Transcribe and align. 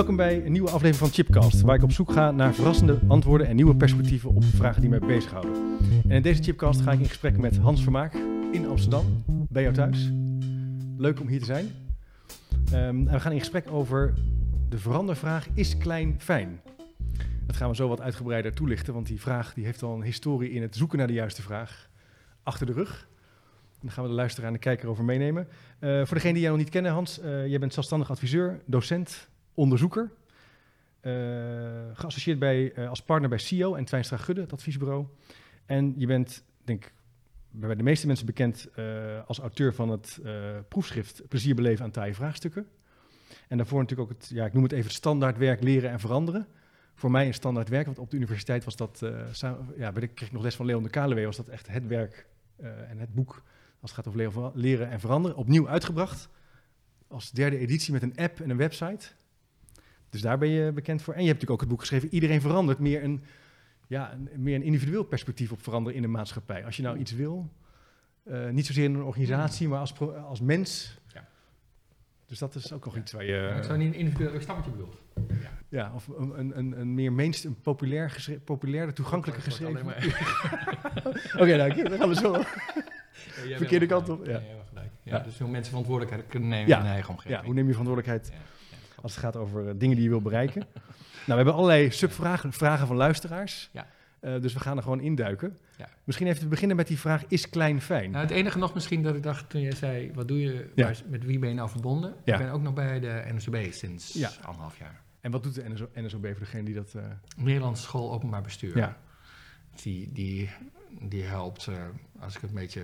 Welkom 0.00 0.18
bij 0.18 0.44
een 0.44 0.52
nieuwe 0.52 0.68
aflevering 0.70 0.96
van 0.96 1.08
Chipcast, 1.08 1.60
waar 1.60 1.76
ik 1.76 1.82
op 1.82 1.92
zoek 1.92 2.12
ga 2.12 2.30
naar 2.30 2.54
verrassende 2.54 2.98
antwoorden 3.08 3.46
en 3.46 3.56
nieuwe 3.56 3.76
perspectieven 3.76 4.30
op 4.30 4.44
vragen 4.44 4.80
die 4.80 4.90
mij 4.90 4.98
bezighouden. 4.98 5.52
En 6.08 6.10
in 6.10 6.22
deze 6.22 6.42
Chipcast 6.42 6.80
ga 6.80 6.92
ik 6.92 6.98
in 6.98 7.06
gesprek 7.06 7.38
met 7.38 7.56
Hans 7.56 7.82
Vermaak 7.82 8.14
in 8.52 8.68
Amsterdam, 8.68 9.24
bij 9.26 9.62
jou 9.62 9.74
thuis. 9.74 10.10
Leuk 10.96 11.20
om 11.20 11.28
hier 11.28 11.38
te 11.38 11.44
zijn. 11.44 11.70
Ehm, 12.72 12.76
en 12.78 13.10
we 13.10 13.20
gaan 13.20 13.32
in 13.32 13.38
gesprek 13.38 13.70
over 13.70 14.14
de 14.68 14.78
verandervraag, 14.78 15.48
is 15.54 15.76
klein 15.76 16.14
fijn? 16.18 16.60
Dat 17.46 17.56
gaan 17.56 17.68
we 17.68 17.76
zo 17.76 17.88
wat 17.88 18.00
uitgebreider 18.00 18.54
toelichten, 18.54 18.94
want 18.94 19.06
die 19.06 19.20
vraag 19.20 19.54
die 19.54 19.64
heeft 19.64 19.82
al 19.82 19.94
een 19.94 20.02
historie 20.02 20.50
in 20.50 20.62
het 20.62 20.76
zoeken 20.76 20.98
naar 20.98 21.06
de 21.06 21.12
juiste 21.12 21.42
vraag 21.42 21.88
achter 22.42 22.66
de 22.66 22.72
rug. 22.72 23.08
Daar 23.80 23.92
gaan 23.92 24.04
we 24.04 24.10
de 24.10 24.16
luisteraar 24.16 24.48
en 24.48 24.54
de 24.54 24.60
kijker 24.60 24.88
over 24.88 25.04
meenemen. 25.04 25.48
Eh, 25.78 26.04
voor 26.04 26.16
degene 26.16 26.32
die 26.32 26.42
jij 26.42 26.50
nog 26.50 26.58
niet 26.60 26.68
kennen, 26.68 26.92
Hans, 26.92 27.20
eh, 27.20 27.46
jij 27.46 27.58
bent 27.58 27.72
zelfstandig 27.72 28.10
adviseur, 28.10 28.60
docent, 28.64 29.28
onderzoeker. 29.60 30.10
eh, 31.00 31.12
geassocieerd 31.92 32.38
bij, 32.38 32.72
eh, 32.72 32.88
als 32.88 33.02
partner 33.02 33.28
bij 33.28 33.38
CEO 33.38 33.74
en 33.74 33.84
Twijnstra 33.84 34.16
Gudde, 34.16 34.40
het 34.40 34.52
adviesbureau. 34.52 35.06
En 35.66 35.94
je 35.96 36.06
bent, 36.06 36.44
denk 36.64 36.84
ik, 36.84 36.92
bij 37.50 37.74
de 37.74 37.82
meeste 37.82 38.06
mensen 38.06 38.26
bekend 38.26 38.68
eh, 38.74 38.84
als 39.26 39.38
auteur 39.38 39.74
van 39.74 39.88
het 39.88 40.20
proefschrift 40.68 41.28
Plezier 41.28 41.54
beleven 41.54 41.84
aan 41.84 41.90
taaie 41.90 42.14
vraagstukken. 42.14 42.66
En 43.48 43.56
daarvoor 43.56 43.80
natuurlijk 43.80 44.10
ook 44.10 44.18
het, 44.18 44.28
ja, 44.28 44.44
ik 44.44 44.52
noem 44.52 44.62
het 44.62 44.72
even 44.72 44.84
het 44.84 44.94
standaardwerk 44.94 45.62
leren 45.62 45.90
en 45.90 46.00
veranderen. 46.00 46.46
Voor 46.94 47.10
mij 47.10 47.26
een 47.26 47.34
standaard 47.34 47.68
werk, 47.68 47.86
want 47.86 47.98
op 47.98 48.10
de 48.10 48.16
universiteit 48.16 48.64
was 48.64 48.76
dat, 48.76 48.98
ja, 49.76 49.92
de, 49.92 50.06
kreeg 50.06 50.28
ik 50.28 50.32
nog 50.32 50.42
les 50.42 50.56
van 50.56 50.66
Leon 50.66 50.82
de 50.82 50.90
Kalewee, 50.90 51.26
was 51.26 51.36
dat 51.36 51.48
echt 51.48 51.68
het 51.68 51.86
werk 51.86 52.26
en 52.88 52.98
het 52.98 53.14
boek 53.14 53.42
als 53.80 53.96
het 53.96 54.04
gaat 54.04 54.14
over 54.14 54.50
leren 54.54 54.90
en 54.90 55.00
veranderen. 55.00 55.36
Opnieuw 55.36 55.68
uitgebracht, 55.68 56.28
als 57.08 57.30
derde 57.30 57.58
editie 57.58 57.92
met 57.92 58.02
een 58.02 58.16
app 58.16 58.40
en 58.40 58.50
een 58.50 58.56
website. 58.56 59.08
Dus 60.10 60.20
daar 60.20 60.38
ben 60.38 60.48
je 60.48 60.72
bekend 60.72 61.02
voor. 61.02 61.14
En 61.14 61.20
je 61.22 61.28
hebt 61.28 61.40
natuurlijk 61.40 61.62
ook 61.62 61.68
het 61.68 61.78
boek 61.78 61.80
geschreven, 61.88 62.14
Iedereen 62.14 62.40
verandert, 62.40 62.78
meer 62.78 63.04
een, 63.04 63.22
ja, 63.86 64.12
een, 64.12 64.42
meer 64.42 64.54
een 64.54 64.62
individueel 64.62 65.04
perspectief 65.04 65.52
op 65.52 65.62
veranderen 65.62 65.96
in 65.96 66.02
de 66.02 66.08
maatschappij. 66.08 66.64
Als 66.64 66.76
je 66.76 66.82
nou 66.82 66.98
iets 66.98 67.12
wil, 67.12 67.50
eh, 68.22 68.48
niet 68.48 68.66
zozeer 68.66 68.84
in 68.84 68.94
een 68.94 69.02
organisatie, 69.02 69.68
maar 69.68 69.78
als, 69.78 69.94
als 70.28 70.40
mens. 70.40 70.98
Ja. 71.14 71.28
Dus 72.26 72.38
dat 72.38 72.54
is 72.54 72.72
ook 72.72 72.84
nog 72.84 72.96
iets 72.96 73.12
waar 73.12 73.24
je... 73.24 73.32
Ja, 73.32 73.54
ik 73.54 73.64
zou 73.64 73.78
niet 73.78 73.92
een 73.94 73.98
individueel, 73.98 74.34
ik 74.34 74.40
snap 74.40 74.56
wat 74.56 74.64
je 74.64 74.70
bedoelt. 74.70 74.96
Ja, 75.68 75.92
of 75.94 76.08
een, 76.08 76.38
een, 76.38 76.58
een, 76.58 76.80
een 76.80 76.94
meer 76.94 77.12
mainstream, 77.12 77.56
populair 77.62 78.10
geschre- 78.10 78.38
populairder, 78.38 78.94
toegankelijker 78.94 79.44
Het 79.44 79.54
geschreven. 79.54 79.86
Oké, 81.42 81.56
nou, 81.56 81.82
dan 81.88 81.98
gaan 81.98 82.08
we 82.08 82.14
zo. 82.14 82.32
Verkeerde 83.62 83.86
kant 83.86 84.08
op, 84.08 84.26
ja. 84.26 84.42
Ja, 85.02 85.18
Dus 85.18 85.38
hoe 85.38 85.48
mensen 85.48 85.68
verantwoordelijkheid 85.70 86.28
kunnen 86.28 86.48
nemen 86.48 86.68
in 86.68 86.76
hun 86.76 86.86
eigen 86.86 87.10
omgeving. 87.10 87.38
Ja, 87.38 87.44
hoe 87.44 87.54
neem 87.54 87.66
je 87.66 87.72
verantwoordelijkheid. 87.74 88.32
Als 89.02 89.12
het 89.14 89.24
gaat 89.24 89.36
over 89.36 89.68
eh, 89.68 89.74
dingen 89.76 89.94
die 89.94 90.04
je 90.04 90.10
wil 90.10 90.20
bereiken? 90.22 90.60
nou, 90.74 90.90
we 91.26 91.34
hebben 91.34 91.54
allerlei 91.54 91.90
subvragen 91.90 92.52
vragen 92.52 92.86
van 92.86 92.96
luisteraars. 92.96 93.70
Ja. 93.72 93.86
Eh, 94.20 94.40
dus 94.40 94.52
we 94.52 94.60
gaan 94.60 94.76
er 94.76 94.82
gewoon 94.82 95.00
induiken. 95.00 95.58
Ja. 95.76 95.88
Misschien 96.04 96.26
even 96.26 96.40
te 96.40 96.48
beginnen 96.48 96.76
met 96.76 96.86
die 96.86 96.98
vraag, 96.98 97.24
is 97.28 97.48
klein 97.48 97.80
fijn? 97.80 98.10
Nou, 98.10 98.22
het 98.22 98.32
enige 98.34 98.58
nog 98.58 98.74
misschien 98.74 99.02
dat 99.02 99.14
ik 99.14 99.22
dacht 99.22 99.50
toen 99.50 99.60
je 99.60 99.74
zei, 99.74 100.12
wat 100.14 100.28
doe 100.28 100.40
je, 100.40 100.70
Ja. 100.74 100.84
waar 100.84 100.96
met 101.08 101.24
wie 101.24 101.38
ben 101.38 101.48
je 101.48 101.54
nou 101.54 101.68
verbonden? 101.70 102.14
Ja. 102.24 102.32
Ik 102.38 102.40
ben 102.44 102.52
ook 102.52 102.62
nog 102.62 102.74
bij 102.74 103.00
de 103.00 103.22
NSOB 103.32 103.56
sinds 103.70 104.24
anderhalf 104.42 104.78
jaar. 104.78 105.00
En 105.20 105.30
wat 105.30 105.42
doet 105.42 105.54
de 105.54 105.68
NSO, 105.68 105.88
NSOB 105.94 106.26
voor 106.26 106.38
degene 106.38 106.62
die 106.62 106.74
dat... 106.74 106.94
eh, 106.94 107.02
Nederlandse 107.36 107.82
School 107.82 108.12
Openbaar 108.12 108.42
Bestuur. 108.42 108.76
ja, 108.76 108.96
Die, 109.82 110.12
die, 110.12 110.50
die 111.00 111.22
helpt, 111.22 111.68
als 112.20 112.34
ik 112.34 112.40
het 112.40 112.50
een 112.50 112.56
beetje 112.56 112.82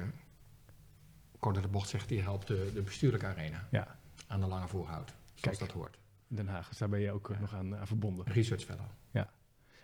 kort 1.38 1.54
door 1.54 1.64
de 1.64 1.70
bocht 1.70 1.88
zeg, 1.88 2.06
die 2.06 2.22
helpt 2.22 2.46
de, 2.46 2.70
de 2.74 2.82
bestuurlijke 2.82 3.26
arena 3.26 3.66
ja, 3.70 3.96
aan 4.26 4.40
de 4.40 4.46
lange 4.46 4.68
voorhoud. 4.68 5.08
Zoals 5.34 5.40
Kijk. 5.40 5.58
dat 5.58 5.70
hoort. 5.72 5.98
In 6.30 6.36
Den 6.36 6.48
Haag. 6.48 6.68
Dus 6.68 6.78
daar 6.78 6.88
ben 6.88 7.00
je 7.00 7.10
ook 7.12 7.28
eh, 7.30 7.34
Ja. 7.34 7.40
nog 7.40 7.54
aan, 7.54 7.76
aan 7.76 7.86
verbonden. 7.86 8.24
Research 8.26 8.62
fellow. 8.62 8.86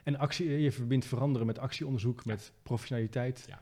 En 0.03 0.16
actie, 0.19 0.48
je 0.60 0.72
verbindt 0.72 1.04
veranderen 1.06 1.47
met 1.47 1.58
actieonderzoek, 1.58 2.25
met 2.25 2.53
professionaliteit. 2.62 3.44
Ja. 3.48 3.60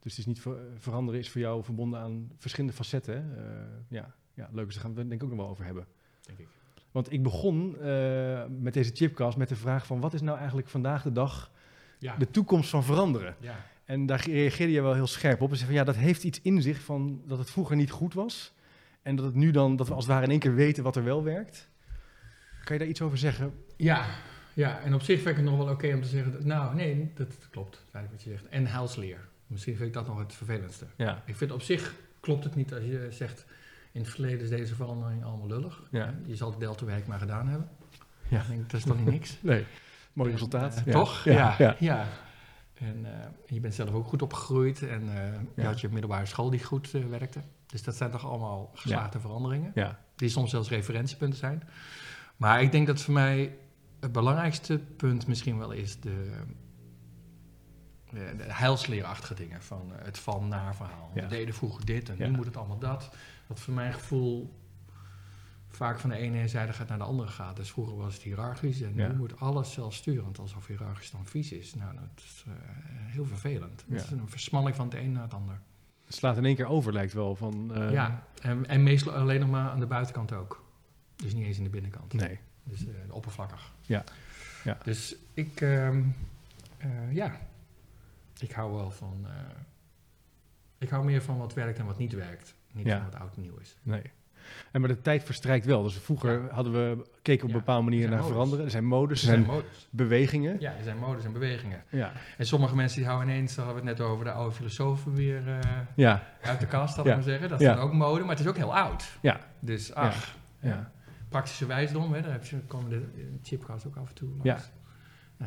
Dus 0.00 0.10
het 0.10 0.20
is 0.20 0.26
niet 0.26 0.40
ver- 0.40 0.58
veranderen 0.78 1.20
is 1.20 1.30
voor 1.30 1.40
jou 1.40 1.64
verbonden 1.64 2.00
aan 2.00 2.30
verschillende 2.38 2.76
facetten. 2.76 3.36
Eh, 3.38 3.44
ja, 3.88 4.14
ja, 4.34 4.48
leuk. 4.52 4.64
Dus 4.64 4.74
daar 4.74 4.82
gaan 4.84 4.94
we 4.94 5.00
het 5.00 5.08
denk 5.08 5.20
ik 5.20 5.26
ook 5.28 5.34
nog 5.34 5.42
wel 5.44 5.52
over 5.52 5.64
hebben. 5.64 5.86
Denk 6.22 6.38
ik. 6.38 6.46
Want 6.90 7.12
ik 7.12 7.22
begon 7.22 7.76
eh, 7.80 8.44
met 8.58 8.74
deze 8.74 8.90
chipcast 8.94 9.36
met 9.36 9.48
de 9.48 9.56
vraag 9.56 9.86
van... 9.86 10.00
wat 10.00 10.14
is 10.14 10.20
nou 10.20 10.36
eigenlijk 10.38 10.68
vandaag 10.68 11.02
de 11.02 11.12
dag 11.12 11.50
Ja. 11.98 12.16
de 12.16 12.30
toekomst 12.30 12.70
van 12.70 12.84
veranderen? 12.84 13.36
ja. 13.40 13.56
En 13.84 14.06
daar 14.06 14.24
reageerde 14.30 14.72
je 14.72 14.80
wel 14.82 14.94
heel 14.94 15.06
scherp 15.06 15.40
op. 15.40 15.50
En 15.50 15.56
zei 15.56 15.68
van 15.68 15.78
ja, 15.78 15.84
dat 15.84 15.96
heeft 15.96 16.24
iets 16.24 16.40
in 16.42 16.62
zich 16.62 16.80
van 16.80 17.22
dat 17.26 17.38
het 17.38 17.50
vroeger 17.50 17.76
niet 17.76 17.90
goed 17.90 18.14
was. 18.14 18.54
En 19.02 19.16
dat 19.16 19.24
het 19.24 19.34
nu 19.34 19.50
dan, 19.50 19.76
dat 19.76 19.88
we 19.88 19.94
als 19.94 20.04
het 20.04 20.12
ware 20.12 20.24
in 20.24 20.30
één 20.30 20.40
keer 20.40 20.54
weten 20.54 20.82
wat 20.82 20.96
er 20.96 21.04
wel 21.04 21.22
werkt. 21.22 21.68
Kan 22.66 22.76
je 22.76 22.82
daar 22.82 22.90
iets 22.90 23.02
over 23.02 23.18
zeggen? 23.18 23.54
Ja, 23.76 24.04
ja, 24.54 24.80
en 24.80 24.94
op 24.94 25.02
zich 25.02 25.16
vind 25.16 25.28
ik 25.28 25.36
het 25.36 25.44
nog 25.44 25.56
wel 25.64 25.68
oké 25.74 25.94
om 25.94 26.02
te 26.02 26.08
zeggen, 26.08 26.32
dat, 26.32 26.44
nou 26.44 26.74
nee, 26.74 27.10
dat 27.14 27.34
klopt, 27.50 27.76
eigenlijk 27.92 28.10
wat 28.12 28.22
je 28.22 28.30
zegt. 28.30 28.46
En 28.48 28.66
helsleer. 28.66 29.18
Misschien 29.46 29.76
vind 29.76 29.88
ik 29.88 29.94
dat 29.94 30.06
nog 30.06 30.18
het 30.18 30.34
vervelendste. 30.34 30.84
Ja. 30.96 31.22
Ik 31.26 31.36
vind 31.36 31.50
op 31.52 31.62
zich 31.62 31.94
klopt 32.20 32.44
het 32.44 32.54
niet 32.54 32.72
als 32.74 32.82
je 32.84 33.08
zegt, 33.10 33.44
in 33.92 34.00
het 34.00 34.10
verleden 34.10 34.40
is 34.40 34.48
deze 34.48 34.74
verandering 34.74 35.24
allemaal 35.24 35.46
lullig. 35.46 35.82
Ja. 35.90 36.14
Je 36.24 36.36
zal 36.36 36.50
het 36.50 36.60
deltawerk 36.60 37.06
maar 37.06 37.18
gedaan 37.18 37.48
hebben. 37.48 37.68
Ja. 38.28 38.40
Ik 38.40 38.48
denk, 38.48 38.70
dat 38.70 38.80
is 38.80 38.86
toch 38.86 38.96
niet 38.96 39.06
niks? 39.10 39.36
Nee, 39.42 39.64
mooi 40.12 40.30
resultaat. 40.30 40.76
Eh, 40.76 40.84
Ja. 40.84 40.92
Toch? 40.92 41.24
Ja. 41.24 41.54
ja. 41.58 41.76
ja. 41.78 42.06
En 42.74 43.04
eh, 43.04 43.26
je 43.46 43.60
bent 43.60 43.74
zelf 43.74 43.90
ook 43.92 44.06
goed 44.06 44.22
opgegroeid 44.22 44.82
en 44.88 45.00
eh, 45.02 45.32
je 45.54 45.62
Ja. 45.62 45.66
had 45.66 45.80
je 45.80 45.88
middelbare 45.88 46.26
school 46.26 46.50
die 46.50 46.64
goed 46.64 46.94
eh, 46.94 47.04
werkte. 47.04 47.40
Dus 47.66 47.82
dat 47.82 47.96
zijn 47.96 48.10
toch 48.10 48.26
allemaal 48.26 48.70
geslaagde 48.74 49.20
veranderingen. 49.20 49.70
Ja. 49.74 49.98
die 50.16 50.28
soms 50.28 50.50
zelfs 50.50 50.68
referentiepunten 50.68 51.38
zijn. 51.38 51.62
Maar 52.36 52.62
ik 52.62 52.72
denk 52.72 52.86
dat 52.86 53.00
voor 53.00 53.14
mij 53.14 53.56
het 54.00 54.12
belangrijkste 54.12 54.78
punt 54.78 55.26
misschien 55.26 55.58
wel 55.58 55.70
is 55.70 56.00
de, 56.00 56.42
de, 58.10 58.34
de 58.36 58.52
heilsleerachtige 58.52 59.34
dingen. 59.34 59.62
Van 59.62 59.92
eh, 59.92 60.04
het 60.04 60.18
van 60.18 60.48
naar 60.48 60.76
verhaal. 60.76 61.10
Ja. 61.14 61.22
We 61.22 61.28
deden 61.28 61.54
vroeger 61.54 61.84
dit 61.84 62.08
en 62.08 62.18
nu 62.18 62.30
moet 62.30 62.46
het 62.46 62.56
allemaal 62.56 62.78
dat. 62.78 63.10
Dat 63.48 63.60
voor 63.60 63.74
mijn 63.74 63.92
gevoel 63.92 64.54
vaak 65.68 65.98
van 65.98 66.10
de 66.10 66.16
ene 66.16 66.48
zijde 66.48 66.72
gaat 66.72 66.88
naar 66.88 66.98
de 66.98 67.04
andere 67.04 67.28
gaat. 67.28 67.56
Dus 67.56 67.70
vroeger 67.70 67.96
was 67.96 68.14
het 68.14 68.22
hiërarchisch 68.22 68.80
en 68.80 68.94
nu 68.94 69.14
moet 69.14 69.40
alles 69.40 69.72
zelfsturend. 69.72 70.38
Alsof 70.38 70.66
hiërarchisch 70.66 71.10
dan 71.10 71.26
vies 71.26 71.52
is. 71.52 71.74
Nou, 71.74 71.94
dat 71.94 72.24
is 72.24 72.44
eh, 72.46 72.52
heel 72.88 73.24
vervelend. 73.24 73.84
Het 73.88 74.02
is 74.02 74.10
een 74.10 74.28
versmalling 74.28 74.76
van 74.76 74.86
het 74.88 74.94
een 74.94 75.12
naar 75.12 75.22
het 75.22 75.34
ander. 75.34 75.60
Het 76.04 76.14
slaat 76.14 76.36
in 76.36 76.44
één 76.44 76.56
keer 76.56 76.66
over, 76.66 76.92
lijkt 76.92 77.12
wel. 77.12 77.36
Van, 77.36 77.74
eh, 77.74 77.92
ja, 77.92 78.26
en, 78.42 78.66
en 78.66 78.82
meestal 78.82 79.12
alleen 79.12 79.40
nog 79.40 79.50
maar 79.50 79.70
aan 79.70 79.80
de 79.80 79.86
buitenkant 79.86 80.32
ook. 80.32 80.65
Dus 81.16 81.34
niet 81.34 81.46
eens 81.46 81.58
in 81.58 81.64
de 81.64 81.70
binnenkant. 81.70 82.12
Nee. 82.12 82.38
Dus 82.64 82.80
eh, 82.86 83.14
oppervlakkig. 83.14 83.72
Ja. 83.80 84.04
Ja. 84.64 84.78
Dus 84.84 85.16
ik, 85.34 85.60
ehm, 85.60 86.02
eh, 86.78 86.88
ja, 87.12 87.38
ik 88.38 88.52
hou 88.52 88.72
wel 88.74 88.90
van, 88.90 89.20
eh, 89.26 89.30
ik 90.78 90.88
hou 90.88 91.04
meer 91.04 91.22
van 91.22 91.38
wat 91.38 91.54
werkt 91.54 91.78
en 91.78 91.86
wat 91.86 91.98
niet 91.98 92.12
werkt. 92.12 92.54
Niet 92.72 92.86
Ja. 92.86 92.96
van 92.96 93.10
wat 93.10 93.20
oud 93.20 93.36
en 93.36 93.42
nieuw 93.42 93.56
is. 93.56 93.76
Nee. 93.82 94.02
En 94.72 94.80
maar 94.80 94.88
de 94.88 95.02
tijd 95.02 95.22
verstrijkt 95.24 95.66
wel. 95.66 95.82
Dus 95.82 95.94
vroeger 95.98 96.42
Ja. 96.42 96.48
hadden 96.54 96.72
we, 96.72 97.06
keken 97.22 97.44
op 97.46 97.50
een 97.52 97.58
bepaalde 97.58 97.84
manier 97.84 98.02
er 98.04 98.08
naar 98.08 98.18
modes. 98.18 98.32
veranderen. 98.32 98.64
Er 98.64 98.70
zijn 98.70 98.84
modes, 98.84 99.20
Er 99.20 99.26
zijn 99.26 99.44
zijn 99.44 99.56
modus. 99.56 99.88
bewegingen. 99.90 100.56
Ja, 100.60 100.72
er 100.76 100.84
zijn 100.84 100.98
modus 100.98 101.24
en 101.24 101.32
bewegingen. 101.32 101.82
Ja. 101.90 102.12
En 102.38 102.46
sommige 102.46 102.74
mensen 102.74 102.98
die 102.98 103.06
houden 103.08 103.28
ineens, 103.28 103.54
daar 103.54 103.64
hadden 103.64 103.82
we 103.84 103.88
het 103.90 103.98
net 103.98 104.08
over, 104.08 104.24
de 104.24 104.30
oude 104.30 104.54
filosofen 104.54 105.14
weer 105.14 105.42
Ja. 105.94 106.26
uit 106.42 106.60
de 106.60 106.66
kast, 106.66 106.98
ik 106.98 107.04
maar 107.04 107.22
zeggen. 107.22 107.48
Dat 107.48 107.60
is 107.60 107.66
dan 107.66 107.78
ook 107.78 107.92
mode, 107.92 108.20
maar 108.20 108.30
het 108.30 108.40
is 108.40 108.46
ook 108.46 108.56
heel 108.56 108.76
oud. 108.76 109.18
Ja. 109.20 109.40
Dus 109.60 109.94
ach, 109.94 110.36
Ja. 110.60 110.90
Praktische 111.36 111.66
wijsdom, 111.66 112.12
hè, 112.12 112.22
daar 112.22 112.32
heb 112.32 112.44
je, 112.44 112.58
komen 112.60 112.90
de 112.90 113.04
chipcast 113.42 113.86
ook 113.86 113.96
af 113.96 114.08
en 114.08 114.14
toe 114.14 114.28
langs. 114.28 114.44
Ja. 114.44 114.54
Dat 114.54 114.62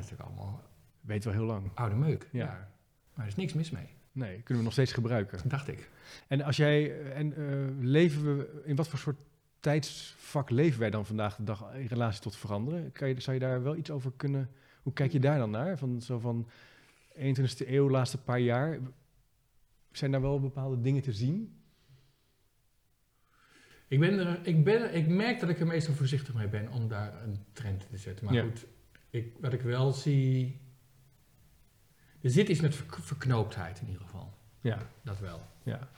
is 0.01 0.09
natuurlijk 0.09 0.21
allemaal 0.21 0.61
Weet 1.01 1.23
wel 1.23 1.33
heel 1.33 1.43
lang. 1.45 1.71
oude 1.73 1.95
meuk. 1.95 2.27
Ja. 2.31 2.45
Ja. 2.45 2.71
Maar 3.13 3.25
er 3.25 3.31
is 3.31 3.35
niks 3.37 3.53
mis 3.53 3.69
mee, 3.71 3.87
Nee, 4.11 4.35
kunnen 4.35 4.57
we 4.57 4.63
nog 4.63 4.71
steeds 4.71 4.93
gebruiken. 4.93 5.49
dacht 5.49 5.67
ik. 5.67 5.89
En 6.27 6.41
als 6.41 6.57
jij, 6.57 7.01
en 7.11 7.33
eh, 7.35 7.67
leven 7.79 8.23
we, 8.37 8.61
in 8.65 8.75
wat 8.75 8.87
voor 8.87 8.99
soort 8.99 9.17
tijdsvak 9.59 10.49
leven 10.49 10.79
wij 10.79 10.89
dan 10.89 11.05
vandaag 11.05 11.35
de 11.35 11.43
dag 11.43 11.73
in 11.73 11.85
relatie 11.85 12.21
tot 12.21 12.35
veranderen? 12.35 12.91
Kan 12.91 13.07
je, 13.07 13.19
zou 13.21 13.33
je 13.35 13.41
daar 13.43 13.63
wel 13.63 13.75
iets 13.75 13.91
over 13.91 14.11
kunnen, 14.15 14.49
hoe 14.81 14.93
kijk 14.93 15.11
je 15.11 15.19
daar 15.19 15.37
dan 15.37 15.49
naar? 15.51 15.77
Van 15.77 16.01
zo 16.01 16.19
van 16.19 16.47
21e 17.15 17.67
eeuw, 17.67 17.89
laatste 17.89 18.17
paar 18.17 18.39
jaar, 18.39 18.77
zijn 19.91 20.11
daar 20.11 20.21
wel 20.21 20.39
bepaalde 20.39 20.81
dingen 20.81 21.01
te 21.01 21.13
zien? 21.13 21.58
Ik, 23.89 23.99
ben 23.99 24.19
er, 24.19 24.39
ik, 24.47 24.63
ben, 24.63 24.95
ik 24.95 25.07
merk 25.07 25.39
dat 25.39 25.49
ik 25.49 25.59
er 25.59 25.67
meestal 25.67 25.93
voorzichtig 25.93 26.33
mee 26.33 26.47
ben 26.47 26.69
om 26.69 26.87
daar 26.87 27.23
een 27.23 27.45
trend 27.53 27.83
in 27.83 27.89
te 27.89 27.97
zetten. 27.97 28.25
Maar 28.25 28.33
Ja. 28.33 28.41
goed, 28.43 28.65
ik, 29.09 29.33
wat 29.39 29.53
ik 29.53 29.61
wel 29.61 29.91
zie. 29.91 30.61
Er 32.21 32.29
zit 32.29 32.47
iets 32.49 32.59
met 32.61 32.75
verk- 32.75 32.95
verknooptheid 33.01 33.79
in 33.81 33.87
ieder 33.87 34.01
geval. 34.01 34.33
Ja, 34.61 34.77
Dat 35.03 35.19
wel. 35.19 35.41
ja, 35.63 35.89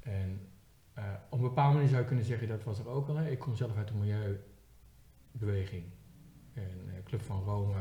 En 0.00 0.48
eh, 0.94 1.04
op 1.30 1.38
een 1.38 1.44
bepaalde 1.48 1.74
manier 1.74 1.88
zou 1.88 2.00
je 2.00 2.06
kunnen 2.06 2.24
zeggen, 2.24 2.48
dat 2.48 2.64
was 2.64 2.78
er 2.78 2.88
ook 2.88 3.08
al. 3.08 3.16
Hè. 3.16 3.30
Ik 3.30 3.38
kom 3.38 3.54
zelf 3.56 3.76
uit 3.76 3.88
de 3.88 3.94
milieubeweging. 3.94 5.84
En 6.54 6.78
eh, 6.86 7.02
Club 7.04 7.22
van 7.22 7.42
Rome, 7.42 7.74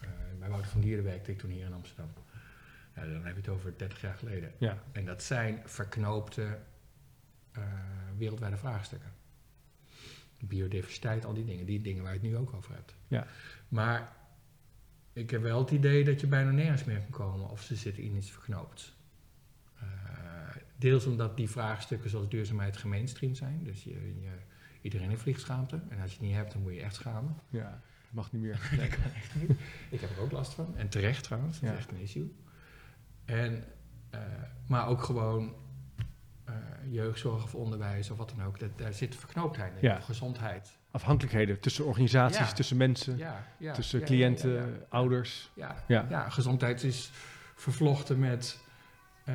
eh, 0.00 0.08
bij 0.38 0.48
Wouter 0.48 0.70
van 0.70 0.80
Dieren 0.80 1.04
werkte 1.04 1.30
ik 1.30 1.38
toen 1.38 1.50
hier 1.50 1.66
in 1.66 1.72
Amsterdam. 1.72 2.08
Ja, 2.94 3.02
dan 3.06 3.24
heb 3.24 3.34
je 3.34 3.40
het 3.40 3.48
over 3.48 3.72
30 3.76 4.00
jaar 4.00 4.14
geleden. 4.14 4.52
ja, 4.58 4.78
En 4.92 5.04
dat 5.04 5.22
zijn 5.22 5.62
verknoopte 5.64 6.58
eh, 7.54 7.62
wereldwijde 8.16 8.56
vraagstukken. 8.56 9.12
Biodiversiteit, 10.38 11.24
al 11.24 11.34
die 11.34 11.44
dingen. 11.44 11.66
Die 11.66 11.80
dingen 11.80 12.02
waar 12.02 12.12
je 12.14 12.18
het 12.18 12.28
nu 12.28 12.36
ook 12.36 12.52
over 12.54 12.74
hebt. 12.74 12.94
Ja. 13.08 13.26
Maar 13.68 14.12
ik 15.12 15.30
heb 15.30 15.42
wel 15.42 15.58
het 15.58 15.70
idee 15.70 16.04
dat 16.04 16.20
je 16.20 16.26
bijna 16.26 16.50
nergens 16.50 16.84
meer 16.84 17.00
kan 17.00 17.10
komen 17.10 17.48
of 17.50 17.62
ze 17.62 17.76
zitten 17.76 18.02
in 18.02 18.16
iets 18.16 18.30
verknoopt. 18.30 18.94
Eh, 19.80 19.86
deels 20.76 21.06
omdat 21.06 21.36
die 21.36 21.50
vraagstukken 21.50 22.10
zoals 22.10 22.28
duurzaamheid 22.28 22.76
gemeenstream 22.76 23.34
zijn. 23.34 23.64
Dus 23.64 23.84
je, 23.84 24.20
je, 24.20 24.30
iedereen 24.80 25.08
heeft 25.08 25.22
vliegschaamte. 25.22 25.80
En 25.88 26.00
als 26.00 26.10
je 26.10 26.16
het 26.16 26.26
niet 26.26 26.34
hebt, 26.36 26.52
dan 26.52 26.62
moet 26.62 26.74
je 26.74 26.80
echt 26.82 26.94
schamen. 26.94 27.36
ja. 27.48 27.80
Mag 28.10 28.32
niet 28.32 28.42
meer. 28.42 28.68
Dat 28.78 28.88
kan 28.88 29.12
echt 29.14 29.34
niet. 29.34 29.50
Ik 29.90 30.00
heb 30.00 30.10
er 30.10 30.20
ook 30.20 30.30
last 30.32 30.52
van. 30.54 30.76
En 30.76 30.88
terecht 30.88 31.22
trouwens, 31.24 31.60
dat 31.60 31.68
Ja. 31.68 31.74
is 31.74 31.78
echt 31.80 31.90
een 31.92 32.00
issue. 32.00 32.32
En, 33.24 33.64
eh, 34.10 34.20
maar 34.66 34.86
ook 34.88 35.02
gewoon 35.02 35.54
jeugdzorg 36.88 37.42
of 37.44 37.54
onderwijs 37.54 38.10
of 38.10 38.18
wat 38.18 38.32
dan 38.36 38.46
ook. 38.46 38.58
Dat, 38.58 38.78
daar 38.78 38.92
zit 38.92 39.16
verknooptheid 39.16 39.72
in. 39.74 39.88
Ja. 39.88 40.00
Gezondheid. 40.00 40.76
Afhankelijkheden 40.90 41.60
tussen 41.60 41.84
organisaties, 41.84 42.38
Ja. 42.48 42.52
tussen 42.52 42.76
mensen, 42.76 43.16
Ja, 43.16 43.46
ja, 43.58 43.72
tussen 43.72 44.02
cliënten, 44.04 44.50
ja, 44.52 44.64
ja. 44.66 44.72
ouders. 44.88 45.50
Ja, 45.54 45.84
Ja. 45.88 46.06
ja. 46.08 46.28
gezondheid 46.28 46.82
is 46.82 47.10
vervlochten 47.54 48.18
met 48.18 48.60
eh, 49.24 49.34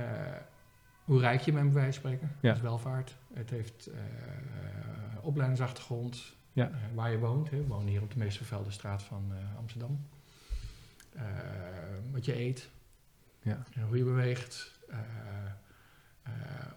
hoe 1.04 1.20
rijk 1.20 1.42
je 1.42 1.52
bent, 1.52 1.72
bij 1.74 1.82
wijze 1.82 2.00
van 2.02 2.10
spreken. 2.12 2.36
Ja. 2.42 2.48
Dat 2.48 2.58
is 2.58 2.64
welvaart. 2.64 3.16
Het 3.34 3.50
heeft 3.50 3.88
eh, 3.88 4.00
opleidingsachtergrond, 5.22 6.36
Ja. 6.54 6.68
eh, 6.70 6.76
waar 6.94 7.12
je 7.12 7.18
woont. 7.20 7.50
Hè. 7.50 7.58
We 7.58 7.68
wonen 7.68 7.88
hier 7.88 8.02
op 8.02 8.12
de 8.12 8.18
meest 8.18 8.38
vervuilde 8.38 8.72
straat 8.72 9.04
van 9.04 9.32
eh, 9.32 9.58
Amsterdam. 9.58 10.06
Eh, 11.16 11.24
wat 12.12 12.26
je 12.26 12.36
eet, 12.40 12.70
Ja. 13.42 13.64
eh, 13.76 13.84
hoe 13.84 13.98
je 13.98 14.04
beweegt, 14.04 14.72
eh, 14.90 14.98
eh, 15.00 15.04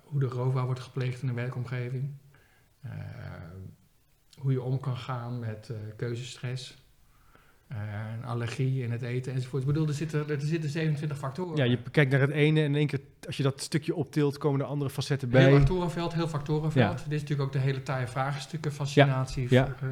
hoe 0.05 0.21
de 0.21 0.27
roofbouw 0.27 0.65
wordt 0.65 0.81
gepleegd 0.81 1.23
in 1.23 1.29
een 1.29 1.35
werkomgeving. 1.35 2.11
eh, 2.81 2.91
hoe 4.39 4.53
je 4.53 4.63
om 4.63 4.81
kan 4.81 4.97
gaan 4.97 5.39
met 5.39 5.69
eh, 5.71 5.77
keuzestress. 5.97 6.81
eh, 7.69 7.79
een 8.19 8.25
allergie 8.25 8.83
in 8.83 8.91
het 8.93 9.03
eten 9.03 9.33
enzovoort. 9.33 9.63
Ik 9.63 9.69
bedoel, 9.69 9.87
er 9.89 9.95
zitten, 9.95 10.29
er 10.31 10.41
zitten 10.41 10.71
27 10.71 11.19
factoren. 11.19 11.57
Ja, 11.57 11.65
je 11.65 11.79
kijkt 11.91 12.11
naar 12.11 12.21
het 12.21 12.31
ene 12.31 12.61
en 12.61 12.67
in 12.67 12.75
één 12.75 12.87
keer, 12.87 13.01
als 13.27 13.37
je 13.37 13.43
dat 13.43 13.61
stukje 13.61 13.95
optilt, 13.95 14.39
komen 14.39 14.61
er 14.61 14.67
andere 14.67 14.91
facetten 14.91 15.31
Heel 15.31 15.41
bij. 15.51 15.59
factorenveld, 15.59 16.13
heel 16.13 16.29
factorenveld. 16.29 16.97
Dit 16.99 17.13
is 17.13 17.21
natuurlijk 17.21 17.41
ook 17.49 17.53
de 17.53 17.59
hele 17.59 17.83
taaie 17.83 18.07
vraagstukken, 18.07 18.73
fascinatie, 18.73 19.47
Ja. 19.51 19.77
eh, 19.81 19.89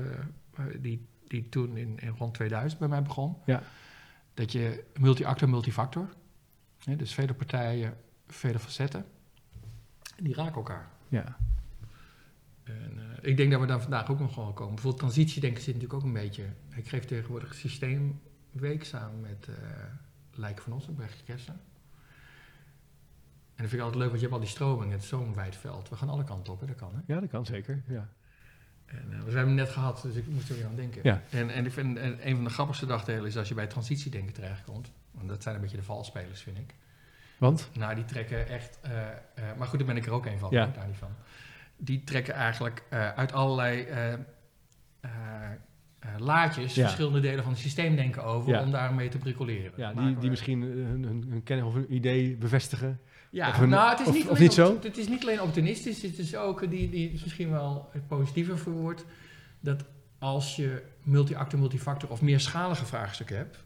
eh, 0.54 0.74
die, 0.80 1.06
die 1.28 1.48
toen 1.48 1.76
in, 1.76 1.98
in 1.98 2.14
rond 2.18 2.34
2000 2.34 2.80
bij 2.80 2.88
mij 2.88 3.02
begon. 3.02 3.36
Ja. 3.46 3.62
Dat 4.34 4.52
je 4.52 4.84
multi-actor, 4.98 5.48
multifactor, 5.48 6.08
dus 6.96 7.14
vele 7.14 7.34
partijen, 7.34 7.96
vele 8.26 8.58
facetten, 8.58 9.04
die 10.20 10.34
raken 10.34 10.54
elkaar. 10.54 10.88
Ja, 11.08 11.36
En, 12.62 12.98
eh, 12.98 13.30
ik 13.30 13.36
denk 13.36 13.50
dat 13.50 13.60
we 13.60 13.66
daar 13.66 13.80
vandaag 13.80 14.10
ook 14.10 14.20
nog 14.20 14.34
wel 14.34 14.52
komen. 14.52 14.74
Bijvoorbeeld 14.74 15.02
transitiedenken 15.02 15.62
zit 15.62 15.74
natuurlijk 15.74 16.00
ook 16.00 16.06
een 16.06 16.20
beetje... 16.22 16.44
Ik 16.74 16.88
geef 16.88 17.04
tegenwoordig 17.04 17.54
systeemweek 17.54 18.84
samen 18.84 19.20
met 19.20 19.48
eh 19.48 19.54
Lijken 20.34 20.62
van 20.62 20.82
en 20.88 20.96
Bergje 20.96 21.24
Kersen. 21.24 21.60
En 23.54 23.66
dat 23.66 23.68
vind 23.68 23.72
ik 23.72 23.80
altijd 23.80 23.96
leuk, 23.96 24.08
want 24.08 24.20
je 24.20 24.26
hebt 24.26 24.38
al 24.38 24.44
die 24.46 24.54
stromingen. 24.54 24.92
Het 24.92 25.02
is 25.02 25.08
zo'n 25.08 25.34
wijd 25.34 25.56
veld. 25.56 25.88
We 25.88 25.96
gaan 25.96 26.08
alle 26.08 26.24
kanten 26.24 26.52
op, 26.52 26.60
hè? 26.60 26.66
dat 26.66 26.76
kan. 26.76 26.92
Hè? 26.94 27.14
ja 27.14 27.20
dat 27.20 27.30
kan 27.30 27.46
zeker. 27.46 27.82
Ja. 27.86 28.08
En, 28.84 29.12
eh, 29.12 29.18
we 29.18 29.24
hebben 29.24 29.46
hem 29.46 29.54
net 29.54 29.68
gehad, 29.68 30.02
dus 30.02 30.14
ik 30.14 30.26
moest 30.26 30.48
er 30.48 30.56
weer 30.56 30.66
aan 30.66 30.76
denken. 30.76 31.00
Ja. 31.04 31.22
En, 31.30 31.50
en 31.50 31.66
ik 31.66 31.72
vind 31.72 31.96
en 31.96 32.28
een 32.28 32.34
van 32.34 32.44
de 32.44 32.50
grappigste 32.50 32.86
dagdelen 32.86 33.26
is 33.26 33.36
als 33.36 33.48
je 33.48 33.54
bij 33.54 33.66
transitiedenken 33.66 34.34
terechtkomt. 34.34 34.92
Want 35.10 35.28
dat 35.28 35.42
zijn 35.42 35.54
een 35.54 35.60
beetje 35.60 35.76
de 35.76 35.82
valspelers, 35.82 36.40
vind 36.40 36.58
ik. 36.58 36.74
Want? 37.40 37.70
Nou, 37.72 37.94
die 37.94 38.04
trekken 38.04 38.48
echt. 38.48 38.78
eh, 38.82 38.90
eh, 39.08 39.56
maar 39.58 39.66
goed, 39.68 39.78
daar 39.78 39.88
ben 39.88 39.96
ik 39.96 40.06
er 40.06 40.12
ook 40.12 40.26
een 40.26 40.38
van. 40.38 40.48
Ja. 40.50 40.64
hoor, 40.64 40.74
Daar 40.74 40.86
niet 40.86 40.96
van. 40.96 41.10
Die 41.76 42.04
trekken 42.04 42.34
eigenlijk 42.34 42.82
eh, 42.88 43.12
uit 43.12 43.32
allerlei 43.32 43.86
laadjes 46.18 46.74
Ja. 46.74 46.82
verschillende 46.82 47.20
delen 47.20 47.42
van 47.42 47.52
het 47.52 47.60
systeem 47.60 47.96
denken 47.96 48.24
over 48.24 48.50
Ja. 48.52 48.62
om 48.62 48.70
daarmee 48.70 49.08
te 49.08 49.18
bricoleren. 49.18 49.72
Ja, 49.76 49.92
die, 49.92 50.18
die 50.18 50.30
misschien 50.30 50.62
hun, 50.62 51.02
hun, 51.04 51.26
hun 51.28 51.42
kennis 51.42 51.64
of 51.66 51.74
hun 51.74 51.94
idee 51.94 52.36
bevestigen. 52.36 53.00
Ja, 53.30 53.54
hun- 53.58 53.68
nou, 53.68 53.90
het 53.90 54.06
is 54.08 54.14
niet 54.14 54.28
of 54.28 54.38
niet 54.38 54.52
zo? 54.52 54.78
Het 54.82 54.96
is 54.98 55.08
niet 55.08 55.22
alleen 55.22 55.42
optimistisch, 55.42 56.02
het 56.02 56.18
is 56.18 56.36
ook 56.36 56.70
die, 56.70 56.90
die 56.90 57.10
is 57.12 57.22
misschien 57.22 57.50
wel 57.50 57.88
het 57.92 58.06
positieve 58.06 58.56
verwoord. 58.56 59.04
Dat 59.60 59.84
als 60.18 60.56
je 60.56 60.82
multi-actor, 61.02 61.58
multifactor 61.58 62.10
of 62.10 62.22
meerschalige 62.22 62.86
vraagstukken 62.86 63.36
hebt, 63.36 63.62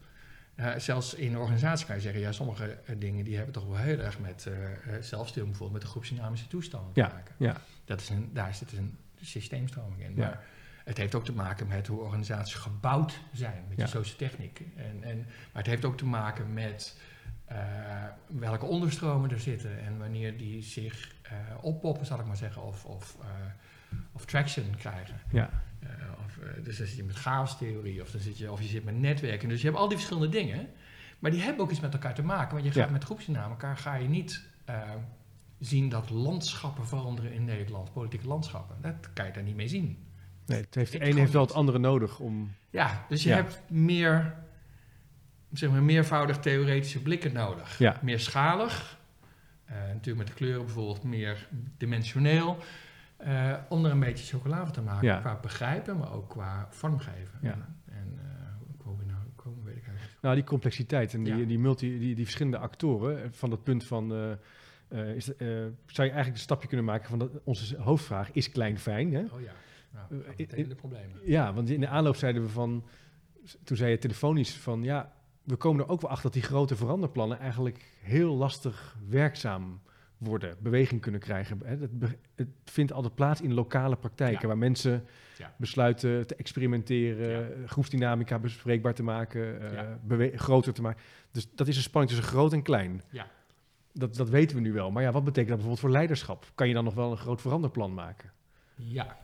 eh, 0.55 0.71
zelfs 0.77 1.13
in 1.13 1.33
een 1.33 1.39
organisatie 1.39 1.85
kan 1.85 1.95
je 1.95 2.01
zeggen, 2.01 2.21
ja, 2.21 2.31
sommige 2.31 2.65
eh, 2.85 2.95
dingen 2.99 3.25
die 3.25 3.35
hebben 3.35 3.53
toch 3.53 3.65
wel 3.67 3.77
heel 3.77 3.99
erg 3.99 4.19
met 4.19 4.45
eh 4.45 4.53
zelfsturing 5.01 5.49
bijvoorbeeld, 5.49 5.71
met 5.71 5.81
de 5.81 5.87
groepsdynamische 5.87 6.47
toestanden 6.47 6.91
Ja, 6.93 7.07
te 7.07 7.13
maken. 7.15 7.35
ja. 7.37 7.57
Dat 7.85 8.01
is 8.01 8.09
een, 8.09 8.29
daar 8.33 8.55
zit 8.55 8.69
dus 8.69 8.79
een 8.79 8.97
systeemstroming 9.21 10.01
in. 10.03 10.13
Ja. 10.15 10.41
Het 10.83 10.97
heeft 10.97 11.15
ook 11.15 11.25
te 11.25 11.33
maken 11.33 11.67
met 11.67 11.87
hoe 11.87 11.99
organisaties 11.99 12.53
gebouwd 12.53 13.19
zijn, 13.33 13.63
met 13.67 13.77
Ja. 13.77 13.83
je 13.83 13.89
sociotechniek. 13.89 14.61
En, 14.75 15.03
en, 15.03 15.17
maar 15.17 15.25
het 15.63 15.65
heeft 15.65 15.85
ook 15.85 15.97
te 15.97 16.05
maken 16.05 16.53
met 16.53 16.97
welke 18.27 18.65
onderstromen 18.65 19.31
er 19.31 19.39
zitten 19.39 19.79
en 19.79 19.97
wanneer 19.97 20.37
die 20.37 20.61
zich 20.63 21.11
oppoppen, 21.61 22.05
zal 22.05 22.19
ik 22.19 22.25
maar 22.25 22.37
zeggen, 22.37 22.63
of, 22.63 22.85
of, 22.85 23.17
of 24.11 24.25
traction 24.25 24.75
krijgen. 24.77 25.15
Ja, 25.31 25.49
of, 26.25 26.37
eh, 26.37 26.63
dus 26.63 26.77
dan 26.77 26.87
zit 26.87 26.95
je 26.95 27.03
met 27.03 27.15
chaostheorie, 27.15 28.01
of, 28.01 28.11
dan 28.11 28.21
zit 28.21 28.37
je, 28.37 28.51
of 28.51 28.61
je 28.61 28.67
zit 28.67 28.83
met 28.83 28.95
netwerken. 28.95 29.49
Dus 29.49 29.61
je 29.61 29.67
hebt 29.67 29.79
al 29.79 29.87
die 29.87 29.97
verschillende 29.97 30.29
dingen, 30.37 30.67
maar 31.19 31.31
die 31.31 31.41
hebben 31.41 31.63
ook 31.63 31.71
iets 31.71 31.79
met 31.79 31.93
elkaar 31.93 32.13
te 32.13 32.23
maken. 32.23 32.53
Want 32.53 32.63
je 32.65 32.71
gaat 32.71 32.85
Ja. 32.87 32.91
met 32.93 33.03
groepsdynamica 33.03 33.49
elkaar 33.51 33.77
ga 33.77 33.95
je 33.95 34.07
niet 34.07 34.41
eh, 34.65 34.81
zien 35.59 35.89
dat 35.89 36.09
landschappen 36.09 36.87
veranderen 36.87 37.33
in 37.33 37.45
Nederland, 37.45 37.93
politieke 37.93 38.27
landschappen. 38.27 38.75
Dat 38.81 39.13
kan 39.13 39.25
je 39.25 39.31
daar 39.31 39.43
niet 39.43 39.55
mee 39.55 39.67
zien. 39.67 40.03
nee, 40.45 40.59
het 40.61 40.75
heeft, 40.75 40.91
de 40.91 41.05
een 41.09 41.17
heeft 41.17 41.31
wel 41.31 41.41
het 41.41 41.53
andere 41.53 41.77
nodig 41.79 42.19
om... 42.19 42.51
Ja, 42.69 43.05
dus 43.09 43.23
je 43.23 43.29
Ja. 43.29 43.35
hebt 43.35 43.61
meer, 43.69 44.35
zeg 45.53 45.69
maar, 45.69 45.83
meervoudig 45.83 46.39
theoretische 46.39 47.01
blikken 47.01 47.33
nodig. 47.33 47.77
Ja. 47.79 47.99
Meerschalig, 48.01 48.97
eh 49.65 49.75
natuurlijk 49.77 50.17
met 50.17 50.27
de 50.27 50.33
kleuren 50.33 50.65
bijvoorbeeld 50.65 51.03
meer 51.03 51.47
dimensioneel, 51.77 52.57
eh, 53.17 53.53
om 53.69 53.85
er 53.85 53.91
een 53.91 53.99
beetje 53.99 54.37
chocolade 54.37 54.63
van 54.63 54.73
te 54.73 54.81
maken 54.81 55.07
Ja. 55.07 55.19
qua 55.19 55.39
begrijpen, 55.41 55.97
maar 55.97 56.13
ook 56.13 56.29
qua 56.29 56.67
vormgeven. 56.69 57.39
Ja. 57.41 57.51
En, 57.85 58.19
eh, 58.19 58.25
hoe 58.67 58.75
komen 58.77 59.05
we 59.05 59.11
nou 59.11 59.23
komen, 59.35 59.63
weet 59.63 59.75
ik 59.75 59.83
eigenlijk. 59.83 60.13
niet. 60.13 60.21
Nou, 60.21 60.35
die 60.35 60.43
complexiteit 60.43 61.13
en 61.13 61.23
die, 61.23 61.35
Ja. 61.35 61.45
die, 61.45 61.59
multi, 61.59 61.99
die, 61.99 62.15
die 62.15 62.23
verschillende 62.23 62.57
actoren, 62.57 63.23
eh, 63.23 63.29
van 63.31 63.49
dat 63.49 63.63
punt 63.63 63.83
van... 63.83 64.11
is, 65.15 65.25
zou 65.25 65.37
je 66.07 66.13
eigenlijk 66.13 66.27
een 66.27 66.37
stapje 66.37 66.67
kunnen 66.67 66.85
maken 66.85 67.09
van 67.09 67.19
dat, 67.19 67.31
onze 67.43 67.77
hoofdvraag, 67.77 68.31
is 68.31 68.51
klein 68.51 68.79
fijn? 68.79 69.13
Hè? 69.13 69.23
Oh 69.31 69.41
ja, 69.41 69.51
nou, 69.93 70.23
meteen 70.37 70.69
de 70.69 70.75
problemen. 70.75 71.19
Ja, 71.23 71.53
want 71.53 71.69
in 71.69 71.79
de 71.79 71.87
aanloop 71.87 72.15
zeiden 72.15 72.41
we 72.41 72.49
van... 72.49 72.85
Toen 73.63 73.77
zei 73.77 73.91
je 73.91 73.97
telefonisch 73.97 74.53
van, 74.55 74.83
ja, 74.83 75.11
we 75.43 75.55
komen 75.55 75.83
er 75.85 75.89
ook 75.91 76.01
wel 76.01 76.09
achter 76.09 76.23
dat 76.23 76.33
die 76.33 76.49
grote 76.49 76.75
veranderplannen 76.75 77.39
eigenlijk 77.39 77.85
heel 78.01 78.35
lastig 78.35 78.97
werkzaam 79.09 79.81
worden, 80.17 80.55
beweging 80.59 81.01
kunnen 81.01 81.21
krijgen. 81.21 81.59
Hè, 81.65 81.77
Het, 82.35 82.47
vindt 82.65 82.91
altijd 82.91 83.15
plaats 83.15 83.41
in 83.41 83.53
lokale 83.53 83.95
praktijken, 83.95 84.41
Ja. 84.41 84.47
waar 84.47 84.57
mensen 84.57 85.05
Ja. 85.37 85.55
besluiten 85.57 86.27
te 86.27 86.35
experimenteren, 86.35 87.55
eh, 87.63 87.67
groepsdynamica 87.69 88.39
bespreekbaar 88.39 88.93
te 88.93 89.03
maken, 89.03 89.61
eh, 89.61 89.73
Ja. 90.31 90.37
groter 90.37 90.73
te 90.73 90.81
maken. 90.81 91.01
Dus 91.31 91.47
dat 91.55 91.67
is 91.67 91.75
een 91.75 91.81
spanning 91.81 92.13
tussen 92.13 92.31
groot 92.31 92.53
en 92.53 92.61
klein. 92.61 93.01
Ja. 93.09 93.27
Dat, 93.93 94.15
dat 94.15 94.29
weten 94.29 94.55
we 94.55 94.61
nu 94.61 94.73
wel. 94.73 94.91
Maar 94.91 95.03
ja, 95.03 95.11
wat 95.11 95.23
betekent 95.23 95.47
dat 95.49 95.57
bijvoorbeeld 95.57 95.79
voor 95.85 95.89
leiderschap? 95.97 96.51
Kan 96.55 96.67
je 96.67 96.73
dan 96.73 96.83
nog 96.83 96.93
wel 96.93 97.11
een 97.11 97.17
groot 97.17 97.41
veranderplan 97.41 97.93
maken? 97.93 98.31
Ja, 98.75 99.17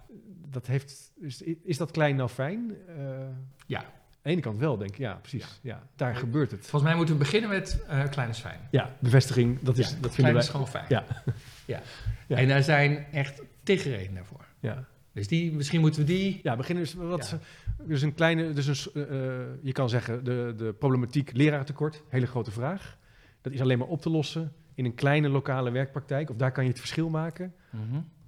Dat 0.47 0.67
heeft, 0.67 1.11
is, 1.19 1.41
is 1.41 1.77
dat 1.77 1.91
klein 1.91 2.15
nou 2.15 2.29
fijn? 2.29 2.75
Eh, 2.87 3.27
ja. 3.67 3.85
Aan 4.23 4.31
de 4.31 4.37
ene 4.37 4.41
kant 4.41 4.59
wel, 4.59 4.77
denk 4.77 4.91
ik. 4.91 4.97
Ja, 4.97 5.13
precies. 5.13 5.59
Ja. 5.61 5.83
daar 5.95 6.13
Ja. 6.13 6.19
gebeurt 6.19 6.51
het. 6.51 6.59
Volgens 6.59 6.83
mij 6.83 6.95
moeten 6.95 7.15
we 7.15 7.19
beginnen 7.19 7.49
met 7.49 7.83
eh 7.87 8.09
klein 8.09 8.29
is 8.29 8.39
fijn. 8.39 8.59
Ja, 8.71 8.95
bevestiging, 8.99 9.59
dat, 9.61 9.77
is, 9.77 9.89
Ja, 9.89 9.95
dat 10.01 10.13
vinden 10.13 10.15
klein 10.15 10.33
wij... 10.33 10.43
is 10.43 10.49
gewoon 10.49 10.67
fijn. 10.67 10.85
Ja. 10.87 11.05
ja. 11.65 11.81
Ja. 12.27 12.37
En 12.37 12.47
daar 12.47 12.63
zijn 12.63 13.05
echt 13.11 13.41
tig 13.63 13.83
redenen 13.83 14.13
daarvoor. 14.13 14.45
Ja. 14.59 14.85
Dus 15.13 15.27
die, 15.27 15.51
misschien 15.51 15.79
moeten 15.81 16.01
we 16.01 16.07
die 16.07 16.39
ja, 16.43 16.55
beginnen 16.55 16.83
dus 16.83 16.93
wat... 16.93 17.37
Dus 17.83 18.01
een 18.01 18.13
kleine... 18.13 18.53
Dus 18.53 18.67
een, 18.67 19.07
eh, 19.07 19.39
eh, 19.39 19.47
je 19.61 19.71
kan 19.71 19.89
zeggen, 19.89 20.23
de, 20.23 20.53
de 20.57 20.73
problematiek 20.73 21.31
leraartekort, 21.33 22.03
hele 22.09 22.27
grote 22.27 22.51
vraag. 22.51 22.97
Dat 23.41 23.53
is 23.53 23.61
alleen 23.61 23.77
maar 23.77 23.87
op 23.87 24.01
te 24.01 24.09
lossen 24.09 24.53
in 24.73 24.85
een 24.85 24.95
kleine 24.95 25.29
lokale 25.29 25.71
werkpraktijk. 25.71 26.29
Of 26.29 26.35
daar 26.35 26.51
kan 26.51 26.63
je 26.63 26.69
het 26.69 26.79
verschil 26.79 27.09
maken 27.09 27.53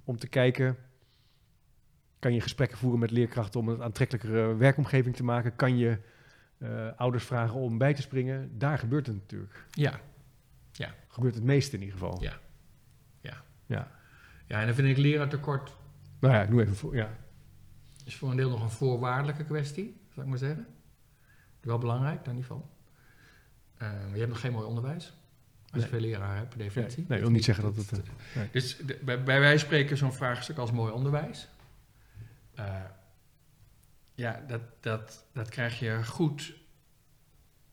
om 0.04 0.18
te 0.18 0.28
kijken... 0.28 0.76
kan 2.24 2.34
je 2.34 2.40
gesprekken 2.40 2.78
voeren 2.78 3.00
met 3.00 3.10
leerkrachten 3.10 3.60
om 3.60 3.68
een 3.68 3.82
aantrekkelijkere 3.82 4.54
werkomgeving 4.56 5.16
te 5.16 5.24
maken? 5.24 5.56
Kan 5.56 5.76
je 5.78 5.98
eh, 6.58 6.88
ouders 6.96 7.24
vragen 7.24 7.54
om 7.60 7.78
bij 7.78 7.94
te 7.94 8.02
springen? 8.02 8.58
Daar 8.58 8.78
gebeurt 8.78 9.06
het 9.06 9.16
natuurlijk. 9.16 9.64
Ja. 9.70 10.00
Gebeurt 11.08 11.34
het 11.34 11.44
meeste 11.44 11.76
in 11.76 11.82
ieder 11.82 11.98
geval. 11.98 12.22
Ja. 12.22 12.38
Ja. 13.20 13.42
Ja. 13.66 13.90
Ja, 14.46 14.60
en 14.60 14.66
dan 14.66 14.74
vind 14.74 14.88
ik 14.88 14.96
leraartekort 14.96 15.76
Nou 16.20 16.34
ja, 16.34 16.42
ik 16.42 16.48
noem 16.48 16.60
even 16.60 16.76
voor. 16.76 16.96
Ja. 16.96 17.08
is 18.04 18.16
voor 18.16 18.30
een 18.30 18.36
deel 18.36 18.50
nog 18.50 18.62
een 18.62 18.70
voorwaardelijke 18.70 19.44
kwestie, 19.44 20.00
zou 20.12 20.20
ik 20.20 20.26
maar 20.26 20.38
zeggen. 20.38 20.66
Wel 21.60 21.78
belangrijk, 21.78 22.24
daar 22.24 22.34
niet 22.34 22.44
van. 22.44 22.64
Eh, 23.76 23.88
je 24.12 24.18
hebt 24.18 24.28
nog 24.30 24.40
geen 24.40 24.52
mooi 24.52 24.66
onderwijs. 24.66 25.04
Als 25.04 25.82
je 25.84 25.90
Nee. 25.90 26.00
veel 26.00 26.10
leraar 26.10 26.36
hebt, 26.36 26.48
per 26.48 26.58
definitie. 26.58 26.96
Nee, 26.98 27.06
nee, 27.08 27.18
ik 27.18 27.24
wil 27.24 27.32
niet 27.32 27.44
zeggen 27.44 27.64
dat 27.64 27.76
het, 27.76 27.92
eh, 27.92 27.98
nee. 28.34 28.48
Dus 28.52 28.76
de- 28.76 28.98
bij, 29.04 29.22
bij 29.22 29.40
wij 29.40 29.58
spreken 29.58 29.96
zo'n 29.96 30.12
vraagstuk 30.12 30.56
als 30.58 30.72
mooi 30.72 30.92
onderwijs. 30.92 31.48
Eh, 32.54 32.84
ja, 34.14 34.44
dat, 34.46 34.60
dat, 34.80 35.24
dat 35.32 35.48
krijg 35.48 35.78
je 35.78 36.04
goed 36.04 36.54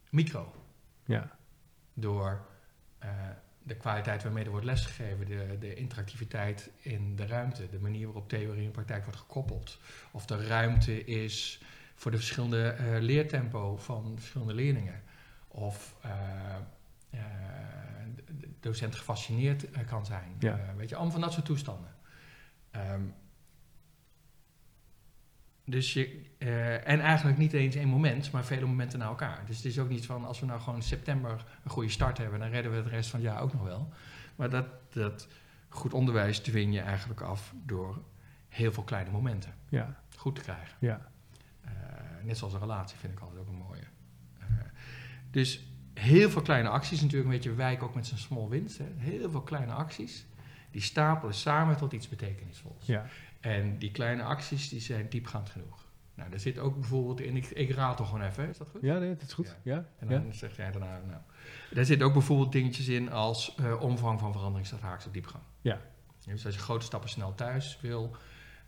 micro. 0.10 0.56
Ja. 1.06 1.38
door 1.94 2.46
eh, 3.00 3.10
de 3.64 3.76
kwaliteit 3.76 4.24
waarmee 4.24 4.44
er 4.44 4.50
wordt 4.50 4.66
lesgegeven, 4.66 5.26
de, 5.26 5.58
de 5.60 5.74
interactiviteit 5.74 6.70
in 6.80 7.16
de 7.16 7.26
ruimte, 7.26 7.70
de 7.70 7.80
manier 7.80 8.06
waarop 8.06 8.30
theorie 8.30 8.66
en 8.66 8.72
praktijk 8.72 9.04
wordt 9.04 9.20
gekoppeld. 9.20 9.80
Of 10.12 10.30
er 10.30 10.48
ruimte 10.48 11.06
is 11.06 11.62
voor 11.96 12.12
de 12.12 12.18
verschillende 12.18 12.70
eh, 12.70 12.86
leertempo 13.00 13.78
van 13.78 14.12
de 14.16 14.20
verschillende 14.22 14.54
leerlingen. 14.54 15.02
Of 15.48 15.96
de 17.10 17.18
de 18.26 18.50
docent 18.60 18.96
gefascineerd 18.96 19.86
kan 19.86 20.06
zijn. 20.06 20.36
Ja. 20.40 20.74
Weet 20.76 20.90
je, 20.90 20.96
allemaal 20.96 21.14
van 21.14 21.22
dat 21.22 21.34
soort 21.34 21.46
toestanden. 21.46 21.96
Ehm, 22.72 23.02
dus 25.72 25.94
je, 25.94 26.22
eh, 26.38 26.88
en 26.88 27.00
eigenlijk 27.00 27.38
niet 27.38 27.54
eens 27.54 27.76
één 27.76 27.88
moment, 27.88 28.32
maar 28.32 28.46
vele 28.46 28.66
momenten 28.66 29.00
na 29.00 29.06
elkaar. 29.06 29.44
Dus 29.46 29.56
het 29.56 29.66
is 29.66 29.80
ook 29.80 29.90
niet 29.90 30.06
van 30.06 30.26
als 30.26 30.40
we 30.40 30.46
nou 30.46 30.60
gewoon 30.60 30.76
in 30.76 30.82
september 30.86 31.46
een 31.64 31.72
goede 31.72 31.90
start 31.90 32.18
hebben, 32.18 32.40
dan 32.40 32.50
redden 32.50 32.72
we 32.76 32.84
de 32.84 32.90
rest 32.90 33.10
van 33.10 33.20
het 33.20 33.30
jaar 33.30 33.42
ook 33.42 33.54
nog 33.54 33.64
wel. 33.64 33.94
Maar 34.36 34.50
dat, 34.50 34.66
dat 34.90 35.28
goed 35.70 35.94
onderwijs 35.94 36.40
dwing 36.40 36.74
je 36.74 36.80
eigenlijk 36.80 37.22
af 37.22 37.54
door 37.66 38.02
heel 38.50 38.72
veel 38.72 38.84
kleine 38.84 39.12
momenten 39.12 39.54
Ja. 39.70 40.02
goed 40.18 40.36
te 40.36 40.42
krijgen. 40.42 40.76
Ja. 40.80 41.10
Eh, 41.62 41.72
net 42.24 42.38
zoals 42.38 42.54
een 42.54 42.60
relatie 42.60 42.98
vind 42.98 43.14
ik 43.14 43.20
altijd 43.20 43.40
ook 43.40 43.48
een 43.48 43.56
mooie. 43.68 43.84
Eh, 44.40 44.46
dus 45.32 45.66
heel 45.94 46.30
veel 46.30 46.42
kleine 46.42 46.70
acties, 46.70 47.02
natuurlijk 47.02 47.30
een 47.30 47.36
beetje 47.36 47.54
wijk 47.54 47.84
ook 47.84 47.96
met 47.96 48.08
zijn 48.08 48.20
small 48.20 48.48
wins. 48.48 48.78
Hè. 48.78 48.86
Heel 48.98 49.30
veel 49.30 49.42
kleine 49.42 49.72
acties, 49.72 50.26
die 50.72 50.82
stapelen 50.82 51.34
samen 51.36 51.78
tot 51.78 51.94
iets 51.94 52.10
betekenisvols. 52.10 52.86
Ja. 52.86 53.06
En 53.42 53.78
die 53.78 53.92
kleine 53.92 54.24
acties 54.24 54.70
die 54.70 54.80
zijn 54.80 55.10
diepgaand 55.10 55.50
genoeg. 55.50 55.86
Nou, 56.16 56.30
daar 56.30 56.40
zit 56.40 56.60
ook 56.60 56.76
bijvoorbeeld 56.76 57.22
in, 57.22 57.36
ik, 57.36 57.46
ik 57.50 57.72
raad 57.72 57.98
gewoon 58.02 58.22
even, 58.22 58.50
is 58.50 58.58
dat 58.58 58.70
goed? 58.70 58.82
Ja, 58.82 58.98
nee, 59.00 59.10
dat 59.16 59.22
is 59.28 59.34
goed. 59.34 59.56
Ja. 59.64 59.86
En 60.00 60.10
Ja. 60.10 60.20
dan 60.20 60.34
zeg 60.34 60.56
jij 60.56 60.72
daarna, 60.72 61.02
nou. 61.08 61.22
Daar 61.72 61.86
zit 61.86 62.02
ook 62.04 62.14
bijvoorbeeld 62.14 62.52
dingetjes 62.52 62.88
in 62.88 63.12
als 63.12 63.56
eh, 63.56 63.82
omvang 63.82 64.20
van 64.20 64.32
verandering 64.32 64.68
staat 64.68 64.80
haaks 64.82 65.06
op 65.06 65.14
diepgang. 65.14 65.44
Ja. 65.62 65.82
Dus 66.26 66.46
als 66.46 66.56
je 66.56 66.62
grote 66.62 66.86
stappen 66.86 67.10
snel 67.10 67.36
thuis 67.36 67.78
wil 67.82 68.16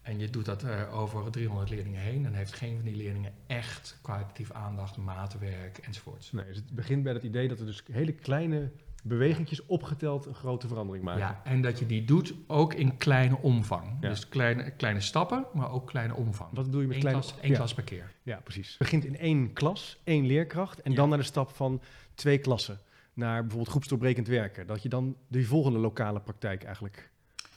en 0.02 0.20
je 0.20 0.30
doet 0.30 0.46
dat 0.46 0.64
eh, 0.64 0.98
over 1.00 1.32
300 1.32 1.70
leerlingen 1.70 2.02
heen, 2.02 2.24
dan 2.24 2.34
heeft 2.34 2.54
geen 2.54 2.76
van 2.76 2.86
die 2.86 2.96
leerlingen 2.96 3.34
echt 3.48 4.00
kwalitatief 4.02 4.52
aandacht, 4.52 4.98
maatwerk 4.98 5.78
enzovoorts. 5.78 6.32
Nee, 6.32 6.46
dus 6.46 6.56
het 6.56 6.72
begint 6.72 7.04
bij 7.04 7.14
het 7.14 7.24
idee 7.24 7.48
dat 7.48 7.60
er 7.60 7.66
dus 7.66 7.84
hele 7.92 8.14
kleine 8.14 8.72
bewegingjes 9.06 9.66
opgeteld 9.66 10.26
een 10.26 10.34
grote 10.34 10.68
verandering 10.68 11.04
maken. 11.04 11.22
Ja, 11.22 11.42
en 11.44 11.62
dat 11.62 11.80
je 11.80 11.86
die 11.86 12.04
doet 12.06 12.34
ook 12.48 12.74
in 12.74 12.98
kleine 12.98 13.38
omvang. 13.38 13.98
Ja. 14.02 14.10
Dus 14.10 14.30
kleine, 14.30 14.72
kleine 14.72 15.00
stappen, 15.02 15.46
maar 15.54 15.72
ook 15.72 15.88
kleine 15.88 16.16
omvang. 16.16 16.50
Wat 16.54 16.66
bedoel 16.66 16.82
je 16.82 16.88
met 16.88 16.96
Eén 16.96 17.02
kleine... 17.02 17.22
klas, 17.22 17.40
één 17.42 17.52
ja. 17.52 17.58
klas 17.58 17.74
per 17.74 17.84
keer. 17.84 18.12
Ja, 18.24 18.40
precies. 18.44 18.70
Het 18.70 18.78
begint 18.78 19.06
in 19.06 19.18
één 19.18 19.54
klas, 19.54 20.00
één 20.04 20.26
leerkracht. 20.26 20.82
En 20.82 20.92
Ja. 20.92 20.98
dan 20.98 21.10
naar 21.10 21.18
de 21.18 21.24
stap 21.24 21.50
van 21.50 21.82
twee 22.16 22.38
klassen. 22.38 22.80
Naar 23.14 23.40
bijvoorbeeld 23.42 23.70
groepsdoorbrekend 23.70 24.28
werken. 24.28 24.68
Dat 24.68 24.84
je 24.84 24.90
dan 24.90 25.16
de 25.28 25.44
volgende 25.46 25.80
lokale 25.80 26.20
praktijk 26.20 26.64
eigenlijk... 26.64 27.12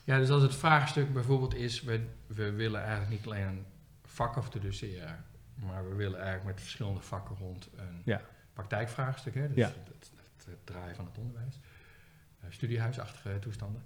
Ja, 0.05 0.19
dus 0.19 0.31
als 0.31 0.43
het 0.43 0.55
vraagstuk 0.55 1.13
bijvoorbeeld 1.13 1.55
is, 1.55 1.83
we, 1.83 2.01
we 2.27 2.53
willen 2.53 2.81
eigenlijk 2.81 3.11
niet 3.11 3.27
alleen 3.27 3.47
een 3.47 3.65
vak 4.05 4.37
introduceren, 4.37 5.25
maar 5.55 5.89
we 5.89 5.95
willen 5.95 6.19
eigenlijk 6.19 6.47
met 6.47 6.61
verschillende 6.61 7.01
vakken 7.01 7.37
rond 7.37 7.69
een 7.77 8.03
Ja. 8.05 8.21
praktijkvraagstuk, 8.53 9.35
hè, 9.35 9.49
dus 9.49 9.57
Ja. 9.57 9.67
het, 9.67 10.13
het, 10.47 10.55
het 10.55 10.67
draaien 10.67 10.97
van 10.97 11.05
het 11.05 11.19
onderwijs, 11.19 11.59
eh, 12.41 12.47
studiehuisachtige 12.51 13.39
toestanden. 13.39 13.83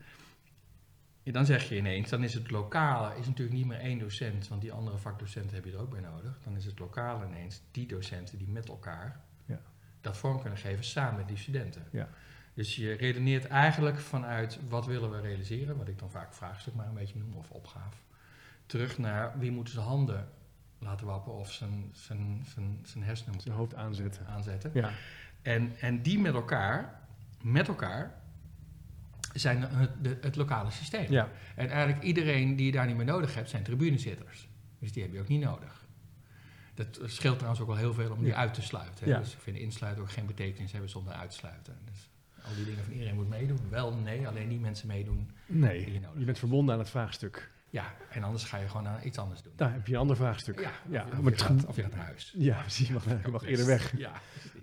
Dan 1.23 1.47
zeg 1.47 1.69
je 1.69 1.77
ineens, 1.77 2.11
dan 2.11 2.23
is 2.25 2.35
het 2.35 2.51
lokale 2.51 3.19
is 3.19 3.27
natuurlijk 3.27 3.57
niet 3.57 3.67
meer 3.67 3.79
één 3.79 3.99
docent, 3.99 4.49
want 4.49 4.61
die 4.61 4.73
andere 4.73 4.99
vakdocenten 4.99 5.55
heb 5.55 5.65
je 5.65 5.73
er 5.73 5.79
ook 5.81 5.91
bij 5.91 6.01
nodig. 6.01 6.39
Dan 6.45 6.57
is 6.57 6.65
het 6.65 6.79
lokale 6.79 7.27
ineens 7.27 7.61
die 7.71 7.87
docenten 7.87 8.39
die 8.39 8.49
met 8.49 8.69
elkaar 8.69 9.21
Ja. 9.47 9.61
dat 10.01 10.17
vorm 10.17 10.41
kunnen 10.41 10.59
geven 10.59 10.85
samen 10.85 11.17
met 11.17 11.29
die 11.29 11.37
studenten. 11.37 11.85
Ja. 11.91 12.09
Dus 12.55 12.77
je 12.77 12.93
redeneert 12.93 13.47
eigenlijk 13.47 13.99
vanuit 13.99 14.59
wat 14.69 14.87
willen 14.87 15.11
we 15.11 15.21
realiseren, 15.21 15.77
wat 15.77 15.89
ik 15.89 15.99
dan 15.99 16.11
vaak 16.11 16.35
vraagstuk 16.35 16.75
maar 16.75 16.87
een 16.87 16.95
beetje 16.95 17.19
noem, 17.19 17.35
of 17.35 17.51
opgave. 17.51 17.97
Terug 18.67 18.99
naar 18.99 19.39
wie 19.39 19.51
moet 19.51 19.71
zijn 19.71 19.85
handen 19.85 20.29
laten 20.79 21.07
wappen 21.07 21.33
of 21.33 21.53
zijn, 21.53 21.91
zijn, 21.93 22.45
zijn, 22.55 22.79
zijn 22.83 23.05
hersenen 23.05 23.41
Zijn 23.41 23.55
hoofd 23.55 23.75
aanzetten. 23.75 24.27
aanzetten. 24.27 24.71
Ja, 24.75 24.91
En, 25.43 25.73
en 25.81 26.03
die 26.03 26.19
met 26.19 26.35
elkaar, 26.35 27.01
met 27.43 27.69
elkaar, 27.69 28.15
zijn 29.33 29.63
het, 29.63 29.91
de- 30.05 30.19
het 30.21 30.37
lokale 30.37 30.71
systeem. 30.71 31.11
ja. 31.13 31.29
En 31.57 31.69
eigenlijk 31.69 32.03
iedereen 32.03 32.57
die 32.57 32.67
je 32.67 32.73
daar 32.73 32.87
niet 32.87 32.97
meer 32.97 33.05
nodig 33.07 33.35
hebt, 33.35 33.51
zijn 33.51 33.63
tribunezitters. 33.63 34.49
Dus 34.79 34.93
die 34.93 35.03
heb 35.03 35.13
je 35.13 35.21
ook 35.21 35.29
niet 35.29 35.41
nodig. 35.43 35.79
Dat 36.75 37.01
scheelt 37.05 37.35
trouwens 37.35 37.61
ook 37.63 37.69
wel 37.69 37.77
heel 37.77 37.95
veel 37.95 38.11
om 38.13 38.19
die 38.19 38.27
Ja. 38.29 38.35
uit 38.37 38.55
te 38.55 38.63
sluiten. 38.63 39.05
Hè? 39.05 39.11
Ja. 39.11 39.19
Dus 39.19 39.33
ik 39.33 39.41
vind 39.41 39.57
insluiten 39.57 40.03
ook 40.03 40.11
geen 40.11 40.27
betekenis 40.27 40.73
hebben 40.73 40.91
zonder 40.91 41.13
uitsluiten. 41.13 41.77
Dus 41.91 42.11
al 42.45 42.55
die 42.55 42.65
dingen 42.65 42.85
van 42.85 42.93
iedereen 42.93 43.15
moet 43.15 43.29
meedoen. 43.29 43.59
Wel, 43.69 43.95
nee, 43.95 44.29
alleen 44.29 44.49
die 44.49 44.59
mensen 44.59 44.87
meedoen. 44.87 45.31
Nee, 45.47 45.85
Die 45.85 45.93
je 45.93 46.01
nodig 46.01 46.19
je 46.19 46.25
bent 46.25 46.39
verbonden 46.39 46.75
aan 46.75 46.81
het 46.81 46.91
vraagstuk. 46.91 47.51
Ja, 47.73 47.95
en 48.11 48.23
anders 48.23 48.45
ga 48.45 48.57
je 48.59 48.69
gewoon 48.69 48.89
aan 48.89 49.01
iets 49.05 49.19
anders 49.19 49.43
doen. 49.43 49.53
Daar 49.57 49.73
heb 49.73 49.87
je 49.87 49.93
een 49.93 49.99
ander 49.99 50.17
vraagstuk. 50.17 50.61
Ja, 50.61 50.71
ja, 50.89 51.03
of, 51.05 51.13
maar 51.13 51.23
je 51.23 51.31
het 51.31 51.43
gaat, 51.43 51.61
ge- 51.61 51.67
of 51.67 51.77
je 51.77 51.83
gaat 51.83 51.95
naar 51.95 52.05
huis. 52.05 52.35
ja 52.37 52.61
precies. 52.67 52.87
Je 52.89 52.93
mag, 52.93 53.05
je 53.25 53.31
mag 53.31 53.45
eerder 53.45 53.67
weg. 53.67 53.97
Ja, 53.99 54.13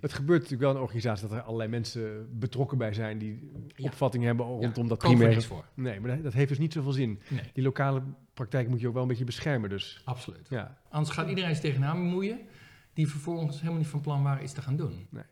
Het 0.00 0.12
gebeurt 0.12 0.38
natuurlijk 0.42 0.60
wel 0.62 0.70
in 0.70 0.76
een 0.76 0.82
organisatie 0.82 1.28
dat 1.28 1.36
er 1.38 1.42
allerlei 1.44 1.68
mensen 1.70 2.28
betrokken 2.38 2.78
bij 2.78 2.94
zijn 2.94 3.18
die 3.18 3.50
Ja. 3.76 3.84
opvatting 3.84 4.24
hebben 4.24 4.46
rondom 4.46 4.88
dat 4.88 4.98
Koop 4.98 5.10
er 5.10 5.16
primaire. 5.16 5.42
voor. 5.46 5.64
Nee, 5.74 6.00
maar 6.00 6.10
dat, 6.14 6.22
dat 6.22 6.32
heeft 6.32 6.48
dus 6.48 6.58
niet 6.58 6.72
zoveel 6.72 6.92
zin. 6.92 7.20
Nee, 7.28 7.40
Die 7.52 7.64
lokale 7.64 8.02
praktijk 8.34 8.68
moet 8.68 8.80
je 8.80 8.86
ook 8.88 8.92
wel 8.92 9.02
een 9.02 9.08
beetje 9.08 9.24
beschermen, 9.24 9.70
dus. 9.70 10.02
absoluut. 10.04 10.46
Ja, 10.50 10.78
Anders 10.90 11.14
gaat 11.16 11.28
iedereen 11.28 11.50
zich 11.54 11.60
tegenaan 11.62 11.96
bemoeien, 11.96 12.38
die 12.92 13.08
vervolgens 13.08 13.56
helemaal 13.60 13.78
niet 13.78 13.88
van 13.88 14.00
plan 14.00 14.22
waren 14.22 14.42
iets 14.42 14.52
te 14.52 14.62
gaan 14.62 14.76
doen. 14.76 15.06
Nee. 15.10 15.24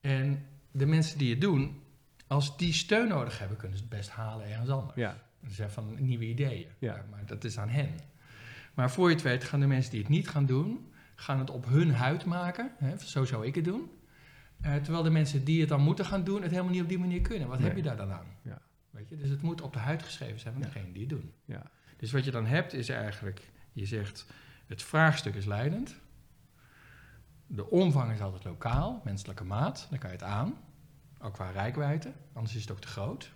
En 0.00 0.46
de 0.70 0.86
mensen 0.86 1.18
die 1.18 1.30
het 1.30 1.40
doen, 1.40 1.80
als 2.26 2.56
die 2.56 2.72
steun 2.72 3.08
nodig 3.08 3.38
hebben, 3.38 3.56
kunnen 3.56 3.76
ze 3.78 3.84
het 3.84 3.92
best 3.92 4.10
halen 4.10 4.46
ergens 4.50 4.68
anders. 4.70 4.94
ja, 4.94 5.16
Ze 5.46 5.54
zijn 5.54 5.70
van 5.70 5.96
nieuwe 6.04 6.24
ideeën, 6.28 6.66
Ja. 6.78 7.04
Maar 7.10 7.26
dat 7.26 7.44
is 7.44 7.58
aan 7.58 7.68
hen. 7.68 7.90
Maar 8.74 8.90
voor 8.90 9.08
je 9.08 9.14
het 9.14 9.24
weet 9.24 9.44
gaan 9.44 9.60
de 9.60 9.66
mensen 9.66 9.90
die 9.90 10.00
het 10.00 10.08
niet 10.08 10.28
gaan 10.28 10.46
doen, 10.46 10.92
gaan 11.14 11.38
het 11.38 11.50
op 11.50 11.64
hun 11.66 11.94
huid 11.94 12.24
maken. 12.24 12.72
Hè, 12.78 12.98
zo 12.98 13.24
zou 13.24 13.46
ik 13.46 13.54
het 13.54 13.64
doen. 13.64 13.90
Eh, 14.60 14.74
terwijl 14.74 15.02
de 15.04 15.10
mensen 15.10 15.44
die 15.44 15.60
het 15.60 15.68
dan 15.68 15.80
moeten 15.82 16.04
gaan 16.04 16.24
doen, 16.24 16.42
het 16.42 16.50
helemaal 16.50 16.72
niet 16.72 16.82
op 16.82 16.88
die 16.88 16.98
manier 16.98 17.20
kunnen. 17.20 17.48
Wat 17.48 17.58
Nee. 17.58 17.66
heb 17.68 17.76
je 17.76 17.82
daar 17.82 17.96
dan 17.96 18.12
aan? 18.12 18.26
Ja. 18.42 18.60
Weet 18.90 19.08
je? 19.08 19.16
Dus 19.16 19.28
het 19.28 19.42
moet 19.42 19.60
op 19.60 19.72
de 19.72 19.78
huid 19.78 20.02
geschreven 20.02 20.40
zijn 20.40 20.54
van 20.54 20.62
Ja. 20.62 20.68
degene 20.68 20.92
die 20.92 21.00
het 21.00 21.10
doen. 21.10 21.32
ja. 21.44 21.62
Dus 21.96 22.12
wat 22.12 22.24
je 22.24 22.30
dan 22.30 22.46
hebt 22.46 22.72
is 22.72 22.88
eigenlijk, 22.88 23.50
je 23.72 23.86
zegt, 23.86 24.26
het 24.66 24.82
vraagstuk 24.82 25.34
is 25.34 25.44
leidend. 25.44 25.94
De 27.46 27.70
omvang 27.70 28.12
is 28.12 28.20
altijd 28.20 28.44
lokaal, 28.44 29.00
menselijke 29.04 29.44
maat, 29.44 29.86
dan 29.90 29.98
kan 29.98 30.10
je 30.10 30.16
het 30.16 30.24
aan. 30.24 30.54
Ook 31.20 31.32
qua 31.32 31.50
rijkwijde, 31.50 32.12
anders 32.32 32.54
is 32.54 32.60
het 32.62 32.70
ook 32.70 32.80
te 32.80 32.88
groot. 32.88 33.32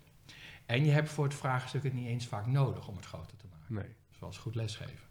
En 0.66 0.84
je 0.84 0.90
hebt 0.90 1.08
voor 1.08 1.24
het 1.24 1.34
vraagstuk 1.34 1.82
het 1.82 1.92
niet 1.92 2.06
eens 2.06 2.26
vaak 2.26 2.46
nodig 2.46 2.88
om 2.88 2.96
het 2.96 3.06
groter 3.06 3.36
te 3.36 3.46
maken. 3.50 3.74
Nee. 3.74 3.96
Zoals 4.10 4.38
goed 4.38 4.54
lesgeven. 4.54 5.06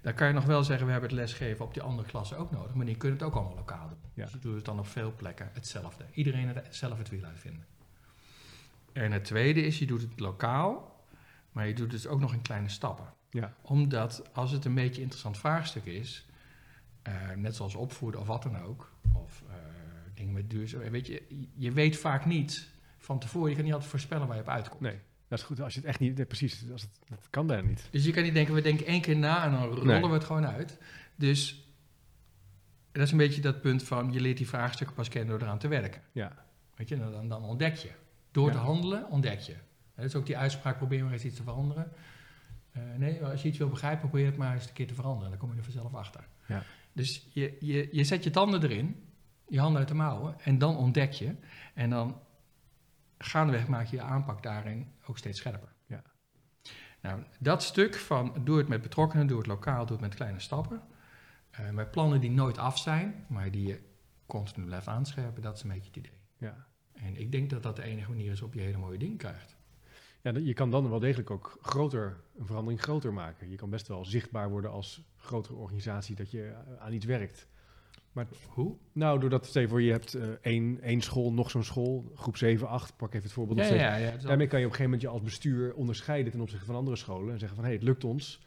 Dan 0.00 0.14
kan 0.14 0.26
je 0.26 0.32
nog 0.32 0.44
wel 0.44 0.64
zeggen, 0.64 0.86
we 0.86 0.92
hebben 0.92 1.10
het 1.10 1.18
lesgeven 1.18 1.64
op 1.64 1.74
die 1.74 1.82
andere 1.82 2.08
klassen 2.08 2.38
ook 2.38 2.50
nodig. 2.50 2.74
Maar 2.74 2.86
die 2.86 2.96
kunnen 2.96 3.18
het 3.18 3.26
ook 3.26 3.34
allemaal 3.34 3.54
lokaal 3.54 3.88
doen. 3.88 3.98
Ja. 4.14 4.22
Dus 4.24 4.32
je 4.32 4.38
doet 4.38 4.54
het 4.54 4.64
dan 4.64 4.78
op 4.78 4.86
veel 4.86 5.14
plekken 5.16 5.50
hetzelfde. 5.52 6.04
Iedereen 6.12 6.48
het 6.48 6.66
zelf 6.70 6.98
het 6.98 7.08
wiel 7.08 7.24
uitvinden. 7.24 7.66
En 8.92 9.12
het 9.12 9.24
tweede 9.24 9.62
is, 9.62 9.78
je 9.78 9.86
doet 9.86 10.00
het 10.00 10.20
lokaal, 10.20 11.04
maar 11.52 11.66
je 11.66 11.74
doet 11.74 11.92
het 11.92 12.06
ook 12.06 12.20
nog 12.20 12.32
in 12.32 12.42
kleine 12.42 12.68
stappen. 12.68 13.14
Ja, 13.30 13.54
Omdat 13.62 14.34
als 14.34 14.50
het 14.50 14.64
een 14.64 14.74
beetje 14.74 14.96
een 14.96 15.02
interessant 15.02 15.38
vraagstuk 15.38 15.84
is, 15.84 16.26
eh, 17.02 17.30
net 17.36 17.56
zoals 17.56 17.74
opvoeden 17.74 18.20
of 18.20 18.26
wat 18.26 18.42
dan 18.42 18.58
ook, 18.58 18.92
of 19.14 19.42
eh, 19.48 19.56
dingen 20.14 20.32
met 20.32 20.50
duurzaam, 20.50 20.80
weet 20.80 21.06
je, 21.06 21.46
je 21.54 21.72
weet 21.72 21.96
vaak 21.96 22.24
niet 22.24 22.71
van 23.04 23.18
tevoren, 23.18 23.48
je 23.48 23.54
kan 23.54 23.64
niet 23.64 23.72
altijd 23.72 23.90
voorspellen 23.90 24.26
waar 24.26 24.36
je 24.36 24.42
op 24.42 24.48
uitkomt. 24.48 24.80
nee. 24.80 24.98
Dat 25.28 25.38
is 25.40 25.46
goed 25.46 25.60
als 25.60 25.74
je 25.74 25.80
het 25.80 25.88
echt 25.88 25.98
niet... 25.98 26.16
nee, 26.16 26.26
precies, 26.26 26.64
als 26.72 26.82
het, 26.82 26.90
dat 27.08 27.26
kan 27.30 27.46
bijna 27.46 27.68
niet. 27.68 27.88
Dus 27.90 28.04
je 28.04 28.12
kan 28.12 28.22
niet 28.22 28.34
denken, 28.34 28.54
we 28.54 28.60
denken 28.60 28.86
één 28.86 29.00
keer 29.00 29.16
na 29.16 29.44
en 29.44 29.50
dan 29.50 29.62
rollen 29.64 29.86
Nee. 29.86 30.00
we 30.00 30.08
het 30.08 30.24
gewoon 30.24 30.46
uit. 30.46 30.78
Dus 31.16 31.66
dat 32.92 33.02
is 33.02 33.10
een 33.10 33.16
beetje 33.18 33.40
dat 33.40 33.60
punt 33.60 33.82
van, 33.82 34.12
je 34.12 34.20
leert 34.20 34.36
die 34.36 34.48
vraagstukken 34.48 34.96
pas 34.96 35.08
kennen 35.08 35.30
door 35.30 35.40
eraan 35.46 35.58
te 35.58 35.68
werken. 35.68 36.02
Ja, 36.12 36.44
Weet 36.74 36.88
je, 36.88 36.98
dan, 36.98 37.28
dan 37.28 37.42
ontdek 37.44 37.74
je. 37.76 37.90
Door 38.30 38.46
Ja. 38.46 38.52
te 38.52 38.58
handelen 38.58 39.10
ontdek 39.10 39.40
je. 39.40 39.54
Dat 39.94 40.04
is 40.04 40.14
ook 40.14 40.26
die 40.26 40.36
uitspraak, 40.36 40.76
probeer 40.76 41.04
maar 41.04 41.12
eens 41.12 41.24
iets 41.24 41.36
te 41.36 41.42
veranderen. 41.42 41.92
Eh, 42.72 42.82
nee, 42.96 43.24
als 43.24 43.42
je 43.42 43.48
iets 43.48 43.58
wil 43.58 43.68
begrijpen, 43.68 44.08
probeer 44.08 44.26
het 44.26 44.36
maar 44.36 44.54
eens 44.54 44.66
een 44.66 44.72
keer 44.72 44.86
te 44.86 44.94
veranderen. 44.94 45.30
Dan 45.30 45.38
kom 45.38 45.50
je 45.52 45.56
er 45.58 45.64
vanzelf 45.64 45.94
achter. 45.94 46.24
Ja. 46.46 46.62
Dus 46.92 47.28
je, 47.32 47.56
je, 47.60 47.88
je 47.92 48.04
zet 48.04 48.24
je 48.24 48.30
tanden 48.30 48.62
erin, 48.62 49.04
je 49.48 49.58
handen 49.60 49.78
uit 49.78 49.88
de 49.88 49.94
mouwen, 49.94 50.40
en 50.40 50.58
dan 50.58 50.76
ontdek 50.76 51.12
je. 51.12 51.34
En 51.74 51.90
dan 51.90 52.20
gaandeweg 53.24 53.68
maak 53.68 53.86
je 53.86 53.96
je 53.96 54.02
aanpak 54.02 54.42
daarin 54.42 54.92
ook 55.06 55.18
steeds 55.18 55.38
scherper. 55.38 55.68
Ja. 55.86 56.02
Nou, 57.00 57.22
dat 57.38 57.62
stuk 57.62 57.94
van 57.94 58.36
doe 58.44 58.58
het 58.58 58.68
met 58.68 58.82
betrokkenen, 58.82 59.26
doe 59.26 59.38
het 59.38 59.46
lokaal, 59.46 59.86
doe 59.86 59.96
het 59.96 60.06
met 60.06 60.14
kleine 60.14 60.40
stappen. 60.40 60.82
eh, 61.50 61.70
met 61.70 61.90
plannen 61.90 62.20
die 62.20 62.30
nooit 62.30 62.58
af 62.58 62.78
zijn, 62.78 63.24
maar 63.28 63.50
die 63.50 63.66
je 63.66 63.80
continu 64.26 64.66
blijft 64.66 64.86
aanscherpen, 64.88 65.42
dat 65.42 65.56
is 65.56 65.62
een 65.62 65.68
beetje 65.68 65.86
het 65.86 65.96
idee. 65.96 66.12
Ja. 66.38 66.66
En 66.92 67.16
ik 67.16 67.32
denk 67.32 67.50
dat 67.50 67.62
dat 67.62 67.76
de 67.76 67.82
enige 67.82 68.08
manier 68.10 68.30
is 68.32 68.42
op 68.42 68.54
je 68.54 68.60
hele 68.60 68.78
mooie 68.78 68.98
ding 68.98 69.18
krijgt. 69.18 69.56
Ja, 70.20 70.32
dat- 70.32 70.46
je 70.46 70.52
kan 70.52 70.70
dan 70.70 70.90
wel 70.90 70.98
degelijk 70.98 71.30
ook 71.30 71.58
groter, 71.62 72.20
een 72.38 72.46
verandering 72.46 72.80
groter 72.82 73.12
maken. 73.12 73.50
Je 73.50 73.56
kan 73.56 73.70
best 73.70 73.88
wel 73.88 74.04
zichtbaar 74.04 74.50
worden 74.50 74.70
als 74.70 75.02
grotere 75.16 75.54
organisatie 75.56 76.14
dat 76.16 76.30
je 76.30 76.48
eh, 76.48 76.82
aan 76.84 76.92
iets 76.92 77.04
werkt. 77.06 77.46
Hoe? 78.48 78.76
Nou, 78.92 79.20
doordat, 79.20 79.46
stel 79.46 79.62
je 79.62 79.68
voor, 79.68 79.82
je 79.82 79.90
hebt 79.90 80.14
eh, 80.14 80.28
één, 80.40 80.80
één 80.80 81.00
school, 81.00 81.32
nog 81.32 81.50
zo'n 81.50 81.64
school, 81.64 82.12
groep 82.14 82.36
7, 82.36 82.68
8, 82.68 82.96
pak 82.96 83.08
even 83.08 83.22
het 83.22 83.32
voorbeeld. 83.32 83.58
ja, 83.98 84.16
Daarmee 84.16 84.46
kan 84.46 84.60
je 84.60 84.66
op 84.66 84.72
een 84.72 84.76
gegeven 84.76 84.82
moment 84.82 85.00
je 85.00 85.08
als 85.08 85.22
bestuur 85.22 85.74
onderscheiden 85.74 86.32
ten 86.32 86.40
opzichte 86.40 86.64
van 86.64 86.74
andere 86.74 86.96
scholen. 86.96 87.32
En 87.32 87.38
zeggen 87.38 87.56
van, 87.56 87.64
hé, 87.64 87.70
hey, 87.70 87.78
het 87.78 87.88
lukt 87.88 88.04
ons 88.04 88.40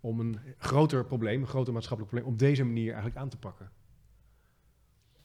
om 0.00 0.20
een 0.20 0.38
groter 0.58 1.04
probleem, 1.04 1.40
een 1.40 1.46
groter 1.46 1.72
maatschappelijk 1.72 2.14
probleem, 2.14 2.34
op 2.34 2.38
deze 2.38 2.64
manier 2.64 2.86
eigenlijk 2.86 3.16
aan 3.16 3.28
te 3.28 3.38
pakken. 3.38 3.70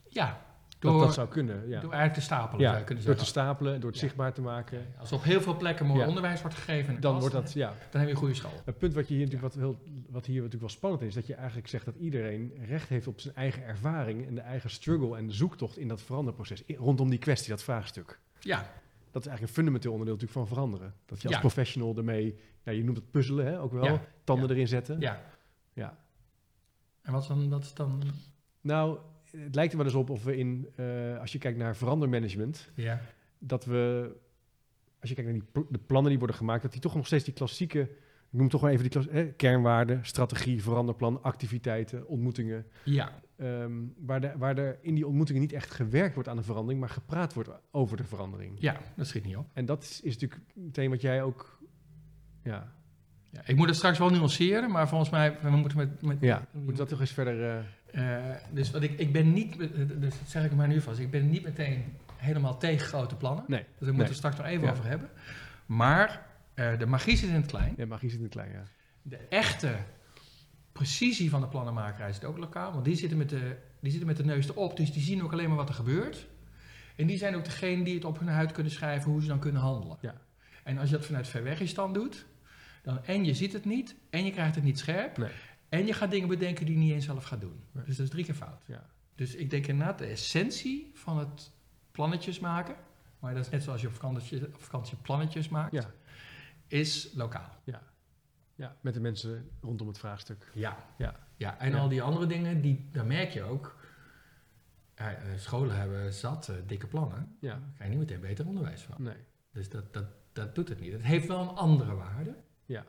ja, 0.07 0.45
door, 0.93 1.01
dat 1.01 1.13
zou 1.13 1.27
kunnen, 1.27 1.55
ja. 1.55 1.79
door 1.81 1.91
eigenlijk 1.91 2.13
te 2.13 2.21
stapelen, 2.21 2.61
ja 2.61 2.81
kunnen 2.81 3.05
door 3.05 3.15
te 3.15 3.25
stapelen, 3.25 3.79
door 3.79 3.89
het 3.89 3.99
Ja. 3.99 4.05
zichtbaar 4.05 4.33
te 4.33 4.41
maken. 4.41 4.85
Als 4.97 5.11
op 5.11 5.23
heel 5.23 5.41
veel 5.41 5.57
plekken 5.57 5.85
mooi 5.85 6.05
onderwijs 6.07 6.41
wordt 6.41 6.55
gegeven, 6.55 7.01
Dan 7.01 7.19
wordt 7.19 7.33
dat, 7.33 7.53
ja. 7.53 7.67
dan 7.91 7.99
heb 7.99 8.09
je 8.09 8.09
een 8.15 8.19
goede 8.19 8.33
school. 8.33 8.61
Het 8.65 8.77
punt 8.77 8.93
wat, 8.93 9.07
je 9.07 9.13
hier 9.13 9.23
natuurlijk 9.25 9.53
wat, 9.53 9.63
heel, 9.63 9.79
wat 10.09 10.25
hier 10.25 10.35
natuurlijk 10.35 10.61
wel 10.61 10.69
spannend 10.71 11.01
is, 11.01 11.13
dat 11.13 11.27
je 11.27 11.33
eigenlijk 11.35 11.67
zegt 11.67 11.85
dat 11.85 11.95
iedereen 11.95 12.53
recht 12.67 12.89
heeft 12.89 13.07
op 13.07 13.19
zijn 13.19 13.35
eigen 13.35 13.63
ervaring 13.63 14.27
en 14.27 14.35
de 14.35 14.41
eigen 14.41 14.69
struggle 14.69 15.17
en 15.17 15.27
de 15.27 15.33
zoektocht 15.33 15.77
in 15.77 15.87
dat 15.87 16.01
veranderproces, 16.01 16.63
rondom 16.67 17.09
die 17.09 17.19
kwestie, 17.19 17.49
dat 17.49 17.63
vraagstuk. 17.63 18.19
Ja, 18.39 18.57
Dat 19.11 19.23
is 19.23 19.29
eigenlijk 19.29 19.41
een 19.41 19.63
fundamenteel 19.63 19.91
onderdeel 19.91 20.13
natuurlijk 20.15 20.47
van 20.47 20.55
veranderen. 20.55 20.93
Dat 21.05 21.17
je 21.21 21.27
als 21.27 21.35
Ja. 21.35 21.41
professional 21.41 21.97
ermee, 21.97 22.35
ja, 22.63 22.71
je 22.71 22.83
noemt 22.83 22.97
het 22.97 23.11
puzzelen 23.11 23.45
hè, 23.45 23.59
ook 23.61 23.71
wel, 23.71 23.83
Ja. 23.85 24.01
tanden 24.23 24.47
Ja. 24.47 24.53
erin 24.53 24.67
zetten. 24.67 24.99
ja. 24.99 25.21
Ja. 25.73 25.97
En 27.01 27.11
wat 27.13 27.21
is 27.21 27.27
dan, 27.27 27.49
wat 27.49 27.63
is 27.63 27.73
dan... 27.73 28.03
Nou, 28.61 28.97
het 29.43 29.55
lijkt 29.55 29.71
er 29.71 29.77
wel 29.77 29.87
eens 29.87 29.95
op 29.95 30.09
of 30.09 30.23
we 30.23 30.37
in, 30.37 30.67
eh, 30.75 31.19
als 31.19 31.31
je 31.31 31.37
kijkt 31.37 31.57
naar 31.57 31.75
verandermanagement, 31.75 32.71
Ja, 32.75 33.01
dat 33.39 33.65
we, 33.65 34.11
als 34.99 35.09
je 35.09 35.15
kijkt 35.15 35.31
naar 35.31 35.39
die 35.53 35.65
de 35.69 35.79
plannen 35.85 36.09
die 36.09 36.19
worden 36.19 36.37
gemaakt, 36.37 36.61
dat 36.61 36.71
die 36.71 36.81
toch 36.81 36.95
nog 36.95 37.05
steeds 37.05 37.23
die 37.23 37.33
klassieke, 37.33 37.79
ik 38.31 38.41
noem 38.41 38.49
toch 38.49 38.61
wel 38.61 38.69
even 38.69 38.89
die 38.89 38.91
klas, 38.91 39.25
kernwaarden, 39.35 40.05
strategie, 40.05 40.63
veranderplan, 40.63 41.23
activiteiten, 41.23 42.07
ontmoetingen, 42.07 42.65
ja, 42.83 43.21
ehm, 43.35 43.71
waar, 43.97 44.21
de, 44.21 44.33
waar 44.37 44.57
er 44.57 44.77
in 44.81 44.95
die 44.95 45.07
ontmoetingen 45.07 45.41
niet 45.41 45.53
echt 45.53 45.71
gewerkt 45.71 46.13
wordt 46.13 46.29
aan 46.29 46.37
de 46.37 46.43
verandering, 46.43 46.79
maar 46.79 46.89
gepraat 46.89 47.33
wordt 47.33 47.49
over 47.71 47.97
de 47.97 48.03
verandering. 48.03 48.55
ja, 48.59 48.79
dat 48.95 49.07
schiet 49.07 49.25
niet 49.25 49.37
op. 49.37 49.47
En 49.53 49.65
dat 49.65 49.83
is, 49.83 50.01
is 50.01 50.13
natuurlijk 50.17 50.41
meteen 50.53 50.89
wat 50.89 51.01
jij 51.01 51.23
ook, 51.23 51.59
ja, 52.43 52.73
Ja, 53.31 53.41
ik 53.45 53.55
moet 53.55 53.67
het 53.67 53.75
straks 53.75 53.97
wel 53.97 54.09
nuanceren, 54.09 54.71
maar 54.71 54.87
volgens 54.87 55.09
mij, 55.09 55.37
we 55.41 55.49
moeten 55.49 55.77
met... 55.77 56.01
met 56.01 56.17
ja 56.21 56.47
moet 56.51 56.77
dat 56.77 56.89
toch 56.89 56.99
eens 56.99 57.11
verder, 57.11 57.57
eh, 57.57 57.63
Eh, 57.91 58.17
dus 58.51 58.71
wat 58.71 58.81
ik, 58.81 58.99
ik 58.99 59.11
ben 59.11 59.33
niet, 59.33 59.57
dus 59.57 59.99
dat 59.99 60.27
zeg 60.27 60.45
ik 60.45 60.51
maar 60.51 60.67
nu 60.67 60.81
vast, 60.81 60.99
ik 60.99 61.11
ben 61.11 61.29
niet 61.29 61.43
meteen 61.43 61.83
helemaal 62.15 62.57
tegen 62.57 62.87
grote 62.87 63.15
plannen. 63.15 63.43
nee, 63.47 63.59
Dus 63.59 63.67
daar 63.67 63.77
moeten 63.79 63.97
Nee. 63.97 64.07
het 64.07 64.17
straks 64.17 64.37
nog 64.37 64.45
even 64.45 64.65
Ja. 64.65 64.71
over 64.71 64.85
hebben. 64.85 65.09
Maar 65.65 66.25
eh, 66.53 66.79
de 66.79 66.85
magie 66.85 67.17
zit 67.17 67.29
in 67.29 67.35
het 67.35 67.45
klein. 67.45 67.73
ja, 67.77 67.85
magie 67.85 68.09
zit 68.09 68.17
in 68.17 68.23
het 68.25 68.33
klein, 68.33 68.51
ja. 68.51 68.63
De 69.01 69.17
echte 69.29 69.75
precisie 70.71 71.29
van 71.29 71.41
de 71.41 71.47
plannenmakerij 71.47 72.13
zit 72.13 72.25
ook 72.25 72.37
lokaal. 72.37 72.71
Want 72.73 72.85
die 72.85 72.95
zitten, 72.95 73.17
met 73.17 73.29
de, 73.29 73.55
die 73.79 73.89
zitten 73.91 74.07
met 74.07 74.17
de 74.17 74.25
neus 74.25 74.49
erop. 74.49 74.77
Dus 74.77 74.91
die 74.93 75.01
zien 75.03 75.23
ook 75.23 75.31
alleen 75.31 75.47
maar 75.47 75.57
wat 75.57 75.69
er 75.69 75.75
gebeurt. 75.75 76.27
En 76.95 77.07
die 77.07 77.17
zijn 77.17 77.35
ook 77.35 77.45
degene 77.45 77.83
die 77.83 77.95
het 77.95 78.05
op 78.05 78.19
hun 78.19 78.27
huid 78.27 78.51
kunnen 78.51 78.71
schrijven 78.71 79.11
hoe 79.11 79.21
ze 79.21 79.27
dan 79.27 79.39
kunnen 79.39 79.61
handelen. 79.61 79.97
Ja. 80.01 80.13
En 80.63 80.77
als 80.77 80.89
je 80.89 80.95
dat 80.95 81.05
vanuit 81.05 81.27
verwegstand 81.27 81.93
doet, 81.93 82.25
dan 82.83 83.05
en 83.05 83.25
je 83.25 83.33
ziet 83.33 83.53
het 83.53 83.65
niet, 83.65 83.95
en 84.09 84.25
je 84.25 84.31
krijgt 84.31 84.55
het 84.55 84.63
niet 84.63 84.79
scherp. 84.79 85.17
Nee. 85.17 85.29
En 85.79 85.85
je 85.85 85.93
gaat 85.93 86.11
dingen 86.11 86.27
bedenken 86.27 86.65
die 86.65 86.75
je 86.75 86.81
niet 86.81 86.91
eens 86.93 87.05
zelf 87.05 87.23
gaat 87.23 87.41
doen. 87.41 87.63
Nee. 87.71 87.85
Dus 87.85 87.95
dat 87.97 88.05
is 88.05 88.11
drie 88.11 88.25
keer 88.25 88.33
fout. 88.35 88.61
Ja. 88.65 88.89
Dus 89.15 89.35
ik 89.35 89.49
denk 89.49 89.67
inderdaad 89.67 89.97
de 89.97 90.05
essentie 90.05 90.91
van 90.93 91.17
het 91.17 91.51
plannetjes 91.91 92.39
maken. 92.39 92.75
Maar 93.19 93.33
dat 93.33 93.45
is 93.45 93.51
net 93.51 93.63
zoals 93.63 93.81
je 93.81 93.87
op 93.87 93.93
vakantie, 93.93 94.45
op 94.45 94.61
vakantie 94.61 94.97
plannetjes 94.97 95.49
maakt. 95.49 95.71
Ja. 95.73 95.91
Is 96.67 97.11
lokaal. 97.13 97.49
ja, 98.55 98.75
met 98.81 98.93
de 98.93 98.99
mensen 98.99 99.49
rondom 99.61 99.87
het 99.87 99.97
vraagstuk. 99.97 100.51
Ja. 100.53 100.85
Ja. 100.97 101.15
ja 101.35 101.59
en 101.59 101.71
Ja. 101.71 101.77
al 101.77 101.87
die 101.89 102.01
andere 102.01 102.25
dingen, 102.25 102.61
die, 102.61 102.89
daar 102.91 103.05
merk 103.05 103.29
je 103.31 103.43
ook. 103.43 103.75
eh, 104.95 105.11
eh, 105.11 105.39
scholen 105.39 105.75
hebben 105.77 106.13
zat 106.13 106.49
eh, 106.49 106.55
dikke 106.67 106.87
plannen. 106.87 107.35
Ja, 107.39 107.49
Daar 107.51 107.61
krijg 107.75 107.91
je 107.91 107.97
niet 107.97 108.07
meteen 108.07 108.21
beter 108.21 108.47
onderwijs 108.47 108.81
van. 108.81 108.95
nee. 109.03 109.15
Dus 109.51 109.69
dat, 109.69 109.93
dat, 109.93 110.05
dat 110.33 110.55
doet 110.55 110.69
het 110.69 110.79
niet. 110.79 110.91
Het 110.91 111.01
heeft 111.03 111.27
wel 111.27 111.41
een 111.41 111.47
andere 111.55 111.93
waarde. 111.95 112.35
Ja. 112.65 112.85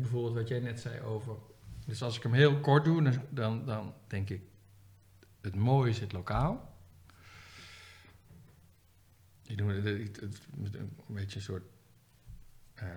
Bijvoorbeeld 0.00 0.34
wat 0.34 0.48
jij 0.48 0.60
net 0.60 0.80
zei 0.80 1.00
over... 1.00 1.36
Dus 1.86 2.02
als 2.02 2.16
ik 2.16 2.22
hem 2.22 2.32
heel 2.32 2.60
kort 2.60 2.84
doe, 2.84 3.20
dan, 3.30 3.64
dan, 3.66 3.94
denk 4.06 4.30
ik... 4.30 4.42
Het 5.40 5.56
mooie 5.56 5.92
zit 5.92 6.12
lokaal. 6.12 6.74
Ik 9.46 9.58
doe 9.58 9.72
het, 9.72 10.20
het- 10.20 10.42
een 10.74 10.90
beetje 11.06 11.36
een 11.36 11.42
soort 11.42 11.64
eh, 12.74 12.88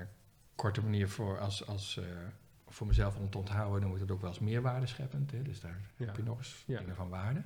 korte 0.55 0.81
manier 0.81 1.10
voor, 1.10 1.39
als, 1.39 1.67
als, 1.67 1.97
eh, 1.97 2.05
voor 2.67 2.88
mezelf 2.88 3.15
om 3.17 3.29
te 3.29 3.38
onthouden. 3.38 3.81
Dan 3.81 3.89
moet 3.89 3.99
het 3.99 4.12
ook 4.12 4.21
wel 4.21 4.29
eens 4.29 4.39
meerwaarde 4.39 4.86
scheppend. 4.86 5.31
Hè? 5.31 5.41
Dus 5.41 5.60
daar 5.60 5.79
Ja. 5.97 6.05
heb 6.05 6.15
je 6.15 6.23
nog 6.23 6.38
eens 6.38 6.63
Ja. 6.67 6.79
dingen 6.79 6.95
van 6.95 7.10
waarde. 7.10 7.43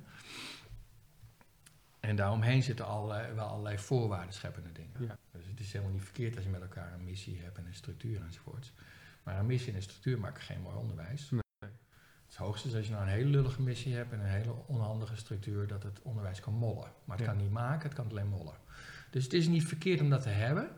En 2.00 2.16
daaromheen 2.16 2.62
zitten 2.62 2.86
allerlei, 2.86 3.32
wel 3.34 3.46
allerlei 3.46 3.78
voorwaarden 3.78 4.34
scheppende 4.34 4.72
dingen. 4.72 4.96
Ja. 5.06 5.18
Dus 5.32 5.46
het 5.46 5.60
is 5.60 5.72
helemaal 5.72 5.92
niet 5.94 6.04
verkeerd 6.04 6.34
als 6.36 6.44
je 6.44 6.50
met 6.50 6.60
elkaar 6.60 6.92
een 6.92 7.04
missie 7.04 7.40
hebt 7.40 7.58
en 7.58 7.66
een 7.66 7.74
structuur 7.74 8.22
enzovoorts. 8.22 8.72
Maar 9.22 9.38
een 9.38 9.46
missie 9.46 9.70
en 9.70 9.76
een 9.76 9.82
structuur 9.82 10.18
maken 10.18 10.42
geen 10.42 10.60
mooi 10.60 10.76
onderwijs. 10.76 11.30
Nee. 11.30 11.40
Het 12.26 12.36
hoogste 12.36 12.68
is 12.68 12.74
als 12.74 12.86
je 12.86 12.92
nou 12.92 13.02
een 13.04 13.10
hele 13.12 13.30
lullige 13.30 13.62
missie 13.62 13.94
hebt 13.94 14.12
en 14.12 14.20
een 14.20 14.26
hele 14.26 14.52
onhandige 14.66 15.16
structuur, 15.16 15.66
dat 15.66 15.82
het 15.82 16.02
onderwijs 16.02 16.40
kan 16.40 16.52
mollen. 16.54 16.92
Maar 17.04 17.16
het 17.16 17.26
Ja. 17.26 17.32
kan 17.32 17.42
niet 17.42 17.50
maken, 17.50 17.88
het 17.88 17.94
kan 17.98 18.08
alleen 18.10 18.28
mollen. 18.28 18.54
Dus 19.10 19.24
het 19.24 19.32
is 19.32 19.46
niet 19.48 19.64
verkeerd 19.66 20.00
om 20.00 20.10
dat 20.10 20.22
te 20.22 20.28
hebben. 20.28 20.68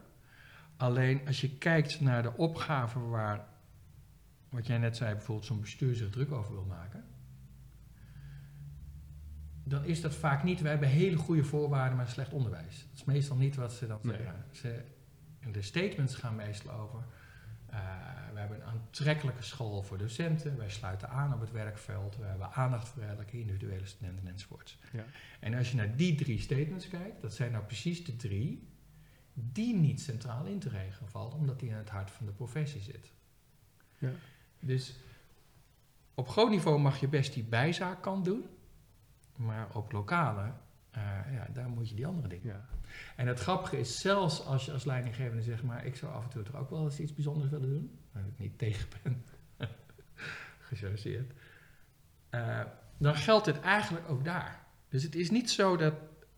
Alleen 0.76 1.26
als 1.26 1.40
je 1.40 1.56
kijkt 1.58 2.00
naar 2.00 2.22
de 2.22 2.36
opgave 2.36 2.98
waar, 2.98 3.46
wat 4.48 4.66
jij 4.66 4.78
net 4.78 4.96
zei, 4.96 5.12
bijvoorbeeld 5.14 5.46
zo'n 5.46 5.60
bestuur 5.60 5.94
zich 5.94 6.10
druk 6.10 6.32
over 6.32 6.52
wil 6.52 6.64
maken. 6.64 7.04
Dan 9.64 9.84
is 9.84 10.00
dat 10.00 10.14
vaak 10.14 10.42
niet, 10.42 10.60
we 10.60 10.68
hebben 10.68 10.88
hele 10.88 11.16
goede 11.16 11.44
voorwaarden, 11.44 11.96
maar 11.96 12.08
slecht 12.08 12.32
onderwijs. 12.32 12.86
Dat 12.90 12.98
is 12.98 13.04
meestal 13.04 13.36
niet 13.36 13.56
wat 13.56 13.72
ze 13.72 13.86
dan 13.86 13.98
Nee. 14.02 14.16
zeggen. 14.16 14.44
Ze, 14.50 14.84
de 15.52 15.62
statements 15.62 16.14
gaan 16.14 16.36
meestal 16.36 16.72
over. 16.72 17.04
Eh, 17.72 17.78
we 18.32 18.38
hebben 18.38 18.60
een 18.60 18.66
aantrekkelijke 18.66 19.42
school 19.42 19.82
voor 19.82 19.98
docenten. 19.98 20.56
Wij 20.56 20.70
sluiten 20.70 21.08
aan 21.08 21.34
op 21.34 21.40
het 21.40 21.50
werkveld. 21.50 22.16
We 22.16 22.24
hebben 22.24 22.52
aandacht 22.52 22.88
voor 22.88 23.02
elke 23.02 23.38
individuele 23.38 23.86
studenten 23.86 24.28
enzovoorts. 24.28 24.78
Ja. 24.92 25.04
En 25.40 25.54
als 25.54 25.70
je 25.70 25.76
naar 25.76 25.96
die 25.96 26.14
drie 26.14 26.40
statements 26.40 26.88
kijkt, 26.88 27.20
dat 27.20 27.34
zijn 27.34 27.52
nou 27.52 27.64
precies 27.64 28.04
de 28.04 28.16
drie 28.16 28.68
die 29.32 29.74
niet 29.74 30.00
centraal 30.00 30.44
in 30.44 30.58
te 30.58 30.68
regelen 30.68 31.10
valt, 31.10 31.34
omdat 31.34 31.60
die 31.60 31.68
in 31.68 31.74
het 31.74 31.90
hart 31.90 32.10
van 32.10 32.26
de 32.26 32.32
professie 32.32 32.80
zit. 32.80 33.12
Ja. 33.98 34.10
Dus 34.60 34.94
op 36.14 36.28
groot 36.28 36.50
niveau 36.50 36.78
mag 36.78 37.00
je 37.00 37.08
best 37.08 37.32
die 37.32 37.44
bijzaakkant 37.44 38.24
doen, 38.24 38.44
maar 39.36 39.74
op 39.74 39.92
lokale, 39.92 40.52
eh, 40.92 41.02
ja, 41.32 41.46
daar 41.52 41.68
moet 41.68 41.88
je 41.88 41.94
die 41.94 42.06
andere 42.06 42.28
dingen. 42.28 42.46
Ja. 42.46 42.66
En 43.16 43.26
het 43.26 43.40
grappige 43.40 43.78
is, 43.78 44.00
zelfs 44.00 44.44
als 44.46 44.64
je 44.64 44.72
als 44.72 44.84
leidinggevende 44.84 45.42
zegt, 45.42 45.62
maar 45.62 45.84
ik 45.86 45.96
zou 45.96 46.12
af 46.12 46.24
en 46.24 46.30
toe 46.30 46.42
toch 46.42 46.56
ook 46.56 46.70
wel 46.70 46.84
eens 46.84 46.98
iets 47.00 47.14
bijzonders 47.14 47.50
willen 47.50 47.68
doen, 47.70 47.98
waar 48.12 48.26
ik 48.26 48.38
niet 48.38 48.58
tegen 48.58 48.88
ben, 49.02 49.24
gechargeerd, 50.68 51.32
eh, 52.30 52.60
dan 52.98 53.14
geldt 53.14 53.46
het 53.46 53.60
eigenlijk 53.60 54.08
ook 54.08 54.24
daar. 54.24 54.66
Dus 54.88 55.02
het 55.02 55.14
is 55.14 55.30
niet 55.30 55.50
zo 55.50 55.76
dat 55.76 55.94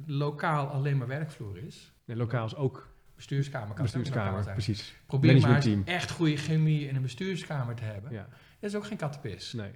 lokaal 0.07 0.67
alleen 0.67 0.97
maar 0.97 1.07
werkvloer 1.07 1.59
is. 1.59 1.93
Nee, 2.05 2.17
lokaal 2.17 2.47
is 2.47 2.57
ook 2.57 2.93
Bestuurskamer 3.15 3.75
kan 3.75 3.83
bestuurskamer, 3.85 4.43
zijn. 4.43 4.55
precies. 4.55 4.95
Probeer 5.07 5.41
maar 5.41 5.67
echt 5.85 6.11
goede 6.11 6.37
chemie 6.37 6.89
in 6.89 6.97
een 6.97 7.03
bestuurskamer 7.03 7.75
te 7.75 7.85
hebben. 7.85 8.13
Ja, 8.13 8.29
Dat 8.61 8.71
is 8.71 8.75
ook 8.77 8.87
geen 8.87 8.97
kattenpis. 8.97 9.53
nee. 9.53 9.73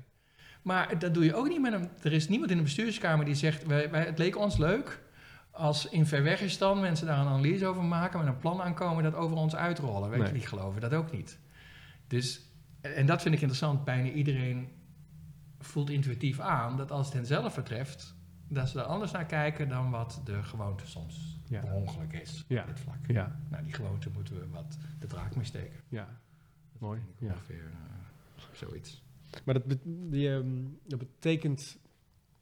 Maar 0.62 0.98
dat 0.98 1.14
doe 1.14 1.24
je 1.24 1.34
ook 1.34 1.48
niet 1.48 1.60
met 1.60 1.72
een... 1.72 1.88
Er 2.02 2.12
is 2.12 2.28
niemand 2.28 2.50
in 2.50 2.56
de 2.56 2.62
bestuurskamer 2.62 3.24
die 3.24 3.34
zegt... 3.34 3.66
Wij, 3.66 3.90
wij, 3.90 4.04
het 4.04 4.18
leek 4.18 4.36
ons 4.38 4.56
leuk 4.56 5.02
als 5.50 5.88
in 5.88 6.06
Verwegistan 6.06 6.80
mensen 6.80 7.06
daar 7.06 7.18
een 7.18 7.26
analyse 7.26 7.66
over 7.66 7.82
maken... 7.84 8.18
met 8.18 8.28
een 8.28 8.38
plan 8.38 8.62
aankomen 8.62 9.02
dat 9.02 9.14
over 9.14 9.36
ons 9.36 9.56
uitrollen. 9.56 10.10
Weet 10.10 10.18
Nee. 10.18 10.28
je, 10.28 10.34
die 10.34 10.46
geloven 10.46 10.80
dat 10.80 10.94
ook 10.94 11.12
niet. 11.12 11.38
Dus, 12.06 12.40
en 12.80 13.06
dat 13.06 13.22
vind 13.22 13.34
ik 13.34 13.40
interessant. 13.40 13.84
Bijna 13.84 14.08
iedereen 14.10 14.68
voelt 15.60 15.90
intuïtief 15.90 16.40
aan... 16.40 16.76
dat 16.76 16.90
als 16.90 17.06
het 17.06 17.14
hen 17.14 17.26
zelf 17.26 17.54
betreft... 17.54 18.14
dat 18.48 18.68
ze 18.68 18.78
er 18.78 18.84
anders 18.84 19.10
naar 19.12 19.26
kijken 19.26 19.68
dan 19.68 19.90
wat 19.90 20.20
de 20.24 20.42
gewoonte 20.42 20.86
soms 20.86 21.38
Ja. 21.48 21.60
per 21.60 21.72
ongeluk 21.72 22.12
is 22.12 22.44
Ja. 22.48 22.60
op 22.60 22.66
dit 22.66 22.80
vlak. 22.80 22.96
Ja, 23.06 23.36
Nou, 23.50 23.64
die 23.64 23.74
gewoonte 23.74 24.10
moeten 24.10 24.34
we 24.34 24.48
wat 24.50 24.78
de 24.98 25.06
draak 25.06 25.36
mee 25.36 25.44
steken. 25.44 25.80
ja. 25.88 26.08
Dat 26.72 26.80
Mooi, 26.80 27.00
is. 27.18 27.28
Ongeveer 27.28 27.64
eh, 28.36 28.42
zoiets. 28.52 29.02
Maar 29.44 29.54
dat, 29.54 29.64
bet- 29.64 29.78
die, 29.84 30.30
ehm, 30.34 30.46
dat 30.86 30.98
betekent 30.98 31.78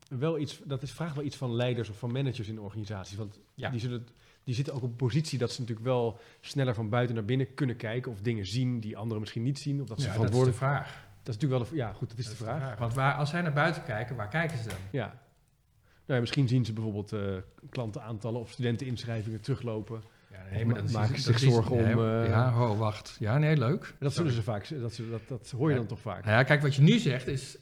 wel 0.08 0.38
iets, 0.38 0.60
dat 0.64 0.82
is, 0.82 0.92
vraagt 0.92 1.14
wel 1.14 1.24
iets 1.24 1.36
van 1.36 1.54
leiders 1.54 1.88
of 1.88 1.98
van 1.98 2.12
managers 2.12 2.48
in 2.48 2.60
organisaties. 2.60 3.16
Want 3.16 3.40
Ja. 3.54 3.70
die, 3.70 3.80
zullen, 3.80 4.06
die 4.44 4.54
zitten 4.54 4.74
ook 4.74 4.82
op 4.82 4.90
een 4.90 4.96
positie 4.96 5.38
dat 5.38 5.52
ze 5.52 5.60
natuurlijk 5.60 5.86
wel 5.86 6.18
sneller 6.40 6.74
van 6.74 6.88
buiten 6.88 7.14
naar 7.14 7.24
binnen 7.24 7.54
kunnen 7.54 7.76
kijken. 7.76 8.12
Of 8.12 8.20
dingen 8.20 8.46
zien 8.46 8.80
die 8.80 8.96
anderen 8.96 9.20
misschien 9.20 9.42
niet 9.42 9.58
zien. 9.58 9.80
Of 9.80 9.86
dat 9.88 10.00
ze 10.00 10.06
ja, 10.08 10.16
dat 10.18 10.34
is 10.34 10.44
de 10.44 10.52
vraag. 10.52 11.04
Dat 11.22 11.34
is 11.34 11.40
natuurlijk 11.40 11.60
wel 11.62 11.70
de, 11.70 11.76
ja, 11.76 11.92
goed, 11.92 12.08
dat 12.08 12.18
is 12.18 12.28
de 12.28 12.36
vraag. 12.36 12.78
Want 12.78 12.94
waar, 12.94 13.14
als 13.14 13.30
zij 13.30 13.42
naar 13.42 13.52
buiten 13.52 13.82
kijken, 13.84 14.16
waar 14.16 14.28
kijken 14.28 14.58
ze 14.58 14.68
dan? 14.68 14.78
Ja. 14.90 15.06
Nou 15.06 16.18
ja, 16.18 16.20
misschien 16.20 16.48
zien 16.48 16.64
ze 16.64 16.72
bijvoorbeeld 16.72 17.12
eh, 17.12 17.36
klantenaantallen 17.70 18.40
of 18.40 18.50
studenteninschrijvingen 18.50 19.40
teruglopen. 19.40 20.02
Ja, 20.50 20.54
nee, 20.54 20.64
maar 20.66 20.74
dan 20.74 20.90
maken 20.92 21.14
is- 21.14 21.24
zich 21.24 21.38
zorgen 21.38 21.72
om, 21.72 21.82
nee, 21.82 22.22
eh, 22.22 22.28
ja, 22.28 22.60
oh, 22.62 22.78
wacht. 22.78 23.16
Ja, 23.18 23.38
nee, 23.38 23.56
leuk. 23.56 23.94
Dat 23.98 24.14
zullen 24.14 24.32
ze 24.32 24.42
vaak, 24.42 24.80
dat, 24.80 24.94
ze, 24.94 25.10
dat, 25.10 25.20
dat 25.28 25.50
hoor 25.50 25.68
je 25.68 25.72
Ja. 25.74 25.78
dan 25.80 25.88
toch 25.88 26.00
vaak. 26.00 26.24
Nou 26.24 26.36
ja, 26.36 26.42
kijk, 26.42 26.62
wat 26.62 26.74
je 26.74 26.82
nu 26.82 26.98
zegt 26.98 27.26
is... 27.26 27.56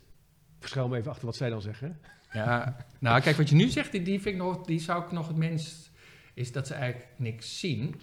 Verschuil 0.61 0.89
me 0.89 0.97
even 0.97 1.11
achter 1.11 1.27
wat 1.27 1.37
zij 1.37 1.51
dan 1.51 1.61
zeggen. 1.63 1.99
Ja, 2.33 2.77
nou, 2.99 3.21
kijk, 3.21 3.37
wat 3.37 3.49
je 3.49 3.55
nu 3.55 3.69
zegt, 3.69 3.93
die, 3.93 4.03
die, 4.03 4.21
vind 4.21 4.35
ik 4.35 4.41
nog, 4.43 4.65
die 4.65 4.81
zou 4.81 5.05
ik 5.05 5.13
nog 5.13 5.29
het 5.29 5.37
minst... 5.37 5.91
Is 6.35 6.53
dat 6.53 6.67
ze 6.67 6.75
eigenlijk 6.75 7.07
niks 7.17 7.59
zien, 7.61 8.01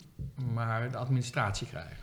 maar 0.54 0.92
de 0.92 0.98
administratie 0.98 1.68
krijgen. 1.68 1.98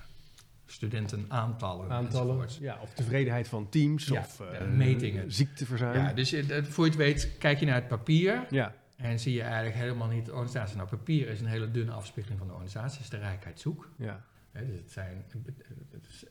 Studentenaantallen 0.66 1.90
Aantallen, 1.90 2.22
enzovoorts. 2.26 2.59
ja, 2.59 2.78
of 2.83 2.92
tevredenheid 2.94 3.48
van 3.48 3.68
teams, 3.68 4.07
Ja, 4.07 4.18
of 4.20 4.40
eh, 4.40 4.66
metingen. 4.68 5.33
ziekteverzuim. 5.33 5.94
Ja, 6.02 6.12
dus 6.12 6.31
dat- 6.46 6.66
voor 6.68 6.85
je 6.85 6.90
het 6.90 6.98
weet, 7.00 7.31
kijk 7.38 7.59
je 7.61 7.66
naar 7.66 7.74
het 7.74 7.88
papier... 7.88 8.46
ja, 8.50 8.74
En 8.98 9.18
zie 9.18 9.34
je 9.34 9.42
eigenlijk 9.42 9.74
helemaal 9.74 10.08
niet 10.08 10.26
de 10.26 10.32
organisatie. 10.32 10.76
Nou, 10.76 10.88
papier 10.88 11.28
is 11.28 11.40
een 11.40 11.46
hele 11.46 11.70
dunne 11.70 11.92
afspiegeling 11.92 12.38
van 12.38 12.48
de 12.48 12.54
organisatie. 12.54 13.00
is 13.00 13.08
de 13.08 13.18
rijkheid 13.18 13.61
zoek. 13.61 13.90
ja, 13.96 14.24
dus 14.52 14.78
het 14.78 14.90
zijn 14.90 15.24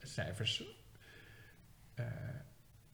cijfers. 0.02 0.64
eh, 1.94 2.04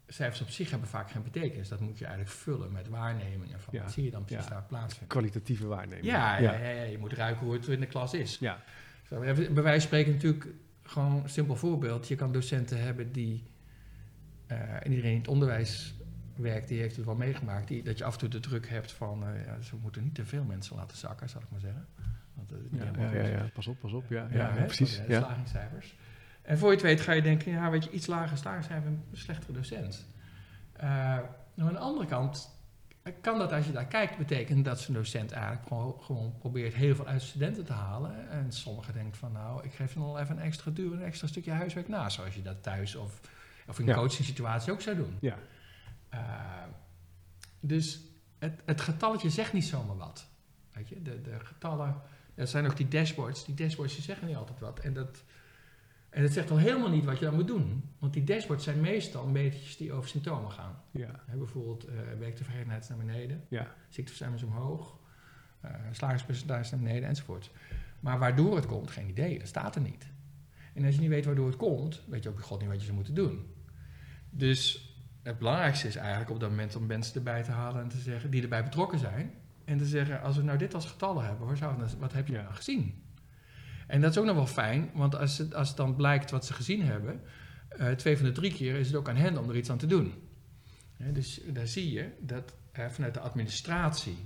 cijfers 0.06 0.40
op 0.40 0.48
zich 0.48 0.70
hebben 0.70 0.88
vaak 0.88 1.10
geen 1.10 1.22
betekenis. 1.22 1.68
Dat 1.68 1.80
moet 1.80 1.98
je 1.98 2.04
eigenlijk 2.04 2.34
vullen 2.36 2.72
met 2.72 2.88
waarnemingen 2.88 3.60
van 3.60 3.74
Ja, 3.74 3.82
wat 3.82 3.92
zie 3.92 4.04
je 4.04 4.10
dan 4.10 4.24
precies 4.24 4.44
ja. 4.44 4.50
daar 4.50 4.64
plaatsvinden. 4.64 5.08
kwalitatieve 5.08 5.66
waarneming. 5.66 6.06
Ja, 6.06 6.38
ja. 6.38 6.82
je 6.82 6.98
moet 6.98 7.12
ruiken 7.12 7.44
hoe 7.46 7.54
het 7.54 7.68
in 7.68 7.80
de 7.80 7.86
klas 7.86 8.14
is. 8.14 8.38
Ja. 8.38 8.62
Zo, 9.08 9.20
bij 9.20 9.34
wijze 9.34 9.62
van 9.62 9.80
spreken 9.80 10.12
natuurlijk 10.12 10.46
gewoon 10.82 11.22
een 11.22 11.28
simpel 11.28 11.56
voorbeeld. 11.56 12.08
Je 12.08 12.16
kan 12.16 12.32
docenten 12.32 12.82
hebben 12.82 13.12
die, 13.12 13.42
en 14.46 14.90
iedereen 14.90 15.12
in 15.12 15.18
het 15.18 15.28
onderwijs 15.28 15.94
werkt, 16.36 16.68
die 16.68 16.80
heeft 16.80 16.96
het 16.96 17.04
wel 17.04 17.14
meegemaakt, 17.14 17.68
die, 17.68 17.82
dat 17.82 17.98
je 17.98 18.04
af 18.04 18.12
en 18.12 18.18
toe 18.18 18.28
de 18.28 18.40
druk 18.40 18.68
hebt 18.68 18.92
van, 18.92 19.26
eh, 19.26 19.46
ja, 19.46 19.60
ze 19.60 19.76
moeten 19.76 20.02
niet 20.02 20.14
te 20.14 20.24
veel 20.24 20.44
mensen 20.44 20.76
laten 20.76 20.96
zakken, 20.96 21.28
zal 21.28 21.40
ik 21.40 21.50
maar 21.50 21.60
zeggen. 21.60 21.86
Want 22.34 22.70
niet 22.70 22.82
Ja, 22.98 23.10
ja, 23.12 23.26
ja, 23.26 23.50
pas 23.54 23.66
op, 23.66 23.80
pas 23.80 23.92
op. 23.92 24.04
Ja, 24.08 24.26
Ja, 24.30 24.52
hè, 24.52 24.64
precies. 24.64 25.00
Ja. 25.08 25.18
slagingscijfers. 25.20 25.94
En 26.42 26.58
voor 26.58 26.68
je 26.68 26.74
het 26.74 26.84
weet 26.84 27.00
ga 27.00 27.12
je 27.12 27.22
denken, 27.22 27.52
ja, 27.52 27.70
weet 27.70 27.84
je, 27.84 27.90
iets 27.90 28.06
lager 28.06 28.36
slagingscijfer, 28.38 28.88
een 28.88 29.02
slechtere 29.12 29.52
docent. 29.52 30.06
Eh, 30.72 30.88
nou, 31.54 31.68
aan 31.68 31.72
de 31.72 31.78
andere 31.78 32.06
kant 32.06 32.52
kan 33.20 33.38
dat 33.38 33.52
als 33.52 33.66
je 33.66 33.72
daar 33.72 33.86
kijkt 33.86 34.16
betekenen 34.18 34.62
dat 34.62 34.80
zo'n 34.80 34.94
docent 34.94 35.32
eigenlijk 35.32 35.66
gewoon, 35.66 35.96
gewoon 36.00 36.34
probeert 36.38 36.74
heel 36.74 36.94
veel 36.94 37.06
uit 37.06 37.22
studenten 37.22 37.64
te 37.64 37.72
halen. 37.72 38.30
En 38.30 38.52
sommigen 38.52 38.92
denken 38.94 39.18
van, 39.18 39.32
nou, 39.32 39.64
ik 39.64 39.72
geef 39.72 39.92
dan 39.92 40.02
al 40.02 40.18
even 40.20 40.36
een 40.36 40.42
extra 40.42 40.70
duur, 40.70 40.92
een 40.92 41.02
extra 41.02 41.26
stukje 41.26 41.50
huiswerk 41.52 41.88
na, 41.88 42.08
zoals 42.08 42.34
je 42.34 42.42
dat 42.42 42.62
thuis 42.62 42.94
of, 42.94 43.20
of 43.68 43.78
in 43.78 43.84
een 43.88 43.94
Ja. 43.94 44.00
coaching 44.00 44.26
situatie 44.26 44.72
ook 44.72 44.80
zou 44.80 44.96
doen. 44.96 45.16
Ja. 45.20 45.36
Eh, 46.14 46.62
dus 47.60 48.00
het, 48.38 48.60
het 48.64 48.80
getalletje 48.80 49.30
zegt 49.30 49.52
niet 49.52 49.64
zomaar 49.64 49.96
wat. 49.96 50.26
Weet 50.72 50.88
je, 50.88 51.02
de, 51.02 51.20
de 51.20 51.40
getallen, 51.40 52.00
er 52.34 52.46
zijn 52.46 52.66
ook 52.66 52.76
die 52.76 52.88
dashboards. 52.88 53.44
Die 53.44 53.54
dashboards 53.54 53.94
die 53.94 54.02
zeggen 54.02 54.26
niet 54.26 54.36
altijd 54.36 54.60
wat. 54.60 54.78
En 54.78 54.92
dat, 54.92 55.22
en 56.08 56.22
dat 56.22 56.32
zegt 56.32 56.50
al 56.50 56.56
helemaal 56.56 56.90
niet 56.90 57.04
wat 57.04 57.18
je 57.18 57.24
dan 57.24 57.34
moet 57.34 57.46
doen. 57.46 57.90
Want 57.98 58.12
die 58.12 58.24
dashboards 58.24 58.64
zijn 58.64 58.80
meestal 58.80 59.26
metertjes 59.26 59.76
die 59.76 59.92
over 59.92 60.08
symptomen 60.08 60.50
gaan. 60.50 60.82
Ja. 60.90 61.22
Hè, 61.26 61.36
bijvoorbeeld 61.36 61.88
uh, 61.88 61.94
werktevredenheid 62.18 62.82
is 62.82 62.88
naar 62.88 62.98
beneden, 62.98 63.44
Ja. 63.48 63.74
ziekteverzuim 63.88 64.34
is 64.34 64.42
omhoog, 64.42 64.98
uh, 65.64 65.70
slagingspercentage 65.90 66.74
naar 66.74 66.84
beneden 66.84 67.08
enzovoort. 67.08 67.50
Maar 68.00 68.18
waardoor 68.18 68.56
het 68.56 68.66
komt, 68.66 68.90
geen 68.90 69.08
idee, 69.08 69.38
dat 69.38 69.48
staat 69.48 69.74
er 69.74 69.80
niet. 69.80 70.06
En 70.74 70.84
als 70.84 70.94
je 70.94 71.00
niet 71.00 71.10
weet 71.10 71.24
waardoor 71.24 71.46
het 71.46 71.56
komt, 71.56 72.02
weet 72.06 72.22
je 72.22 72.28
ook 72.28 72.40
god 72.42 72.60
niet 72.60 72.68
wat 72.68 72.78
je 72.78 72.84
zou 72.84 72.96
moeten 72.96 73.14
doen. 73.14 73.46
Dus 74.30 74.88
het 75.24 75.38
belangrijkste 75.38 75.88
is 75.88 75.96
eigenlijk 75.96 76.30
op 76.30 76.40
dat 76.40 76.50
moment 76.50 76.76
om 76.76 76.86
mensen 76.86 77.14
erbij 77.14 77.42
te 77.42 77.50
halen 77.50 77.82
en 77.82 77.88
te 77.88 77.98
zeggen, 77.98 78.30
die 78.30 78.42
erbij 78.42 78.64
betrokken 78.64 78.98
zijn. 78.98 79.32
En 79.64 79.78
te 79.78 79.86
zeggen, 79.86 80.22
als 80.22 80.36
we 80.36 80.42
nou 80.42 80.58
dit 80.58 80.74
als 80.74 80.86
getallen 80.86 81.24
hebben, 81.24 81.46
waar 81.46 81.56
zou 81.56 81.82
het, 81.82 81.98
wat 81.98 82.12
heb 82.12 82.26
je 82.26 82.32
nou 82.32 82.54
gezien? 82.54 83.02
En 83.86 84.00
dat 84.00 84.10
is 84.10 84.18
ook 84.18 84.24
nog 84.24 84.34
wel 84.34 84.46
fijn, 84.46 84.90
want 84.94 85.16
als 85.16 85.38
het, 85.38 85.54
als 85.54 85.68
het 85.68 85.76
dan 85.76 85.96
blijkt 85.96 86.30
wat 86.30 86.46
ze 86.46 86.52
gezien 86.52 86.82
hebben, 86.82 87.20
uh, 87.80 87.90
twee 87.90 88.16
van 88.16 88.26
de 88.26 88.32
drie 88.32 88.52
keer 88.52 88.74
is 88.74 88.86
het 88.86 88.96
ook 88.96 89.08
aan 89.08 89.16
hen 89.16 89.38
om 89.38 89.48
er 89.48 89.56
iets 89.56 89.70
aan 89.70 89.78
te 89.78 89.86
doen. 89.86 90.14
Dus 90.96 91.40
daar 91.52 91.66
zie 91.66 91.92
je 91.92 92.10
dat 92.20 92.54
uh, 92.78 92.86
vanuit 92.88 93.14
de 93.14 93.20
administratie 93.20 94.16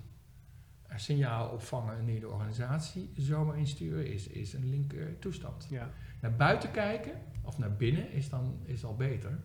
een 0.88 1.00
signaal 1.00 1.48
opvangen 1.48 2.08
in 2.08 2.20
de 2.20 2.28
organisatie 2.28 3.12
zomaar 3.16 3.58
insturen 3.58 4.12
is, 4.12 4.26
is 4.26 4.52
een 4.52 4.68
linker 4.68 5.18
toestand. 5.18 5.66
Ja. 5.70 5.90
Naar 6.20 6.36
buiten 6.36 6.70
kijken 6.70 7.12
of 7.42 7.58
naar 7.58 7.72
binnen 7.72 8.12
is 8.12 8.28
dan 8.28 8.60
is 8.64 8.84
al 8.84 8.96
beter. 8.96 9.38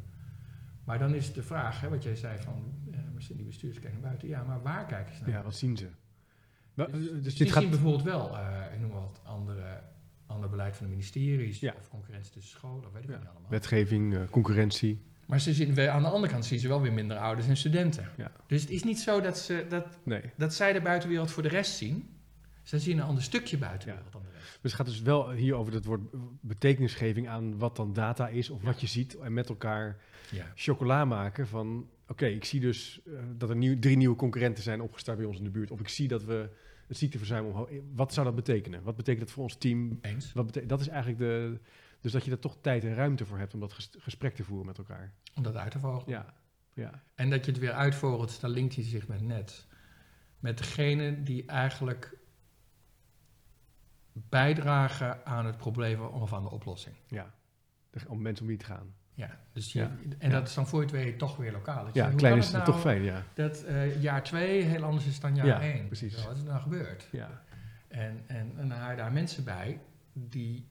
Maar 0.83 0.99
dan 0.99 1.13
is 1.15 1.33
de 1.33 1.43
vraag, 1.43 1.81
hè, 1.81 1.89
wat 1.89 2.03
jij 2.03 2.15
zei 2.15 2.37
van 2.41 2.73
uh, 2.91 3.27
die 3.35 3.45
bestuurders 3.45 3.81
kijken 3.81 3.99
naar 3.99 4.09
buiten. 4.09 4.27
Ja, 4.27 4.43
maar 4.43 4.61
waar 4.61 4.85
kijken 4.85 5.15
ze 5.15 5.21
naar? 5.21 5.29
Ja, 5.29 5.43
wat 5.43 5.55
zien 5.55 5.77
ze? 5.77 5.87
Dus, 6.75 6.85
dus 6.91 7.09
dus 7.11 7.23
dit 7.23 7.37
die 7.37 7.51
gaat... 7.51 7.61
zien 7.61 7.71
bijvoorbeeld 7.71 8.03
wel, 8.03 8.35
uh, 8.37 8.57
ik 8.73 8.79
noem 8.79 8.91
wat, 8.91 9.21
andere, 9.23 9.81
ander 10.25 10.49
beleid 10.49 10.75
van 10.75 10.85
de 10.85 10.91
ministeries 10.91 11.59
Ja. 11.59 11.73
of 11.79 11.89
concurrentie 11.89 12.31
tussen 12.31 12.57
scholen, 12.57 12.85
of 12.87 12.93
weet 12.93 13.03
ik 13.03 13.09
Ja. 13.09 13.17
niet 13.17 13.27
allemaal. 13.27 13.49
Wetgeving, 13.49 14.15
eh, 14.15 14.21
concurrentie. 14.29 15.01
Maar 15.25 15.39
ze 15.39 15.53
zien, 15.53 15.79
aan 15.79 16.01
de 16.01 16.07
andere 16.07 16.33
kant 16.33 16.45
zien 16.45 16.59
ze 16.59 16.67
wel 16.67 16.81
weer 16.81 16.93
minder 16.93 17.17
ouders 17.17 17.47
en 17.47 17.57
studenten. 17.57 18.09
Ja. 18.17 18.31
Dus 18.47 18.61
het 18.61 18.69
is 18.69 18.83
niet 18.83 18.99
zo 18.99 19.21
dat, 19.21 19.37
ze, 19.37 19.65
dat, 19.69 19.85
Nee. 20.03 20.21
dat 20.37 20.53
zij 20.53 20.73
de 20.73 20.81
buitenwereld 20.81 21.31
voor 21.31 21.43
de 21.43 21.49
rest 21.49 21.77
zien. 21.77 22.09
Ze 22.61 22.79
zien 22.79 22.97
een 22.97 23.03
ander 23.03 23.23
stukje 23.23 23.57
buitenwereld 23.57 24.11
dan 24.11 24.21
de 24.23 24.29
rest. 24.31 24.43
Dus 24.61 24.71
het 24.71 24.73
gaat 24.73 24.85
dus 24.85 25.01
wel 25.01 25.31
hier 25.31 25.53
over 25.55 25.73
het 25.73 25.85
woord 25.85 26.01
betekenisgeving 26.41 27.27
aan 27.27 27.57
wat 27.57 27.75
dan 27.75 27.93
data 27.93 28.27
is 28.27 28.49
of 28.49 28.61
wat 28.63 28.81
je 28.81 28.87
ziet. 28.87 29.15
En 29.17 29.33
met 29.33 29.49
elkaar 29.49 29.97
Ja. 30.31 30.51
chocola 30.55 31.05
maken 31.05 31.47
van... 31.47 31.89
Oké, 32.07 32.25
ik 32.25 32.45
zie 32.45 32.59
dus 32.59 33.01
eh, 33.05 33.13
dat 33.37 33.49
er 33.49 33.55
nieuw, 33.55 33.79
drie 33.79 33.97
nieuwe 33.97 34.15
concurrenten 34.15 34.63
zijn 34.63 34.81
opgestart 34.81 35.17
bij 35.17 35.27
ons 35.27 35.37
in 35.37 35.43
de 35.43 35.49
buurt. 35.49 35.71
Of 35.71 35.79
ik 35.79 35.87
zie 35.87 36.07
dat 36.07 36.23
we 36.23 36.49
het 36.87 36.97
ziekteverzuim 36.97 37.45
omhoog... 37.45 37.69
Wat 37.93 38.13
zou 38.13 38.25
dat 38.25 38.35
betekenen? 38.35 38.83
Wat 38.83 38.95
betekent 38.95 39.23
dat 39.25 39.31
voor 39.33 39.43
ons 39.43 39.55
team? 39.57 39.97
Eens. 40.01 40.33
Wat 40.33 40.59
dat 40.67 40.79
is 40.79 40.87
eigenlijk 40.87 41.19
de... 41.19 41.59
Dus 42.01 42.11
dat 42.11 42.25
je 42.25 42.31
er 42.31 42.39
toch 42.39 42.57
tijd 42.61 42.83
en 42.83 42.93
ruimte 42.95 43.25
voor 43.25 43.37
hebt 43.37 43.53
om 43.53 43.59
dat 43.59 43.73
ges- 43.73 43.89
gesprek 43.97 44.35
te 44.35 44.43
voeren 44.43 44.65
met 44.65 44.77
elkaar. 44.77 45.13
Om 45.35 45.43
dat 45.43 45.55
uit 45.55 45.71
te 45.71 45.79
vogelen. 45.79 46.09
Ja, 46.15 46.33
ja, 46.73 47.03
En 47.15 47.29
dat 47.29 47.45
je 47.45 47.51
het 47.51 47.59
weer 47.59 47.71
uitvogelt, 47.71 48.41
dan 48.41 48.49
linkt 48.49 48.75
hij 48.75 48.83
zich 48.83 49.07
met 49.07 49.21
net. 49.21 49.67
Met 50.39 50.57
degene 50.57 51.23
die 51.23 51.45
eigenlijk 51.45 52.17
bijdragen 54.13 55.25
aan 55.25 55.45
het 55.45 55.57
probleem 55.57 56.01
of 56.01 56.33
aan 56.33 56.43
de 56.43 56.49
oplossing. 56.51 56.95
ja. 57.07 57.33
Om 58.07 58.21
mensen 58.21 58.43
om 58.43 58.49
wie 58.49 58.57
te 58.59 58.65
gaan. 58.65 58.93
Ja, 59.15 59.39
dus 59.53 59.73
je, 59.73 59.79
Ja. 59.79 59.91
en 60.17 60.29
Ja. 60.29 60.39
dat 60.39 60.47
is 60.47 60.53
dan 60.53 60.67
voor 60.67 60.79
je 60.79 60.85
het 60.85 60.95
weet 60.95 61.17
toch 61.17 61.37
weer 61.37 61.51
lokaal. 61.51 61.89
Ja, 61.93 62.09
klein 62.15 62.37
is 62.37 62.45
het 62.45 62.55
het 62.55 62.63
nou 62.65 62.65
toch 62.65 62.81
fijn, 62.81 63.03
ja. 63.03 63.23
Dat 63.33 63.63
eh, 63.63 64.01
jaar 64.01 64.23
twee 64.23 64.61
heel 64.63 64.83
anders 64.83 65.05
is 65.05 65.19
dan 65.19 65.35
jaar 65.35 65.45
Ja, 65.45 65.61
één. 65.61 65.85
precies. 65.87 66.17
Zo, 66.17 66.27
Wat 66.27 66.35
is 66.35 66.41
er 66.41 66.47
nou 66.47 66.61
gebeurd? 66.61 67.07
Ja, 67.11 67.41
En, 67.87 68.23
en, 68.27 68.51
en 68.57 68.67
dan 68.69 68.77
haal 68.77 68.91
je 68.91 68.97
daar 68.97 69.11
mensen 69.11 69.43
bij 69.43 69.79
die 70.13 70.67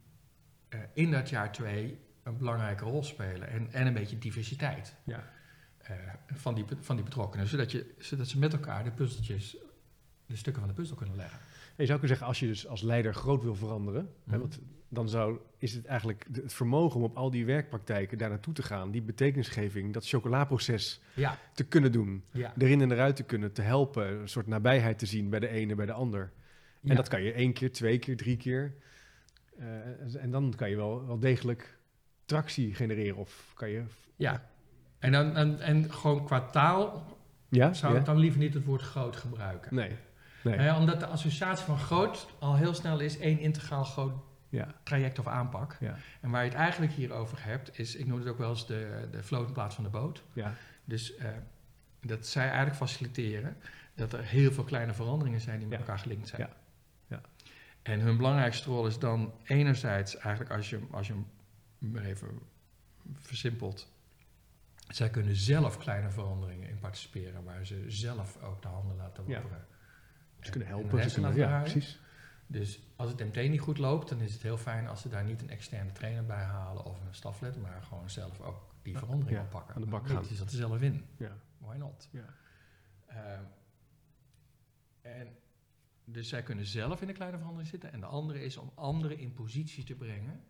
eh, 0.68 0.80
in 0.92 1.10
dat 1.10 1.28
jaar 1.28 1.52
twee 1.52 1.98
een 2.22 2.36
belangrijke 2.36 2.84
rol 2.84 3.02
spelen. 3.04 3.48
En, 3.48 3.72
en 3.72 3.86
een 3.86 3.94
beetje 3.94 4.18
diversiteit 4.18 4.94
ja. 5.04 5.24
eh, 5.78 5.96
van, 6.26 6.54
die, 6.54 6.64
van 6.80 6.96
die 6.96 7.04
betrokkenen. 7.04 7.46
Zodat, 7.46 7.70
je, 7.72 7.94
zodat 7.98 8.28
ze 8.28 8.38
met 8.38 8.52
elkaar 8.52 8.84
de 8.84 8.90
puzzeltjes, 8.90 9.56
de 10.26 10.36
stukken 10.36 10.62
van 10.62 10.70
de 10.70 10.76
puzzel 10.76 10.96
kunnen 10.96 11.16
leggen. 11.16 11.38
Je 11.76 11.86
zou 11.86 11.98
kunnen 11.98 12.08
zeggen, 12.08 12.26
als 12.26 12.40
je 12.40 12.46
dus 12.46 12.66
als 12.66 12.82
leider 12.82 13.14
groot 13.14 13.42
wil 13.42 13.54
veranderen, 13.54 14.00
hè, 14.24 14.30
Mhm. 14.32 14.38
want 14.40 14.58
dan 14.92 15.08
zou, 15.08 15.38
is 15.58 15.74
het 15.74 15.84
eigenlijk 15.84 16.26
het 16.32 16.54
vermogen 16.54 16.96
om 16.96 17.02
op 17.04 17.16
al 17.16 17.30
die 17.30 17.46
werkpraktijken 17.46 18.18
daar 18.18 18.28
naartoe 18.28 18.54
te 18.54 18.62
gaan, 18.62 18.90
die 18.90 19.02
betekenisgeving, 19.02 19.92
dat 19.92 20.08
chocolaproces 20.08 21.00
Ja, 21.14 21.38
te 21.54 21.64
kunnen 21.64 21.92
doen, 21.92 22.24
ja. 22.30 22.52
erin 22.58 22.80
en 22.80 22.92
eruit 22.92 23.16
te 23.16 23.22
kunnen, 23.22 23.52
te 23.52 23.62
helpen, 23.62 24.20
een 24.20 24.28
soort 24.28 24.46
nabijheid 24.46 24.98
te 24.98 25.06
zien 25.06 25.30
bij 25.30 25.40
de 25.40 25.48
ene, 25.48 25.74
bij 25.74 25.86
de 25.86 25.92
ander. 25.92 26.32
Ja. 26.80 26.90
En 26.90 26.96
dat 26.96 27.08
kan 27.08 27.22
je 27.22 27.32
één 27.32 27.52
keer, 27.52 27.72
twee 27.72 27.98
keer, 27.98 28.16
drie 28.16 28.36
keer. 28.36 28.74
Eh, 29.58 30.22
en 30.22 30.30
dan 30.30 30.52
kan 30.56 30.70
je 30.70 30.76
wel, 30.76 31.06
wel 31.06 31.18
degelijk 31.18 31.78
tractie 32.24 32.74
genereren 32.74 33.16
of 33.16 33.52
kan 33.54 33.70
je... 33.70 33.82
ja. 34.16 34.50
En, 34.98 35.12
dan, 35.12 35.36
en, 35.36 35.60
en 35.60 35.92
gewoon 35.92 36.24
qua 36.24 36.40
taal 36.40 37.06
Ja? 37.48 37.72
zou 37.72 37.96
ik 37.96 38.04
dan 38.04 38.18
liever 38.18 38.38
niet 38.38 38.54
het 38.54 38.64
woord 38.64 38.82
groot 38.82 39.16
gebruiken. 39.16 39.74
Nee. 39.74 39.90
Nee. 40.42 40.56
Eh, 40.56 40.78
omdat 40.78 41.00
de 41.00 41.06
associatie 41.06 41.64
van 41.64 41.78
groot 41.78 42.26
al 42.38 42.56
heel 42.56 42.74
snel 42.74 43.00
is 43.00 43.18
één 43.18 43.38
integraal 43.38 43.84
groot 43.84 44.30
Ja. 44.52 44.74
traject 44.82 45.18
of 45.18 45.26
aanpak. 45.26 45.76
Ja. 45.80 45.96
En 46.20 46.30
waar 46.30 46.44
je 46.44 46.48
het 46.50 46.58
eigenlijk 46.58 46.92
hier 46.92 47.12
over 47.12 47.44
hebt, 47.44 47.78
is, 47.78 47.96
ik 47.96 48.06
noem 48.06 48.18
het 48.18 48.28
ook 48.28 48.38
wel 48.38 48.50
eens 48.50 48.66
de, 48.66 49.08
de 49.10 49.22
float 49.22 49.46
in 49.46 49.52
plaats 49.52 49.74
van 49.74 49.84
de 49.84 49.90
boot. 49.90 50.22
Ja. 50.32 50.54
Dus 50.84 51.16
eh, 51.16 51.30
dat 52.00 52.26
zij 52.26 52.46
eigenlijk 52.46 52.76
faciliteren 52.76 53.56
dat 53.94 54.12
er 54.12 54.24
heel 54.24 54.52
veel 54.52 54.64
kleine 54.64 54.92
veranderingen 54.92 55.40
zijn 55.40 55.58
die 55.58 55.68
met 55.68 55.78
elkaar 55.78 55.98
gelinkt 55.98 56.28
zijn. 56.28 56.40
Ja. 56.42 56.50
Ja. 57.06 57.20
En 57.82 58.00
hun 58.00 58.16
belangrijkste 58.16 58.70
rol 58.70 58.86
is 58.86 58.98
dan 58.98 59.32
enerzijds 59.44 60.16
eigenlijk 60.16 60.54
als 60.54 60.70
je, 60.70 60.80
als 60.90 61.06
je 61.06 61.12
hem 61.12 61.96
even 61.96 62.38
versimpelt. 63.14 63.90
Zij 64.88 65.10
kunnen 65.10 65.36
zelf 65.36 65.78
kleine 65.78 66.10
veranderingen 66.10 66.68
in 66.68 66.78
participeren, 66.78 67.44
waar 67.44 67.66
ze 67.66 67.84
zelf 67.86 68.42
ook 68.42 68.62
de 68.62 68.68
handen 68.68 68.96
laten 68.96 69.24
wapperen. 69.26 69.64
Ze 70.40 70.50
kunnen 70.50 70.68
En- 70.68 70.74
en 70.74 70.80
helpen. 70.80 71.10
Ze 71.10 71.14
kunnen, 71.14 71.36
ja, 71.36 71.60
precies. 71.60 72.00
Dus 72.52 72.80
als 72.96 73.10
het 73.10 73.18
MT 73.18 73.48
niet 73.48 73.60
goed 73.60 73.78
loopt, 73.78 74.08
dan 74.08 74.20
is 74.20 74.32
het 74.32 74.42
heel 74.42 74.58
fijn 74.58 74.88
als 74.88 75.00
ze 75.00 75.08
daar 75.08 75.24
niet 75.24 75.42
een 75.42 75.50
externe 75.50 75.92
trainer 75.92 76.24
bij 76.24 76.42
halen 76.42 76.84
of 76.84 77.00
een 77.06 77.14
staflid, 77.14 77.62
maar 77.62 77.82
gewoon 77.82 78.10
zelf 78.10 78.40
ook 78.40 78.74
die 78.82 78.98
verandering 78.98 79.38
ja, 79.38 79.44
oppakken. 79.44 79.74
aan 79.74 79.80
de 79.80 79.86
bak 79.86 80.06
gaan. 80.06 80.24
Je 80.28 80.34
zat 80.34 80.50
er 80.50 80.56
zelf 80.56 80.80
in. 80.80 81.04
Ja. 81.16 81.36
Why 81.58 81.76
not? 81.76 82.08
Ja. 82.10 82.34
Ehm, 83.06 83.44
en 85.00 85.36
dus 86.04 86.28
zij 86.28 86.42
kunnen 86.42 86.66
zelf 86.66 87.00
in 87.00 87.06
de 87.06 87.12
kleine 87.12 87.36
verandering 87.36 87.70
zitten. 87.70 87.92
En 87.92 88.00
de 88.00 88.06
andere 88.06 88.44
is 88.44 88.56
om 88.56 88.72
anderen 88.74 89.18
in 89.18 89.32
positie 89.32 89.84
te 89.84 89.94
brengen 89.94 90.44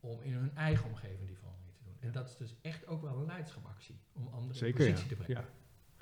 om 0.00 0.22
in 0.22 0.32
hun 0.32 0.56
eigen 0.56 0.86
omgeving 0.86 1.26
die 1.26 1.36
verandering 1.36 1.74
te 1.76 1.84
doen. 1.84 1.96
En 2.00 2.12
dat 2.12 2.28
is 2.28 2.36
dus 2.36 2.54
echt 2.62 2.86
ook 2.86 3.02
wel 3.02 3.18
een 3.18 3.26
leiderschapactie, 3.26 3.98
om 4.12 4.26
anderen 4.26 4.56
Zeker, 4.56 4.80
in 4.80 4.86
ja. 4.86 4.92
positie 4.92 5.16
te 5.16 5.22
brengen. 5.22 5.42
ja. 5.42 5.48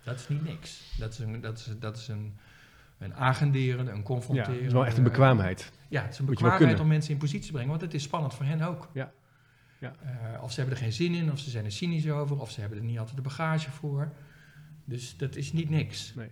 Dat 0.03 0.19
is 0.19 0.29
niet 0.29 0.43
niks. 0.45 0.97
Dat 0.99 1.13
is 1.13 1.19
een, 1.19 1.41
dat 1.41 1.59
is, 1.59 1.75
dat 1.79 1.97
is 1.97 2.09
een, 2.09 2.39
een 3.03 3.15
agenderen, 3.15 3.87
een 3.87 3.97
Ja, 3.97 4.03
confronteren. 4.03 4.55
het 4.55 4.67
is 4.67 4.73
wel 4.73 4.87
echt 4.87 4.97
een 4.97 5.03
bekwaamheid. 5.03 5.73
Ja, 5.89 6.03
het 6.03 6.13
is 6.13 6.19
een 6.19 6.25
bekwaamheid 6.25 6.81
om 6.81 6.89
mensen 6.89 7.13
in 7.13 7.19
positie 7.19 7.47
te 7.47 7.53
brengen, 7.53 7.71
want 7.71 7.81
het 7.81 7.95
is 7.95 8.03
spannend 8.03 8.35
voor 8.35 8.45
hen 8.45 8.63
ook. 8.63 8.89
Ja. 8.93 9.13
Ja. 9.83 9.95
Eh, 10.03 10.43
of 10.43 10.53
ze 10.53 10.61
hebben 10.61 10.77
er 10.77 10.83
geen 10.83 10.93
zin 10.93 11.15
in, 11.15 11.33
of 11.33 11.39
ze 11.39 11.51
zijn 11.51 11.65
er 11.65 11.73
cynisch 11.73 12.11
over, 12.11 12.41
of 12.41 12.51
ze 12.51 12.61
hebben 12.61 12.79
er 12.79 12.85
niet 12.85 12.99
altijd 12.99 13.17
de 13.17 13.23
bagage 13.23 13.71
voor. 13.71 14.13
Dus 14.85 15.17
dat 15.17 15.37
is 15.37 15.53
niet 15.53 15.71
niks. 15.71 16.15
Nee. 16.15 16.31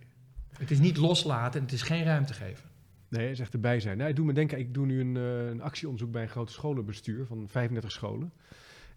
Het 0.59 0.71
is 0.71 0.79
niet 0.79 0.97
loslaten 0.97 1.61
en 1.61 1.67
het 1.67 1.75
is 1.75 1.83
geen 1.83 2.05
ruimte 2.05 2.33
geven. 2.33 2.69
Nee, 3.09 3.23
het 3.23 3.33
is 3.33 3.41
echt 3.41 3.53
erbij 3.53 3.81
zijn. 3.81 3.97
Nou, 3.97 4.11
ik 4.11 4.17
doe 4.17 4.27
me 4.27 4.33
denken, 4.33 4.59
ik 4.59 4.75
doe 4.75 4.87
nu 4.87 5.01
een, 5.01 5.17
eh, 5.17 5.49
een 5.49 5.63
actieonderzoek 5.63 6.13
bij 6.13 6.23
een 6.23 6.29
groot 6.29 6.51
scholenbestuur 6.51 7.27
van 7.27 7.49
35 7.49 7.93
scholen. 7.93 8.33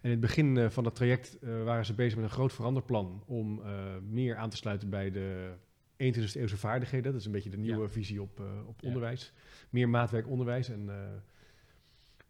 in 0.02 0.10
het 0.10 0.20
begin 0.20 0.56
eh, 0.56 0.70
van 0.70 0.84
dat 0.84 0.94
traject 0.94 1.38
waren 1.64 1.86
ze 1.86 1.94
bezig 1.94 2.14
met 2.14 2.24
een 2.24 2.30
groot 2.30 2.52
veranderplan 2.52 3.22
om 3.26 3.62
meer 4.10 4.36
aan 4.36 4.50
te 4.50 4.56
sluiten 4.56 4.90
bij 4.90 5.10
de 5.10 5.52
21e 5.96 6.36
eeuwse 6.40 6.56
vaardigheden. 6.56 7.10
Dat 7.12 7.20
is 7.20 7.26
een 7.26 7.32
beetje 7.32 7.50
de 7.50 7.56
nieuwe 7.56 7.82
Ja. 7.82 7.88
visie 7.88 8.22
op, 8.22 8.40
eh, 8.40 8.46
op 8.66 8.82
onderwijs. 8.82 9.32
Meer 9.70 9.88
maatwerk 9.88 10.28
onderwijs. 10.28 10.68
En 10.68 10.88
eh, 10.88 10.96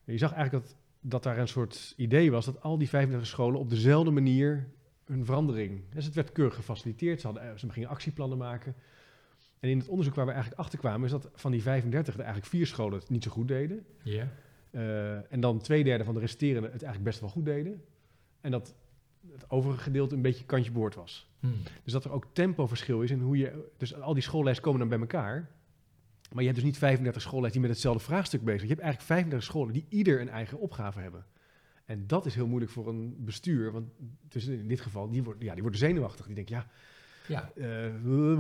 je 0.05 0.18
zag 0.18 0.33
eigenlijk 0.33 0.64
dat, 0.66 0.77
dat 1.00 1.22
daar 1.22 1.38
een 1.38 1.48
soort 1.48 1.94
idee 1.96 2.31
was 2.31 2.44
dat 2.44 2.62
al 2.62 2.79
die 2.79 2.88
35 2.88 3.29
scholen 3.29 3.61
op 3.61 3.70
dezelfde 3.70 4.11
manier 4.11 4.68
hun 5.05 5.24
verandering. 5.24 5.83
Dus 5.90 6.05
het 6.05 6.14
werd 6.14 6.33
keurig 6.33 6.55
gefaciliteerd. 6.55 7.20
Ze, 7.20 7.27
hadden, 7.27 7.44
eh, 7.50 7.57
ze 7.57 7.70
gingen 7.70 7.88
actieplannen 7.88 8.38
maken. 8.38 8.74
En 9.61 9.70
in 9.70 9.79
het 9.79 9.88
onderzoek 9.88 10.14
waar 10.14 10.27
we 10.27 10.33
eigenlijk 10.33 10.61
achter 10.61 10.79
kwamen, 10.79 11.05
is 11.05 11.11
dat 11.11 11.31
van 11.35 11.50
die 11.50 11.62
35 11.62 12.14
er 12.14 12.20
eigenlijk 12.20 12.50
vier 12.50 12.66
scholen 12.66 12.98
het 12.98 13.11
niet 13.11 13.22
zo 13.22 13.31
goed 13.31 13.48
deden. 13.48 13.87
Ja. 14.03 14.33
En 15.29 15.40
dan 15.40 15.61
twee 15.61 15.85
derde 15.85 16.05
van 16.05 16.14
de 16.14 16.20
resterende 16.20 16.66
het 16.68 16.83
eigenlijk 16.83 17.05
best 17.05 17.20
wel 17.20 17.29
goed 17.29 17.44
deden. 17.44 17.85
En 18.40 18.50
dat 18.50 18.74
het 19.33 19.51
overige 19.51 19.81
gedeelte 19.83 20.15
een 20.15 20.23
beetje 20.23 20.45
kantje 20.45 20.71
boord 20.73 20.95
was. 20.95 21.29
Hm. 21.41 21.47
Dus 21.83 21.93
dat 21.93 22.05
er 22.05 22.13
ook 22.13 22.27
tempoverschil 22.33 23.03
is 23.03 23.11
in 23.11 23.21
hoe 23.21 23.37
je. 23.37 23.71
Dus 23.77 23.95
al 23.95 24.15
die 24.15 24.23
schoollijsten 24.23 24.65
komen 24.65 24.81
dan 24.81 24.89
bij 24.89 24.99
elkaar. 24.99 25.51
Maar 26.33 26.43
je 26.43 26.49
hebt 26.49 26.55
dus 26.55 26.65
niet 26.65 26.79
35 26.79 27.23
schoollijsten 27.23 27.61
die 27.61 27.69
met 27.69 27.79
hetzelfde 27.79 28.05
vraagstuk 28.05 28.41
bezig 28.45 28.59
zijn. 28.61 28.71
Je 28.71 28.75
hebt 28.75 28.87
eigenlijk 28.87 29.21
35 29.21 29.49
scholen 29.51 29.73
die 29.73 29.87
ieder 29.89 30.21
een 30.21 30.29
eigen 30.29 30.59
opgave 30.59 31.01
hebben. 31.01 31.25
En 31.85 32.07
dat 32.07 32.27
is 32.27 32.35
heel 32.35 32.47
moeilijk 32.47 32.73
voor 32.73 32.89
een 32.89 33.17
bestuur. 33.19 33.73
Want 33.73 33.89
dus 34.29 34.47
in 34.47 34.69
dit 34.69 34.81
geval, 34.81 35.11
die, 35.11 35.23
wordt, 35.23 35.43
ja, 35.43 35.53
die 35.53 35.63
worden 35.63 35.81
zenuwachtig. 35.81 36.27
Die 36.27 36.35
denken, 36.35 36.55
ja, 36.57 36.67
Ja. 37.29 37.51
eh, 37.57 37.93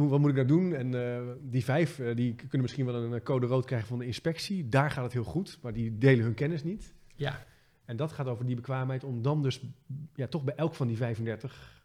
wat 0.08 0.20
moet 0.20 0.28
ik 0.30 0.34
nou 0.36 0.46
doen? 0.46 0.74
En 0.74 0.94
eh, 1.14 1.22
die 1.42 1.64
vijf, 1.64 1.98
eh, 1.98 2.16
die 2.16 2.34
kunnen 2.34 2.60
misschien 2.60 2.84
wel 2.86 2.94
een 2.94 3.22
code 3.22 3.46
rood 3.46 3.64
krijgen 3.64 3.88
van 3.88 3.98
de 3.98 4.06
inspectie. 4.06 4.68
Daar 4.68 4.90
gaat 4.90 5.04
het 5.04 5.12
heel 5.12 5.24
goed, 5.24 5.58
maar 5.62 5.72
die 5.72 5.98
delen 5.98 6.24
hun 6.24 6.34
kennis 6.34 6.62
niet. 6.64 6.92
ja. 7.14 7.44
En 7.84 7.96
dat 7.96 8.12
gaat 8.12 8.26
over 8.26 8.46
die 8.46 8.54
bekwaamheid 8.56 9.04
om 9.04 9.22
dan 9.22 9.42
dus 9.42 9.60
ja, 10.14 10.26
toch 10.26 10.44
bij 10.44 10.54
elk 10.54 10.74
van 10.74 10.86
die 10.86 10.96
35, 10.96 11.84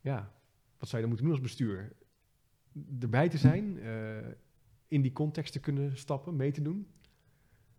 ja, 0.00 0.32
wat 0.78 0.88
zou 0.88 1.02
je 1.02 1.08
dan 1.08 1.08
moeten 1.08 1.24
doen 1.24 1.30
als 1.34 1.40
bestuur? 1.40 1.92
Erbij 3.00 3.28
te 3.28 3.38
zijn, 3.38 3.80
eh, 3.80 4.16
in 4.88 5.02
die 5.02 5.12
context 5.12 5.52
te 5.52 5.60
kunnen 5.60 5.96
stappen, 5.98 6.36
mee 6.36 6.50
te 6.52 6.62
doen. 6.62 6.86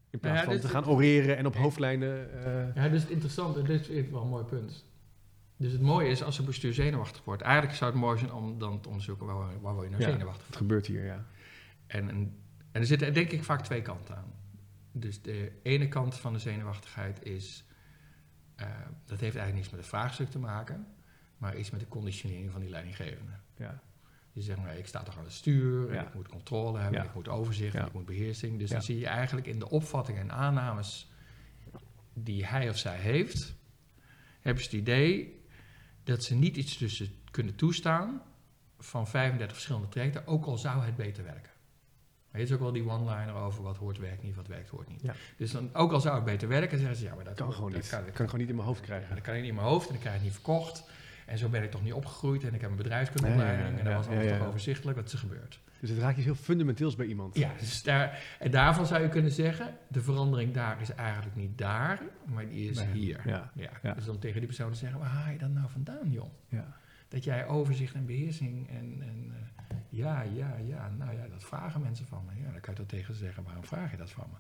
In 0.09 0.19
plaats 0.19 0.39
Ja, 0.39 0.45
van 0.45 0.59
te 0.59 0.67
gaan 0.67 0.85
oreren 0.85 1.37
en 1.37 1.45
op 1.45 1.55
hoofdlijnen. 1.55 2.43
eh, 2.45 2.75
Ja, 2.75 2.89
dus 2.89 3.01
het 3.01 3.11
interessante, 3.11 3.61
dit 3.61 3.89
is 3.89 4.09
wel 4.09 4.21
een 4.21 4.27
mooi 4.27 4.43
punt. 4.43 4.85
Dus 5.57 5.71
het 5.71 5.81
mooie 5.81 6.07
is 6.09 6.23
als 6.23 6.39
een 6.39 6.45
bestuur 6.45 6.73
zenuwachtig 6.73 7.23
wordt. 7.23 7.41
Eigenlijk 7.41 7.75
zou 7.75 7.91
het 7.91 7.99
mooi 7.99 8.17
zijn 8.17 8.33
om 8.33 8.59
dan 8.59 8.79
te 8.81 8.87
onderzoeken 8.87 9.25
waar, 9.25 9.61
waar, 9.61 9.73
word 9.73 9.85
je 9.85 9.91
nou 9.91 10.03
Ja. 10.03 10.11
zenuwachtig 10.11 10.47
wat 10.47 10.55
gebeurt 10.57 10.85
hier, 10.87 11.05
ja. 11.05 11.25
En, 11.87 12.09
en, 12.09 12.37
en 12.71 12.81
er 12.81 12.85
zitten 12.85 13.13
denk 13.13 13.31
ik 13.31 13.43
vaak 13.43 13.63
twee 13.63 13.81
kanten 13.81 14.15
aan. 14.17 14.33
Dus 14.95 15.21
de 15.21 15.51
ene 15.63 15.87
kant 15.87 16.15
van 16.15 16.33
de 16.33 16.39
zenuwachtigheid 16.39 17.25
is, 17.25 17.63
eh, 18.55 18.67
dat 19.05 19.19
heeft 19.19 19.35
eigenlijk 19.35 19.53
niks 19.55 19.69
met 19.69 19.79
het 19.79 19.89
vraagstuk 19.89 20.29
te 20.29 20.39
maken, 20.39 20.87
maar 21.37 21.57
iets 21.57 21.69
met 21.69 21.79
de 21.79 21.87
conditionering 21.87 22.51
van 22.51 22.61
die 22.61 22.69
leidinggevende. 22.69 23.31
ja. 23.57 23.81
Die 24.33 24.43
zeggen, 24.43 24.63
nou, 24.65 24.77
ik 24.77 24.87
sta 24.87 25.03
toch 25.03 25.17
aan 25.17 25.23
het 25.23 25.33
stuur, 25.33 25.87
en 25.89 25.93
Ja. 25.95 26.07
ik 26.07 26.13
moet 26.13 26.27
controle 26.27 26.79
hebben, 26.79 26.99
Ja. 27.01 27.07
ik 27.07 27.13
moet 27.13 27.27
overzicht, 27.27 27.75
ik 27.75 27.93
moet 27.93 28.05
beheersing. 28.05 28.59
Dus 28.59 28.69
dan 28.69 28.81
zie 28.81 28.99
je 28.99 29.07
eigenlijk 29.07 29.47
in 29.47 29.59
de 29.59 29.69
opvattingen 29.69 30.21
en 30.21 30.31
aannames 30.31 31.11
die 32.13 32.45
hij 32.45 32.69
of 32.69 32.77
zij 32.77 32.97
heeft, 32.97 33.55
hebben 34.41 34.63
ze 34.63 34.69
het 34.69 34.79
idee 34.79 35.41
dat 36.03 36.23
ze 36.23 36.35
niet 36.35 36.55
iets 36.57 36.77
tussen 36.77 37.09
kunnen 37.31 37.55
toestaan 37.55 38.21
van 38.79 39.07
35 39.07 39.55
verschillende 39.55 39.87
trajecten, 39.89 40.27
ook 40.27 40.45
al 40.45 40.57
zou 40.57 40.83
het 40.83 40.95
beter 40.95 41.23
werken. 41.23 41.51
Maar 42.33 42.41
je 42.41 42.47
is 42.47 42.53
ook 42.53 42.59
wel 42.59 42.71
die 42.71 42.89
one-liner 42.89 43.33
over 43.33 43.63
wat 43.63 43.77
hoort 43.77 43.97
werkt 43.97 44.23
niet, 44.23 44.35
wat 44.35 44.47
werkt 44.47 44.69
hoort 44.69 44.87
niet. 44.87 45.01
Ja. 45.01 45.13
Dus 45.37 45.51
dan, 45.51 45.69
ook 45.73 45.91
al 45.91 45.99
zou 45.99 46.15
het 46.15 46.25
beter 46.25 46.47
werken, 46.47 46.77
zeggen 46.77 46.97
ze 46.97 47.03
ja, 47.03 47.15
maar 47.15 47.23
dat 47.23 47.33
kan 47.33 47.53
gewoon 47.53 47.71
dat 47.71 47.81
niet. 47.81 47.89
Kan, 47.89 48.03
Dat 48.05 48.13
kan 48.13 48.23
ik 48.23 48.29
gewoon 48.29 48.39
niet 48.39 48.49
in 48.49 48.55
mijn 48.55 48.67
hoofd 48.67 48.79
ja, 48.79 48.85
krijgen. 48.85 49.15
dat 49.15 49.23
kan 49.23 49.33
ik 49.33 49.39
niet 49.39 49.49
in 49.49 49.55
mijn 49.55 49.67
hoofd 49.67 49.87
en 49.87 49.93
dan 49.93 50.01
krijg 50.01 50.15
ik 50.15 50.21
het 50.21 50.31
niet 50.31 50.41
verkocht. 50.41 50.83
En 51.25 51.37
zo 51.37 51.49
ben 51.49 51.63
ik 51.63 51.71
toch 51.71 51.83
niet 51.83 51.93
opgegroeid 51.93 52.43
en 52.43 52.53
ik 52.53 52.61
heb 52.61 52.69
een 52.69 52.75
bedrijfskundeopleiding 52.75 53.79
en 53.79 53.85
dat 53.85 53.93
was 53.93 54.07
altijd 54.07 54.29
ja, 54.29 54.37
toch 54.37 54.47
overzichtelijk 54.47 54.97
wat 54.97 55.11
er 55.11 55.17
gebeurt. 55.17 55.59
Dus 55.79 55.89
het 55.89 55.99
raakt 55.99 56.17
iets 56.17 56.25
heel 56.25 56.35
fundamenteels 56.35 56.95
bij 56.95 57.05
iemand. 57.05 57.37
Ja, 57.37 57.51
dus 57.59 57.83
daar, 57.83 58.23
en 58.39 58.51
daarvan 58.51 58.85
zou 58.85 59.01
je 59.01 59.09
kunnen 59.09 59.31
zeggen, 59.31 59.77
de 59.87 60.01
verandering 60.01 60.53
daar 60.53 60.81
is 60.81 60.93
eigenlijk 60.93 61.35
niet 61.35 61.57
daar, 61.57 62.01
maar 62.25 62.47
die 62.47 62.69
is 62.69 62.83
hier. 62.93 63.21
Ja. 63.25 63.93
Dus 63.95 64.07
om 64.07 64.19
tegen 64.19 64.37
die 64.37 64.47
persoon 64.47 64.71
te 64.71 64.77
zeggen, 64.77 64.99
waar 64.99 65.09
haal 65.09 65.31
je 65.31 65.37
dat 65.37 65.49
nou 65.49 65.69
vandaan, 65.69 66.11
joh? 66.11 66.29
Ja. 66.47 66.77
Dat 67.07 67.23
jij 67.23 67.47
overzicht 67.47 67.93
en 67.93 68.05
beheersing 68.05 68.69
en, 68.69 68.97
en 69.01 69.31
eh, 69.31 69.52
ja, 69.89 70.21
ja, 70.21 70.55
ja, 70.65 70.89
nou 70.89 71.13
ja, 71.17 71.27
dat 71.27 71.43
vragen 71.43 71.81
mensen 71.81 72.05
van 72.05 72.25
me. 72.25 72.41
Ja, 72.41 72.51
dan 72.51 72.61
kan 72.61 72.73
je 72.73 72.79
toch 72.79 72.89
tegen 72.89 73.13
ze 73.13 73.19
zeggen, 73.19 73.43
waarom 73.43 73.63
vraag 73.65 73.91
je 73.91 73.97
dat 73.97 74.11
van 74.11 74.27
me? 74.31 74.37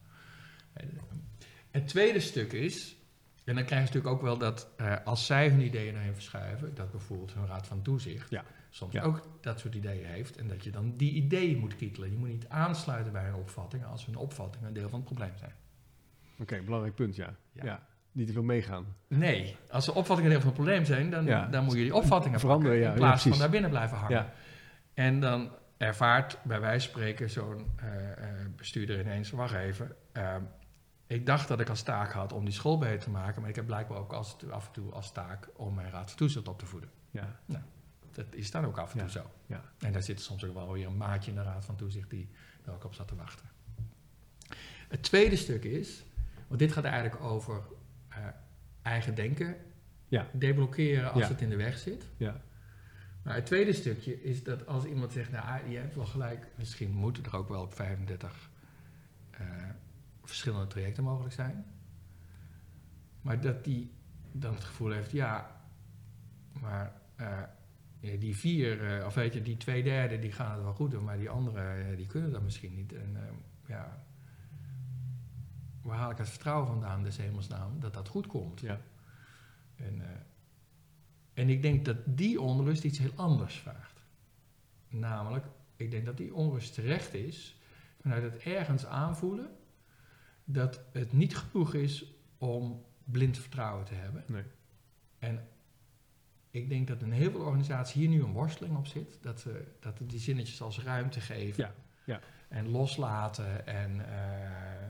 Het 1.71 1.87
tweede 1.87 2.19
stuk 2.19 2.53
is, 2.53 2.95
en 3.43 3.55
dan 3.55 3.65
krijg 3.65 3.81
je 3.81 3.87
natuurlijk 3.87 4.15
ook 4.15 4.21
wel 4.21 4.37
dat 4.37 4.69
eh, 4.77 4.95
als 5.03 5.25
zij 5.25 5.49
hun 5.49 5.61
ideeën 5.61 5.93
naar 5.93 6.03
hen 6.03 6.13
verschuiven, 6.13 6.75
dat 6.75 6.91
bijvoorbeeld 6.91 7.33
hun 7.33 7.47
raad 7.47 7.67
van 7.67 7.81
toezicht 7.81 8.29
Ja. 8.29 8.43
soms 8.69 8.93
Ja. 8.93 9.01
ook 9.03 9.27
dat 9.41 9.59
soort 9.59 9.75
ideeën 9.75 10.05
heeft 10.05 10.37
en 10.37 10.47
dat 10.47 10.63
je 10.63 10.71
dan 10.71 10.93
die 10.97 11.11
ideeën 11.11 11.57
moet 11.57 11.75
kietelen. 11.75 12.11
Je 12.11 12.17
moet 12.17 12.29
niet 12.29 12.49
aansluiten 12.49 13.11
bij 13.11 13.23
hun 13.23 13.35
opvattingen 13.35 13.87
als 13.87 14.05
hun 14.05 14.15
opvattingen 14.15 14.67
een 14.67 14.73
deel 14.73 14.89
van 14.89 14.99
het 14.99 15.07
probleem 15.07 15.37
zijn. 15.37 15.53
Oké, 16.39 16.61
belangrijk 16.61 16.95
punt, 16.95 17.15
ja. 17.15 17.35
Ja. 17.51 17.63
ja. 17.63 17.85
Niet 18.11 18.27
te 18.27 18.33
veel 18.33 18.43
meegaan. 18.43 18.85
Nee, 19.07 19.55
als 19.69 19.85
de 19.85 19.93
opvattingen 19.93 20.23
een 20.23 20.29
deel 20.39 20.39
van 20.39 20.47
het 20.47 20.61
probleem 20.63 20.85
zijn, 20.85 21.09
dan, 21.09 21.51
dan 21.51 21.63
moet 21.63 21.73
je 21.75 21.83
die 21.83 21.95
opvattingen 21.95 22.39
Veranderen, 22.39 22.83
in 22.83 22.93
plaats 22.93 23.23
van 23.23 23.37
daar 23.37 23.49
binnen 23.49 23.69
blijven 23.69 23.97
hangen. 23.97 24.25
En 24.93 25.19
dan 25.19 25.51
ervaart 25.77 26.37
bij 26.43 26.59
wijze 26.59 26.89
van 26.89 26.99
spreken 26.99 27.29
zo'n 27.29 27.71
eh, 27.75 28.11
eh, 28.11 28.47
bestuurder 28.55 28.99
ineens, 28.99 29.29
wacht 29.31 29.53
even, 29.53 29.95
eh, 30.11 30.35
ik 31.07 31.25
dacht 31.25 31.47
dat 31.47 31.59
ik 31.59 31.69
als 31.69 31.81
taak 31.83 32.11
had 32.11 32.33
om 32.33 32.45
die 32.45 32.53
school 32.53 32.77
beter 32.77 32.99
te 32.99 33.09
maken, 33.09 33.41
maar 33.41 33.49
ik 33.49 33.55
heb 33.55 33.65
blijkbaar 33.65 33.97
ook 33.97 34.13
als, 34.13 34.37
af 34.49 34.65
en 34.67 34.71
toe 34.73 34.91
als 34.91 35.11
taak 35.11 35.49
om 35.55 35.73
mijn 35.73 35.89
raad 35.91 36.07
van 36.09 36.17
toezicht 36.17 36.47
op 36.47 36.59
te 36.59 36.65
voeden. 36.65 36.89
Ja. 37.11 37.39
Dat 38.11 38.25
is 38.29 38.51
dan 38.51 38.65
ook 38.65 38.77
af 38.77 38.91
en 38.91 38.97
toe 38.97 39.07
Ja. 39.07 39.13
zo. 39.13 39.31
Ja. 39.45 39.61
En 39.79 39.91
daar 39.91 40.03
zit 40.03 40.21
soms 40.21 40.43
ook 40.45 40.53
wel 40.53 40.71
weer 40.71 40.87
een 40.87 40.97
maatje 40.97 41.31
in 41.31 41.37
de 41.37 41.43
raad 41.43 41.65
van 41.65 41.75
toezicht 41.75 42.09
die 42.09 42.29
er 42.65 42.73
ook 42.73 42.83
op 42.83 42.93
zat 42.93 43.07
te 43.07 43.15
wachten. 43.15 43.45
Het 44.87 45.03
tweede 45.03 45.35
stuk 45.35 45.63
is, 45.63 46.03
want 46.47 46.59
dit 46.59 46.71
gaat 46.71 46.83
eigenlijk 46.83 47.23
over 47.23 47.61
eigen 48.81 49.15
denken 49.15 49.55
Ja. 50.07 50.27
deblokkeren 50.31 51.11
als 51.11 51.21
Ja. 51.23 51.27
het 51.27 51.41
in 51.41 51.49
de 51.49 51.55
weg 51.55 51.77
zit. 51.77 52.05
Ja. 52.17 52.41
Maar 53.23 53.35
het 53.35 53.45
tweede 53.45 53.73
stukje 53.73 54.23
is 54.23 54.43
dat 54.43 54.67
als 54.67 54.85
iemand 54.85 55.11
zegt, 55.11 55.31
nou, 55.31 55.69
je 55.69 55.77
hebt 55.77 55.95
wel 55.95 56.05
gelijk, 56.05 56.47
misschien 56.57 56.91
moeten 56.91 57.23
er 57.23 57.35
ook 57.35 57.49
wel 57.49 57.61
op 57.61 57.73
35 57.73 58.49
eh, 59.31 59.47
verschillende 60.23 60.67
trajecten 60.67 61.03
mogelijk 61.03 61.33
zijn. 61.33 61.65
Maar 63.21 63.41
dat 63.41 63.63
die 63.63 63.91
dan 64.31 64.53
het 64.53 64.63
gevoel 64.63 64.91
heeft, 64.91 65.11
ja, 65.11 65.61
maar 66.61 67.01
eh, 67.15 68.19
die 68.19 68.35
vier, 68.35 68.85
eh, 68.85 69.05
of 69.05 69.13
weet 69.13 69.33
je, 69.33 69.41
die 69.41 69.57
twee 69.57 69.83
derde, 69.83 70.19
die 70.19 70.31
gaan 70.31 70.53
het 70.53 70.63
wel 70.63 70.73
goed 70.73 70.91
doen, 70.91 71.03
maar 71.03 71.17
die 71.17 71.29
anderen, 71.29 71.95
die 71.95 72.07
kunnen 72.07 72.31
dat 72.31 72.41
misschien 72.41 72.75
niet. 72.75 72.93
En 72.93 73.15
eh, 73.15 73.21
ja, 73.67 74.03
waar 75.81 75.97
haal 75.97 76.11
ik 76.11 76.17
het 76.17 76.29
vertrouwen 76.29 76.67
vandaan, 76.67 77.03
des 77.03 77.17
hemelsnaam, 77.17 77.79
dat 77.79 77.93
dat 77.93 78.07
goed 78.07 78.27
komt? 78.27 78.59
Ja. 78.59 78.79
En, 79.75 80.01
en 81.33 81.49
ik 81.49 81.61
denk 81.61 81.85
dat 81.85 81.97
die 82.05 82.41
onrust 82.41 82.83
iets 82.83 82.97
heel 82.97 83.13
anders 83.15 83.55
vraagt. 83.55 84.03
Namelijk, 84.87 85.45
ik 85.75 85.91
denk 85.91 86.05
dat 86.05 86.17
die 86.17 86.33
onrust 86.33 86.73
terecht 86.73 87.13
is 87.13 87.57
vanuit 88.01 88.23
het 88.23 88.37
ergens 88.37 88.85
aanvoelen 88.85 89.49
dat 90.43 90.81
het 90.91 91.13
niet 91.13 91.37
genoeg 91.37 91.73
is 91.73 92.05
om 92.37 92.85
blind 93.03 93.37
vertrouwen 93.37 93.85
te 93.85 93.93
hebben. 93.93 94.23
Nee. 94.27 94.43
En 95.19 95.47
ik 96.49 96.69
denk 96.69 96.87
dat 96.87 97.01
in 97.01 97.11
heel 97.11 97.31
veel 97.31 97.39
organisaties 97.39 97.93
hier 97.93 98.09
nu 98.09 98.23
een 98.23 98.31
worsteling 98.31 98.77
op 98.77 98.87
zit. 98.87 99.17
Dat, 99.21 99.39
ze 99.39 99.65
dat 99.79 99.97
die 100.01 100.19
zinnetjes 100.19 100.61
als 100.61 100.79
ruimte 100.79 101.21
geven 101.21 101.63
Ja, 101.63 101.73
ja. 102.03 102.19
en 102.47 102.69
loslaten 102.69 103.67
en 103.67 104.09
eh, 104.09 104.82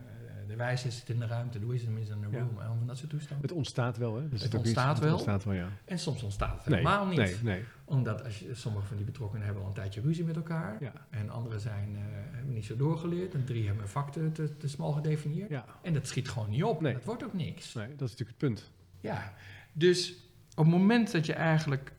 de 0.48 0.56
wijsheid 0.56 0.94
zit 0.94 1.10
in 1.10 1.20
de 1.20 1.26
ruimte, 1.26 1.60
the 1.60 1.68
wisdom 1.68 1.98
is 1.98 2.10
in 2.10 2.22
the 2.22 2.28
Ja. 2.32 2.40
room 2.40 2.60
en 2.60 2.78
van 2.78 2.88
dat 2.88 2.98
soort 2.98 3.10
toestanden. 3.10 3.48
Het 3.48 3.58
ontstaat 3.58 3.98
wel, 3.98 4.16
hè? 4.16 4.28
Is 4.32 4.44
Het 4.44 4.56
ontstaat 4.56 5.00
wel. 5.00 5.04
Het 5.08 5.14
ontstaat 5.14 5.44
wel, 5.44 5.54
ja. 5.54 5.68
En 5.86 6.00
soms 6.00 6.24
ontstaat 6.24 6.58
het 6.58 6.66
Nee, 6.66 6.78
helemaal 6.78 7.06
niet. 7.06 7.18
Nee, 7.18 7.36
nee. 7.42 7.64
Omdat 7.86 8.24
als 8.24 8.40
je, 8.40 8.56
sommige 8.56 8.86
van 8.86 8.96
die 8.98 9.06
betrokkenen 9.06 9.46
hebben 9.46 9.64
al 9.64 9.70
een 9.70 9.76
tijdje 9.76 10.02
ruzie 10.02 10.24
met 10.24 10.36
elkaar. 10.36 10.78
Ja. 10.80 10.94
En 11.10 11.30
anderen 11.30 11.60
zijn, 11.60 11.96
eh, 11.96 12.02
hebben 12.36 12.54
niet 12.54 12.66
zo 12.66 12.76
doorgeleerd. 12.76 13.34
En 13.34 13.46
drie 13.46 13.66
hebben 13.66 13.84
een 13.84 13.90
vak 13.90 14.12
te, 14.12 14.32
te, 14.32 14.58
te 14.58 14.68
smal 14.68 14.92
gedefinieerd. 14.92 15.50
Ja, 15.50 15.66
En 15.82 15.94
dat 15.94 16.08
schiet 16.08 16.30
gewoon 16.30 16.50
niet 16.50 16.64
op. 16.64 16.82
Nee. 16.82 16.94
Dat 16.94 17.04
wordt 17.06 17.24
ook 17.24 17.34
niks. 17.34 17.74
nee, 17.74 17.88
dat 17.96 18.10
is 18.10 18.18
natuurlijk 18.18 18.30
het 18.30 18.50
punt. 18.50 18.72
Ja, 19.02 19.34
dus 19.74 20.12
op 20.56 20.64
het 20.66 20.74
moment 20.74 21.12
dat 21.12 21.26
je 21.26 21.34
eigenlijk 21.34 21.94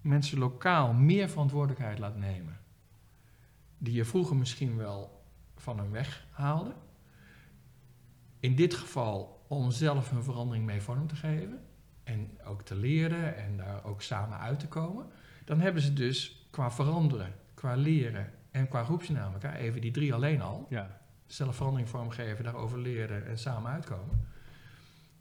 mensen 0.00 0.38
lokaal 0.38 0.92
meer 0.92 1.28
verantwoordelijkheid 1.28 1.98
laat 1.98 2.16
nemen, 2.16 2.58
die 3.78 3.94
je 3.94 4.04
vroeger 4.04 4.36
misschien 4.36 4.76
wel 4.76 5.22
van 5.56 5.78
hun 5.78 5.90
weg 5.90 6.26
haalde, 6.30 6.72
in 8.44 8.54
dit 8.54 8.74
geval 8.74 9.44
om 9.48 9.70
zelf 9.70 10.10
hun 10.10 10.22
verandering 10.22 10.64
mee 10.64 10.80
vorm 10.80 11.06
te 11.06 11.16
geven 11.16 11.60
en 12.02 12.38
ook 12.46 12.62
te 12.62 12.74
leren 12.74 13.36
en 13.36 13.56
daar 13.56 13.84
ook 13.84 14.02
samen 14.02 14.38
uit 14.38 14.58
te 14.58 14.68
komen, 14.68 15.06
dan 15.44 15.60
hebben 15.60 15.82
ze 15.82 15.92
dus 15.92 16.46
qua 16.50 16.70
veranderen, 16.70 17.34
qua 17.54 17.74
leren 17.74 18.32
en 18.50 18.68
qua 18.68 18.84
groepsdynamica, 18.84 19.54
even 19.54 19.80
die 19.80 19.90
drie 19.90 20.14
alleen 20.14 20.40
al, 20.40 20.66
Ja, 20.68 21.00
zelf 21.26 21.56
verandering 21.56 21.88
vormgeven, 21.88 22.44
daarover 22.44 22.78
leren 22.78 23.26
en 23.26 23.38
samen 23.38 23.70
uitkomen. 23.70 24.26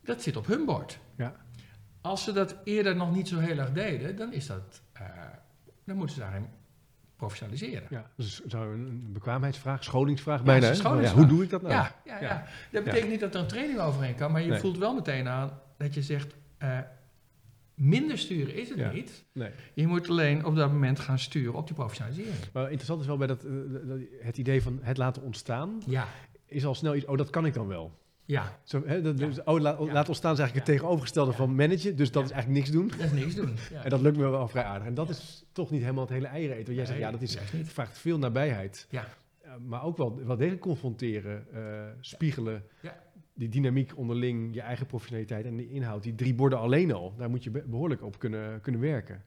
Dat 0.02 0.22
zit 0.22 0.36
op 0.36 0.46
hun 0.46 0.66
bord. 0.66 1.00
Ja. 1.16 1.36
Als 2.02 2.24
ze 2.24 2.32
dat 2.32 2.56
eerder 2.64 2.96
nog 2.96 3.12
niet 3.16 3.28
zo 3.28 3.40
heel 3.40 3.58
erg 3.58 3.72
deden, 3.72 4.16
dan 4.16 4.34
is 4.34 4.46
dat, 4.46 4.82
eh, 4.94 5.08
dan 5.84 5.96
moeten 5.96 6.16
ze 6.16 6.22
daarin 6.22 6.48
professionaliseren. 7.28 7.88
ja. 7.90 8.10
Dus 8.18 8.42
zou 8.46 8.74
een, 8.74 9.10
bekwaamheidsvraag, 9.14 9.84
scholingsvraag 9.84 10.40
Ja, 10.40 10.46
bijna. 10.46 10.72
Ja, 11.02 11.14
hoe 11.14 11.26
doe 11.26 11.44
ik 11.44 11.50
dat 11.50 11.62
nou? 11.62 11.74
ja, 11.74 11.96
ja, 12.06 12.22
ja. 12.22 12.46
Dat 12.72 12.84
betekent 12.84 13.10
niet 13.12 13.20
dat 13.20 13.34
er 13.36 13.40
een 13.42 13.48
training 13.48 13.80
overheen 13.80 14.16
kan, 14.16 14.32
maar 14.32 14.42
je 14.42 14.50
Nee. 14.50 14.60
voelt 14.60 14.78
wel 14.78 14.94
meteen 14.94 15.28
aan 15.28 15.60
dat 15.78 15.94
je 15.94 16.02
zegt, 16.02 16.34
eh, 16.58 16.80
minder 17.76 18.18
sturen 18.18 18.56
is 18.56 18.70
het 18.70 18.94
niet. 18.94 19.24
Nee. 19.32 19.50
Je 19.74 19.88
moet 19.88 20.10
alleen 20.10 20.46
op 20.46 20.56
dat 20.56 20.72
moment 20.72 21.00
gaan 21.00 21.20
sturen 21.20 21.54
op 21.54 21.66
die 21.68 21.76
professionalisering. 21.76 22.36
Maar 22.54 22.64
interessant 22.64 23.02
is 23.02 23.08
wel 23.08 23.18
bij 23.18 23.28
dat, 23.28 23.44
eh, 23.44 23.52
dat- 23.88 24.00
het 24.22 24.38
idee 24.38 24.62
van 24.62 24.80
het 24.82 24.98
laten 24.98 25.22
ontstaan, 25.22 25.82
Ja, 25.88 26.08
is 26.46 26.66
al 26.66 26.76
snel 26.76 26.96
iets, 26.96 27.06
oh, 27.06 27.18
dat 27.18 27.30
kan 27.30 27.46
ik 27.46 27.54
dan 27.54 27.68
wel. 27.68 28.02
Ja, 28.26 28.60
Zo, 28.64 28.82
hè, 28.86 29.02
dat, 29.02 29.20
Ja. 29.20 29.26
dus, 29.26 29.44
oh, 29.44 29.60
la- 29.60 29.78
Ja. 29.80 29.92
laat 29.92 30.08
ontstaan 30.08 30.34
is 30.34 30.40
eigenlijk 30.40 30.68
het 30.68 30.76
tegenovergestelde 30.78 31.32
van 31.34 31.56
managen, 31.56 31.96
dus 31.96 32.12
dat 32.12 32.24
is 32.24 32.32
eigenlijk 32.32 32.60
niks 32.66 32.76
doen. 32.78 32.88
dat 32.88 33.06
is 33.06 33.12
niks 33.22 33.36
doen. 33.36 33.54
Ja. 33.72 33.84
En 33.84 33.90
dat 33.90 34.02
lukt 34.02 34.18
me 34.18 34.30
wel 34.30 34.48
vrij 34.48 34.64
aardig. 34.64 34.88
En 34.88 34.94
dat 34.94 35.10
is 35.10 35.46
toch 35.52 35.72
niet 35.72 35.82
helemaal 35.82 36.04
het 36.04 36.14
hele 36.14 36.28
eieren 36.28 36.56
eten. 36.56 36.66
Want 36.66 36.78
jij 36.78 36.86
zegt, 36.86 37.00
ja, 37.00 37.12
dat 37.12 37.22
is, 37.22 37.38
niet. 37.54 37.70
vraagt 37.70 37.98
veel 37.98 38.18
nabijheid. 38.18 38.88
Ja. 38.90 39.08
Eh, 39.42 39.52
maar 39.66 39.84
ook 39.84 39.98
wel, 39.98 40.26
wel 40.26 40.38
degelijk 40.38 40.62
confronteren, 40.62 41.46
eh, 41.54 41.84
spiegelen. 42.00 42.64
Ja. 42.82 43.02
Die 43.36 43.50
dynamiek 43.50 43.98
onderling, 43.98 44.54
je 44.54 44.62
eigen 44.62 44.86
professionaliteit 44.86 45.46
en 45.46 45.58
de 45.58 45.70
inhoud. 45.70 46.04
Die 46.04 46.16
drie 46.16 46.34
borden 46.36 46.60
alleen 46.60 46.94
al, 46.94 47.14
daar 47.18 47.30
moet 47.30 47.44
je 47.44 47.52
be- 47.52 47.64
behoorlijk 47.68 48.04
op 48.04 48.20
kunnen, 48.20 48.62
kunnen 48.62 48.82
werken. 48.82 49.24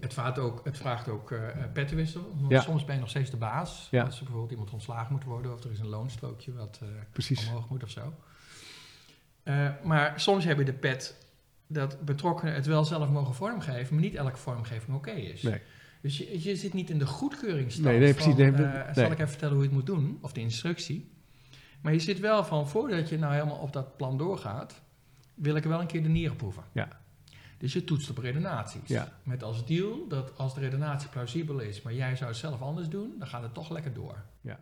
Het 0.00 0.14
vraagt 0.14 0.38
ook, 0.38 0.60
het 0.64 0.78
vraagt 0.78 1.08
ook 1.08 1.30
eh 1.30 1.38
pettenwissel. 1.72 2.34
Want 2.38 2.52
Ja. 2.52 2.60
Soms 2.60 2.84
ben 2.84 2.94
je 2.94 3.00
nog 3.00 3.10
steeds 3.10 3.30
de 3.30 3.36
baas. 3.36 3.88
Ja. 3.90 4.04
Als 4.04 4.16
er 4.16 4.22
bijvoorbeeld 4.22 4.52
iemand 4.52 4.70
ontslagen 4.70 5.12
moet 5.12 5.24
worden... 5.24 5.52
of 5.52 5.64
er 5.64 5.70
is 5.70 5.78
een 5.78 5.88
loonstrookje 5.88 6.52
wat 6.52 6.80
eh, 6.82 7.48
omhoog 7.48 7.68
moet 7.68 7.82
of 7.82 7.90
zo. 7.90 8.14
Eh, 9.42 9.68
maar 9.84 10.20
soms 10.20 10.44
heb 10.44 10.58
je 10.58 10.64
de 10.64 10.72
pet 10.72 11.28
dat 11.66 12.04
betrokkenen 12.04 12.54
het 12.54 12.66
wel 12.66 12.84
zelf 12.84 13.08
mogen 13.08 13.34
vormgeven... 13.34 13.94
maar 13.94 14.04
niet 14.04 14.14
elke 14.14 14.36
vormgeving 14.36 14.96
oké 14.96 15.10
is. 15.10 15.42
Nee. 15.42 15.60
Dus 16.00 16.18
je, 16.18 16.42
je 16.42 16.56
zit 16.56 16.72
niet 16.72 16.90
in 16.90 16.98
de 16.98 17.06
goedkeuringsstand 17.06 17.86
Nee, 17.86 17.98
nee, 17.98 18.14
precies. 18.14 18.34
van... 18.34 18.42
Nee, 18.42 18.66
eh, 18.66 18.84
nee. 18.84 18.94
zal 18.94 19.04
ik 19.04 19.12
even 19.12 19.28
vertellen 19.28 19.54
hoe 19.54 19.62
je 19.62 19.68
het 19.68 19.78
moet 19.78 19.86
doen? 19.86 20.18
Of 20.20 20.32
de 20.32 20.40
instructie. 20.40 21.10
Maar 21.80 21.92
je 21.92 21.98
zit 21.98 22.20
wel 22.20 22.44
van, 22.44 22.68
voordat 22.68 23.08
je 23.08 23.18
nou 23.18 23.32
helemaal 23.32 23.56
op 23.56 23.72
dat 23.72 23.96
plan 23.96 24.18
doorgaat... 24.18 24.82
wil 25.34 25.56
ik 25.56 25.64
wel 25.64 25.80
een 25.80 25.86
keer 25.86 26.02
de 26.02 26.08
nieren 26.08 26.36
proeven. 26.36 26.62
Ja. 26.72 26.88
Dus 27.60 27.72
je 27.72 27.84
toetst 27.84 28.10
op 28.10 28.18
redenaties. 28.18 28.88
Ja. 28.88 29.08
Met 29.22 29.42
als 29.42 29.66
deal 29.66 30.08
dat 30.08 30.38
als 30.38 30.54
de 30.54 30.60
redenatie 30.60 31.08
plausibel 31.08 31.58
is, 31.58 31.82
maar 31.82 31.94
jij 31.94 32.16
zou 32.16 32.30
het 32.30 32.38
zelf 32.38 32.60
anders 32.60 32.88
doen, 32.88 33.14
dan 33.18 33.28
gaat 33.28 33.42
het 33.42 33.54
toch 33.54 33.70
lekker 33.70 33.92
door. 33.92 34.24
Ja. 34.40 34.58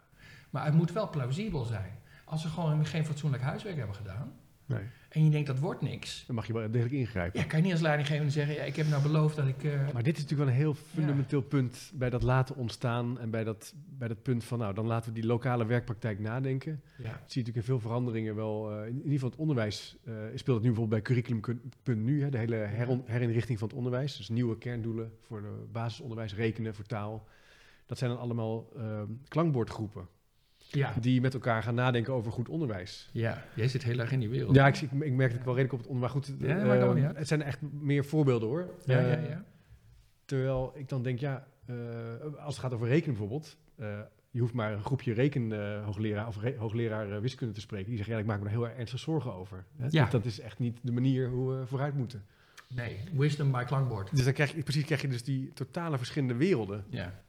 Maar 0.51 0.65
het 0.65 0.75
moet 0.75 0.93
wel 0.93 1.11
plausibel 1.11 1.65
zijn. 1.65 1.99
Als 2.25 2.43
we 2.43 2.49
gewoon 2.49 2.87
geen 2.87 3.05
fatsoenlijk 3.05 3.43
huiswerk 3.43 3.77
hebben 3.77 3.97
gedaan 3.97 4.33
Nee. 4.69 4.83
en 5.09 5.25
je 5.25 5.31
denkt 5.31 5.47
dat 5.47 5.59
wordt 5.59 5.81
niks, 5.83 6.25
Dan 6.27 6.35
mag 6.37 6.47
je 6.47 6.53
wel 6.53 6.71
degelijk 6.71 6.95
ingrijpen. 6.95 7.41
ja, 7.41 7.47
kan 7.47 7.59
je 7.59 7.65
niet 7.65 7.73
als 7.73 7.81
leidinggevende 7.83 8.31
zeggen, 8.33 8.55
ja, 8.55 8.63
ik 8.63 8.77
heb 8.77 8.87
nou 8.89 9.03
beloofd 9.03 9.37
dat 9.37 9.47
ik... 9.47 9.65
eh, 9.65 9.93
Maar 9.93 10.03
dit 10.03 10.17
is 10.17 10.23
natuurlijk 10.23 10.39
wel 10.51 10.59
een 10.59 10.63
heel 10.63 10.75
fundamenteel 10.75 11.43
punt 11.43 11.91
bij 11.95 12.11
dat 12.11 12.23
laten 12.23 12.57
ontstaan. 12.57 13.19
En 13.19 13.31
bij 13.31 13.45
dat, 13.45 13.75
bij 13.99 14.09
dat 14.09 14.23
punt 14.23 14.45
van, 14.45 14.59
nou, 14.59 14.75
dan 14.75 14.87
laten 14.87 15.13
we 15.13 15.21
die 15.21 15.27
lokale 15.29 15.67
werkpraktijk 15.67 16.19
nadenken. 16.19 16.83
ja. 16.97 17.03
Dat 17.03 17.13
zie 17.13 17.13
je 17.13 17.19
natuurlijk 17.39 17.57
in 17.57 17.63
veel 17.63 17.81
veranderingen 17.81 18.35
wel. 18.35 18.71
eh, 18.73 18.87
in 18.87 18.97
ieder 18.97 19.13
geval 19.13 19.29
het 19.31 19.39
onderwijs 19.39 19.97
eh, 20.05 20.13
speelt 20.35 20.57
het 20.57 20.65
nu 20.67 20.73
bijvoorbeeld 20.73 20.89
bij 20.89 21.03
curriculum.nu, 21.03 22.23
hè, 22.23 22.31
de 22.31 22.39
hele 22.39 22.57
heron- 22.57 23.03
herinrichting 23.07 23.59
van 23.59 23.69
het 23.69 23.77
onderwijs. 23.77 24.17
Dus 24.17 24.29
nieuwe 24.29 24.59
kerndoelen 24.59 25.13
voor 25.23 25.41
de 25.43 25.65
basisonderwijs, 25.73 26.35
rekenen, 26.35 26.75
voor 26.75 26.85
taal. 26.87 27.27
Dat 27.87 27.99
zijn 27.99 28.11
dan 28.11 28.21
allemaal 28.21 28.69
eh, 28.77 29.03
klankbordgroepen 29.29 30.09
Ja. 30.71 30.95
die 31.01 31.21
met 31.21 31.35
elkaar 31.35 31.63
gaan 31.63 31.75
nadenken 31.75 32.13
over 32.13 32.33
goed 32.33 32.49
onderwijs. 32.49 33.09
ja, 33.13 33.45
jij 33.55 33.69
zit 33.69 33.83
heel 33.83 33.99
erg 33.99 34.13
in 34.13 34.21
die 34.21 34.29
wereld. 34.29 34.55
Ja, 34.55 34.67
ik, 34.67 34.77
ik, 34.81 34.91
ik 34.93 35.13
merk 35.13 35.31
dat 35.31 35.39
ik 35.39 35.45
wel 35.45 35.57
redelijk 35.57 35.73
op 35.73 35.79
het 35.79 35.89
onderwijs. 35.89 36.15
Maar 36.15 36.23
goed, 36.25 36.35
Ja, 36.49 36.59
eh, 36.59 36.67
maar 36.67 37.05
uit. 37.07 37.17
het 37.17 37.29
zijn 37.29 37.43
echt 37.43 37.59
meer 37.73 38.05
voorbeelden 38.05 38.49
hoor. 38.49 38.71
ja, 38.85 38.99
ja, 39.01 39.07
Eh, 39.17 39.29
ja. 39.29 39.45
Terwijl 40.25 40.73
ik 40.75 40.89
dan 40.89 41.03
denk, 41.03 41.19
ja, 41.19 41.47
eh, 41.67 41.75
als 42.45 42.55
het 42.55 42.65
gaat 42.65 42.73
over 42.75 42.87
rekenen 42.89 43.17
bijvoorbeeld. 43.17 43.57
eh, 43.77 43.99
je 44.31 44.41
hoeft 44.41 44.53
maar 44.53 44.73
een 44.73 44.85
groepje 44.85 45.13
rekenhoogleraar 45.13 46.27
of 46.27 46.41
re- 46.41 46.57
hoogleraar 46.59 47.13
eh, 47.13 47.19
wiskunde 47.21 47.55
te 47.55 47.61
spreken. 47.61 47.87
Die 47.87 47.97
zeggen, 47.97 48.15
ja, 48.15 48.21
ik 48.21 48.27
maak 48.27 48.39
me 48.39 48.45
daar 48.45 48.53
heel 48.53 48.69
erg 48.69 48.77
ernstig 48.79 49.01
zorgen 49.01 49.33
over. 49.35 49.65
Hè? 49.77 49.87
Ja. 49.91 50.03
Dat, 50.03 50.11
dat 50.11 50.25
is 50.25 50.41
echt 50.41 50.59
niet 50.59 50.79
de 50.83 50.93
manier 50.93 51.29
hoe 51.29 51.53
we 51.59 51.67
vooruit 51.67 51.95
moeten. 51.95 52.25
Nee, 52.75 52.97
wisdom 53.13 53.53
by 53.53 53.65
klankbord. 53.65 54.17
Dus 54.17 54.25
dan 54.25 54.33
krijg 54.33 54.55
je, 54.55 54.63
precies 54.63 54.85
krijg 54.85 55.01
je 55.03 55.09
dus 55.09 55.25
die 55.25 55.53
totale 55.55 55.97
verschillende 55.99 56.35
werelden. 56.35 56.85
Ja. 56.91 57.23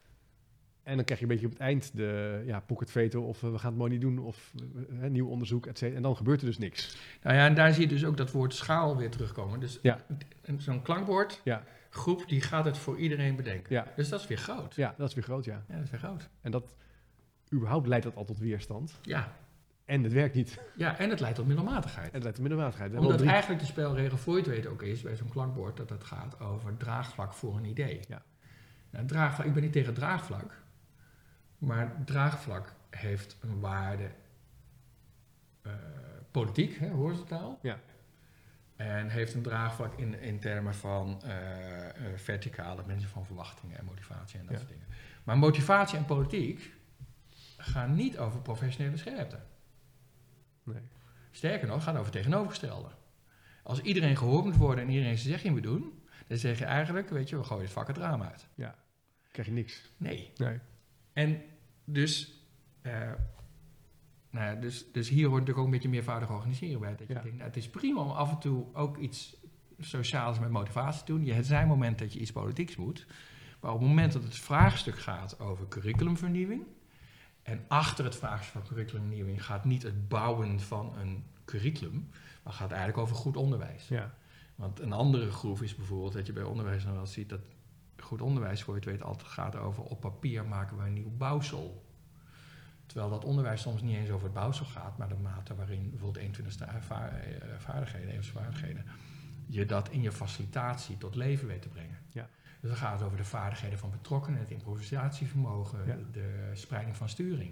En 0.89 0.95
dan 0.95 1.06
krijg 1.06 1.19
je 1.19 1.25
een 1.25 1.32
beetje 1.32 1.45
op 1.45 1.52
het 1.52 1.62
eind 1.62 1.91
de 1.95 2.41
ja, 2.45 2.60
pocket 2.60 2.91
veto 2.91 3.21
of 3.21 3.43
eh, 3.43 3.52
we 3.52 3.58
gaan 3.58 3.69
het 3.69 3.78
mooi 3.80 3.91
niet 3.91 4.02
doen 4.02 4.19
of 4.19 4.54
eh, 5.02 5.10
nieuw 5.10 5.28
onderzoek, 5.28 5.65
et 5.65 5.78
cetera. 5.78 5.97
En 5.97 6.04
dan 6.04 6.15
gebeurt 6.17 6.39
er 6.41 6.45
dus 6.47 6.58
niks. 6.58 6.97
Nou 7.23 7.36
ja, 7.36 7.45
en 7.45 7.54
daar 7.56 7.73
zie 7.73 7.82
je 7.84 7.88
dus 7.88 8.06
ook 8.06 8.17
dat 8.17 8.32
woord 8.32 8.54
schaal 8.54 8.97
weer 8.97 9.10
terugkomen. 9.10 9.60
Dus 9.60 9.80
Ja. 9.82 9.99
een- 10.41 10.62
zo'n 10.62 10.82
klankbord, 10.82 11.41
Ja. 11.43 11.63
groep, 11.89 12.23
die 12.28 12.41
gaat 12.41 12.65
het 12.65 12.78
voor 12.78 12.97
iedereen 12.97 13.36
bedenken. 13.36 13.75
Ja, 13.75 13.88
Dus 13.95 14.10
dat 14.10 14.19
is 14.19 14.28
weer 14.28 14.38
groot. 14.38 14.75
ja 14.75 14.93
dat 14.97 15.08
is 15.10 15.13
weer 15.15 15.23
groot, 15.23 15.45
ja. 15.45 15.63
Ja, 15.67 15.75
dat 15.75 15.84
is 15.84 15.89
weer 15.89 15.99
groot. 15.99 16.30
En 16.41 16.52
dat, 16.52 16.75
überhaupt 17.54 17.88
leidt 17.88 18.04
dat 18.06 18.15
al 18.15 18.25
tot 18.25 18.39
weerstand. 18.39 18.99
Ja. 19.02 19.34
En 19.86 20.04
het 20.04 20.13
werkt 20.13 20.36
niet. 20.36 20.60
ja, 20.75 20.97
en 20.99 21.10
het 21.10 21.19
leidt 21.19 21.36
tot 21.36 21.47
middelmatigheid. 21.47 22.08
En 22.08 22.13
het 22.13 22.21
leidt 22.23 22.38
tot 22.38 22.47
middelmatigheid. 22.47 22.95
Omdat 22.95 23.17
drie- 23.17 23.30
eigenlijk 23.30 23.62
de 23.62 23.67
spelregel 23.67 24.17
voor 24.17 24.34
je 24.36 24.39
het 24.41 24.49
weet 24.49 24.67
ook 24.67 24.82
is 24.82 25.02
bij 25.02 25.15
zo'n 25.15 25.30
klankbord 25.30 25.78
dat 25.78 25.89
het 25.89 26.04
gaat 26.04 26.39
over 26.39 26.78
draagvlak 26.78 27.34
voor 27.34 27.58
een 27.58 27.65
idee. 27.65 27.99
Ja. 28.08 28.21
Nou, 28.91 29.06
draagvlak, 29.06 29.47
ik 29.47 29.54
ben 29.54 29.63
niet 29.63 29.71
tegen 29.71 29.93
draagvlak, 29.93 30.58
maar 31.60 32.04
draagvlak 32.06 32.74
heeft 32.89 33.38
een 33.41 33.60
waarde 33.60 34.10
eh, 35.62 35.72
politiek, 36.32 36.80
hè, 36.80 36.89
horizontaal. 36.89 37.60
Ja. 37.62 37.80
En 38.76 39.10
heeft 39.10 39.34
een 39.34 39.41
draagvlak 39.41 39.98
in, 39.98 40.19
in 40.22 40.39
termen 40.39 40.76
van 40.76 41.22
eh, 41.24 41.89
eh, 41.89 41.93
verticale 42.17 42.84
mensen 42.86 43.10
van 43.10 43.26
verwachtingen 43.26 43.78
en 43.78 43.86
motivatie 43.86 44.39
en 44.39 44.45
dat 44.45 44.54
Ja. 44.54 44.60
soort 44.60 44.69
dingen. 44.72 44.88
Maar 45.24 45.38
motivatie 45.38 45.98
en 45.98 46.06
politiek 46.06 46.73
gaan 47.58 47.96
niet 47.96 48.17
over 48.17 48.42
professionele 48.42 48.98
scherpte. 48.98 49.40
Nee. 50.63 50.81
Sterker 51.31 51.67
nog, 51.67 51.84
gaat 51.84 51.98
over 51.98 52.12
tegenovergestelde. 52.12 52.90
Als 53.63 53.81
iedereen 53.81 54.17
gehoord 54.17 54.46
moet 54.46 54.56
worden 54.56 54.84
en 54.84 54.90
iedereen 54.90 55.17
zijn 55.17 55.29
zegje 55.34 55.52
moet 55.52 55.63
doen, 55.63 56.04
dan 56.27 56.38
zeg 56.38 56.60
je 56.60 56.65
eigenlijk, 56.65 57.10
weet 57.10 57.29
je, 57.29 57.38
we 57.38 57.44
gooien 57.44 57.63
het 57.63 57.73
vak 57.73 57.88
het 57.88 57.98
raam 57.98 58.21
uit. 58.21 58.48
krijg 59.31 59.48
je 59.48 59.54
niks. 59.54 59.92
Nee. 59.98 60.31
Nee. 60.36 60.60
En 61.14 61.42
dus, 61.86 62.44
eh, 62.82 63.12
nou 64.30 64.46
ja, 64.46 64.56
dus, 64.56 64.92
dus 64.92 65.10
hier 65.10 65.28
hoort 65.28 65.32
natuurlijk 65.40 65.58
ook 65.60 65.66
een 65.66 65.72
beetje 65.72 65.90
meervoudig 65.90 66.30
organiseren 66.32 66.80
bij. 66.80 66.96
Dat 66.96 67.08
je 67.08 67.14
Ja. 67.14 67.22
denkt, 67.22 67.38
nou, 67.38 67.48
het 67.48 67.58
is 67.58 67.70
prima 67.70 68.02
om 68.02 68.10
af 68.10 68.32
en 68.32 68.40
toe 68.40 68.66
ook 68.74 68.98
iets 68.98 69.36
sociaals 69.80 70.40
met 70.40 70.50
motivatie 70.50 71.04
te 71.04 71.12
doen. 71.14 71.26
Je, 71.26 71.34
het 71.34 71.46
zijn 71.46 71.68
moment 71.68 72.00
dat 72.00 72.14
je 72.14 72.20
iets 72.20 72.32
politieks 72.32 72.76
moet. 72.76 73.06
Maar 73.60 73.72
op 73.74 73.80
het 73.80 73.88
moment 73.88 74.14
dat 74.14 74.24
het 74.24 74.36
vraagstuk 74.36 75.00
gaat 75.00 75.40
over 75.40 75.68
curriculumvernieuwing. 75.68 76.64
En 77.44 77.66
achter 77.68 78.06
het 78.06 78.16
vraagstuk 78.16 78.52
van 78.52 78.64
curriculumvernieuwing 78.64 79.46
gaat 79.46 79.66
niet 79.66 79.84
het 79.84 80.08
bouwen 80.08 80.60
van 80.60 80.98
een 80.98 81.24
curriculum. 81.46 82.10
Maar 82.44 82.54
gaat 82.54 82.70
eigenlijk 82.70 83.00
over 83.00 83.16
goed 83.16 83.38
onderwijs. 83.38 83.88
Ja. 83.88 84.14
Want 84.56 84.80
een 84.80 84.94
andere 84.94 85.32
groef 85.32 85.62
is 85.62 85.76
bijvoorbeeld 85.76 86.14
dat 86.14 86.26
je 86.26 86.34
bij 86.34 86.44
onderwijs 86.44 86.84
dan 86.84 86.94
wel 86.94 87.06
ziet 87.08 87.30
dat 87.30 87.42
goed 88.02 88.21
onderwijs, 88.21 88.63
voor 88.63 88.73
je 88.73 88.79
het 88.79 88.89
weet, 88.89 89.04
altijd 89.04 89.27
gaat 89.29 89.56
over 89.56 89.83
op 89.83 90.00
papier 90.00 90.45
maken 90.45 90.77
we 90.77 90.83
een 90.83 90.93
nieuw 90.93 91.12
bouwsel. 91.17 91.87
Terwijl 92.85 93.10
dat 93.10 93.25
onderwijs 93.25 93.62
soms 93.62 93.81
niet 93.81 93.95
eens 93.95 94.10
over 94.10 94.23
het 94.23 94.33
bouwsel 94.33 94.65
gaat, 94.65 94.97
maar 94.97 95.10
de 95.10 95.15
mate 95.15 95.56
waarin 95.56 95.89
bijvoorbeeld 95.89 96.23
21ste 96.25 96.65
vaar- 96.79 97.13
eh, 97.19 97.47
vaardigheden, 97.58 98.13
je 99.45 99.65
dat 99.65 99.89
in 99.89 100.02
je 100.02 100.12
facilitatie 100.12 100.97
tot 100.97 101.15
leven 101.15 101.47
weet 101.47 101.62
te 101.62 101.69
brengen. 101.69 101.97
Ja. 102.10 102.29
Dus 102.60 102.69
dan 102.69 102.79
gaat 102.79 102.93
het 102.93 103.02
over 103.02 103.17
de 103.17 103.23
vaardigheden 103.23 103.79
van 103.79 103.89
betrokkenen, 103.91 104.39
het 104.39 104.52
improvisatievermogen, 104.52 105.85
Ja. 105.85 105.95
de 106.12 106.52
spreiding 106.54 106.95
van 106.97 107.10
sturing. 107.10 107.52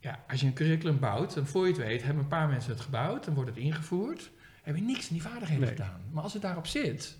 Ja, 0.00 0.24
als 0.28 0.40
je 0.40 0.46
een 0.46 0.52
curriculum 0.54 0.98
bouwt, 0.98 1.34
dan 1.34 1.46
voor 1.46 1.62
je 1.66 1.72
het 1.72 1.80
weet 1.80 2.02
hebben 2.02 2.22
een 2.22 2.28
paar 2.28 2.48
mensen 2.48 2.70
het 2.72 2.80
gebouwd, 2.80 3.24
dan 3.24 3.34
wordt 3.34 3.50
het 3.50 3.58
ingevoerd, 3.58 4.30
heb 4.62 4.76
je 4.76 4.82
niks 4.82 5.08
in 5.08 5.12
die 5.12 5.22
vaardigheden 5.22 5.64
Nee. 5.64 5.76
gedaan. 5.76 6.00
Maar 6.10 6.22
als 6.22 6.32
het 6.32 6.42
daarop 6.42 6.66
zit, 6.66 7.18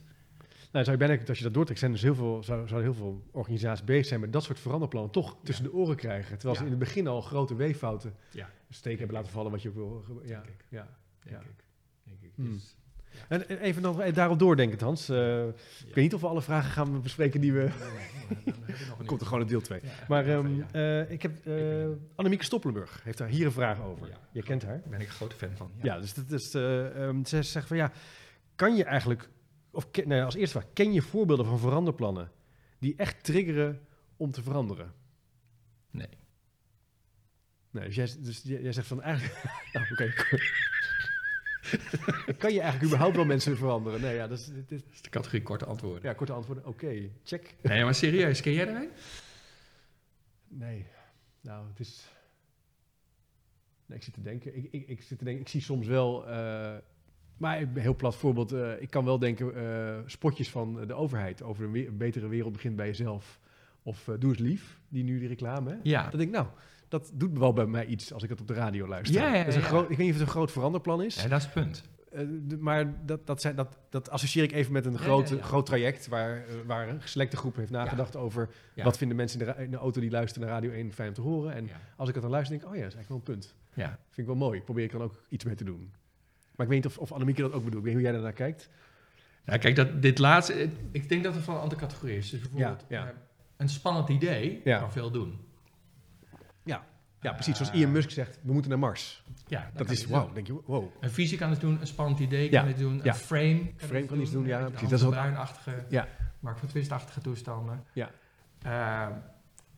Nou, 0.76 0.88
zou 0.88 0.98
je 1.00 1.06
bijna, 1.06 1.22
als 1.28 1.38
je 1.38 1.44
dat 1.44 1.54
doortrekt, 1.54 1.80
zijn 1.80 1.92
dus 1.92 2.02
heel 2.02 2.14
veel, 2.14 2.42
zou, 2.42 2.68
zouden 2.68 2.90
heel 2.92 2.98
veel 2.98 3.22
organisaties 3.30 3.84
bezig 3.84 4.06
zijn 4.06 4.20
met 4.20 4.32
dat 4.32 4.42
soort 4.42 4.58
veranderplannen 4.58 5.10
toch 5.12 5.36
tussen 5.42 5.64
de 5.64 5.72
oren 5.72 5.96
krijgen. 5.96 6.36
Terwijl 6.38 6.58
ze 6.58 6.64
in 6.64 6.70
het 6.70 6.78
begin 6.78 7.06
al 7.06 7.20
grote 7.20 7.54
weeffouten 7.54 8.14
Ja. 8.30 8.48
steken 8.70 8.98
hebben 8.98 9.16
laten 9.16 9.32
vallen 9.32 9.50
wat 9.50 9.62
je 9.62 9.68
ook 9.68 9.74
wil. 9.74 10.04
Ja, 10.24 10.40
Denk 10.40 10.44
ik. 10.60 10.64
ja. 10.68 10.88
denk 11.22 11.36
Ja. 11.36 11.40
ik. 11.42 11.64
Denk 12.04 12.18
ik. 12.22 12.30
Hmm. 12.34 12.52
Dus, 12.52 12.76
En 13.28 13.48
en 13.48 13.58
even 13.58 13.82
nog 13.82 14.00
eh, 14.00 14.14
daarop 14.14 14.38
doordenken, 14.38 14.78
Hans. 14.84 15.08
Eh, 15.08 15.46
Ik 15.46 15.54
weet 15.84 15.94
niet 15.94 16.14
of 16.14 16.20
we 16.20 16.26
alle 16.26 16.42
vragen 16.42 16.70
gaan 16.70 17.02
bespreken 17.02 17.40
die 17.40 17.52
we... 17.52 17.68
een 18.98 19.06
Komt 19.06 19.20
er 19.20 19.26
gewoon 19.26 19.42
een 19.42 19.48
deel 19.48 19.60
2. 19.60 19.80
Ja, 19.82 19.88
Maar 20.08 20.26
ehm, 20.26 20.54
ja. 20.56 20.66
eh, 20.72 21.10
ik 21.10 21.22
heb... 21.22 21.46
eh 21.46 21.86
Annemieke 22.14 22.44
Stoppelenburg 22.44 23.00
heeft 23.04 23.18
daar 23.18 23.28
hier 23.28 23.46
een 23.46 23.52
vraag 23.52 23.82
over. 23.82 24.08
Ja. 24.08 24.18
Je 24.32 24.42
kent 24.42 24.62
haar. 24.62 24.80
Daar 24.80 24.90
ben 24.90 25.00
ik 25.00 25.06
een 25.06 25.12
grote 25.12 25.36
fan 25.36 25.50
van. 25.56 25.70
Ja, 25.82 25.98
dus 26.00 26.14
dat 26.14 26.30
is... 26.30 26.54
eh, 26.54 27.06
ehm, 27.06 27.24
ze 27.24 27.42
zegt 27.42 27.66
van 27.66 27.76
ja, 27.76 27.92
kan 28.54 28.76
je 28.76 28.84
eigenlijk... 28.84 29.28
Of 29.76 29.88
nee, 30.04 30.22
als 30.22 30.34
eerste 30.34 30.58
vraag, 30.60 30.72
ken 30.72 30.92
je 30.92 31.02
voorbeelden 31.02 31.46
van 31.46 31.58
veranderplannen 31.58 32.30
die 32.78 32.94
echt 32.96 33.24
triggeren 33.24 33.86
om 34.16 34.30
te 34.30 34.42
veranderen? 34.42 34.94
Nee. 35.90 36.08
Nee, 37.70 37.84
dus 37.86 37.94
jij, 37.94 38.08
dus 38.18 38.42
jij 38.42 38.62
jij 38.62 38.72
zegt 38.72 38.86
van 38.86 39.02
eigenlijk... 39.02 39.42
nou, 39.72 39.86
oké. 39.92 40.12
kan 42.38 42.52
je 42.52 42.60
eigenlijk 42.60 42.84
überhaupt 42.84 43.16
wel 43.16 43.24
mensen 43.24 43.56
veranderen? 43.56 44.00
Nee, 44.00 44.14
ja, 44.14 44.26
dat 44.28 44.38
is- 44.38 44.46
Dat 44.46 44.70
is 44.92 45.02
de 45.02 45.10
categorie 45.10 45.42
korte 45.42 45.64
antwoorden. 45.64 46.02
ja, 46.02 46.12
korte 46.14 46.32
antwoorden. 46.32 46.66
Oké, 46.66 47.10
check. 47.24 47.54
Nee, 47.62 47.84
maar 47.84 47.94
serieus, 47.94 48.40
ken 48.40 48.52
jij 48.52 48.68
er 48.68 48.76
een? 48.82 48.90
Nee, 50.48 50.86
nou, 51.40 51.68
het 51.68 51.80
is... 51.80 52.08
Nee, 53.86 53.98
ik 53.98 54.04
zit 54.04 54.14
te 54.14 54.22
denken. 54.22 54.56
Ik, 54.56 54.68
ik, 54.70 54.88
ik 54.88 55.02
zit 55.02 55.18
te 55.18 55.24
denken, 55.24 55.42
ik 55.42 55.48
zie 55.48 55.60
soms 55.60 55.86
wel... 55.86 56.26
eh, 56.28 56.76
maar 57.36 57.60
een 57.60 57.76
heel 57.76 57.96
plat 57.96 58.16
voorbeeld. 58.16 58.52
eh, 58.52 58.70
ik 58.82 58.90
kan 58.90 59.04
wel 59.04 59.18
denken, 59.18 59.54
eh, 59.56 59.96
spotjes 60.06 60.50
van 60.50 60.86
de 60.86 60.94
overheid 60.94 61.42
over 61.42 61.64
een, 61.64 61.72
we- 61.72 61.90
betere 61.92 62.28
wereld 62.28 62.52
begint 62.52 62.76
bij 62.76 62.86
jezelf. 62.86 63.40
Of 63.82 64.08
eh, 64.08 64.14
Doe 64.18 64.30
eens 64.30 64.38
lief, 64.38 64.80
die 64.88 65.04
nu 65.04 65.18
die 65.18 65.28
reclame. 65.28 65.70
Hè? 65.70 65.76
Ja. 65.82 66.02
Dan 66.02 66.18
denk 66.18 66.30
ik, 66.30 66.36
nou, 66.36 66.46
dat 66.88 67.10
doet 67.14 67.38
wel 67.38 67.52
bij 67.52 67.66
mij 67.66 67.86
iets 67.86 68.12
als 68.12 68.22
ik 68.22 68.28
het 68.28 68.40
op 68.40 68.46
de 68.48 68.54
radio 68.54 68.86
luister. 68.88 69.20
Ja, 69.22 69.34
ja, 69.34 69.38
Dat 69.38 69.46
is 69.46 69.54
een 69.56 69.62
groot, 69.62 69.82
ik 69.90 69.96
weet 69.96 69.98
niet 69.98 70.08
of 70.08 70.14
het 70.18 70.26
een 70.26 70.32
groot 70.34 70.52
veranderplan 70.52 71.02
is. 71.02 71.22
Ja, 71.22 71.28
dat 71.28 71.38
is 71.38 71.44
het 71.44 71.54
punt. 71.54 71.82
Maar 72.58 73.06
dat, 73.06 73.26
dat, 73.26 73.40
zijn, 73.40 73.56
dat, 73.56 73.78
dat 73.90 74.10
associeer 74.10 74.44
ik 74.44 74.52
even 74.52 74.72
met 74.72 74.86
een 74.86 74.98
groot, 74.98 75.28
ja, 75.28 75.36
ja. 75.36 75.42
groot 75.42 75.66
traject 75.66 76.08
waar, 76.08 76.44
waar 76.66 76.88
een 76.88 77.00
selecte 77.04 77.36
groep 77.36 77.56
heeft 77.56 77.70
nagedacht 77.70 78.16
over 78.16 78.48
wat 78.84 78.98
vinden 78.98 79.16
mensen 79.16 79.40
in 79.40 79.46
de, 79.46 79.52
ra- 79.52 79.58
in 79.58 79.70
de 79.70 79.76
auto 79.76 80.00
die 80.00 80.10
luisteren 80.10 80.48
naar 80.48 80.56
Radio 80.56 80.70
1 80.70 80.92
fijn 80.92 81.08
om 81.08 81.14
te 81.14 81.20
horen. 81.20 81.52
En 81.54 81.68
als 81.96 82.08
ik 82.08 82.14
het 82.14 82.22
dan 82.22 82.32
luister, 82.32 82.52
denk 82.58 82.68
ik, 82.68 82.74
oh 82.74 82.76
ja, 82.76 82.82
dat 82.88 82.92
is 82.92 82.96
eigenlijk 82.98 83.26
wel 83.26 83.34
een 83.34 83.40
punt. 83.40 83.54
Ja. 83.74 83.88
Vind 84.10 84.16
ik 84.18 84.26
wel 84.26 84.48
mooi. 84.48 84.60
Probeer 84.62 84.84
ik 84.84 84.92
dan 84.92 85.02
ook 85.02 85.22
iets 85.28 85.44
mee 85.44 85.54
te 85.54 85.64
doen. 85.64 85.92
Maar 86.56 86.66
ik 86.66 86.72
weet 86.72 86.84
niet 86.84 86.86
of, 86.86 86.98
of 86.98 87.12
Annemieke 87.12 87.42
dat 87.42 87.52
ook 87.52 87.64
bedoelt. 87.64 87.86
Ik 87.86 87.92
weet 87.92 87.94
niet 87.94 88.02
hoe 88.04 88.12
jij 88.12 88.12
daarnaar 88.12 88.32
kijkt. 88.32 88.68
Ja, 89.44 89.56
kijk, 89.56 89.76
dat, 89.76 90.02
dit 90.02 90.18
laatste, 90.18 90.52
eh, 90.52 90.68
ik 90.92 91.08
denk 91.08 91.24
dat 91.24 91.34
het 91.34 91.44
van 91.44 91.54
een 91.54 91.60
andere 91.60 91.80
categorie 91.80 92.16
is. 92.16 92.30
Dus 92.30 92.40
bijvoorbeeld, 92.40 92.84
Ja, 92.88 92.98
ja. 93.00 93.06
eh, 93.08 93.14
een 93.56 93.68
spannend 93.68 94.08
idee 94.08 94.60
Ja. 94.64 94.78
kan 94.78 94.92
veel 94.92 95.10
doen. 95.10 95.44
Ja, 97.20 97.32
precies. 97.32 97.56
Zoals. 97.56 97.72
Elon 97.72 97.92
Musk 97.92 98.10
zegt, 98.10 98.38
we 98.42 98.52
moeten 98.52 98.70
naar 98.70 98.78
Mars. 98.80 99.22
Ja, 99.46 99.70
Dat 99.74 99.90
is, 99.90 100.06
wauw. 100.06 100.24
doen. 100.24 100.34
denk 100.34 100.46
je, 100.46 100.60
wow. 100.66 100.84
Een 101.00 101.10
visie 101.10 101.38
kan 101.38 101.50
het 101.50 101.60
doen, 101.60 101.80
een 101.80 101.86
spannend 101.86 102.18
idee 102.18 102.50
Ja, 102.50 102.58
kan 102.60 102.68
het 102.68 102.78
doen, 102.78 103.00
ja. 103.02 103.04
een 103.12 103.14
frame 103.14 103.58
kan, 103.58 103.72
Frame 103.88 103.98
het 104.00 104.06
kan 104.08 104.20
iets 104.20 104.30
doen, 104.30 104.46
ja, 104.46 104.60
Een. 104.60 104.72
Dat 104.72 104.92
is 104.92 105.02
wat- 105.02 105.10
bruinachtige, 105.10 105.84
Ja. 105.88 106.08
Mark 106.40 106.58
van 106.58 106.68
Twist-achtige 106.68 107.20
toestanden. 107.20 107.84
Ja. 107.92 108.10
Eh, 108.62 109.16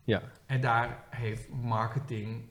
Ja. 0.04 0.22
En 0.46 0.60
daar 0.60 1.04
heeft 1.10 1.48
marketing, 1.48 2.44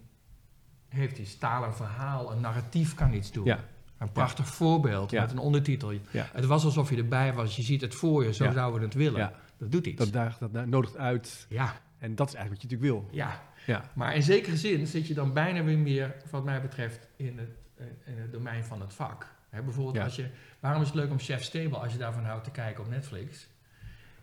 heeft 0.90 1.16
die 1.16 1.26
stalen 1.26 1.76
verhaal, 1.76 2.32
een 2.32 2.42
narratief 2.42 2.94
kan 2.94 3.14
iets 3.14 3.32
doen. 3.32 3.46
Ja. 3.46 3.60
Een 3.98 4.12
prachtig 4.12 4.48
voorbeeld 4.48 5.12
Ja. 5.12 5.22
met 5.22 5.32
een 5.32 5.38
ondertitel. 5.38 5.92
Ja. 5.92 6.30
Het 6.34 6.46
was 6.46 6.64
alsof 6.66 6.90
je 6.90 6.96
erbij 6.98 7.34
was, 7.34 7.56
je 7.56 7.62
ziet 7.62 7.82
het 7.82 7.96
voor 7.96 8.24
je, 8.24 8.34
zo 8.34 8.44
Ja. 8.44 8.52
zouden 8.52 8.80
we 8.80 8.86
het 8.86 8.96
willen. 8.96 9.20
Ja. 9.20 9.34
Dat 9.58 9.72
doet 9.72 9.86
iets. 9.88 9.98
Dat, 9.98 10.14
daagt, 10.14 10.40
dat 10.40 10.66
nodigt 10.66 10.98
uit. 10.98 11.46
ja, 11.50 11.74
En 12.00 12.16
dat 12.16 12.28
is 12.28 12.34
eigenlijk 12.34 12.62
wat 12.64 12.72
je 12.72 12.78
natuurlijk 12.78 13.08
wil. 13.10 13.18
ja. 13.18 13.42
Ja. 13.66 13.84
Maar 13.94 14.16
in 14.16 14.24
zekere 14.24 14.58
zin 14.58 14.88
zit 14.88 15.08
je 15.08 15.14
dan 15.14 15.34
bijna 15.34 15.64
weer 15.64 15.78
meer, 15.78 16.16
wat 16.30 16.44
mij 16.44 16.62
betreft, 16.62 17.08
in 17.16 17.38
het, 17.38 17.50
eh, 17.78 17.86
in 18.14 18.22
het 18.22 18.32
domein 18.32 18.64
van 18.66 18.82
het 18.82 18.94
vak. 18.94 19.36
Hè, 19.50 19.62
bijvoorbeeld 19.62 19.96
Ja. 19.96 20.04
als 20.04 20.16
je, 20.16 20.30
waarom 20.60 20.82
is 20.82 20.88
het 20.88 20.96
leuk 20.96 21.12
om 21.12 21.20
Chef 21.20 21.44
Stable, 21.44 21.78
als 21.78 21.92
je 21.92 21.98
daarvan 21.98 22.24
houdt, 22.24 22.44
te 22.44 22.52
kijken 22.52 22.84
op 22.84 22.90
Netflix? 22.90 23.48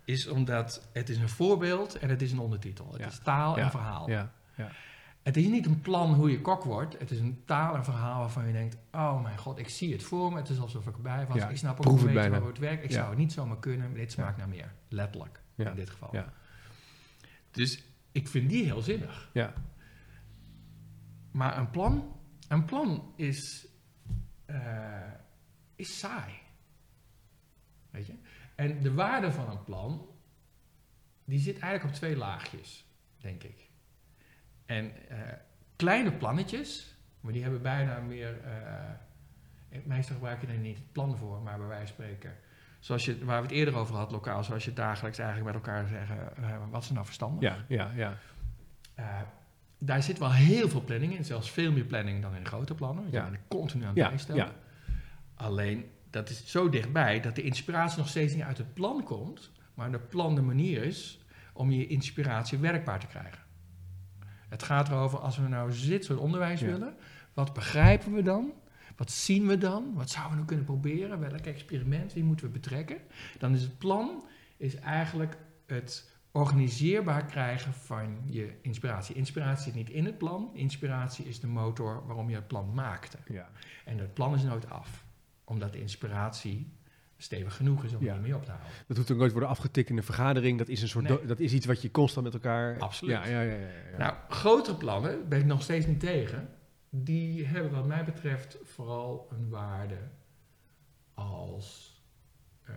Is 0.05 0.29
omdat 0.29 0.89
het 0.93 1.09
is 1.09 1.19
een 1.19 1.29
voorbeeld 1.29 1.99
en 1.99 2.09
het 2.09 2.23
is 2.23 2.33
een 2.33 2.39
ondertitel. 2.39 2.89
Het 2.93 3.01
Ja. 3.01 3.07
is 3.07 3.19
taal 3.19 3.57
Ja. 3.57 3.63
en 3.65 3.71
verhaal. 3.71 4.11
Ja. 4.11 4.33
Het 5.25 5.37
is 5.37 5.47
niet 5.47 5.67
een 5.67 5.81
plan 5.81 6.15
hoe 6.15 6.31
je 6.31 6.41
kok 6.41 6.65
wordt. 6.65 6.99
Het 6.99 7.11
is 7.11 7.19
een 7.19 7.43
taal 7.45 7.75
en 7.75 7.85
verhaal 7.85 8.19
waarvan 8.21 8.47
je 8.47 8.53
denkt... 8.53 8.77
oh 8.93 9.23
mijn 9.23 9.39
god, 9.39 9.59
ik 9.59 9.69
zie 9.69 9.93
het 9.93 10.03
voor 10.03 10.33
me. 10.33 10.39
Het 10.39 10.49
is 10.49 10.59
alsof 10.61 10.87
ik 10.87 10.95
erbij 10.95 11.27
was. 11.27 11.37
Ja, 11.37 11.49
ik 11.49 11.57
snap 11.57 11.87
ook 11.87 11.99
een 11.99 12.13
beetje 12.13 12.39
hoe 12.39 12.49
het 12.49 12.59
werkt. 12.59 12.85
Ik 12.85 12.91
Ja. 12.91 12.97
zou 12.97 13.09
het 13.09 13.19
niet 13.19 13.33
zomaar 13.33 13.59
kunnen, 13.59 13.89
maar 13.91 13.99
dit 13.99 14.13
smaakt 14.13 14.37
naar 14.37 14.49
meer. 14.49 14.73
Letterlijk, 14.89 15.41
in 15.57 15.75
dit 15.75 15.91
geval. 15.91 16.09
Ja. 16.13 16.33
Dus 17.51 17.83
ik 18.13 18.29
vind 18.29 18.49
die 18.51 18.65
heel 18.65 18.81
zinnig. 18.83 19.31
Ja. 19.33 19.53
Maar 21.31 21.59
een 21.59 21.71
plan, 21.71 22.17
een 22.49 22.65
plan 22.65 23.13
is, 23.17 23.67
eh, 24.45 25.13
is 25.77 25.99
saai. 25.99 26.33
Weet 27.91 28.07
je? 28.07 28.15
En 28.55 28.83
de 28.83 28.95
waarde 28.95 29.33
van 29.33 29.51
een 29.51 29.65
plan, 29.65 30.07
die 31.25 31.39
zit 31.39 31.59
eigenlijk 31.59 31.95
op 31.95 31.99
twee 32.01 32.17
laagjes, 32.17 32.87
denk 33.17 33.43
ik. 33.43 33.64
En 34.67 34.93
eh, 35.09 35.19
kleine 35.77 36.13
plannetjes, 36.13 36.95
maar 37.21 37.33
die 37.33 37.43
hebben 37.43 37.63
bijna 37.63 37.99
meer... 38.01 38.41
eh, 38.45 39.81
meestal 39.85 40.15
gebruik 40.15 40.41
je 40.41 40.47
er 40.47 40.59
niet 40.59 40.77
het 40.77 40.93
plan 40.93 41.17
voor, 41.17 41.41
maar 41.43 41.59
bij 41.59 41.67
wijze 41.67 41.87
van 41.95 42.05
spreken... 42.05 42.35
Zoals 42.81 43.05
je, 43.05 43.25
waar 43.25 43.41
we 43.41 43.47
het 43.47 43.57
eerder 43.57 43.75
over 43.77 43.95
hadden, 43.95 44.13
lokaal, 44.15 44.45
zoals 44.45 44.65
je 44.65 44.73
dagelijks 44.73 45.19
eigenlijk 45.19 45.53
met 45.55 45.65
elkaar 45.67 45.87
zeggen... 45.89 46.37
eh, 46.37 46.57
wat 46.71 46.83
is 46.83 46.91
nou 46.91 47.05
verstandig? 47.05 47.43
Ja. 47.69 47.91
Ja. 47.97 48.17
Ja. 48.97 49.33
Daar 49.79 50.03
zit 50.03 50.19
wel 50.19 50.33
heel 50.33 50.69
veel 50.69 50.81
planning 50.85 51.17
in, 51.17 51.25
zelfs 51.25 51.51
veel 51.51 51.73
meer 51.73 51.85
planning 51.85 52.23
dan 52.23 52.35
in 52.35 52.47
grote 52.47 52.75
plannen. 52.75 53.05
Je 53.05 53.11
Ja. 53.13 53.31
bent 53.31 53.43
continu 53.49 53.83
aan 53.83 53.89
het 53.89 53.99
Ja. 53.99 54.09
bijstellen. 54.09 54.45
Ja. 54.47 54.53
Alleen, 55.35 55.91
dat 56.11 56.29
is 56.31 56.47
zo 56.47 56.69
dichtbij 56.69 57.21
dat 57.21 57.35
de 57.35 57.43
inspiratie 57.43 57.99
nog 57.99 58.09
steeds 58.09 58.35
niet 58.35 58.43
uit 58.43 58.59
het 58.59 58.75
plan 58.75 59.03
komt, 59.03 59.51
maar 59.75 59.91
de 59.93 59.99
plan 59.99 60.35
de 60.35 60.43
manier 60.43 60.83
is 60.83 61.21
om 61.53 61.71
je 61.71 61.87
inspiratie 61.87 62.59
werkbaar 62.59 63.01
te 63.01 63.07
krijgen. 63.07 63.43
Het 64.55 64.63
gaat 64.63 64.89
erover, 64.89 65.19
als 65.19 65.37
we 65.37 65.49
nou 65.49 65.73
dit 65.87 66.05
soort 66.05 66.19
onderwijs 66.19 66.61
Ja. 66.61 66.67
willen, 66.67 66.95
wat 67.33 67.53
begrijpen 67.53 68.13
we 68.13 68.23
dan? 68.23 68.53
Wat 68.97 69.11
zien 69.11 69.47
we 69.47 69.59
dan? 69.59 69.95
Wat 69.95 70.11
zouden 70.11 70.31
we 70.31 70.37
nou 70.37 70.47
kunnen 70.47 70.65
proberen? 70.65 71.21
Welk 71.21 71.47
experiment? 71.47 72.13
Wie 72.13 72.25
moeten 72.25 72.47
we 72.47 72.53
betrekken? 72.53 72.97
Dan 73.39 73.55
is 73.55 73.63
het 73.63 73.79
plan 73.79 74.25
is 74.57 74.75
eigenlijk 74.75 75.37
het 75.67 76.11
organiseerbaar 76.33 77.25
krijgen 77.25 77.73
van 77.73 78.19
je 78.25 78.59
inspiratie. 78.63 79.15
Inspiratie 79.15 79.65
zit 79.65 79.75
niet 79.75 79.91
in 79.91 80.05
het 80.05 80.19
plan. 80.19 80.51
Inspiratie 80.53 81.25
is 81.25 81.41
de 81.41 81.47
motor 81.47 82.07
waarom 82.07 82.29
je 82.29 82.35
het 82.37 82.47
plan 82.47 82.75
maakte. 82.75 83.19
Ja. 83.29 83.49
En 83.85 83.99
het 83.99 84.15
plan 84.15 84.35
is 84.35 84.43
nooit 84.43 84.71
af. 84.71 85.05
Omdat 85.45 85.73
de 85.73 85.81
inspiratie 85.81 86.73
stevig 87.17 87.57
genoeg 87.57 87.85
is 87.85 87.95
om 87.95 88.05
Ja. 88.05 88.17
mee 88.17 88.35
op 88.35 88.45
te 88.45 88.51
houden. 88.51 88.71
Dat 88.87 88.97
hoeft 88.97 89.11
ook 89.11 89.19
nooit 89.19 89.31
worden 89.33 89.51
afgetikt 89.51 89.91
in 89.91 89.97
een 89.97 90.03
vergadering. 90.03 90.59
Dat 90.59 90.69
is, 90.69 90.83
een 90.83 90.89
soort 90.89 91.09
Nee. 91.09 91.27
dat 91.27 91.41
is 91.41 91.53
iets 91.53 91.67
wat 91.67 91.83
je 91.83 91.91
constant 91.91 92.25
met 92.25 92.35
elkaar... 92.35 92.79
Absoluut. 92.79 93.15
Ja, 93.15 93.27
ja, 93.27 93.41
ja. 93.41 93.53
ja, 93.55 93.67
ja. 93.93 93.99
Nou, 93.99 94.15
grotere 94.29 94.77
plannen 94.77 95.29
ben 95.29 95.39
ik 95.41 95.45
nog 95.47 95.63
steeds 95.63 95.87
niet 95.87 96.01
tegen. 96.01 96.49
Die 96.91 97.47
hebben 97.47 97.73
wat 97.73 97.87
mij 97.87 98.05
betreft 98.05 98.59
vooral 98.63 99.29
een 99.31 99.49
waarde 99.49 99.99
als 101.15 101.99
eh, 102.65 102.75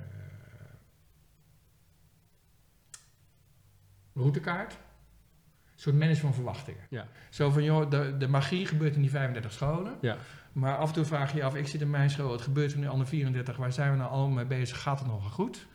routekaart. 4.14 4.74
Een 4.74 5.84
soort 5.84 5.96
management 5.96 6.36
van 6.36 6.44
verwachtingen. 6.44 6.82
Ja. 6.90 7.08
Zo 7.30 7.50
van, 7.50 7.64
joh, 7.64 7.90
de, 7.90 8.16
de 8.18 8.28
magie 8.28 8.66
gebeurt 8.66 8.96
in 8.96 9.02
die 9.02 9.10
35 9.10 9.52
scholen. 9.54 9.98
Ja. 10.02 10.18
Maar 10.58 10.78
af 10.78 10.88
en 10.88 10.94
toe 10.94 11.06
vraag 11.06 11.32
je 11.32 11.38
je 11.38 11.44
af, 11.44 11.56
ik 11.56 11.68
zit 11.68 11.82
in 11.82 11.90
mijn 11.90 12.10
school, 12.10 12.32
het 12.32 12.42
gebeurt 12.42 12.74
in 12.74 12.82
de 12.82 12.88
andere 12.88 13.10
34, 13.10 13.56
waar 13.58 13.72
zijn 13.72 13.92
we 13.92 13.98
nou 13.98 14.10
allemaal 14.12 14.36
mee 14.36 14.46
bezig? 14.46 14.82
Gaat 14.82 15.00
het 15.00 15.08
nog 15.08 15.32
goed? 15.32 15.68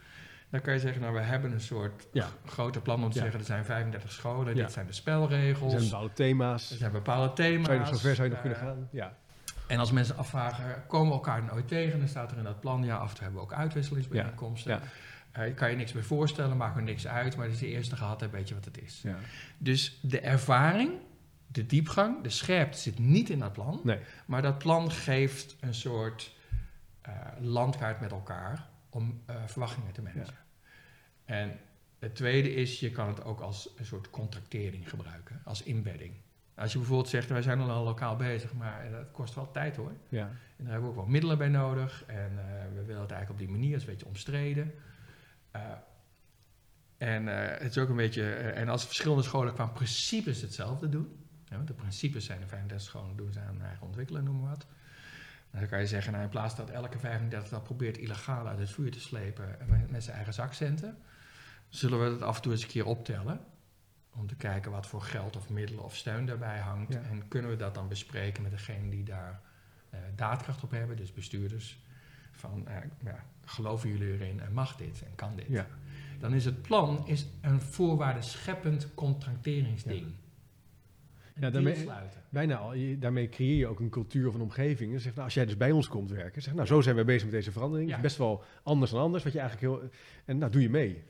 Dan 0.50 0.60
kan 0.60 0.72
je 0.74 0.78
zeggen, 0.80 1.00
nou, 1.02 1.14
we 1.14 1.20
hebben 1.20 1.52
een 1.52 1.60
soort 1.60 2.06
Ja. 2.12 2.26
grote 2.46 2.80
plan 2.80 3.04
om 3.04 3.10
te 3.10 3.16
Ja. 3.16 3.22
zeggen, 3.22 3.40
er 3.40 3.46
zijn 3.46 3.64
35 3.64 4.12
scholen, 4.12 4.54
Ja. 4.56 4.62
dit 4.62 4.72
zijn 4.72 4.84
de 4.84 4.90
Er 4.90 4.96
spelregels. 4.96 5.72
zijn 5.72 5.84
bepaalde 5.84 6.12
thema's. 6.12 6.70
Er 6.70 6.76
zijn 6.76 6.92
bepaalde 6.92 7.32
thema's. 7.32 7.64
Zou 7.66 7.72
je 7.78 7.84
nog 7.84 7.88
zo 7.94 7.96
ver 7.96 8.14
zou 8.14 8.28
je 8.28 8.34
nog 8.34 8.44
Eh, 8.44 8.50
kunnen 8.50 8.68
gaan? 8.68 8.88
Ja. 8.90 9.16
En 9.66 9.78
als 9.78 9.92
mensen 9.92 10.16
afvragen, 10.16 10.82
komen 10.86 11.06
we 11.08 11.12
elkaar 11.14 11.42
nooit 11.44 11.68
tegen? 11.68 11.98
Dan 11.98 12.08
staat 12.08 12.30
er 12.30 12.36
in 12.38 12.44
dat 12.44 12.60
plan, 12.60 12.84
ja, 12.84 12.96
af 12.96 13.08
en 13.08 13.14
toe 13.14 13.22
hebben 13.24 13.40
we 13.42 13.46
ook 13.46 13.52
uitwisselingsbijeenkomsten. 13.52 14.72
Ja. 14.72 14.80
Eh, 15.32 15.46
je 15.46 15.54
kan 15.54 15.70
je 15.70 15.76
niks 15.76 15.92
meer 15.92 16.04
voorstellen, 16.04 16.56
maakt 16.56 16.76
er 16.76 16.82
niks 16.82 17.06
uit, 17.06 17.36
maar 17.36 17.48
als 17.48 17.58
je 17.58 17.66
de 17.66 17.72
eerste 17.72 17.96
gehad 17.96 18.30
weet 18.30 18.48
je 18.48 18.54
wat 18.54 18.64
het 18.64 18.80
is. 18.82 19.00
Ja. 19.04 19.16
Dus 19.58 19.98
de 20.02 20.20
ervaring 20.20 20.90
de 21.52 21.66
diepgang, 21.66 22.22
de 22.22 22.30
scherpte 22.30 22.78
zit 22.78 22.98
niet 22.98 23.30
in 23.30 23.38
dat 23.38 23.52
plan. 23.52 23.80
Nee. 23.84 23.98
Maar 24.26 24.42
dat 24.42 24.58
plan 24.58 24.90
geeft 24.90 25.56
een 25.60 25.74
soort 25.74 26.36
eh, 27.00 27.14
landkaart 27.40 28.00
met 28.00 28.10
elkaar 28.10 28.68
om 28.90 29.22
eh, 29.26 29.36
verwachtingen 29.46 29.92
te 29.92 30.02
managen. 30.02 30.36
En 31.24 31.58
het 31.98 32.14
tweede 32.14 32.54
is, 32.54 32.80
je 32.80 32.90
kan 32.90 33.08
het 33.08 33.24
ook 33.24 33.40
als 33.40 33.68
een 33.76 33.84
soort 33.84 34.10
contractering 34.10 34.90
gebruiken, 34.90 35.40
als 35.44 35.64
embedding. 35.64 36.14
Als 36.54 36.72
je 36.72 36.78
bijvoorbeeld 36.78 37.08
zegt, 37.08 37.28
wij 37.28 37.42
zijn 37.42 37.60
al 37.60 37.84
lokaal 37.84 38.16
bezig, 38.16 38.52
maar 38.52 38.90
dat 38.90 39.10
kost 39.12 39.34
wel 39.34 39.50
tijd 39.50 39.76
hoor. 39.76 39.92
Ja. 40.08 40.26
En 40.56 40.64
daar 40.64 40.72
hebben 40.72 40.82
we 40.82 40.88
ook 40.88 41.02
wel 41.02 41.12
middelen 41.12 41.38
bij 41.38 41.48
nodig. 41.48 42.04
En 42.06 42.38
eh, 42.38 42.74
we 42.74 42.84
willen 42.84 43.02
het 43.02 43.10
eigenlijk 43.10 43.30
op 43.30 43.38
die 43.38 43.48
manier, 43.48 43.70
dat 43.70 43.80
is 43.80 43.86
een 43.86 43.92
beetje 43.92 44.06
omstreden. 44.06 44.74
Eh, 45.50 45.60
en 47.02 47.28
eh, 47.28 47.58
het 47.58 47.70
is 47.70 47.78
ook 47.78 47.88
een 47.88 47.96
beetje, 47.96 48.34
eh, 48.34 48.60
en 48.60 48.68
als 48.68 48.84
verschillende 48.84 49.22
scholen 49.22 49.54
qua 49.54 49.66
principes 49.66 50.40
hetzelfde 50.40 50.88
doen, 50.88 51.21
want 51.56 51.68
de 51.68 51.74
principes 51.74 52.24
zijn 52.24 52.40
de 52.40 52.46
35 52.46 52.88
scholen 52.88 53.16
doen 53.16 53.32
ze 53.32 53.40
aan 53.40 53.62
eigen 53.62 53.86
ontwikkelen, 53.86 54.24
noem 54.24 54.40
maar 54.40 54.50
wat. 54.50 54.66
Dan 55.50 55.68
kan 55.68 55.80
je 55.80 55.86
zeggen, 55.86 56.12
nou, 56.12 56.24
in 56.24 56.30
plaats 56.30 56.56
dat 56.56 56.70
elke 56.70 56.98
35 56.98 57.50
dat 57.50 57.64
probeert 57.64 57.98
illegaal 57.98 58.48
uit 58.48 58.58
het 58.58 58.70
vuur 58.70 58.90
te 58.90 59.00
slepen 59.00 59.60
en 59.60 59.68
met, 59.68 59.90
met 59.90 60.02
zijn 60.02 60.16
eigen 60.16 60.34
zakcenten, 60.34 60.98
zullen 61.68 62.04
we 62.04 62.10
het 62.10 62.22
af 62.22 62.36
en 62.36 62.42
toe 62.42 62.52
eens 62.52 62.62
een 62.62 62.68
keer 62.68 62.86
optellen. 62.86 63.40
Om 64.14 64.26
te 64.26 64.36
kijken 64.36 64.70
wat 64.70 64.86
voor 64.86 65.02
geld 65.02 65.36
of 65.36 65.48
middelen 65.48 65.84
of 65.84 65.96
steun 65.96 66.26
daarbij 66.26 66.58
hangt. 66.58 66.92
Ja. 66.92 67.00
En 67.00 67.28
kunnen 67.28 67.50
we 67.50 67.56
dat 67.56 67.74
dan 67.74 67.88
bespreken 67.88 68.42
met 68.42 68.52
degene 68.52 68.90
die 68.90 69.04
daar 69.04 69.40
eh, 69.90 69.98
daadkracht 70.16 70.62
op 70.62 70.70
hebben, 70.70 70.96
dus 70.96 71.12
bestuurders. 71.12 71.78
Van, 72.32 72.68
eh, 72.68 72.76
ja, 73.04 73.24
geloven 73.44 73.88
jullie 73.88 74.12
erin 74.12 74.40
en 74.40 74.52
mag 74.52 74.76
dit 74.76 75.02
en 75.02 75.14
kan 75.14 75.36
dit? 75.36 75.46
Ja. 75.48 75.66
Dan 76.18 76.34
is 76.34 76.44
het 76.44 76.62
plan 76.62 77.06
is 77.06 77.26
een 77.40 77.60
voorwaarde 77.60 78.22
scheppend 78.22 78.94
contracteringsding. 78.94 80.14
Ja, 81.42 81.50
daarmee- 81.50 81.74
sluiten. 81.76 82.20
Bijna 82.28 82.56
al. 82.56 82.74
Je- 82.74 82.98
daarmee 82.98 83.28
creëer 83.28 83.56
je 83.56 83.66
ook 83.66 83.80
een 83.80 83.88
cultuur 83.90 84.28
of 84.28 84.34
een 84.34 84.40
omgeving. 84.40 84.92
En 84.92 85.00
zeg, 85.00 85.12
nou, 85.12 85.24
als 85.24 85.34
jij 85.34 85.44
dus 85.44 85.56
bij 85.56 85.70
ons 85.70 85.88
komt 85.88 86.10
werken, 86.10 86.42
zeg, 86.42 86.54
nou, 86.54 86.66
zo 86.66 86.80
zijn 86.80 86.96
we 86.96 87.04
bezig 87.04 87.22
met 87.22 87.32
deze 87.32 87.52
verandering. 87.52 87.88
Ja. 87.88 87.96
Het 87.96 88.04
is 88.04 88.10
best 88.10 88.20
wel 88.20 88.44
anders 88.62 88.90
dan 88.90 89.00
anders, 89.00 89.24
wat 89.24 89.32
je 89.32 89.38
eigenlijk 89.38 89.72
heel... 89.80 89.90
En 90.24 90.38
nou, 90.38 90.52
doe 90.52 90.62
je 90.62 90.70
mee. 90.70 91.04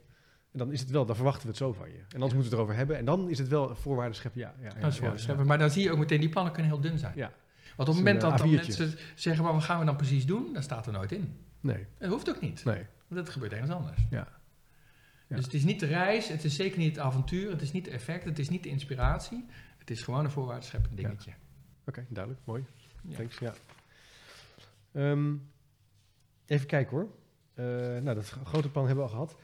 En 0.53 0.59
dan 0.59 0.73
is 0.73 0.81
het 0.81 0.91
wel, 0.91 1.07
dan 1.07 1.15
verwachten 1.17 1.43
we 1.43 1.49
het 1.49 1.57
zo 1.57 1.73
van 1.73 1.89
je. 1.89 1.95
En 1.97 2.03
anders 2.23 2.33
moeten 2.35 2.39
we 2.39 2.45
het 2.45 2.53
erover 2.55 2.77
hebben. 2.77 2.97
En 2.97 3.05
dan 3.05 3.31
is 3.31 3.39
het 3.39 3.49
wel 3.49 3.75
voorwaarden 3.77 4.15
scheppen. 4.17 4.41
Ja, 4.41 4.55
ja, 4.81 4.91
scheppen. 5.17 5.47
Maar 5.47 5.59
dan 5.59 5.71
zie 5.71 5.83
je 5.83 5.91
ook 5.93 5.99
meteen, 5.99 6.21
die 6.21 6.29
plannen 6.29 6.53
kunnen 6.53 6.73
heel 6.73 6.81
dun 6.81 6.99
zijn. 6.99 7.13
Ja. 7.17 7.33
Want 7.77 7.89
op 7.89 7.95
het 7.95 8.05
moment 8.05 8.21
dat 8.21 8.31
een 8.33 8.37
dan 8.37 8.47
A4'tje. 8.49 8.67
mensen 8.67 8.99
zeggen, 9.15 9.45
maar 9.45 9.53
wat 9.53 9.63
gaan 9.63 9.79
we 9.79 9.85
dan 9.85 9.97
precies 9.97 10.27
doen? 10.27 10.53
Dan 10.53 10.63
staat 10.63 10.87
er 10.87 10.93
nooit 10.93 11.13
in. 11.13 11.37
Nee, 11.61 11.87
Dat 11.99 12.11
hoeft 12.11 12.29
ook 12.29 12.41
niet. 12.41 12.65
nee. 12.65 12.83
Want 13.09 13.25
dat 13.25 13.29
gebeurt 13.31 13.53
ergens 13.53 13.71
anders. 13.71 13.99
Ja. 14.11 14.29
Ja. 15.29 15.37
Dus 15.39 15.45
het 15.45 15.55
is 15.55 15.65
niet 15.65 15.81
de 15.81 15.87
reis, 15.87 16.29
het 16.29 16.45
is 16.45 16.55
zeker 16.57 16.79
niet 16.79 16.97
het 16.97 17.05
avontuur, 17.05 17.51
het 17.51 17.63
is 17.63 17.73
niet 17.73 17.85
het 17.87 17.95
effect, 17.95 18.25
het 18.25 18.39
is 18.39 18.49
niet 18.49 18.63
de 18.63 18.69
inspiratie. 18.69 19.45
Het 19.93 20.01
is 20.01 20.07
gewoon 20.07 20.25
een 20.25 20.31
voorwaarde 20.31 20.67
scheppend 20.67 20.97
dingetje. 20.97 21.33
Oké, 21.87 22.07
duidelijk. 22.09 22.45
Mooi. 22.47 22.65
Ja. 23.03 23.17
Thanks, 23.17 23.39
ja. 23.39 23.55
Ehm, 24.93 25.35
even 26.47 26.67
kijken 26.67 26.97
hoor. 26.97 27.09
Eh, 27.55 27.65
nou, 28.03 28.15
dat 28.15 28.37
grote 28.45 28.69
plan 28.69 28.87
hebben 28.87 29.05
we 29.05 29.11
al 29.11 29.17
gehad. 29.17 29.37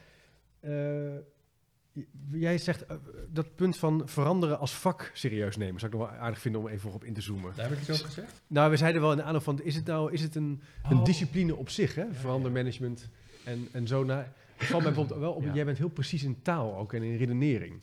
Eh, 0.61 2.03
jij 2.31 2.59
zegt 2.59 2.87
eh, 2.87 2.97
dat 3.29 3.55
punt 3.55 3.77
van 3.77 4.03
veranderen 4.09 4.59
als 4.59 4.75
vak 4.75 5.11
serieus 5.15 5.57
nemen. 5.57 5.81
Zou 5.81 5.93
ik 5.93 5.99
nog 5.99 6.09
wel 6.09 6.19
aardig 6.19 6.41
vinden 6.41 6.61
om 6.61 6.69
even 6.69 6.93
op 6.93 7.05
in 7.05 7.15
te 7.15 7.21
zoomen. 7.21 7.53
Daar 7.57 7.69
heb 7.69 7.75
ik 7.75 7.81
iets 7.81 7.91
over 7.91 8.05
gezegd. 8.05 8.43
Nou, 8.47 8.71
we 8.71 8.77
zeiden 8.77 9.01
wel 9.01 9.11
in 9.11 9.17
de 9.17 9.23
aanloop 9.23 9.43
van, 9.43 9.63
is 9.63 9.75
het 9.75 9.87
nou 9.87 10.13
is 10.13 10.23
het 10.23 10.35
een, 10.35 10.63
een 10.83 10.99
Oh. 10.99 11.05
discipline 11.05 11.57
op 11.57 11.69
zich, 11.69 11.95
hè? 11.95 12.13
Verandermanagement 12.13 13.09
en, 13.45 13.69
en 13.73 13.87
zo. 13.87 14.05
naar. 14.05 14.33
het 14.57 14.67
valt 14.67 14.83
mij 14.83 14.93
bijvoorbeeld 14.93 15.21
wel 15.21 15.33
op, 15.33 15.55
jij 15.55 15.65
bent 15.65 15.79
heel 15.79 15.89
precies 15.89 16.23
in 16.23 16.43
taal 16.43 16.77
ook 16.77 16.93
en 16.93 17.03
in 17.03 17.17
redenering. 17.17 17.81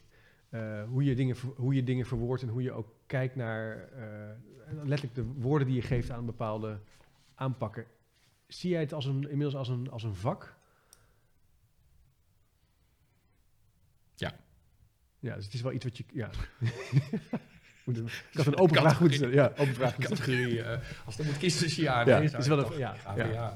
Eh, 0.56 0.84
hoe, 0.84 1.04
je 1.04 1.16
dingen, 1.16 1.36
hoe 1.56 1.74
je 1.74 1.84
dingen 1.84 2.06
verwoordt 2.06 2.42
en 2.42 2.50
hoe 2.50 2.62
je 2.62 2.72
ook 2.72 2.88
kijkt 3.06 3.36
naar 3.36 3.90
eh, 3.90 4.32
letterlijk 4.68 5.16
de 5.16 5.24
woorden 5.24 5.68
die 5.68 5.76
je 5.76 5.82
geeft 5.82 6.12
aan 6.12 6.26
bepaalde 6.26 6.80
aanpakken. 7.34 7.86
Zie 8.48 8.70
jij 8.70 8.80
het 8.80 8.94
als 8.94 9.06
een, 9.06 9.22
inmiddels 9.30 9.56
als 9.56 9.68
een, 9.68 9.90
als 9.92 10.04
een 10.04 10.16
vak? 10.16 10.56
Ja. 14.16 14.36
Ja, 15.20 15.36
dus 15.36 15.46
het 15.46 15.54
is 15.54 15.62
wel 15.62 15.72
iets 15.72 15.86
wat 15.86 15.98
je... 15.98 16.04
Ja. 16.14 16.30
Moet 17.86 17.96
het- 17.96 18.06
ik 18.32 18.38
had 18.38 18.46
een 18.46 18.58
open 18.58 18.76
vraag 18.76 19.00
moeten 19.00 19.18
stellen. 19.18 19.36
Ja, 19.36 19.52
open 19.58 19.74
vraag. 19.74 19.96
Categorie, 19.98 20.62
eh, 20.62 20.80
als 21.06 21.18
er 21.20 21.26
moet 21.26 21.38
kiezen 21.38 21.62
tussen 21.62 21.84
ja 21.84 22.02
en 22.02 22.08
Ja, 22.08 22.18
nee, 22.20 22.28
het 22.30 22.40
is 22.40 22.48
wel 22.48 22.72
een, 22.72 22.78
ja, 22.78 22.96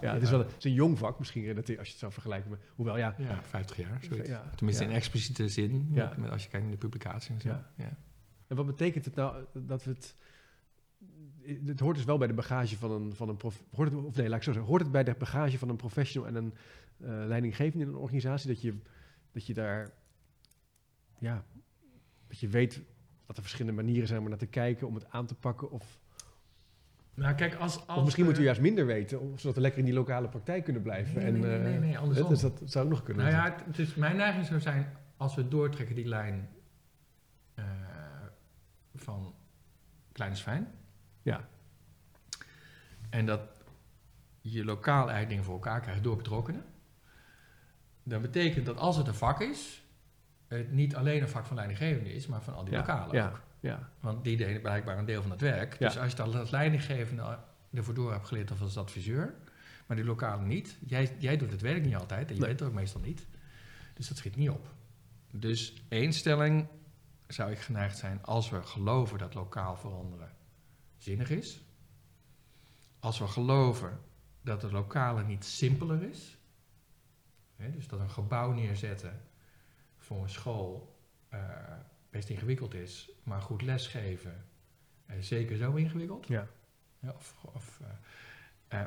ja, 0.01 0.13
het 0.13 0.21
is 0.21 0.29
wel 0.29 0.39
een, 0.39 0.45
het 0.45 0.57
is 0.57 0.63
een 0.63 0.73
jong 0.73 0.97
vak 0.97 1.19
misschien, 1.19 1.43
relateer- 1.45 1.77
als 1.77 1.85
je 1.85 1.91
het 1.91 2.01
zou 2.01 2.11
vergelijken 2.11 2.49
met... 2.49 2.59
Hoewel, 2.75 2.97
ja, 2.97 3.15
Ja, 3.17 3.43
50 3.43 3.77
jaar, 3.77 3.97
zoiets. 4.09 4.29
Tenminste 4.55 4.83
in 4.83 4.91
expliciete 4.91 5.47
zin, 5.47 5.87
met- 6.17 6.29
als 6.29 6.43
je 6.43 6.49
kijkt 6.49 6.65
naar 6.65 6.75
de 6.75 6.81
publicatie 6.81 7.33
en 7.33 7.41
zo. 7.41 7.47
Ja. 7.75 7.97
En 8.47 8.55
wat 8.55 8.65
betekent 8.65 9.05
het 9.05 9.15
nou 9.15 9.45
dat 9.53 9.83
we 9.83 9.91
het... 9.91 10.15
Het 11.65 11.79
hoort 11.79 11.95
dus 11.95 12.05
wel 12.05 12.17
bij 12.17 12.27
de 12.27 12.33
bagage 12.33 12.77
van 12.77 12.91
een, 12.91 13.15
van 13.15 13.29
een 13.29 13.37
prof, 13.37 13.63
hoort 13.75 13.91
het, 13.91 14.03
of 14.03 14.15
nee, 14.15 14.27
laat 14.29 14.37
ik 14.37 14.43
zo 14.43 14.51
zeggen. 14.51 14.69
Hoort 14.69 14.81
het 14.81 14.91
bij 14.91 15.03
de 15.03 15.15
bagage 15.17 15.57
van 15.57 15.69
een 15.69 15.75
professional 15.75 16.27
en 16.29 16.35
een 16.35 16.53
eh, 16.97 17.07
leidinggevende 17.27 17.85
in 17.85 17.91
een 17.91 17.97
organisatie 17.97 18.47
dat 18.47 18.61
je, 18.61 18.73
dat 19.31 19.45
je 19.45 19.53
daar, 19.53 19.91
ja, 21.19 21.43
dat 22.27 22.39
je 22.39 22.47
weet 22.47 22.81
dat 23.29 23.37
er 23.37 23.43
verschillende 23.43 23.81
manieren 23.81 24.07
zijn 24.07 24.19
om 24.19 24.29
naar 24.29 24.37
te 24.37 24.45
kijken, 24.45 24.87
om 24.87 24.95
het 24.95 25.09
aan 25.09 25.25
te 25.25 25.35
pakken, 25.35 25.71
of, 25.71 25.99
Nou, 27.13 27.35
kijk, 27.35 27.55
als, 27.55 27.87
als 27.87 27.97
of 27.97 28.03
misschien 28.03 28.23
moeten 28.23 28.41
we 28.41 28.47
juist 28.47 28.63
minder 28.63 28.85
weten, 28.85 29.19
zodat 29.35 29.55
we 29.55 29.61
lekker 29.61 29.79
in 29.79 29.85
die 29.85 29.93
lokale 29.93 30.27
praktijk 30.27 30.63
kunnen 30.63 30.81
blijven. 30.81 31.15
Nee, 31.15 31.25
en, 31.25 31.33
nee, 31.33 31.41
nee, 31.41 31.57
eh, 31.57 31.63
nee, 31.63 31.79
nee, 31.79 31.97
andersom. 31.97 32.29
Dus 32.29 32.41
dat 32.41 32.61
zou 32.65 32.85
ook 32.85 32.91
nog 32.91 33.03
kunnen. 33.03 33.25
Nou 33.25 33.35
ja, 33.35 33.43
het, 33.43 33.75
dus 33.75 33.95
mijn 33.95 34.15
neiging 34.15 34.45
zou 34.45 34.59
zijn, 34.59 34.93
als 35.17 35.35
we 35.35 35.47
doortrekken 35.47 35.95
die 35.95 36.07
lijn 36.07 36.49
eh, 37.53 37.65
van 38.95 39.33
klein 40.11 40.31
is 40.31 40.41
fijn. 40.41 40.67
Ja. 41.21 41.47
En 43.09 43.25
dat 43.25 43.41
je 44.41 44.65
lokaal 44.65 44.99
eigenlijk 44.99 45.29
dingen 45.29 45.43
voor 45.43 45.53
elkaar 45.53 45.81
krijgt 45.81 46.03
door 46.03 46.15
betrokkenen. 46.15 46.63
Dan 48.03 48.21
betekent 48.21 48.65
dat 48.65 48.77
als 48.77 48.97
het 48.97 49.07
een 49.07 49.13
vak 49.13 49.41
is, 49.41 49.83
het 50.57 50.71
niet 50.71 50.95
alleen 50.95 51.21
een 51.21 51.29
vak 51.29 51.45
van 51.45 51.55
leidinggevende 51.55 52.13
is, 52.13 52.27
maar 52.27 52.41
van 52.41 52.53
al 52.53 52.63
die 52.63 52.73
ja, 52.73 52.79
lokalen 52.79 53.15
ja, 53.15 53.27
ook. 53.27 53.41
ja, 53.59 53.89
Want 53.99 54.23
die 54.23 54.37
deden 54.37 54.61
blijkbaar 54.61 54.97
een 54.97 55.05
deel 55.05 55.21
van 55.21 55.31
het 55.31 55.41
werk. 55.41 55.79
Dus 55.79 55.97
als 55.97 56.11
je 56.11 56.17
dat 56.17 56.35
als 56.35 56.49
leidinggevende 56.49 57.37
ervoor 57.73 57.93
door 57.93 58.11
hebt 58.11 58.27
geleerd 58.27 58.51
of 58.51 58.61
als 58.61 58.77
adviseur, 58.77 59.33
maar 59.85 59.97
die 59.97 60.05
lokale 60.05 60.45
niet. 60.45 60.77
Jij, 60.85 61.15
jij 61.19 61.37
doet 61.37 61.51
het 61.51 61.61
werk 61.61 61.85
niet 61.85 61.95
altijd 61.95 62.27
en 62.27 62.33
je 62.33 62.39
Nee. 62.39 62.49
weet 62.49 62.59
het 62.59 62.69
ook 62.69 62.75
meestal 62.75 63.01
niet. 63.01 63.27
Dus 63.93 64.07
dat 64.07 64.17
schiet 64.17 64.35
niet 64.35 64.49
op. 64.49 64.73
Dus 65.31 65.83
één 65.89 66.13
stelling 66.13 66.67
zou 67.27 67.51
ik 67.51 67.59
geneigd 67.59 67.97
zijn 67.97 68.23
als 68.23 68.49
we 68.49 68.63
geloven 68.63 69.17
dat 69.17 69.33
lokaal 69.33 69.75
veranderen 69.75 70.31
zinnig 70.97 71.29
is. 71.29 71.61
Als 72.99 73.19
we 73.19 73.27
geloven 73.27 73.99
dat 74.41 74.61
het 74.61 74.71
lokale 74.71 75.23
niet 75.23 75.45
simpeler 75.45 76.03
is. 76.03 76.37
Hè, 77.55 77.71
dus 77.71 77.87
dat 77.87 77.99
een 77.99 78.09
gebouw 78.09 78.51
neerzetten 78.51 79.21
voor 80.09 80.23
een 80.23 80.29
school 80.29 80.99
eh, 81.29 81.39
best 82.09 82.29
ingewikkeld 82.29 82.73
is, 82.73 83.11
maar 83.23 83.41
goed 83.41 83.61
lesgeven 83.61 84.45
eh, 85.05 85.15
zeker 85.19 85.57
zo 85.57 85.73
ingewikkeld. 85.73 86.27
ja, 86.27 86.47
Ja, 86.99 87.09
of, 87.09 87.35
of, 87.53 87.81
eh, 88.67 88.83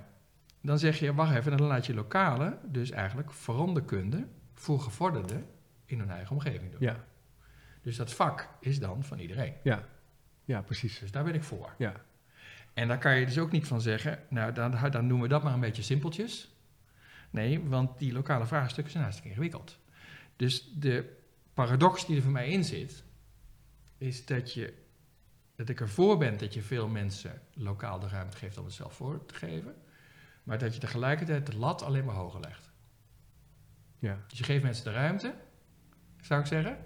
dan 0.60 0.78
zeg 0.78 0.98
je, 0.98 1.14
wacht 1.14 1.34
even, 1.34 1.56
dan 1.56 1.66
laat 1.66 1.86
je 1.86 1.94
lokale 1.94 2.58
dus 2.64 2.90
eigenlijk 2.90 3.32
veranderkunde 3.32 4.26
voor 4.52 4.80
gevorderden 4.80 5.46
in 5.84 5.98
hun 5.98 6.10
eigen 6.10 6.36
omgeving 6.36 6.70
doen. 6.70 6.80
ja, 6.80 7.04
Dus 7.82 7.96
dat 7.96 8.12
vak 8.12 8.48
is 8.60 8.78
dan 8.78 9.04
van 9.04 9.18
iedereen. 9.18 9.54
ja, 9.62 9.88
ja, 10.44 10.62
precies. 10.62 10.98
Dus 10.98 11.10
daar 11.10 11.24
ben 11.24 11.34
ik 11.34 11.42
voor. 11.42 11.74
Ja, 11.78 11.94
En 12.74 12.88
daar 12.88 12.98
kan 12.98 13.18
je 13.18 13.26
dus 13.26 13.38
ook 13.38 13.50
niet 13.52 13.66
van 13.66 13.80
zeggen, 13.80 14.18
nou 14.28 14.52
dan, 14.52 14.90
dan 14.90 15.06
noemen 15.06 15.22
we 15.22 15.34
dat 15.34 15.42
maar 15.42 15.54
een 15.54 15.60
beetje 15.60 15.82
simpeltjes. 15.82 16.56
Nee, 17.30 17.64
want 17.64 17.98
die 17.98 18.12
lokale 18.12 18.46
vraagstukken 18.46 18.92
zijn 18.92 19.04
hartstikke 19.04 19.34
ingewikkeld. 19.34 19.80
Dus 20.37 20.72
de 20.74 21.16
paradox 21.55 22.07
die 22.07 22.16
er 22.16 22.22
voor 22.22 22.33
mij 22.33 22.49
in 22.49 22.64
zit, 22.64 23.05
is 23.99 24.26
dat, 24.26 24.53
je, 24.53 24.74
dat 25.57 25.68
ik 25.68 25.80
ervoor 25.80 26.18
ben 26.18 26.39
dat 26.39 26.55
je 26.55 26.62
veel 26.62 26.89
mensen 26.89 27.41
lokaal 27.55 27.99
de 27.99 28.09
ruimte 28.09 28.37
geeft 28.37 28.59
om 28.59 28.64
het 28.64 28.74
zelf 28.74 28.93
voor 28.95 29.26
te 29.26 29.35
geven. 29.35 29.74
Maar 30.43 30.59
dat 30.59 30.74
je 30.74 30.80
tegelijkertijd 30.80 31.47
de 31.47 31.57
lat 31.57 31.83
alleen 31.83 32.05
maar 32.05 32.14
hoger 32.14 32.41
legt. 32.41 32.70
ja, 33.99 34.18
Dus 34.28 34.39
je 34.39 34.45
geeft 34.45 34.62
mensen 34.62 34.85
de 34.85 34.93
ruimte, 34.93 35.35
zou 36.20 36.41
ik 36.41 36.47
zeggen. 36.47 36.78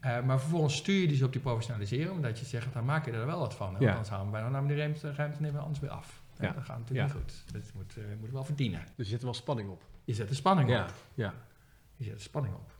Eh, 0.00 0.22
maar 0.22 0.40
vervolgens 0.40 0.76
stuur 0.76 1.00
je 1.00 1.06
die 1.08 1.16
ze 1.16 1.24
op 1.24 1.32
die 1.32 1.40
professionaliseren, 1.40 2.12
omdat 2.12 2.38
je 2.38 2.44
zegt, 2.44 2.72
dan 2.72 2.84
maak 2.84 3.04
je 3.04 3.10
er 3.12 3.26
wel 3.26 3.38
wat 3.38 3.54
van. 3.54 3.66
Hè? 3.66 3.72
Want 3.72 3.82
Ja. 3.84 3.90
anders 3.90 4.08
houden 4.08 4.30
we 4.32 4.36
bijna 4.38 4.52
nou, 4.52 4.66
die 4.68 4.76
ruimte, 4.76 5.14
ruimte 5.14 5.40
nemen 5.40 5.56
we 5.56 5.62
anders 5.62 5.80
weer 5.80 5.90
af. 5.90 6.22
Ja, 6.38 6.44
Ja. 6.46 6.52
Dat 6.52 6.64
gaat 6.64 6.78
natuurlijk 6.78 7.08
Ja. 7.08 7.14
niet 7.14 7.22
goed. 7.24 7.52
Dat 7.52 7.72
moet, 7.74 7.96
eh, 7.96 8.04
moet 8.20 8.30
wel 8.30 8.44
verdienen. 8.44 8.80
dus 8.96 9.06
je 9.06 9.10
zet 9.12 9.18
er 9.18 9.24
wel 9.24 9.34
spanning 9.34 9.70
op. 9.70 9.84
Je 10.04 10.14
zet 10.14 10.28
de 10.28 10.34
spanning 10.34 10.70
Ja, 10.70 10.82
op. 10.84 10.92
ja, 11.14 11.34
Je 11.96 12.04
zet 12.04 12.14
de 12.16 12.22
spanning 12.22 12.54
op. 12.54 12.70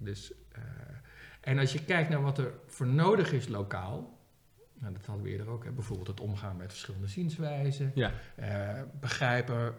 Dus, 0.00 0.32
eh, 0.52 0.62
en 1.40 1.58
als 1.58 1.72
je 1.72 1.84
kijkt 1.84 2.08
naar 2.08 2.22
wat 2.22 2.38
er 2.38 2.52
voor 2.66 2.86
nodig 2.86 3.32
is 3.32 3.48
lokaal, 3.48 4.18
nou, 4.78 4.92
dat 4.92 5.06
hadden 5.06 5.24
we 5.24 5.30
eerder 5.30 5.48
ook, 5.48 5.64
hè, 5.64 5.70
bijvoorbeeld 5.70 6.08
het 6.08 6.20
omgaan 6.20 6.56
met 6.56 6.70
verschillende 6.70 7.08
zienswijzen, 7.08 7.92
ja, 7.94 8.12
eh, 8.36 8.82
begrijpen 9.00 9.74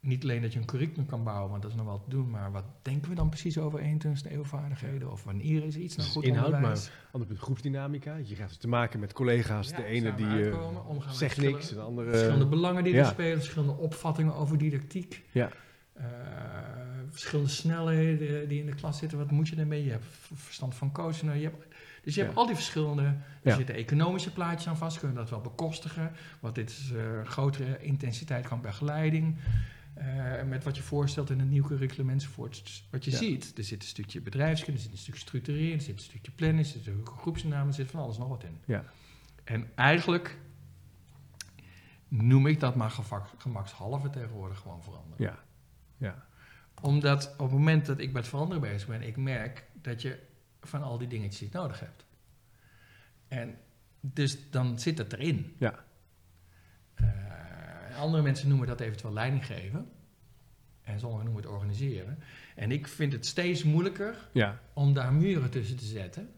niet 0.00 0.22
alleen 0.22 0.42
dat 0.42 0.52
je 0.52 0.58
een 0.58 0.66
curriculum 0.66 1.06
kan 1.06 1.24
bouwen, 1.24 1.50
want 1.50 1.62
dat 1.62 1.70
is 1.70 1.76
nog 1.76 1.86
wel 1.86 2.00
te 2.00 2.10
doen, 2.10 2.30
maar 2.30 2.52
wat 2.52 2.64
denken 2.82 3.08
we 3.08 3.14
dan 3.14 3.28
precies 3.28 3.58
over 3.58 3.80
21ste 3.80 4.32
eeuw 4.32 4.44
vaardigheden? 4.44 5.10
Of 5.10 5.24
wanneer 5.24 5.64
is 5.64 5.76
iets 5.76 5.96
nou 5.96 6.08
Dus 6.08 6.16
goed 6.16 6.24
inhoud, 6.24 6.52
onderwijs? 6.52 6.90
Punt, 7.12 7.38
groepsdynamica. 7.38 8.16
Je 8.16 8.34
krijgt 8.34 8.48
dus 8.48 8.60
te 8.60 8.68
maken 8.68 9.00
met 9.00 9.12
collega's. 9.12 9.68
Ja, 9.68 9.76
de 9.76 9.84
ene 9.84 10.14
die 10.14 10.26
eh, 10.26 10.32
uitkomen, 10.32 11.02
zegt 11.10 11.40
niks, 11.40 11.68
de 11.68 11.80
andere... 11.80 12.10
Verschillende 12.10 12.46
belangen 12.46 12.84
die 12.84 12.92
ja. 12.92 12.98
er 12.98 13.06
spelen, 13.06 13.36
verschillende 13.36 13.76
opvattingen 13.76 14.34
over 14.34 14.58
didactiek. 14.58 15.24
Ja. 15.30 15.50
Verschillende 17.10 17.50
snelheden 17.50 18.48
die 18.48 18.60
in 18.60 18.66
de 18.66 18.74
klas 18.74 18.98
zitten. 18.98 19.18
Wat 19.18 19.30
moet 19.30 19.48
je 19.48 19.56
ermee? 19.56 19.84
Je 19.84 19.90
hebt 19.90 20.04
verstand 20.34 20.74
van 20.74 20.92
coachen. 20.92 21.38
Je 21.38 21.44
hebt, 21.44 21.66
dus 22.02 22.14
je 22.14 22.20
Ja. 22.20 22.26
hebt 22.26 22.38
al 22.38 22.46
die 22.46 22.54
verschillende... 22.54 23.02
Er 23.02 23.16
Ja. 23.42 23.56
zitten 23.56 23.74
economische 23.74 24.32
plaatjes 24.32 24.68
aan 24.68 24.76
vast. 24.76 24.98
Kunnen 24.98 25.16
dat 25.16 25.30
wel 25.30 25.40
bekostigen? 25.40 26.12
Want 26.40 26.54
dit 26.54 26.70
is 26.70 26.92
eh, 26.92 27.24
grotere 27.24 27.82
intensiteit 27.82 28.46
van 28.46 28.60
begeleiding. 28.60 29.36
eh, 29.94 30.42
met 30.42 30.64
wat 30.64 30.76
je 30.76 30.82
voorstelt 30.82 31.30
in 31.30 31.40
een 31.40 31.48
nieuw 31.48 31.64
curriculum 31.66 32.10
enzovoort. 32.10 32.62
Dus 32.62 32.88
wat 32.90 33.04
je 33.04 33.10
Ja. 33.10 33.16
ziet, 33.16 33.58
er 33.58 33.64
zit 33.64 33.82
een 33.82 33.88
stukje 33.88 34.20
bedrijfskunde, 34.20 34.76
er 34.78 34.82
zit 34.84 34.92
een 34.92 34.98
stukje 34.98 35.20
structureren, 35.20 35.72
er 35.74 35.80
zit 35.80 35.94
een 35.96 36.02
stukje 36.04 36.32
plannen, 36.32 36.58
er 36.58 36.64
zit 36.64 36.86
een 36.86 37.06
groepsnaam, 37.06 37.66
er 37.66 37.74
zit 37.74 37.90
van 37.90 38.00
alles 38.00 38.18
nog 38.18 38.28
wat 38.28 38.44
in. 38.44 38.58
Ja. 38.66 38.84
En 39.44 39.70
eigenlijk 39.74 40.38
noem 42.08 42.46
ik 42.46 42.60
dat 42.60 42.74
maar 42.74 42.90
gevak- 42.90 43.34
gemakshalve 43.38 44.10
tegenwoordig 44.10 44.58
gewoon 44.58 44.82
veranderen. 44.82 45.24
Ja. 45.26 45.38
Ja. 45.96 46.24
Omdat 46.80 47.32
op 47.32 47.38
het 47.38 47.50
moment 47.58 47.86
dat 47.86 47.98
ik 47.98 48.12
met 48.12 48.28
veranderen 48.28 48.62
bezig 48.62 48.88
ben, 48.88 49.02
ik 49.02 49.16
merk 49.16 49.64
dat 49.82 50.02
je 50.02 50.18
van 50.60 50.82
al 50.82 50.98
die 50.98 51.08
dingetjes 51.08 51.42
iets 51.42 51.52
nodig 51.52 51.80
hebt. 51.80 52.04
En 53.28 53.56
dus 54.00 54.50
dan 54.50 54.78
zit 54.78 54.98
het 54.98 55.12
erin. 55.12 55.54
Ja. 55.58 55.84
Eh, 56.94 57.98
andere 57.98 58.22
mensen 58.22 58.48
noemen 58.48 58.66
dat 58.66 58.80
eventueel 58.80 59.12
leiding 59.12 59.46
geven. 59.46 59.90
En 60.82 61.00
sommigen 61.00 61.24
noemen 61.24 61.42
het 61.42 61.52
organiseren. 61.52 62.18
En 62.56 62.70
ik 62.70 62.88
vind 62.88 63.12
het 63.12 63.26
steeds 63.26 63.64
moeilijker 63.64 64.28
Ja. 64.32 64.60
om 64.72 64.92
daar 64.94 65.12
muren 65.12 65.50
tussen 65.50 65.76
te 65.76 65.84
zetten. 65.84 66.30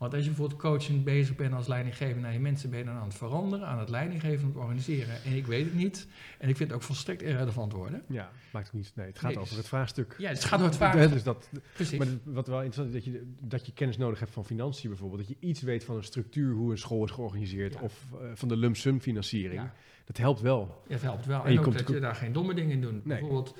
Want 0.00 0.14
als 0.14 0.22
je 0.22 0.28
bijvoorbeeld 0.28 0.60
coachend 0.60 1.04
bezig 1.04 1.36
bent 1.36 1.54
als 1.54 1.66
leidinggever 1.66 2.20
naar 2.20 2.32
je 2.32 2.38
mensen, 2.40 2.70
ben 2.70 2.78
je 2.78 2.84
dan 2.84 2.94
aan 2.94 3.04
het 3.06 3.14
veranderen, 3.14 3.66
aan 3.66 3.78
het 3.78 3.88
leidinggeven, 3.88 4.40
aan 4.42 4.48
het 4.48 4.56
organiseren. 4.56 5.22
En 5.24 5.32
ik 5.36 5.46
weet 5.46 5.64
het 5.64 5.74
niet. 5.74 6.06
En 6.38 6.48
ik 6.48 6.56
vind 6.56 6.68
het 6.70 6.78
ook 6.78 6.84
volstrekt 6.84 7.22
irrelevant 7.22 7.72
worden. 7.72 8.02
Ja. 8.08 8.30
Maakt 8.52 8.66
ook 8.66 8.72
niet... 8.72 8.92
Nee, 8.94 9.06
het 9.06 9.18
gaat 9.18 9.28
Nee, 9.30 9.38
over 9.38 9.48
dus- 9.48 9.58
het 9.58 9.68
vraagstuk. 9.68 10.14
Ja, 10.18 10.28
dus 10.28 10.38
het 10.38 10.48
gaat 10.48 10.58
door 10.58 10.88
het. 11.00 11.10
Dus 11.12 11.22
dat, 11.22 11.48
Precies. 11.74 11.98
maar 11.98 12.06
het- 12.06 12.20
wat 12.24 12.46
wel 12.46 12.62
interessant 12.62 12.88
is, 12.88 12.94
dat 12.94 13.04
je, 13.04 13.32
dat 13.40 13.66
je 13.66 13.72
kennis 13.72 13.96
nodig 13.96 14.18
hebt 14.18 14.32
van 14.32 14.44
financiën 14.44 14.88
bijvoorbeeld. 14.88 15.20
Dat 15.20 15.36
je 15.40 15.46
iets 15.46 15.62
weet 15.62 15.84
van 15.84 15.96
een 15.96 16.04
structuur, 16.04 16.52
hoe 16.54 16.70
een 16.70 16.78
school 16.78 17.04
is 17.04 17.10
georganiseerd. 17.10 17.74
Ja. 17.74 17.80
Of 17.80 18.04
eh, 18.12 18.28
van 18.34 18.48
de 18.48 18.56
lump 18.56 18.76
sum 18.76 19.00
financiering. 19.00 19.60
Ja. 19.60 19.74
Dat 20.04 20.16
helpt 20.16 20.40
wel. 20.40 20.82
Ja, 20.86 20.92
het 20.94 21.02
helpt 21.02 21.26
wel. 21.26 21.40
En 21.40 21.46
En, 21.46 21.52
je 21.52 21.58
ook 21.58 21.64
komt 21.64 21.78
dat 21.78 21.88
je 21.88 22.00
daar 22.00 22.14
geen 22.14 22.32
domme 22.32 22.54
dingen 22.54 22.70
in 22.70 22.80
doet. 22.80 22.92
Nee. 22.92 23.02
Bijvoorbeeld 23.02 23.56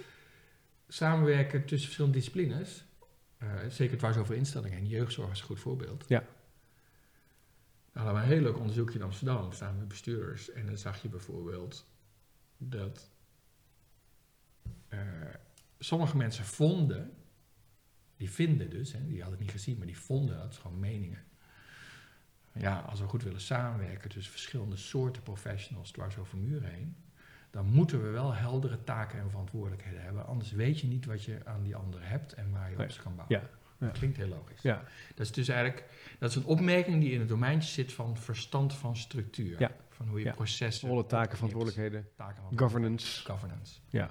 samenwerken 0.89 1.61
tussen 1.61 1.85
verschillende 1.85 2.17
disciplines. 2.19 2.85
Eh, 3.41 3.49
zeker 3.69 3.99
dwars 3.99 4.17
over 4.17 4.35
instellingen. 4.35 4.79
En 4.79 4.87
jeugdzorg 4.87 5.31
is 5.31 5.41
een 5.41 5.47
goed 5.47 5.61
voorbeeld. 5.61 6.05
Ja. 6.09 6.25
Nou, 7.93 8.07
hadden 8.07 8.15
we 8.15 8.21
een 8.21 8.35
heel 8.35 8.43
leuk 8.43 8.59
onderzoekje 8.59 8.99
in 8.99 9.05
Amsterdam. 9.05 9.53
Samen 9.53 9.79
met 9.79 9.89
bestuurders. 9.89 10.51
En 10.51 10.67
dan 10.67 10.77
zag 10.77 11.03
je 11.03 11.09
bijvoorbeeld 11.09 11.87
dat 12.57 13.11
eh, 14.89 15.01
sommige 15.79 16.17
mensen 16.17 16.45
vonden... 16.45 17.15
Die 18.17 18.31
vinden 18.31 18.71
dus, 18.71 18.93
hè, 18.93 19.07
die 19.07 19.21
hadden 19.21 19.39
het 19.39 19.41
niet 19.41 19.51
gezien, 19.51 19.79
maar 19.79 19.87
die 19.87 19.99
vonden, 19.99 20.39
dat 20.39 20.57
gewoon 20.57 20.79
meningen. 20.79 21.25
Ja, 22.53 22.81
als 22.81 23.01
we 23.01 23.07
goed 23.07 23.23
willen 23.23 23.41
samenwerken 23.41 24.11
tussen 24.11 24.33
verschillende 24.33 24.77
soorten 24.77 25.23
professionals 25.23 25.91
dwars 25.91 26.17
over 26.17 26.39
muren 26.39 26.71
heen, 26.71 26.97
dan 27.51 27.67
moeten 27.67 28.03
we 28.03 28.09
wel 28.09 28.35
heldere 28.35 28.85
taken 28.85 29.19
en 29.21 29.31
verantwoordelijkheden 29.31 30.03
hebben. 30.03 30.27
Anders 30.27 30.51
weet 30.53 30.81
je 30.81 30.87
niet 30.87 31.05
wat 31.07 31.25
je 31.25 31.41
aan 31.45 31.63
die 31.63 31.77
ander 31.77 32.09
hebt 32.09 32.33
en 32.33 32.51
waar 32.51 32.71
je 32.71 32.77
Nee. 32.77 32.87
op 32.87 32.93
ze 32.93 33.01
kan 33.03 33.17
bouwen. 33.17 33.41
Ja. 33.41 33.49
Ja. 33.87 33.89
Klinkt 33.93 34.17
heel 34.17 34.29
logisch. 34.29 34.63
Ja. 34.63 34.83
Dat 35.15 35.27
is 35.27 35.33
dus 35.33 35.49
eigenlijk 35.49 35.89
dat 36.19 36.31
is 36.31 36.37
een 36.37 36.45
opmerking 36.45 37.01
die 37.01 37.13
in 37.13 37.19
het 37.21 37.29
domeintje 37.29 37.71
zit 37.71 37.93
van 37.93 38.17
verstand 38.17 38.75
van 38.75 38.97
structuur. 38.97 39.61
Ja. 39.61 39.71
Van 39.89 40.09
hoe 40.09 40.19
je 40.19 40.25
Ja. 40.25 40.33
processen. 40.33 40.89
Rollen, 40.89 41.07
taken, 41.07 41.35
verantwoordelijkheden. 41.37 42.09
Taken 42.17 42.43
van 42.43 42.59
Governance. 42.59 43.25
governance. 43.27 43.79
Ja. 43.89 44.11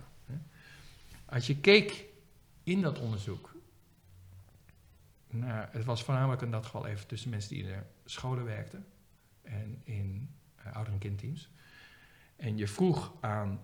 Als 1.26 1.48
je 1.48 1.58
keek 1.60 2.06
in 2.64 2.82
dat 2.82 3.00
onderzoek. 3.00 3.56
Nou, 5.30 5.68
het 5.72 5.86
was 5.86 6.04
voornamelijk 6.04 6.42
in 6.42 6.52
dat 6.52 6.66
geval 6.66 6.86
even 6.86 7.08
tussen 7.08 7.30
mensen 7.30 7.50
die 7.50 7.64
in 7.64 7.70
de 7.70 7.80
scholen 8.06 8.44
werkten 8.46 8.86
en 9.42 9.82
in 9.84 10.30
eh, 10.56 10.76
ouder- 10.76 10.94
en 10.94 11.00
kindteams. 11.00 11.50
En 12.40 12.58
je 12.58 12.68
vroeg 12.68 13.14
aan 13.20 13.60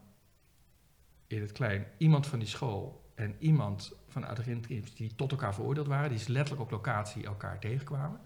in 1.27 1.41
het 1.41 1.51
klein 1.51 1.85
iemand 1.97 2.27
van 2.27 2.39
die 2.39 2.47
school 2.47 3.11
en 3.15 3.35
iemand 3.39 3.93
van 4.07 4.21
de 4.21 4.59
die 4.95 5.15
tot 5.15 5.31
elkaar 5.31 5.53
veroordeeld 5.53 5.87
waren, 5.87 6.09
die 6.09 6.19
is 6.19 6.27
letterlijk 6.27 6.61
op 6.61 6.71
locatie 6.71 7.25
elkaar 7.25 7.59
tegenkwamen. 7.59 8.19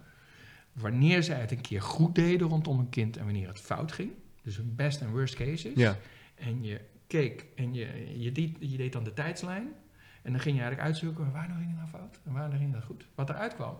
Wanneer 0.74 1.24
zij 1.24 1.40
het 1.40 1.52
een 1.52 1.62
keer 1.62 1.82
goed 1.82 2.16
deden 2.16 2.48
rondom 2.48 2.80
een 2.80 2.90
kind 2.90 3.18
en 3.18 3.24
wanneer 3.24 3.48
het 3.48 3.60
fout 3.60 3.92
ging, 3.92 4.12
dus 4.42 4.58
hun 4.58 4.76
best 4.76 5.02
en 5.02 5.12
worst 5.12 5.36
cases, 5.36 5.74
Ja. 5.76 5.98
en 6.36 6.64
je 6.64 6.82
keek 7.08 7.46
en 7.56 7.74
je, 7.74 8.20
je, 8.20 8.32
deed, 8.32 8.56
je 8.60 8.78
deed 8.78 8.94
dan 8.94 9.04
de 9.04 9.14
tijdslijn. 9.14 9.74
En 10.22 10.32
dan 10.32 10.42
ging 10.42 10.56
je 10.56 10.62
eigenlijk 10.62 10.92
uitzoeken, 10.92 11.32
waar 11.32 11.48
nou 11.48 11.60
ging 11.60 11.70
het 11.70 11.80
nou 11.80 11.90
fout 11.90 12.20
en 12.24 12.34
waar 12.34 12.52
ging 12.52 12.74
dat 12.74 12.84
goed. 12.84 13.08
Wat 13.16 13.30
eruit 13.30 13.56
kwam, 13.56 13.78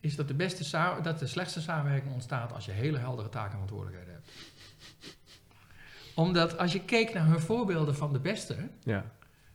is 0.00 0.16
dat 0.16 0.28
de, 0.28 0.34
beste 0.34 0.70
dat 1.02 1.18
de 1.18 1.26
slechtste 1.26 1.60
samenwerking 1.60 2.12
ontstaat 2.12 2.52
als 2.52 2.64
je 2.64 2.72
hele 2.72 2.98
heldere 2.98 3.28
taken 3.28 3.58
en 3.58 3.66
verantwoordelijkheden 3.66 4.14
hebt. 4.14 4.30
Omdat 6.14 6.58
als 6.58 6.72
je 6.72 6.80
keek 6.84 7.14
naar 7.14 7.26
hun 7.26 7.40
voorbeelden 7.40 7.94
van 7.96 8.12
de 8.12 8.18
beste 8.20 8.56
Ja. 8.82 9.04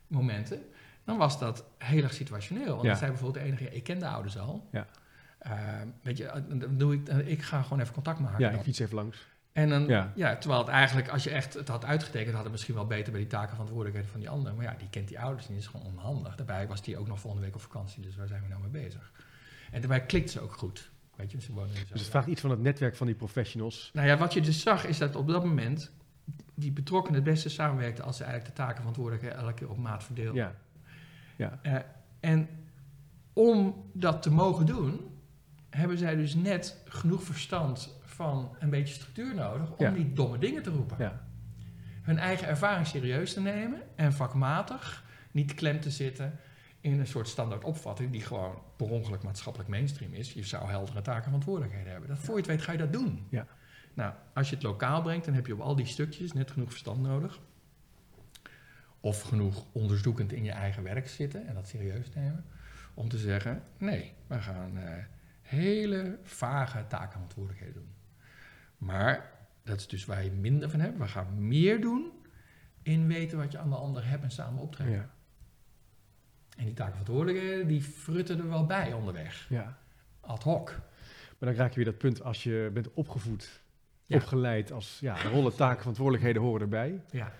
momenten, 0.07 0.61
dan 1.03 1.17
was 1.17 1.39
dat 1.39 1.63
heel 1.77 2.03
erg 2.03 2.13
situationeel. 2.13 2.75
Want 2.75 2.87
Ja. 2.87 2.95
zei 2.95 3.11
bijvoorbeeld 3.11 3.43
de 3.43 3.49
enige, 3.51 3.75
ik 3.75 3.83
ken 3.83 3.99
de 3.99 4.07
ouders 4.07 4.37
al. 4.37 4.67
Ja. 4.71 4.87
Eh, 5.39 5.51
weet 6.01 6.17
je, 6.17 6.25
eh, 6.25 6.41
dan 6.47 6.77
doe 6.77 6.93
ik, 6.93 7.07
ik 7.07 7.41
ga 7.41 7.61
gewoon 7.61 7.79
even 7.79 7.93
contact 7.93 8.19
maken. 8.19 8.39
Ja, 8.39 8.49
dan. 8.49 8.57
ik 8.59 8.63
fiets 8.65 8.79
even 8.79 8.95
langs. 8.95 9.27
En 9.51 9.69
dan, 9.69 9.85
Ja. 9.87 10.11
ja. 10.15 10.37
terwijl 10.37 10.61
het 10.61 10.69
eigenlijk, 10.69 11.07
als 11.09 11.23
je 11.23 11.29
echt 11.29 11.53
het 11.53 11.67
had 11.67 11.85
uitgetekend, 11.85 12.33
had 12.33 12.43
het 12.43 12.51
misschien 12.51 12.75
wel 12.75 12.85
beter 12.87 13.11
bij 13.11 13.21
die 13.21 13.29
taken 13.29 13.47
en 13.47 13.53
verantwoordelijkheden 13.53 14.11
van 14.11 14.19
die 14.19 14.29
ander. 14.29 14.53
Maar 14.55 14.65
ja, 14.65 14.75
die 14.77 14.89
kent 14.89 15.07
die 15.07 15.19
ouders 15.19 15.45
en 15.47 15.51
die 15.53 15.61
is 15.61 15.67
gewoon 15.67 15.85
onhandig. 15.85 16.35
Daarbij 16.35 16.67
was 16.67 16.81
die 16.81 16.97
ook 16.97 17.07
nog 17.07 17.19
volgende 17.19 17.45
week 17.45 17.55
op 17.55 17.61
vakantie, 17.61 18.01
dus 18.01 18.15
waar 18.15 18.27
zijn 18.27 18.41
we 18.41 18.47
nou 18.47 18.61
mee 18.61 18.83
bezig? 18.83 19.11
En 19.71 19.79
daarbij 19.79 20.05
klikt 20.05 20.29
ze 20.29 20.39
ook 20.41 20.53
goed. 20.53 20.89
Weet 21.15 21.31
je, 21.31 21.41
ze 21.41 21.53
wonen 21.53 21.75
in 21.75 21.81
Dus 21.91 22.01
het 22.01 22.09
vraagt 22.09 22.27
iets 22.27 22.41
van 22.41 22.49
het 22.49 22.59
netwerk 22.61 22.95
van 22.95 23.07
die 23.07 23.15
professionals. 23.15 23.89
Nou 23.93 24.07
ja, 24.07 24.17
wat 24.17 24.33
je 24.33 24.41
dus 24.41 24.61
zag, 24.61 24.85
is 24.85 24.97
dat 24.97 25.15
op 25.15 25.27
dat 25.27 25.43
moment 25.45 25.91
die 26.59 26.71
betrokkenen 26.71 27.15
het 27.15 27.29
beste 27.29 27.49
samenwerkten 27.49 28.03
als 28.03 28.17
ze 28.17 28.23
eigenlijk 28.23 28.55
de 28.55 28.61
taken 28.61 28.75
en 28.75 28.79
verantwoordelijkheden 28.81 29.37
elke 29.37 29.53
keer 29.53 29.69
op 29.69 29.77
maat 29.77 30.03
verdeelden. 30.03 30.55
Ja. 31.37 31.59
Eh, 31.61 31.75
en 32.19 32.47
om 33.33 33.89
dat 33.93 34.21
te 34.21 34.31
mogen 34.31 34.65
doen, 34.65 34.99
hebben 35.69 35.97
zij 35.97 36.15
dus 36.15 36.35
net 36.35 36.81
genoeg 36.87 37.23
verstand 37.23 37.97
van 38.03 38.55
een 38.59 38.69
beetje 38.69 38.93
structuur 38.93 39.35
nodig 39.35 39.69
om 39.71 39.85
Ja. 39.85 39.91
niet 39.91 40.15
domme 40.15 40.37
dingen 40.37 40.63
te 40.63 40.69
roepen. 40.69 40.95
Ja. 40.99 41.21
Hun 42.01 42.17
eigen 42.17 42.47
ervaring 42.47 42.87
serieus 42.87 43.33
te 43.33 43.41
nemen 43.41 43.81
en 43.95 44.13
vakmatig 44.13 45.03
niet 45.31 45.53
klem 45.53 45.79
te 45.79 45.91
zitten 45.91 46.39
in 46.81 46.99
een 46.99 47.07
soort 47.07 47.27
standaard 47.27 47.63
opvatting 47.63 48.11
die 48.11 48.21
gewoon 48.21 48.61
per 48.75 48.89
ongeluk 48.89 49.23
maatschappelijk 49.23 49.69
mainstream 49.69 50.13
is. 50.13 50.33
Je 50.33 50.43
zou 50.43 50.69
heldere 50.69 51.01
taken 51.01 51.15
en 51.17 51.23
verantwoordelijkheden 51.23 51.91
hebben. 51.91 52.09
Dat 52.09 52.19
voor 52.19 52.33
je 52.33 52.39
het 52.41 52.49
weet 52.49 52.61
ga 52.61 52.71
je 52.71 52.77
dat 52.77 52.93
doen. 52.93 53.25
Ja. 53.29 53.45
Nou, 53.99 54.13
als 54.33 54.49
je 54.49 54.55
het 54.55 54.63
lokaal 54.63 55.01
brengt, 55.01 55.25
dan 55.25 55.33
heb 55.33 55.45
je 55.45 55.53
op 55.53 55.59
al 55.59 55.75
die 55.75 55.85
stukjes 55.85 56.33
net 56.33 56.51
genoeg 56.51 56.69
verstand 56.69 57.01
nodig. 57.01 57.39
Of 58.99 59.21
genoeg 59.21 59.65
onderzoekend 59.71 60.31
in 60.31 60.43
je 60.43 60.51
eigen 60.51 60.83
werk 60.83 61.07
zitten 61.07 61.47
en 61.47 61.53
dat 61.53 61.67
serieus 61.67 62.13
nemen. 62.13 62.45
Om 62.93 63.09
te 63.09 63.17
zeggen, 63.17 63.63
nee, 63.77 64.13
we 64.27 64.41
gaan 64.41 64.77
eh, 64.77 65.03
hele 65.41 66.19
vage 66.23 66.87
taken 66.87 67.05
en 67.05 67.11
verantwoordelijkheden 67.11 67.73
doen. 67.73 67.93
Maar 68.77 69.31
dat 69.63 69.79
is 69.79 69.87
dus 69.87 70.05
waar 70.05 70.23
je 70.23 70.31
minder 70.31 70.69
van 70.69 70.79
hebt. 70.79 70.97
We 70.97 71.07
gaan 71.07 71.47
meer 71.47 71.81
doen 71.81 72.11
in 72.81 73.07
weten 73.07 73.37
wat 73.37 73.51
je 73.51 73.57
aan 73.57 73.69
de 73.69 73.75
ander 73.75 74.07
hebt 74.07 74.23
en 74.23 74.31
samen 74.31 74.61
optrekken. 74.61 74.95
Ja. 74.95 75.09
En 76.57 76.65
die 76.65 76.73
taken 76.73 76.93
en 76.93 77.05
verantwoordelijkheden, 77.05 77.67
die 77.67 77.81
frutten 77.81 78.39
er 78.39 78.49
wel 78.49 78.65
bij 78.65 78.93
onderweg. 78.93 79.45
ja. 79.49 79.77
Ad 80.19 80.43
hoc. 80.43 80.69
Maar 81.39 81.49
dan 81.49 81.57
raak 81.57 81.69
je 81.69 81.75
weer 81.75 81.85
dat 81.85 81.97
punt 81.97 82.23
als 82.23 82.43
je 82.43 82.69
bent 82.73 82.93
opgevoed, 82.93 83.61
Ja. 84.09 84.15
opgeleid 84.17 84.71
als 84.71 84.97
ja, 85.01 85.21
rollen, 85.21 85.55
taken, 85.55 85.77
verantwoordelijkheden 85.79 86.41
horen 86.41 86.61
erbij. 86.61 87.01
Ja. 87.11 87.31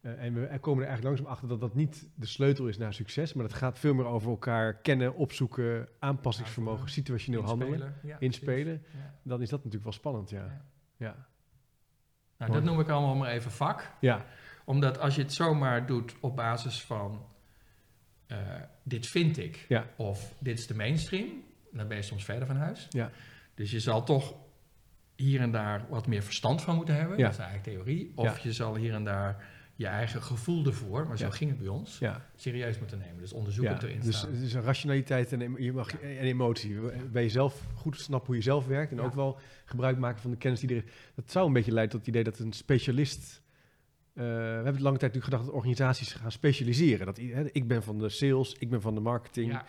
Eh, 0.00 0.22
en 0.24 0.34
we 0.34 0.58
komen 0.60 0.82
er 0.82 0.88
eigenlijk 0.88 1.02
langzaam 1.04 1.26
achter 1.26 1.48
dat 1.48 1.60
dat 1.60 1.74
niet 1.74 2.08
de 2.14 2.26
sleutel 2.26 2.68
is 2.68 2.78
naar 2.78 2.94
succes, 2.94 3.32
maar 3.32 3.48
dat 3.48 3.56
gaat 3.56 3.78
veel 3.78 3.94
meer 3.94 4.06
over 4.06 4.30
elkaar 4.30 4.74
kennen, 4.74 5.14
opzoeken, 5.14 5.88
aanpassingsvermogen, 5.98 6.88
situationeel 6.90 7.42
handelen, 7.42 7.72
Inspelen. 7.72 7.94
Ja, 8.02 8.16
inspelen. 8.20 8.80
precies. 8.80 8.98
Ja. 9.00 9.14
Dan 9.22 9.42
is 9.42 9.48
dat 9.48 9.58
natuurlijk 9.58 9.84
wel 9.84 9.92
spannend, 9.92 10.30
ja. 10.30 10.64
Ja. 10.96 11.26
Nou, 12.38 12.52
dat 12.52 12.62
noem 12.62 12.80
ik 12.80 12.88
allemaal 12.88 13.14
maar 13.14 13.30
even 13.30 13.50
vak. 13.50 13.92
ja, 14.00 14.24
Omdat 14.64 14.98
als 14.98 15.14
je 15.14 15.22
het 15.22 15.32
zomaar 15.32 15.86
doet 15.86 16.14
op 16.20 16.36
basis 16.36 16.82
van 16.82 17.26
eh, 18.26 18.38
dit 18.82 19.06
vind 19.06 19.38
ik 19.38 19.64
Ja. 19.68 19.86
of 19.96 20.34
dit 20.38 20.58
is 20.58 20.66
de 20.66 20.74
mainstream, 20.74 21.28
dan 21.72 21.88
ben 21.88 21.96
je 21.96 22.02
soms 22.02 22.24
verder 22.24 22.46
van 22.46 22.56
huis. 22.56 22.86
Ja. 22.90 23.10
Dus 23.54 23.70
je 23.70 23.80
zal 23.80 24.04
toch 24.04 24.34
hier 25.20 25.40
en 25.40 25.50
daar 25.50 25.86
wat 25.88 26.06
meer 26.06 26.22
verstand 26.22 26.62
van 26.62 26.76
moeten 26.76 26.94
hebben. 26.94 27.16
Ja. 27.18 27.22
Dat 27.24 27.32
is 27.32 27.38
eigenlijk 27.38 27.68
theorie. 27.68 28.12
Of 28.14 28.24
Ja. 28.36 28.42
je 28.42 28.52
zal 28.52 28.76
hier 28.76 28.94
en 28.94 29.04
daar 29.04 29.44
je 29.74 29.86
eigen 29.86 30.22
gevoel 30.22 30.66
ervoor, 30.66 31.06
maar 31.06 31.18
zo 31.18 31.24
Ja. 31.24 31.30
ging 31.30 31.50
het 31.50 31.58
bij 31.58 31.68
ons, 31.68 31.98
Ja, 31.98 32.26
serieus 32.36 32.78
moeten 32.78 32.98
nemen. 32.98 33.18
Dus 33.18 33.32
onderzoek 33.32 33.64
ja. 33.64 33.72
het 33.72 33.82
erin 33.82 34.00
dus 34.00 34.16
staan. 34.18 34.34
het 34.34 34.52
rationaliteit 34.64 35.32
en, 35.32 35.54
je 35.58 35.72
mag, 35.72 36.00
en 36.00 36.08
emotie. 36.18 36.76
Bij 37.12 37.22
jezelf 37.22 37.66
goed 37.74 37.98
snappen 38.00 38.26
hoe 38.26 38.36
je 38.36 38.42
zelf 38.42 38.66
werkt 38.66 38.92
en 38.92 39.00
ook 39.00 39.14
wel 39.14 39.38
gebruik 39.64 39.98
maken 39.98 40.20
van 40.20 40.30
de 40.30 40.36
kennis 40.36 40.60
die 40.60 40.68
er 40.70 40.76
is. 40.76 40.90
Dat 41.14 41.30
zou 41.30 41.46
een 41.46 41.52
beetje 41.52 41.72
leiden 41.72 41.96
tot 41.96 42.06
het 42.06 42.08
idee 42.16 42.24
dat 42.24 42.38
een 42.38 42.52
specialist... 42.52 43.42
eh, 44.14 44.24
we 44.24 44.30
hebben 44.64 44.82
lange 44.82 44.98
tijd 44.98 45.12
natuurlijk 45.14 45.24
gedacht 45.24 45.44
dat 45.44 45.54
organisaties 45.54 46.12
gaan 46.12 46.32
specialiseren. 46.32 47.06
Dat, 47.06 47.18
ik 47.52 47.68
ben 47.68 47.82
van 47.82 47.98
de 47.98 48.08
sales, 48.08 48.54
ik 48.58 48.70
ben 48.70 48.80
van 48.80 48.94
de 48.94 49.00
marketing. 49.00 49.60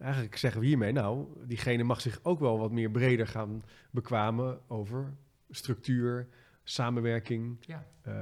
Eigenlijk 0.00 0.36
zeggen 0.36 0.60
we 0.60 0.66
hiermee, 0.66 0.92
nou, 0.92 1.26
diegene 1.46 1.82
mag 1.82 2.00
zich 2.00 2.18
ook 2.22 2.40
wel 2.40 2.58
wat 2.58 2.70
meer 2.70 2.90
breder 2.90 3.26
gaan 3.26 3.62
bekwamen 3.90 4.58
over 4.68 5.12
structuur, 5.50 6.26
samenwerking, 6.64 7.56
ja, 7.60 7.84
eh, 8.02 8.12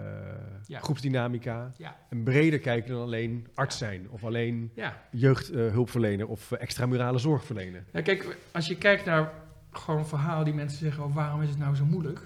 Ja. 0.67 0.81
groepsdynamica. 0.81 1.73
ja, 1.77 1.97
En 2.11 2.23
breder 2.23 2.59
kijken 2.59 2.91
dan 2.93 3.03
alleen 3.03 3.49
arts 3.55 3.79
zijn 3.79 4.11
of 4.11 4.25
alleen 4.25 4.73
jeugdhulpverlener 5.11 6.27
of 6.27 6.51
uh, 6.51 6.61
extramurale 6.63 7.19
zorg 7.19 7.45
verlenen. 7.45 7.87
Ja, 7.93 8.01
kijk, 8.03 8.37
als 8.53 8.67
je 8.67 8.77
kijkt 8.79 9.05
naar 9.05 9.33
gewoon 9.71 10.07
verhalen 10.07 10.45
die 10.45 10.55
mensen 10.55 10.79
zeggen, 10.79 11.05
oh, 11.05 11.15
waarom 11.15 11.43
is 11.43 11.49
het 11.49 11.59
nou 11.59 11.75
zo 11.75 11.85
moeilijk? 11.85 12.19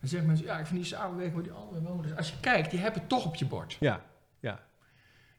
Dan 0.00 0.08
zeggen 0.08 0.28
mensen, 0.28 0.46
ja, 0.46 0.58
ik 0.58 0.66
vind 0.66 0.78
die 0.80 0.88
samenwerking 0.88 1.36
met 1.36 1.44
die 1.44 1.52
andere 1.54 1.80
bewoners. 1.80 2.16
Als 2.16 2.30
je 2.30 2.40
kijkt, 2.40 2.70
die 2.70 2.80
hebben 2.80 3.00
het 3.00 3.08
toch 3.08 3.26
op 3.26 3.34
je 3.34 3.46
bord. 3.46 3.76
Ja. 3.80 4.04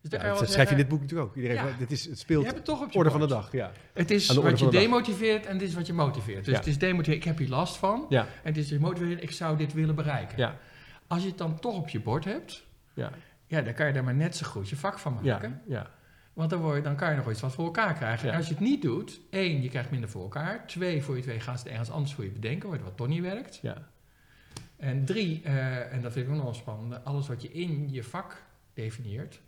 Dus 0.01 0.11
ja 0.21 0.27
je 0.33 0.39
dat 0.39 0.49
schrijf 0.51 0.67
je 0.69 0.75
in 0.75 0.81
dit 0.81 0.87
boek 0.89 1.01
natuurlijk 1.01 1.29
ook. 1.29 1.35
Iedereen, 1.35 1.55
Ja. 1.55 1.75
dit 1.77 1.91
is, 1.91 2.05
het 2.05 2.19
speelt 2.19 2.43
hebben 2.45 2.61
het 2.63 2.71
toch 2.71 2.81
op 2.83 2.91
je 2.91 2.97
orde 2.97 3.11
van 3.11 3.19
de 3.19 3.27
dag. 3.27 3.51
Ja, 3.51 3.71
Het 3.93 4.11
is 4.11 4.27
wat 4.35 4.59
je 4.59 4.65
dag. 4.65 4.73
demotiveert 4.73 5.45
en 5.45 5.57
dit 5.57 5.67
is 5.67 5.73
wat 5.75 5.87
je 5.87 5.93
motiveert. 5.93 6.45
Dus 6.45 6.53
Ja. 6.53 6.59
het 6.59 6.67
is 6.67 6.77
demotiveert, 6.77 7.17
ik 7.17 7.23
heb 7.23 7.37
hier 7.37 7.49
last 7.49 7.77
van. 7.77 8.05
ja, 8.09 8.21
En 8.21 8.27
het 8.43 8.57
is 8.57 8.69
je 8.69 8.79
motiveert, 8.79 9.23
ik 9.23 9.31
zou 9.31 9.57
dit 9.57 9.73
willen 9.73 9.95
bereiken. 9.95 10.37
ja, 10.37 10.55
Als 11.07 11.21
je 11.21 11.27
het 11.27 11.37
dan 11.37 11.59
toch 11.59 11.75
op 11.75 11.89
je 11.89 11.99
bord 11.99 12.25
hebt, 12.25 12.65
ja, 12.93 13.11
ja, 13.47 13.61
dan 13.61 13.73
kan 13.73 13.87
je 13.87 13.93
daar 13.93 14.03
maar 14.03 14.15
net 14.15 14.35
zo 14.35 14.47
goed 14.47 14.69
je 14.69 14.75
vak 14.75 14.99
van 14.99 15.13
maken. 15.13 15.61
ja, 15.67 15.75
ja, 15.75 15.89
Want 16.33 16.49
dan, 16.49 16.61
word 16.61 16.75
je, 16.75 16.81
dan 16.81 16.95
kan 16.95 17.09
je 17.09 17.15
nog 17.17 17.29
iets 17.31 17.41
wat 17.41 17.53
voor 17.53 17.65
elkaar 17.65 17.93
krijgen. 17.93 18.29
En 18.31 18.37
als 18.37 18.47
je 18.47 18.53
het 18.53 18.63
niet 18.63 18.81
doet, 18.81 19.19
één, 19.29 19.61
je 19.61 19.69
krijgt 19.69 19.91
minder 19.91 20.09
voor 20.09 20.21
elkaar. 20.21 20.67
Twee, 20.67 21.03
voor 21.03 21.15
je 21.15 21.21
twee 21.21 21.39
gaan 21.39 21.57
ze 21.57 21.63
het 21.63 21.71
ergens 21.71 21.91
anders 21.91 22.13
voor 22.13 22.23
je 22.23 22.29
bedenken, 22.29 22.69
wat- 22.97 23.07
niet 23.07 23.21
werkt. 23.21 23.59
ja, 23.61 23.87
En 24.77 25.05
drie, 25.05 25.41
eh, 25.43 25.93
en 25.93 26.01
dat 26.01 26.11
vind 26.13 26.25
ik 26.25 26.31
ook 26.31 26.35
nog 26.37 26.45
wel 26.45 26.53
spannend, 26.53 27.05
alles 27.05 27.27
wat 27.27 27.41
je 27.41 27.51
in 27.51 27.87
je 27.91 28.03
vak 28.03 28.43
definieert, 28.73 29.33
eh, 29.35 29.41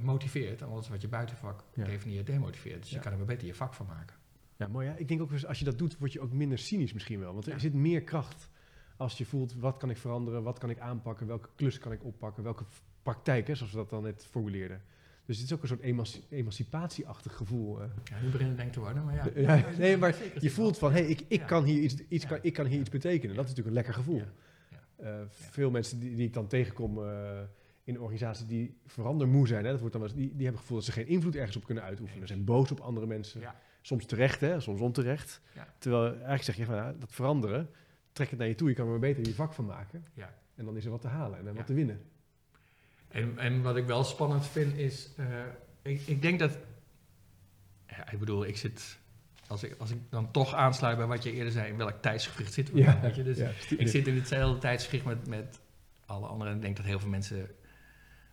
motiveert. 0.00 0.60
En 0.60 0.66
alles 0.68 0.88
wat 0.88 1.00
je 1.00 1.08
buiten 1.08 1.34
je 1.34 1.40
vak 1.40 1.64
Ja. 1.74 1.84
definieert, 1.84 2.26
demotiveert. 2.26 2.80
Dus 2.82 2.90
je 2.90 2.98
kan 2.98 3.12
er 3.12 3.18
maar 3.18 3.26
beter 3.26 3.46
je 3.46 3.54
vak 3.54 3.74
van 3.74 3.86
maken. 3.86 4.16
ja, 4.56 4.68
mooi. 4.68 4.92
Ik 4.96 5.08
denk 5.08 5.22
ook, 5.22 5.30
als 5.46 5.58
je 5.58 5.64
dat 5.64 5.78
doet, 5.78 5.98
word 5.98 6.12
je 6.12 6.20
ook 6.20 6.32
minder 6.32 6.58
cynisch 6.58 6.92
misschien 6.92 7.20
wel. 7.20 7.32
Want 7.32 7.46
er 7.46 7.60
zit 7.60 7.74
meer 7.74 8.02
kracht 8.02 8.48
als 8.96 9.18
je 9.18 9.24
voelt, 9.26 9.54
wat 9.54 9.76
kan 9.76 9.90
ik 9.90 9.96
veranderen, 9.96 10.42
wat 10.42 10.58
kan 10.58 10.70
ik 10.70 10.78
aanpakken, 10.78 11.26
welke 11.26 11.48
klus 11.54 11.78
kan 11.78 11.92
ik 11.92 12.04
oppakken, 12.04 12.42
welke 12.42 12.64
praktijk, 13.02 13.46
hè, 13.46 13.54
zoals 13.54 13.72
we 13.72 13.78
dat 13.78 13.90
dan 13.90 14.02
net 14.02 14.26
formuleerden. 14.30 14.82
Dus 15.26 15.36
het 15.36 15.46
is 15.46 15.52
ook 15.52 15.62
een 15.62 15.68
soort 15.68 15.80
emanci- 15.80 16.24
emancipatieachtig 16.30 17.36
gevoel. 17.36 17.82
eh. 17.82 17.88
Ja, 18.04 18.20
nu 18.22 18.28
begint 18.30 18.48
het 18.48 18.58
denk 18.58 18.72
te 18.72 18.80
worden, 18.80 19.04
maar 19.04 19.14
ja. 19.14 19.40
Ja, 19.56 19.64
nee, 19.78 19.96
maar 19.96 20.14
Je 20.40 20.50
voelt 20.50 20.78
van, 20.78 20.92
hé, 20.92 20.98
hey, 21.00 21.08
ik, 21.10 21.24
ik, 21.28 21.46
kan 21.46 21.64
hier 21.64 21.82
iets, 22.08 22.26
kan, 22.26 22.38
ik 22.42 22.52
kan 22.52 22.66
hier 22.66 22.80
iets 22.80 22.90
betekenen. 22.90 23.36
Dat 23.36 23.44
is 23.44 23.50
natuurlijk 23.54 23.68
een 23.76 23.82
lekker 23.82 23.94
gevoel. 23.94 24.22
Eh, 24.96 25.14
Veel 25.28 25.70
mensen 25.70 26.00
die, 26.00 26.14
die 26.16 26.26
ik 26.26 26.32
dan 26.32 26.46
tegenkom 26.46 27.04
eh, 27.04 27.40
in 27.84 28.00
organisaties 28.00 28.46
die 28.46 28.76
verandermoe 28.86 29.46
zijn, 29.46 29.64
hè, 29.64 29.70
dat 29.70 29.80
wordt 29.80 29.94
dan 29.94 30.02
wel 30.02 30.10
eens- 30.10 30.20
die, 30.20 30.28
die 30.28 30.36
hebben 30.46 30.52
het 30.54 30.60
gevoel 30.60 30.76
dat 30.76 30.86
ze 30.86 30.92
geen 30.92 31.06
invloed 31.06 31.36
ergens 31.36 31.56
op 31.56 31.64
kunnen 31.64 31.84
uitoefenen. 31.84 32.26
Ze 32.26 32.32
zijn 32.34 32.44
boos 32.44 32.70
op 32.70 32.80
andere 32.80 33.06
mensen. 33.06 33.40
Ja. 33.40 33.56
Soms 33.82 34.04
terecht, 34.06 34.40
hè, 34.40 34.60
soms 34.60 34.80
onterecht. 34.80 35.40
Ja. 35.54 35.74
Terwijl 35.78 36.12
eigenlijk 36.12 36.42
zeg 36.42 36.56
je 36.56 36.64
van, 36.64 36.74
ja, 36.74 36.94
dat 36.98 37.12
veranderen, 37.12 37.70
trek 38.12 38.30
het 38.30 38.38
naar 38.38 38.48
je 38.48 38.54
toe. 38.54 38.68
Je 38.68 38.74
kan 38.74 38.84
er 38.84 38.90
maar 38.90 39.00
beter 39.00 39.26
je 39.26 39.34
vak 39.34 39.52
van 39.52 39.64
maken. 39.66 40.04
Ja. 40.14 40.34
En 40.54 40.64
dan 40.64 40.76
is 40.76 40.84
er 40.84 40.90
wat 40.90 41.00
te 41.00 41.08
halen 41.08 41.38
en 41.38 41.44
dan 41.44 41.52
Ja. 41.52 41.58
wat 41.58 41.66
te 41.66 41.74
winnen. 41.74 42.00
En, 43.08 43.38
en 43.38 43.62
wat 43.62 43.76
ik 43.76 43.86
wel 43.86 44.04
spannend 44.04 44.46
vind 44.46 44.76
is, 44.76 45.10
eh, 45.16 45.26
ik, 45.82 46.00
ik 46.06 46.22
denk 46.22 46.38
dat, 46.38 46.58
ja, 47.86 48.10
ik 48.12 48.18
bedoel, 48.18 48.46
ik 48.46 48.56
zit, 48.56 48.98
als 49.46 49.62
ik, 49.62 49.74
als 49.78 49.90
ik 49.90 49.98
dan 50.10 50.30
toch 50.30 50.54
aansluit 50.54 50.96
bij 50.96 51.06
wat 51.06 51.22
je 51.22 51.32
eerder 51.32 51.52
zei, 51.52 51.68
in 51.70 51.76
welk 51.76 52.02
tijdsgevricht 52.02 52.52
zitten 52.52 52.74
we 52.74 52.98
weet 53.02 53.14
je? 53.16 53.22
Dus 53.22 53.38
ja. 53.38 53.50
ik 53.78 53.88
zit 53.88 54.06
in 54.06 54.14
hetzelfde 54.14 54.58
tijdsgevricht 54.60 55.04
met, 55.04 55.26
met 55.28 55.60
alle 56.06 56.26
anderen 56.26 56.52
en 56.52 56.58
ik 56.58 56.64
denk 56.64 56.76
dat 56.76 56.86
heel 56.86 57.00
veel 57.00 57.08
mensen, 57.10 57.48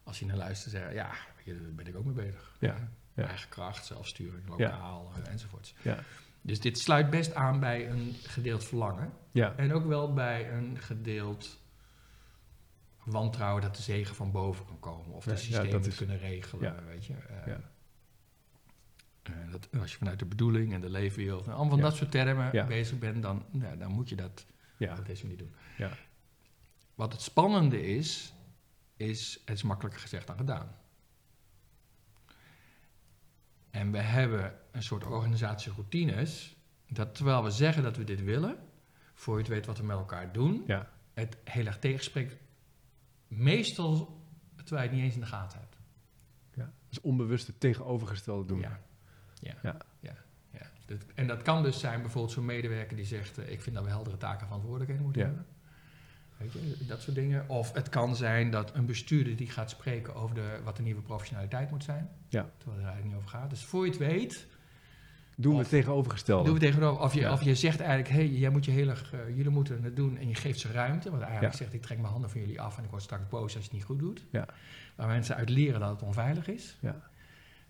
als 0.04 0.20
je 0.20 0.26
naar 0.26 0.38
luistert, 0.38 0.72
zeggen, 0.72 0.94
ja, 0.94 1.10
daar 1.46 1.56
ben 1.76 1.88
ik 1.88 1.96
ook 1.96 2.06
mee 2.06 2.14
bezig. 2.14 2.56
Ja, 2.60 2.76
ja. 3.16 3.28
Eigen 3.28 3.50
kracht, 3.50 3.86
zelfsturing, 3.86 4.48
lokaal 4.48 5.12
eh, 5.24 5.32
enzovoorts. 5.32 5.74
Ja. 5.82 5.98
Dus 6.42 6.60
dit 6.60 6.80
sluit 6.80 7.10
best 7.10 7.34
aan 7.34 7.60
bij 7.60 7.90
een 7.90 8.16
gedeeld 8.24 8.64
verlangen. 8.66 9.14
Ja. 9.32 9.54
En 9.56 9.74
ook 9.74 9.86
wel 9.86 10.14
bij 10.14 10.52
een 10.54 10.78
gedeeld 10.80 11.60
wantrouwen 13.04 13.62
dat 13.62 13.76
de 13.76 13.82
zegen 13.82 14.16
van 14.16 14.32
boven 14.32 14.66
kan 14.66 14.80
komen. 14.80 15.16
Of 15.16 15.24
de 15.24 15.30
Ja, 15.30 15.36
ja, 15.36 15.42
systemen 15.42 15.86
is- 15.88 15.96
kunnen 15.96 16.18
regelen, 16.18 16.74
ja. 16.76 16.84
weet 16.84 17.06
je. 17.06 17.14
Eh, 17.14 17.46
Ja. 17.48 17.62
eh, 19.24 19.52
dat, 19.52 19.68
als 19.80 19.92
je 19.92 19.98
vanuit 19.98 20.20
de 20.20 20.26
bedoeling 20.26 20.74
en 20.74 20.82
de 20.82 20.90
leefwereld 20.90 21.46
en 21.46 21.52
allemaal 21.52 21.70
van 21.70 21.78
Ja. 21.78 21.84
dat 21.84 21.96
soort 21.96 22.12
termen 22.12 22.50
Ja. 22.52 22.66
bezig 22.66 23.00
bent, 23.00 23.22
dan, 23.22 23.46
ja, 23.52 23.76
dan 23.76 23.92
moet 23.92 24.10
je 24.10 24.16
dat 24.16 24.46
Ja. 24.78 24.98
op 24.98 25.06
deze 25.06 25.22
manier 25.24 25.38
doen. 25.38 25.54
Ja. 25.78 25.92
Wat 26.96 27.12
het 27.12 27.22
spannende 27.22 27.82
is, 27.96 28.34
is 29.02 29.42
het 29.46 29.56
is 29.56 29.64
makkelijker 29.64 30.02
gezegd 30.02 30.28
dan 30.28 30.38
gedaan. 30.38 30.76
En 33.70 33.92
we 33.92 33.98
hebben 34.00 34.54
een 34.72 34.84
soort 34.84 35.06
organisatieroutines, 35.06 36.56
dat 36.88 37.16
terwijl 37.16 37.44
we 37.44 37.52
zeggen 37.52 37.84
dat 37.84 37.98
we 37.98 38.04
dit 38.04 38.24
willen, 38.24 38.58
voor 39.14 39.34
je 39.36 39.40
het 39.44 39.52
weet 39.52 39.66
wat 39.66 39.78
we 39.78 39.84
met 39.84 39.98
elkaar 39.98 40.32
doen, 40.32 40.64
Ja. 40.68 40.90
het 41.14 41.38
heel 41.44 41.66
erg 41.66 41.80
tegenspreekt, 41.80 42.36
meestal 43.28 44.20
terwijl 44.56 44.82
je 44.82 44.88
het 44.88 44.92
niet 44.98 45.04
eens 45.06 45.14
in 45.16 45.22
de 45.22 45.28
gaten 45.28 45.60
hebt. 45.60 45.78
Ja. 46.54 46.72
Dus 46.90 47.02
onbewust 47.02 47.48
het 47.48 47.60
tegenovergestelde 47.60 48.46
doen. 48.46 48.60
Ja. 48.60 48.80
Ja. 49.40 49.56
Ja. 49.62 49.78
ja. 50.00 50.16
en 51.16 51.28
dat 51.28 51.42
kan 51.42 51.64
dus 51.64 51.80
zijn 51.80 52.02
bijvoorbeeld 52.02 52.34
zo'n 52.34 52.46
medewerker 52.46 52.96
die 52.96 53.06
zegt, 53.06 53.38
eh, 53.38 53.52
ik 53.52 53.62
vind 53.62 53.76
dat 53.76 53.84
we 53.86 53.90
heldere 53.92 54.18
taken 54.18 54.40
en 54.40 54.46
verantwoordelijkheden 54.46 55.04
moeten 55.04 55.22
Ja. 55.22 55.28
hebben. 55.28 55.46
Weet 56.42 56.54
je, 56.80 56.86
dat 56.88 57.02
soort 57.02 57.16
dingen. 57.16 57.50
Of 57.50 57.74
het 57.74 57.90
kan 57.90 58.16
zijn 58.16 58.50
dat 58.52 58.76
een 58.76 58.86
bestuurder 58.86 59.36
die 59.36 59.50
gaat 59.50 59.70
spreken 59.70 60.16
over 60.16 60.36
de, 60.36 60.60
wat 60.64 60.76
de 60.78 60.84
nieuwe 60.84 61.02
professionaliteit 61.02 61.72
moet 61.72 61.84
zijn. 61.84 62.10
Ja. 62.30 62.50
Terwijl 62.58 62.78
het 62.78 62.88
er 62.88 62.94
eigenlijk 62.94 63.06
niet 63.06 63.16
over 63.16 63.30
gaat. 63.30 63.50
Dus 63.50 63.64
voor 63.64 63.84
je 63.86 63.90
het 63.92 64.00
weet, 64.00 64.48
Doen 65.36 65.54
we 65.54 65.60
het 65.60 65.70
tegenovergestelde. 65.70 66.44
doen 66.46 66.54
we 66.54 66.60
tegenover. 66.60 67.04
Of 67.04 67.14
je, 67.14 67.20
Ja. 67.20 67.32
of 67.34 67.42
je 67.44 67.56
zegt 67.56 67.80
eigenlijk, 67.80 68.10
hé, 68.10 68.16
hey, 68.16 68.28
jij 68.28 68.50
moet 68.50 68.66
je 68.66 68.72
heel 68.72 68.88
erg, 68.90 69.14
eh, 69.14 69.20
jullie 69.36 69.50
moeten 69.52 69.84
het 69.84 69.96
doen 69.96 70.18
en 70.18 70.28
je 70.28 70.36
geeft 70.36 70.60
ze 70.60 70.72
ruimte. 70.72 71.12
Wat 71.12 71.22
eigenlijk 71.22 71.52
Ja. 71.52 71.58
zegt, 71.60 71.74
ik 71.74 71.82
trek 71.82 71.98
mijn 71.98 72.12
handen 72.12 72.30
van 72.30 72.40
jullie 72.40 72.62
af 72.62 72.78
en 72.78 72.84
ik 72.84 72.90
word 72.90 73.02
straks 73.02 73.28
boos 73.30 73.42
als 73.44 73.54
je 73.54 73.60
het 73.60 73.72
niet 73.72 73.84
goed 73.84 74.00
doet. 74.00 74.26
Ja. 74.32 74.46
Waar 74.96 75.08
mensen 75.08 75.36
uit 75.36 75.50
leren 75.50 75.80
dat 75.80 75.90
het 75.90 76.02
onveilig 76.02 76.48
is. 76.48 76.78
Ja. 76.82 77.02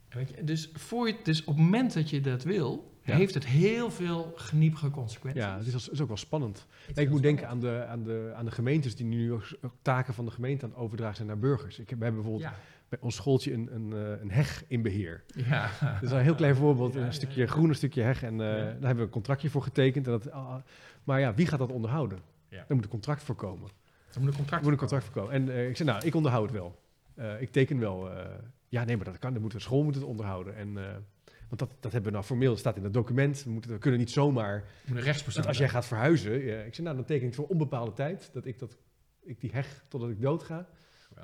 Weet 0.09 0.29
je, 0.29 0.43
dus, 0.43 0.69
voor 0.73 1.07
je, 1.07 1.15
dus 1.23 1.39
op 1.43 1.47
het 1.55 1.63
moment 1.63 1.93
dat 1.93 2.09
je 2.09 2.21
dat 2.21 2.43
wil, 2.43 2.90
Ja. 3.11 3.17
heeft 3.17 3.33
het 3.33 3.45
heel 3.45 3.91
veel 3.91 4.33
geniepige 4.35 4.89
consequenties. 4.89 5.43
Ja, 5.43 5.57
het 5.57 5.67
is, 5.67 5.89
is 5.89 6.01
ook 6.01 6.07
wel 6.07 6.17
spannend. 6.17 6.67
Ik 6.93 7.09
moet 7.09 7.21
denken 7.21 7.47
aan 7.47 7.59
de, 7.59 7.85
aan, 7.87 8.03
de, 8.03 8.31
aan 8.35 8.45
de 8.45 8.51
gemeentes 8.51 8.95
die 8.95 9.05
nu 9.05 9.33
ook 9.33 9.57
ook 9.61 9.73
taken 9.81 10.13
van 10.13 10.25
de 10.25 10.31
gemeente 10.31 10.65
aan 10.65 10.71
het 10.71 10.79
overdragen 10.79 11.15
zijn 11.15 11.27
naar 11.27 11.39
burgers. 11.39 11.79
Ik 11.79 11.89
heb, 11.89 11.97
we 11.97 12.03
hebben 12.03 12.21
bijvoorbeeld 12.21 12.53
bij 12.91 12.99
ons 13.01 13.15
schooltje 13.15 13.53
een, 13.53 13.75
een, 13.75 13.93
eh, 13.93 14.21
een 14.21 14.31
heg 14.31 14.63
in 14.67 14.81
beheer. 14.81 15.23
Ja. 15.35 15.69
Dat 15.79 16.01
is 16.01 16.11
een 16.11 16.19
heel 16.19 16.35
klein 16.35 16.55
voorbeeld, 16.55 16.95
een 16.95 17.13
stukje 17.13 17.47
groen, 17.47 17.69
een 17.69 17.75
stukje 17.75 18.01
heg. 18.01 18.23
En 18.23 18.33
eh, 18.33 18.47
daar 18.47 18.65
hebben 18.65 18.95
we 18.95 19.01
een 19.01 19.09
contractje 19.09 19.49
voor 19.49 19.63
getekend. 19.63 20.05
En 20.05 20.11
dat, 20.11 20.31
ah, 20.31 20.55
maar 21.03 21.19
ja, 21.19 21.33
wie 21.33 21.47
gaat 21.47 21.59
dat 21.59 21.71
onderhouden? 21.71 22.19
Daar 22.49 22.65
moet 22.67 22.83
een 22.83 22.89
contract 22.89 23.23
voor 23.23 23.35
komen. 23.35 23.69
Er 24.13 24.19
moet 24.19 24.29
een 24.29 24.35
contract 24.35 24.63
moet 24.63 24.71
een 24.71 24.77
contract 24.77 25.03
voor 25.03 25.13
komen. 25.13 25.33
En 25.33 25.49
eh, 25.49 25.69
ik 25.69 25.77
zei, 25.77 25.89
nou, 25.89 26.05
ik 26.05 26.15
onderhoud 26.15 26.49
het 26.49 26.51
wel. 26.51 26.79
Ik 27.39 27.51
teken 27.51 27.79
wel. 27.79 28.09
ja, 28.67 28.83
nee, 28.83 28.95
maar 28.95 29.05
dat 29.05 29.19
kan. 29.19 29.33
Dan 29.33 29.41
moet 29.41 29.51
de 29.51 29.59
school 29.59 29.83
moet 29.83 29.95
het 29.95 30.03
onderhouden. 30.03 30.55
En, 30.55 30.77
want 31.51 31.71
dat, 31.71 31.81
dat 31.81 31.91
hebben 31.91 32.11
we 32.11 32.17
nou 32.17 32.25
formeel, 32.29 32.49
dat 32.49 32.59
staat 32.59 32.77
in 32.77 32.83
het 32.83 32.93
document. 32.93 33.43
We, 33.43 33.49
moeten, 33.49 33.71
we 33.71 33.77
kunnen 33.77 33.99
niet 33.99 34.11
zomaar 34.11 34.63
een 34.87 34.97
als 35.47 35.57
jij 35.57 35.69
gaat 35.69 35.85
verhuizen, 35.85 36.45
ja, 36.45 36.61
ik 36.61 36.73
zei 36.73 36.87
nou, 36.87 36.95
dan 36.95 37.05
teken 37.05 37.27
ik 37.27 37.33
voor 37.33 37.47
onbepaalde 37.47 37.93
tijd 37.93 38.29
dat 38.33 38.45
ik, 38.45 38.59
dat, 38.59 38.77
ik 39.23 39.41
die 39.41 39.51
heg 39.51 39.85
totdat 39.87 40.09
ik 40.09 40.21
dood 40.21 40.43
ga, 40.43 40.69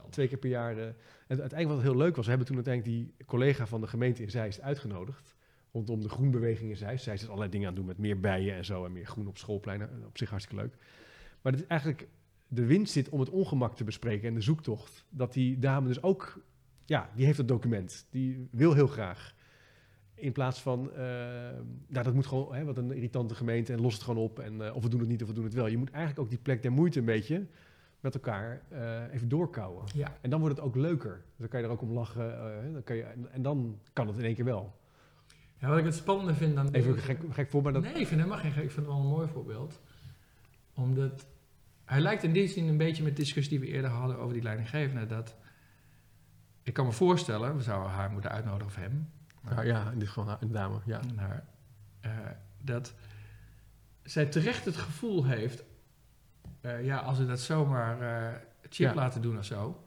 twee 0.09 0.27
keer 0.27 0.37
per 0.37 0.49
jaar. 0.49 0.77
eh. 0.77 0.85
en 1.27 1.39
uiteindelijk 1.39 1.69
wat 1.69 1.81
heel 1.81 1.97
leuk 1.97 2.15
was, 2.15 2.23
we 2.23 2.29
hebben 2.29 2.47
toen 2.47 2.55
uiteindelijk 2.55 2.95
die 2.95 3.25
collega 3.25 3.67
van 3.67 3.81
de 3.81 3.87
gemeente 3.87 4.21
in 4.21 4.29
Zeist 4.29 4.61
uitgenodigd, 4.61 5.35
rondom 5.71 6.01
de 6.01 6.09
groenbeweging 6.09 6.69
in 6.69 6.77
Zeist. 6.77 7.03
Zij 7.03 7.13
is 7.13 7.25
allerlei 7.25 7.49
dingen 7.49 7.67
aan 7.67 7.73
het 7.73 7.81
doen 7.81 7.95
met 7.95 7.97
meer 7.97 8.19
bijen 8.19 8.55
en 8.55 8.65
zo 8.65 8.85
en 8.85 8.91
meer 8.91 9.05
groen 9.05 9.27
op 9.27 9.37
schoolpleinen, 9.37 9.89
eh, 9.89 10.05
op 10.05 10.17
zich 10.17 10.29
hartstikke 10.29 10.61
leuk. 10.61 10.75
Maar 11.41 11.51
het 11.51 11.61
is 11.61 11.67
eigenlijk, 11.67 12.07
de 12.47 12.65
winst 12.65 12.93
zit 12.93 13.09
om 13.09 13.19
het 13.19 13.29
ongemak 13.29 13.75
te 13.75 13.83
bespreken 13.83 14.27
en 14.27 14.33
de 14.33 14.41
zoektocht, 14.41 15.05
dat 15.09 15.33
die 15.33 15.59
dame 15.59 15.87
dus 15.87 16.03
ook, 16.03 16.43
ja, 16.85 17.09
die 17.15 17.25
heeft 17.25 17.37
het 17.37 17.47
document, 17.47 18.07
die 18.09 18.47
wil 18.51 18.73
heel 18.73 18.87
graag. 18.87 19.35
In 20.19 20.31
plaats 20.31 20.61
van, 20.61 20.91
eh, 20.91 20.99
nou 21.87 22.03
dat 22.03 22.13
moet 22.13 22.25
gewoon, 22.25 22.55
hè, 22.55 22.63
wat 22.63 22.77
een 22.77 22.91
irritante 22.91 23.35
gemeente 23.35 23.73
en 23.73 23.81
los 23.81 23.93
het 23.93 24.03
gewoon 24.03 24.23
op. 24.23 24.39
En, 24.39 24.65
eh, 24.65 24.75
of 24.75 24.83
we 24.83 24.89
doen 24.89 24.99
het 24.99 25.09
niet 25.09 25.21
of 25.21 25.27
we 25.27 25.33
doen 25.33 25.43
het 25.43 25.53
wel. 25.53 25.67
Je 25.67 25.77
moet 25.77 25.91
eigenlijk 25.91 26.23
ook 26.23 26.29
die 26.29 26.39
plek 26.39 26.61
der 26.61 26.71
moeite 26.71 26.99
een 26.99 27.05
beetje 27.05 27.45
met 27.99 28.13
elkaar 28.13 28.61
eh, 28.69 29.13
even 29.13 29.29
doorkouwen. 29.29 29.83
Ja. 29.93 30.17
En 30.21 30.29
dan 30.29 30.39
wordt 30.39 30.55
het 30.55 30.65
ook 30.65 30.75
leuker. 30.75 31.11
Dus 31.11 31.37
dan 31.37 31.47
kan 31.47 31.59
je 31.59 31.65
er 31.65 31.71
ook 31.71 31.81
om 31.81 31.91
lachen. 31.91 32.73
dan 32.73 32.83
kan 32.83 32.95
je, 32.95 33.03
en, 33.03 33.31
en 33.31 33.41
dan 33.41 33.79
kan 33.93 34.07
het 34.07 34.17
in 34.17 34.23
één 34.23 34.35
keer 34.35 34.45
wel. 34.45 34.75
ja, 35.59 35.69
wat 35.69 35.77
ik 35.77 35.85
het 35.85 35.95
spannende 35.95 36.33
vind 36.33 36.55
dan... 36.55 36.71
Even 36.71 36.91
een 36.91 36.97
gek, 36.97 37.19
gek 37.29 37.49
voorbeeld. 37.49 37.73
Dat, 37.73 37.83
Nee, 37.83 38.01
ik 38.01 38.07
vind 38.07 38.19
helemaal 38.21 38.39
geen 38.39 38.51
gek. 38.51 38.63
Ik 38.63 38.71
vind 38.71 38.85
het 38.85 38.95
wel 38.95 39.03
een 39.03 39.11
mooi 39.11 39.27
voorbeeld. 39.27 39.81
Omdat 40.73 41.27
hij 41.85 41.99
lijkt 41.99 42.23
in 42.23 42.31
die 42.31 42.47
zin 42.47 42.67
een 42.67 42.77
beetje 42.77 43.03
met 43.03 43.15
de 43.15 43.21
discussie 43.21 43.59
die 43.59 43.67
we 43.67 43.75
eerder 43.75 43.89
hadden 43.89 44.17
over 44.17 44.33
die 44.33 44.43
leidinggevende. 44.43 45.05
Dat 45.05 45.35
ik 46.63 46.73
kan 46.73 46.85
me 46.85 46.91
voorstellen, 46.91 47.55
we 47.55 47.61
zouden 47.61 47.91
haar 47.91 48.11
moeten 48.11 48.31
uitnodigen 48.31 48.65
of 48.65 48.75
hem. 48.75 49.09
Ja, 49.55 49.61
ja 49.61 49.91
in 49.91 49.99
dit 49.99 50.07
geval 50.07 50.37
een 50.39 50.51
dame. 50.51 50.79
Ja. 50.85 51.01
Uh, 52.05 52.11
dat 52.61 52.93
zij 54.03 54.25
terecht 54.25 54.65
het 54.65 54.77
gevoel 54.77 55.25
heeft, 55.25 55.63
uh, 56.61 56.85
ja, 56.85 56.97
als 56.97 57.17
we 57.17 57.25
dat 57.25 57.39
zomaar 57.39 58.01
uh, 58.01 58.37
chip 58.69 58.87
ja. 58.87 58.93
laten 58.93 59.21
doen 59.21 59.37
of 59.37 59.45
zo, 59.45 59.85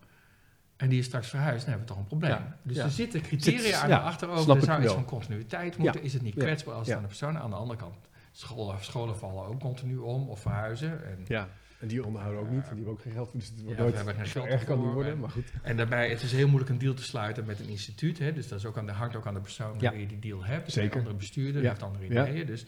en 0.76 0.88
die 0.88 0.98
is 0.98 1.04
straks 1.04 1.28
verhuisd, 1.28 1.61
dan 1.61 1.68
hebben 1.68 1.86
we 1.86 1.92
toch 1.92 2.02
een 2.02 2.08
probleem. 2.08 2.30
Ja. 2.30 2.56
Dus 2.62 2.76
ja. 2.76 2.84
er 2.84 2.90
zitten 2.90 3.20
criteria 3.20 3.80
aan 3.80 3.88
de 3.88 3.98
achterover. 3.98 4.56
Er 4.56 4.62
zou 4.62 4.82
iets 4.82 4.92
van 4.92 5.04
continuïteit 5.04 5.76
moeten. 5.76 6.02
Is 6.02 6.12
het 6.12 6.22
niet 6.22 6.34
kwetsbaar 6.34 6.74
als 6.74 6.86
het 6.86 6.96
aan 6.96 7.02
de 7.02 7.08
persoon? 7.08 7.38
Aan 7.38 7.50
de 7.50 7.56
andere 7.56 7.78
kant, 7.78 8.08
scholen, 8.32 8.84
scholen 8.84 9.16
vallen 9.16 9.44
ook 9.44 9.61
continu 9.61 9.96
om 9.96 10.28
of 10.28 10.40
verhuizen. 10.40 11.06
En, 11.06 11.24
ja. 11.26 11.48
En 11.81 11.89
die 11.89 12.05
onderhouden 12.05 12.41
ook 12.41 12.51
niet. 12.51 12.68
En 12.68 12.68
die 12.68 12.74
hebben 12.74 12.93
ook 12.93 13.01
geen 13.01 13.12
geld. 13.12 13.33
Dus 13.33 13.47
het 13.47 13.62
wordt 13.62 13.76
ja, 13.76 13.83
nooit 13.83 13.95
hebben 13.95 14.14
geen 14.14 14.26
geld 14.26 14.47
erg 14.47 14.64
kan 14.64 14.83
niet 14.83 14.93
worden. 14.93 15.12
En, 15.12 15.18
maar 15.18 15.31
goed. 15.31 15.53
En 15.62 15.76
daarbij, 15.76 16.11
het 16.11 16.22
is 16.22 16.33
heel 16.33 16.47
moeilijk 16.47 16.70
een 16.70 16.78
deal 16.78 16.95
te 16.95 17.03
sluiten 17.03 17.45
met 17.45 17.61
een 17.61 17.68
instituut. 17.68 18.18
Hè, 18.18 18.33
dus 18.33 18.49
dat 18.49 18.59
is 18.59 18.64
ook 18.64 18.78
aan 18.78 18.87
de, 18.87 18.93
hangt 18.93 19.16
ook 19.16 19.26
aan 19.26 19.35
de 19.35 19.41
persoon 19.41 19.78
je 19.78 20.07
die 20.07 20.18
deal 20.18 20.45
hebt. 20.45 20.72
Zeker. 20.72 20.91
Een 20.91 20.99
andere 20.99 21.16
bestuurder, 21.16 21.62
heeft 21.62 21.83
andere 21.83 22.05
ideeën. 22.05 22.47
Dus 22.47 22.66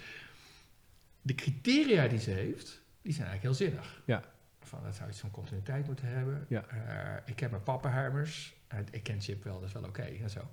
de 1.22 1.34
criteria 1.34 2.08
die 2.08 2.18
ze 2.18 2.30
heeft, 2.30 2.82
die 3.02 3.12
zijn 3.12 3.28
eigenlijk 3.28 3.58
heel 3.58 3.66
zinnig. 3.68 4.02
Ja. 4.06 4.22
Van, 4.60 4.82
dat 4.82 4.94
zou 4.94 5.08
iets 5.08 5.20
van 5.20 5.30
continuïteit 5.30 5.86
moeten 5.86 6.06
hebben. 6.06 6.46
Ja. 6.48 6.64
Uh, 6.72 7.16
ik 7.24 7.40
heb 7.40 7.50
mijn 7.50 7.62
pappenheimers. 7.62 8.54
Uh, 8.72 8.78
ik 8.90 9.02
ken 9.02 9.20
Chip 9.20 9.44
wel, 9.44 9.58
dat 9.58 9.68
is 9.68 9.72
wel 9.72 9.84
oké 9.84 10.00
okay, 10.00 10.20
en 10.22 10.30
zo. 10.30 10.50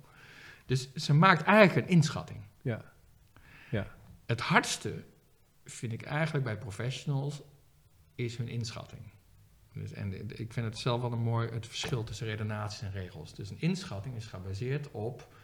Dus 0.66 0.94
ze 0.94 1.14
maakt 1.14 1.42
eigenlijk 1.42 1.86
een 1.86 1.94
inschatting. 1.94 2.40
Ja. 2.62 2.84
ja. 3.70 3.86
Het 4.26 4.40
hardste 4.40 5.04
vind 5.64 5.92
ik 5.92 6.02
eigenlijk 6.02 6.44
bij 6.44 6.58
professionals 6.58 7.42
is 8.24 8.36
hun 8.36 8.48
inschatting. 8.48 9.02
Dus, 9.72 9.92
en 9.92 10.30
ik 10.40 10.52
vind 10.52 10.66
het 10.66 10.78
zelf 10.78 11.00
wel 11.00 11.12
een 11.12 11.22
mooi 11.22 11.48
het 11.48 11.66
verschil 11.66 12.04
tussen 12.04 12.26
redenaties 12.26 12.80
en 12.82 12.90
regels. 12.92 13.34
Dus 13.34 13.50
een 13.50 13.60
inschatting 13.60 14.16
is 14.16 14.26
gebaseerd 14.26 14.90
op. 14.90 15.34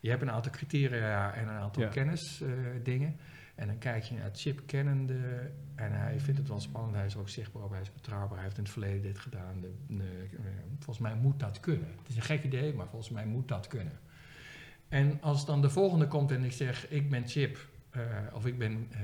Je 0.00 0.10
hebt 0.10 0.22
een 0.22 0.30
aantal 0.30 0.52
criteria 0.52 1.34
en 1.34 1.42
een 1.48 1.54
aantal 1.54 1.82
Ja. 1.82 1.88
kennisdingen. 1.88 3.16
en 3.54 3.66
dan 3.66 3.78
kijk 3.78 4.02
je 4.02 4.14
naar 4.14 4.30
Chip 4.32 4.62
kennende. 4.66 5.50
En 5.74 5.92
hij 5.92 6.20
vindt 6.20 6.38
het 6.38 6.48
wel 6.48 6.60
spannend. 6.60 6.94
Hij 6.94 7.06
is 7.06 7.16
ook 7.16 7.28
zichtbaar, 7.28 7.70
hij 7.70 7.80
is 7.80 7.92
betrouwbaar. 7.92 8.34
Hij 8.34 8.44
heeft 8.44 8.56
in 8.56 8.62
het 8.62 8.72
verleden 8.72 9.02
dit 9.02 9.18
gedaan. 9.18 9.60
De, 9.60 9.72
eh, 9.88 10.04
volgens 10.74 10.98
mij 10.98 11.14
moet 11.14 11.40
dat 11.40 11.60
kunnen. 11.60 11.88
Het 11.98 12.08
is 12.08 12.16
een 12.16 12.22
gek 12.22 12.44
idee, 12.44 12.74
maar 12.74 12.88
volgens 12.88 13.10
mij 13.10 13.26
moet 13.26 13.48
dat 13.48 13.66
kunnen. 13.66 13.98
En 14.88 15.20
als 15.20 15.46
dan 15.46 15.60
de 15.62 15.70
volgende 15.70 16.06
komt 16.08 16.30
en 16.30 16.44
ik 16.44 16.52
zeg: 16.52 16.88
Ik 16.88 17.10
ben 17.10 17.26
Chip. 17.28 17.58
Eh, 17.90 18.00
of 18.32 18.46
ik 18.46 18.58
ben 18.58 18.88
eh 18.92 18.98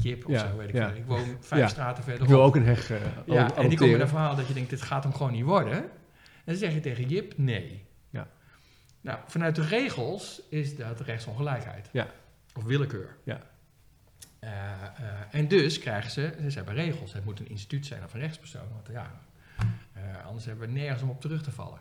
Chip 0.00 0.24
of 0.26 0.32
Ja, 0.32 0.50
zo, 0.50 0.56
weet 0.56 0.68
ik 0.68 0.74
ja. 0.74 0.88
veel. 0.88 0.96
Ik 0.98 1.06
woon 1.06 1.36
vijf 1.40 1.60
Ja. 1.62 1.68
straten 1.68 1.98
Ik 1.98 2.04
verderop. 2.04 2.28
wil 2.28 2.42
ook 2.42 2.56
een 2.56 2.64
heg 2.64 2.90
eh 2.90 2.96
Ja, 3.26 3.54
en 3.56 3.68
die 3.68 3.78
komen 3.78 3.92
met 3.92 4.00
een 4.02 4.08
verhaal 4.08 4.36
dat 4.36 4.48
je 4.48 4.54
denkt, 4.54 4.70
dit 4.70 4.82
gaat 4.82 5.02
hem 5.02 5.12
gewoon 5.12 5.32
niet 5.32 5.44
worden. 5.44 5.72
En 5.82 5.90
dan 6.44 6.54
zeg 6.56 6.72
je 6.72 6.80
tegen 6.80 7.08
Jip, 7.08 7.32
nee. 7.36 7.84
Ja. 8.10 8.28
Nou, 9.00 9.18
vanuit 9.26 9.54
de 9.54 9.64
regels 9.66 10.42
is 10.50 10.76
dat 10.76 11.00
rechtsongelijkheid. 11.00 11.88
Ja. 11.92 12.06
Of 12.54 12.64
willekeur. 12.64 13.16
Ja. 13.24 13.40
Eh, 14.38 14.50
eh, 14.50 14.90
en 15.30 15.48
dus 15.48 15.78
krijgen 15.78 16.10
ze, 16.10 16.34
ze 16.48 16.56
hebben 16.56 16.74
regels. 16.74 17.12
Het 17.12 17.24
moet 17.24 17.40
een 17.40 17.48
instituut 17.48 17.86
zijn 17.86 18.04
of 18.04 18.14
een 18.14 18.20
rechtspersoon. 18.20 18.68
Want 18.72 18.88
ja, 18.92 19.20
eh, 19.92 20.26
anders 20.26 20.44
hebben 20.44 20.66
we 20.68 20.72
nergens 20.74 21.02
om 21.02 21.10
op 21.10 21.20
terug 21.20 21.42
te 21.42 21.50
vallen. 21.50 21.78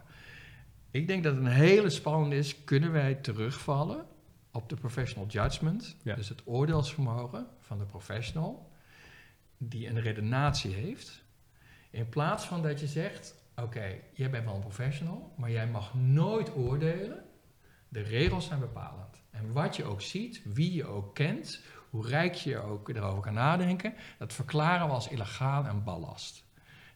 Ik 0.91 1.07
denk 1.07 1.23
dat 1.23 1.35
het 1.35 1.45
een 1.45 1.51
hele 1.51 1.89
spannende 1.89 2.37
is, 2.37 2.63
kunnen 2.63 2.91
wij 2.91 3.13
terugvallen 3.15 4.05
op 4.51 4.69
de 4.69 4.75
professional 4.75 5.27
judgment, 5.27 5.95
Ja. 6.03 6.15
dus 6.15 6.29
het 6.29 6.41
oordeelsvermogen 6.45 7.47
van 7.59 7.77
de 7.77 7.85
professional, 7.85 8.71
die 9.57 9.87
een 9.87 10.01
redenatie 10.01 10.73
heeft, 10.73 11.23
in 11.89 12.09
plaats 12.09 12.45
van 12.45 12.61
dat 12.61 12.79
je 12.79 12.87
zegt, 12.87 13.35
oké, 13.55 13.95
jij 14.13 14.29
bent 14.29 14.45
wel 14.45 14.55
een 14.55 14.59
professional, 14.61 15.33
maar 15.37 15.51
jij 15.51 15.67
mag 15.67 15.93
nooit 15.93 16.55
oordelen, 16.55 17.23
de 17.89 18.01
regels 18.01 18.45
zijn 18.45 18.59
bepalend. 18.59 19.21
En 19.29 19.51
wat 19.53 19.75
je 19.75 19.83
ook 19.83 20.01
ziet, 20.01 20.41
wie 20.53 20.73
je 20.73 20.85
ook 20.85 21.15
kent, 21.15 21.61
hoe 21.89 22.07
rijk 22.07 22.33
je 22.33 22.57
ook 22.59 22.89
erover 22.89 23.21
kan 23.21 23.33
nadenken, 23.33 23.93
dat 24.17 24.33
verklaren 24.33 24.87
we 24.87 24.93
als 24.93 25.07
illegaal 25.07 25.65
en 25.65 25.83
ballast. 25.83 26.43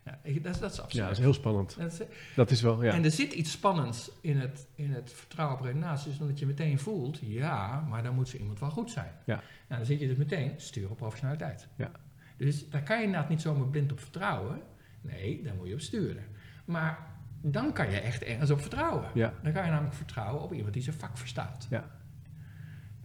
Ja, 0.05 0.19
ik- 0.23 0.43
dat, 0.43 0.53
is- 0.53 0.59
dat 0.59 0.71
is 0.71 0.77
Ja, 0.77 0.83
absurd. 0.83 1.03
dat 1.07 1.11
is 1.17 1.23
heel 1.23 1.33
spannend. 1.33 1.75
Dat 1.77 1.91
is- 1.91 2.07
Dat 2.35 2.51
is 2.51 2.61
wel, 2.61 2.83
ja. 2.83 2.93
en 2.93 3.03
er 3.03 3.11
zit 3.11 3.33
iets 3.33 3.51
spannends 3.51 4.11
in 4.21 4.37
het, 4.39 4.67
in 4.75 4.91
het 4.93 5.13
vertrouwen 5.13 5.57
op 5.57 5.63
redenatie. 5.65 6.11
Dus 6.11 6.19
omdat 6.19 6.39
je 6.39 6.45
meteen 6.45 6.79
voelt, 6.79 7.19
ja, 7.21 7.79
maar 7.89 8.03
dan 8.03 8.15
moet 8.15 8.29
zo 8.29 8.37
iemand 8.37 8.59
wel 8.59 8.69
goed 8.69 8.91
zijn. 8.91 9.11
Ja. 9.25 9.35
Nou, 9.35 9.41
dan 9.67 9.85
zit 9.85 9.99
je 9.99 10.07
dus 10.07 10.17
meteen, 10.17 10.53
stuur 10.57 10.89
op 10.89 10.97
professionaliteit. 10.97 11.67
Ja. 11.75 11.91
Dus 12.37 12.69
daar 12.69 12.83
kan 12.83 12.97
je 12.97 13.03
inderdaad 13.03 13.29
niet 13.29 13.41
zomaar 13.41 13.67
blind 13.67 13.91
op 13.91 13.99
vertrouwen. 13.99 14.61
Nee, 15.01 15.43
daar 15.43 15.55
moet 15.55 15.67
je 15.67 15.73
op 15.73 15.79
sturen. 15.79 16.23
Maar 16.65 16.97
dan 17.41 17.73
kan 17.73 17.89
je 17.91 17.99
echt 17.99 18.23
ergens 18.23 18.49
op 18.49 18.61
vertrouwen. 18.61 19.09
Ja, 19.13 19.33
Dan 19.43 19.51
kan 19.53 19.63
je 19.65 19.69
namelijk 19.71 19.95
vertrouwen 19.95 20.41
op 20.43 20.53
iemand 20.53 20.73
die 20.73 20.83
zijn 20.83 20.95
vak 20.99 21.17
verstaat. 21.17 21.67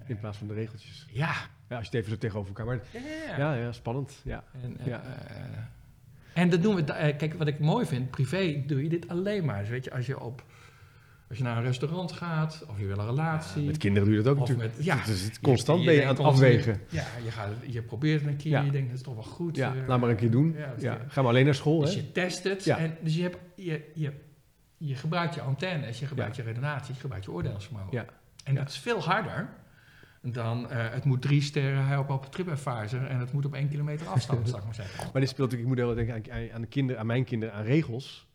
in 0.06 0.18
plaats 0.18 0.38
van 0.38 0.46
de 0.46 0.54
regeltjes. 0.54 1.06
Ja. 1.10 1.32
Ja, 1.68 1.76
als 1.76 1.88
je 1.88 1.90
het 1.90 1.94
even 1.94 2.10
zo 2.10 2.18
tegenover 2.18 2.48
elkaar... 2.48 2.66
Maar, 2.66 2.80
Ja, 2.92 3.00
ja, 3.00 3.36
ja. 3.36 3.54
ja, 3.54 3.54
ja, 3.62 3.72
spannend. 3.72 4.20
Ja. 4.24 4.44
En, 4.62 4.76
Ja. 4.84 5.02
eh, 5.02 5.44
en 6.34 6.50
dat 6.50 6.62
doen 6.62 6.74
we, 6.74 6.84
eh, 6.92 7.16
kijk, 7.16 7.34
wat 7.34 7.46
ik 7.46 7.58
mooi 7.58 7.86
vind, 7.86 8.10
privé 8.10 8.62
doe 8.66 8.82
je 8.82 8.88
dit 8.88 9.08
alleen 9.08 9.44
maar. 9.44 9.60
Dus 9.60 9.68
weet 9.68 9.84
je, 9.84 9.92
als 9.92 10.06
je, 10.06 10.20
op, 10.20 10.42
als 11.28 11.38
je 11.38 11.44
naar 11.44 11.56
een 11.56 11.62
restaurant 11.62 12.12
gaat, 12.12 12.64
of 12.68 12.78
je 12.78 12.86
wil 12.86 12.98
een 12.98 13.06
relatie. 13.06 13.62
Met 13.66 13.76
kinderen 13.76 14.08
doe 14.08 14.16
je 14.16 14.22
dat 14.22 14.32
ook 14.32 14.38
natuurlijk. 14.38 14.76
met- 14.76 14.84
ja. 14.84 15.04
Is 15.06 15.22
het 15.24 15.40
constant 15.40 15.78
Je- 15.80 15.84
ben 15.86 15.94
je 15.94 16.02
aan 16.02 16.08
het 16.08 16.18
afwegen. 16.20 16.80
Ja, 16.88 17.04
je, 17.24 17.30
gaat, 17.30 17.48
je 17.66 17.82
probeert 17.82 18.20
het 18.20 18.30
een 18.30 18.36
keer, 18.36 18.50
Ja. 18.50 18.60
je 18.62 18.70
denkt 18.70 18.88
dat 18.88 18.96
is 18.96 19.02
toch 19.04 19.14
wel 19.14 19.22
goed. 19.22 19.56
Ja, 19.56 19.74
eh, 19.74 19.86
laat 19.88 20.00
maar 20.00 20.10
een 20.10 20.16
keer 20.16 20.30
doen. 20.30 20.56
ja, 20.78 20.98
ga 21.08 21.20
maar 21.22 21.30
alleen 21.30 21.44
naar 21.44 21.54
school, 21.54 21.80
Dus 21.80 21.94
hè? 21.94 22.00
je 22.00 22.12
test 22.12 22.44
het. 22.44 22.64
Ja. 22.64 22.78
En, 22.78 22.96
dus 23.02 23.14
je, 23.14 23.22
hebt, 23.22 23.38
je, 23.54 23.82
je, 23.94 24.12
je 24.76 24.94
gebruikt 24.94 25.34
je 25.34 25.40
antennes, 25.40 25.98
je 25.98 26.06
gebruikt 26.06 26.36
je 26.36 26.42
redenatie, 26.42 26.94
je 26.94 27.00
gebruikt 27.00 27.24
je 27.26 27.32
oordeelsvermogen. 27.32 27.88
Ja. 27.92 28.04
En 28.44 28.54
dat 28.54 28.68
is 28.68 28.78
veel 28.78 29.02
harder 29.02 29.48
dan 30.32 30.70
eh, 30.70 30.90
het 30.90 31.04
moet 31.04 31.22
drie 31.22 31.42
sterren 31.42 31.86
helpen 31.86 32.14
op 32.14 32.26
TripAdvisor 32.32 33.06
en 33.06 33.18
het 33.18 33.32
moet 33.32 33.44
op 33.44 33.54
één 33.54 33.68
kilometer 33.68 34.06
afstand, 34.06 34.48
zal 34.48 34.58
ik 34.58 34.64
maar 34.64 34.74
zeggen. 34.74 35.04
Maar 35.12 35.20
dit 35.20 35.30
speelt 35.30 35.50
natuurlijk, 35.50 35.78
ik 35.78 35.86
moet 35.86 35.96
erg 35.96 36.06
denken 36.06 36.52
aan, 36.54 36.60
de 36.60 36.66
kinderen, 36.66 37.00
aan 37.00 37.06
mijn 37.06 37.24
kinderen, 37.24 37.54
aan 37.54 37.64
regels 37.64 38.26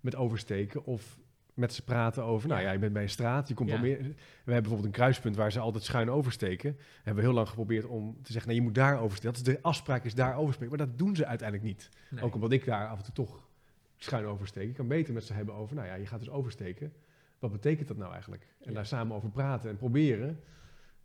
met 0.00 0.16
oversteken 0.16 0.84
of 0.84 1.18
met 1.54 1.72
ze 1.72 1.84
praten 1.84 2.24
over, 2.24 2.48
nou 2.48 2.62
Ja. 2.62 2.70
je 2.70 2.78
bent 2.78 2.92
bij 2.92 3.02
een 3.02 3.08
straat, 3.08 3.48
je 3.48 3.54
komt 3.54 3.68
Ja. 3.68 3.74
wel 3.74 3.84
meer. 3.84 3.98
We 3.98 4.04
hebben 4.04 4.14
bijvoorbeeld 4.44 4.84
een 4.84 4.90
kruispunt 4.90 5.36
waar 5.36 5.52
ze 5.52 5.58
altijd 5.58 5.84
schuin 5.84 6.10
oversteken. 6.10 6.76
Hebben 6.96 7.14
we 7.14 7.28
heel 7.28 7.32
lang 7.38 7.48
geprobeerd 7.48 7.84
om 7.86 8.16
te 8.22 8.32
zeggen, 8.32 8.50
nee, 8.50 8.60
je 8.60 8.64
moet 8.66 8.74
daar 8.74 9.00
oversteken. 9.00 9.38
Dat 9.38 9.46
is 9.48 9.54
de 9.54 9.62
afspraak 9.62 10.04
is 10.04 10.14
daar 10.14 10.36
oversteken, 10.36 10.76
maar 10.76 10.86
dat 10.86 10.98
doen 10.98 11.16
ze 11.16 11.26
uiteindelijk 11.26 11.68
niet. 11.68 11.88
Nee. 12.10 12.24
Ook 12.24 12.34
omdat 12.34 12.52
ik 12.52 12.64
daar 12.64 12.88
af 12.88 12.98
en 12.98 13.04
toe 13.04 13.14
toch 13.14 13.48
schuin 13.96 14.24
oversteek. 14.26 14.68
Ik 14.68 14.74
kan 14.74 14.88
beter 14.88 15.14
met 15.14 15.24
ze 15.24 15.32
hebben 15.32 15.54
over, 15.54 15.76
nou 15.76 15.86
ja, 15.88 15.94
je 15.94 16.06
gaat 16.06 16.18
dus 16.18 16.30
oversteken. 16.30 16.92
Wat 17.38 17.52
betekent 17.52 17.88
dat 17.88 17.96
nou 17.96 18.12
eigenlijk? 18.12 18.42
En 18.60 18.68
Ja. 18.68 18.72
daar 18.74 18.86
samen 18.86 19.16
over 19.16 19.30
praten 19.30 19.70
en 19.70 19.76
proberen. 19.76 20.40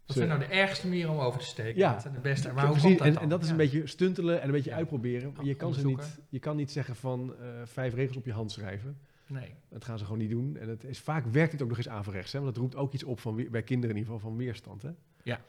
Wat 0.05 0.15
zijn 0.15 0.27
nou 0.27 0.39
de 0.39 0.45
ergste 0.45 0.87
manieren 0.87 1.11
om 1.11 1.19
over 1.19 1.39
te 1.39 1.45
steken? 1.45 1.79
Ja. 1.79 1.99
Zijn 1.99 2.13
de 2.13 2.19
beste? 2.19 2.51
Maar 2.51 2.63
hoe 2.67 2.71
precies. 2.77 2.97
komt 2.97 3.13
dat 3.13 3.23
en, 3.23 3.29
dat 3.29 3.43
is 3.43 3.49
een 3.49 3.57
beetje 3.57 3.87
stuntelen 3.87 4.39
en 4.41 4.45
een 4.45 4.51
beetje 4.53 4.69
Ja. 4.69 4.75
uitproberen. 4.75 5.33
Ja, 5.37 5.43
Je 5.43 5.55
kan, 5.55 5.73
ze 5.73 5.85
niet, 5.85 6.19
je 6.29 6.39
kan 6.39 6.55
niet 6.55 6.71
zeggen 6.71 6.95
van 6.95 7.33
eh, 7.41 7.47
vijf 7.63 7.93
regels 7.93 8.17
op 8.17 8.25
je 8.25 8.33
hand 8.33 8.51
schrijven. 8.51 8.97
Nee. 9.27 9.53
Dat 9.69 9.85
gaan 9.85 9.97
ze 9.97 10.03
gewoon 10.03 10.19
niet 10.19 10.29
doen. 10.29 10.57
En 10.57 10.69
het 10.69 10.83
is, 10.83 10.99
vaak 10.99 11.25
werkt 11.25 11.51
het 11.51 11.61
ook 11.61 11.67
nog 11.67 11.77
eens 11.77 11.89
averechts. 11.89 12.31
Hè? 12.31 12.39
Want 12.39 12.53
dat 12.53 12.63
roept 12.63 12.75
ook 12.75 12.93
iets 12.93 13.03
op 13.03 13.19
van, 13.19 13.35
bij 13.51 13.63
kinderen 13.63 13.95
in 13.95 14.01
ieder 14.01 14.13
geval 14.13 14.29
van 14.29 14.37
weerstand. 14.37 14.81
Hè? 14.81 14.89
Ja. 15.23 15.39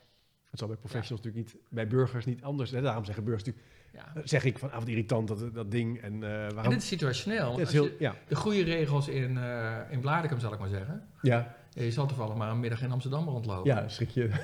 Het 0.50 0.59
zal 0.59 0.68
bij 0.68 0.76
professionals 0.78 1.24
natuurlijk 1.24 1.52
niet, 1.55 1.62
bij 1.70 1.86
burgers 1.86 2.24
niet 2.24 2.42
anders. 2.42 2.70
Hè? 2.70 2.80
Daarom 2.80 3.05
zeggen 3.05 3.24
burgers 3.24 3.44
natuurlijk, 3.44 3.72
Ja. 3.92 4.12
eh, 4.14 4.22
zeg 4.26 4.44
ik 4.44 4.59
van, 4.59 4.70
ah, 4.72 4.78
wat 4.78 4.88
irritant 4.88 5.28
dat, 5.28 5.55
dat 5.55 5.70
ding. 5.70 6.00
En 6.00 6.22
eh, 6.22 6.44
En 6.46 6.55
waarom... 6.55 6.72
dit 6.72 6.82
is 6.82 6.88
situationeel. 6.88 7.59
het 7.59 7.66
is 7.68 7.72
heel, 7.72 7.88
je 7.98 8.12
de 8.28 8.34
goede 8.36 8.62
regels 8.62 9.09
in, 9.09 9.38
eh 9.38 9.78
in 9.90 10.00
Bladicum, 10.00 10.38
zal 10.40 10.52
ik 10.52 10.59
maar 10.59 10.68
zeggen. 10.68 11.09
Ja, 11.22 11.57
Je 11.74 11.90
zal 11.92 12.06
toevallig 12.06 12.34
maar 12.34 12.50
een 12.50 12.60
middag 12.60 12.82
in 12.82 12.92
Amsterdam 12.92 13.28
rondlopen. 13.28 13.74
ja, 13.74 13.88
schrik 13.88 14.08
je. 14.10 14.30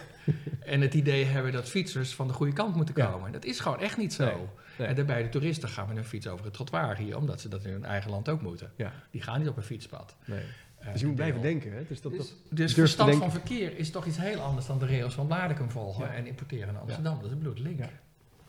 En 0.61 0.81
het 0.81 0.95
idee 0.95 1.25
hebben 1.25 1.53
dat 1.53 1.69
fietsers 1.69 2.15
van 2.15 2.27
de 2.27 2.33
goede 2.33 2.53
kant 2.53 2.75
moeten 2.75 2.95
Ja. 2.99 3.07
komen. 3.07 3.33
Dat 3.33 3.45
is 3.45 3.61
gewoon 3.61 3.79
echt 3.81 3.97
niet 3.97 4.13
zo. 4.13 4.25
Nee, 4.25 4.35
nee. 4.79 4.89
En 4.89 4.95
daarbij 4.95 5.23
de 5.23 5.29
toeristen 5.29 5.69
gaan 5.69 5.87
met 5.87 5.97
hun 5.97 6.05
fiets 6.05 6.27
over 6.27 6.45
het 6.45 6.55
trottoir 6.55 6.97
hier, 6.97 7.17
omdat 7.17 7.41
ze 7.41 7.49
dat 7.49 7.65
in 7.65 7.71
hun 7.73 7.85
eigen 7.85 8.11
land 8.11 8.29
ook 8.29 8.43
moeten. 8.43 8.73
Ja, 8.77 8.93
Die 9.11 9.23
gaan 9.23 9.39
niet 9.39 9.49
op 9.49 9.57
een 9.57 9.63
fietspad. 9.63 10.17
nee. 10.27 10.41
Eh, 10.79 10.93
Dus 10.93 11.01
je 11.01 11.07
moet 11.07 11.15
blijven 11.17 11.41
deel. 11.41 11.51
denken. 11.51 11.73
Hè? 11.73 11.85
Dus 11.89 12.01
dat, 12.01 12.13
Dus, 12.13 12.35
dus 12.51 12.75
verstand 12.75 13.17
van 13.17 13.31
verkeer 13.31 13.79
is 13.79 13.91
toch 13.91 14.07
iets 14.07 14.17
heel 14.19 14.41
anders 14.41 14.67
dan 14.67 14.79
de 14.79 14.87
regels 14.87 15.15
van 15.15 15.27
Bladicum 15.27 15.71
volgen 15.71 16.05
Ja. 16.05 16.13
en 16.13 16.27
importeren 16.27 16.73
naar 16.73 16.83
Amsterdam. 16.83 17.17
Dat 17.17 17.25
is 17.27 17.31
een 17.33 17.39
bloedlink. 17.39 17.79
Ja. 17.79 17.91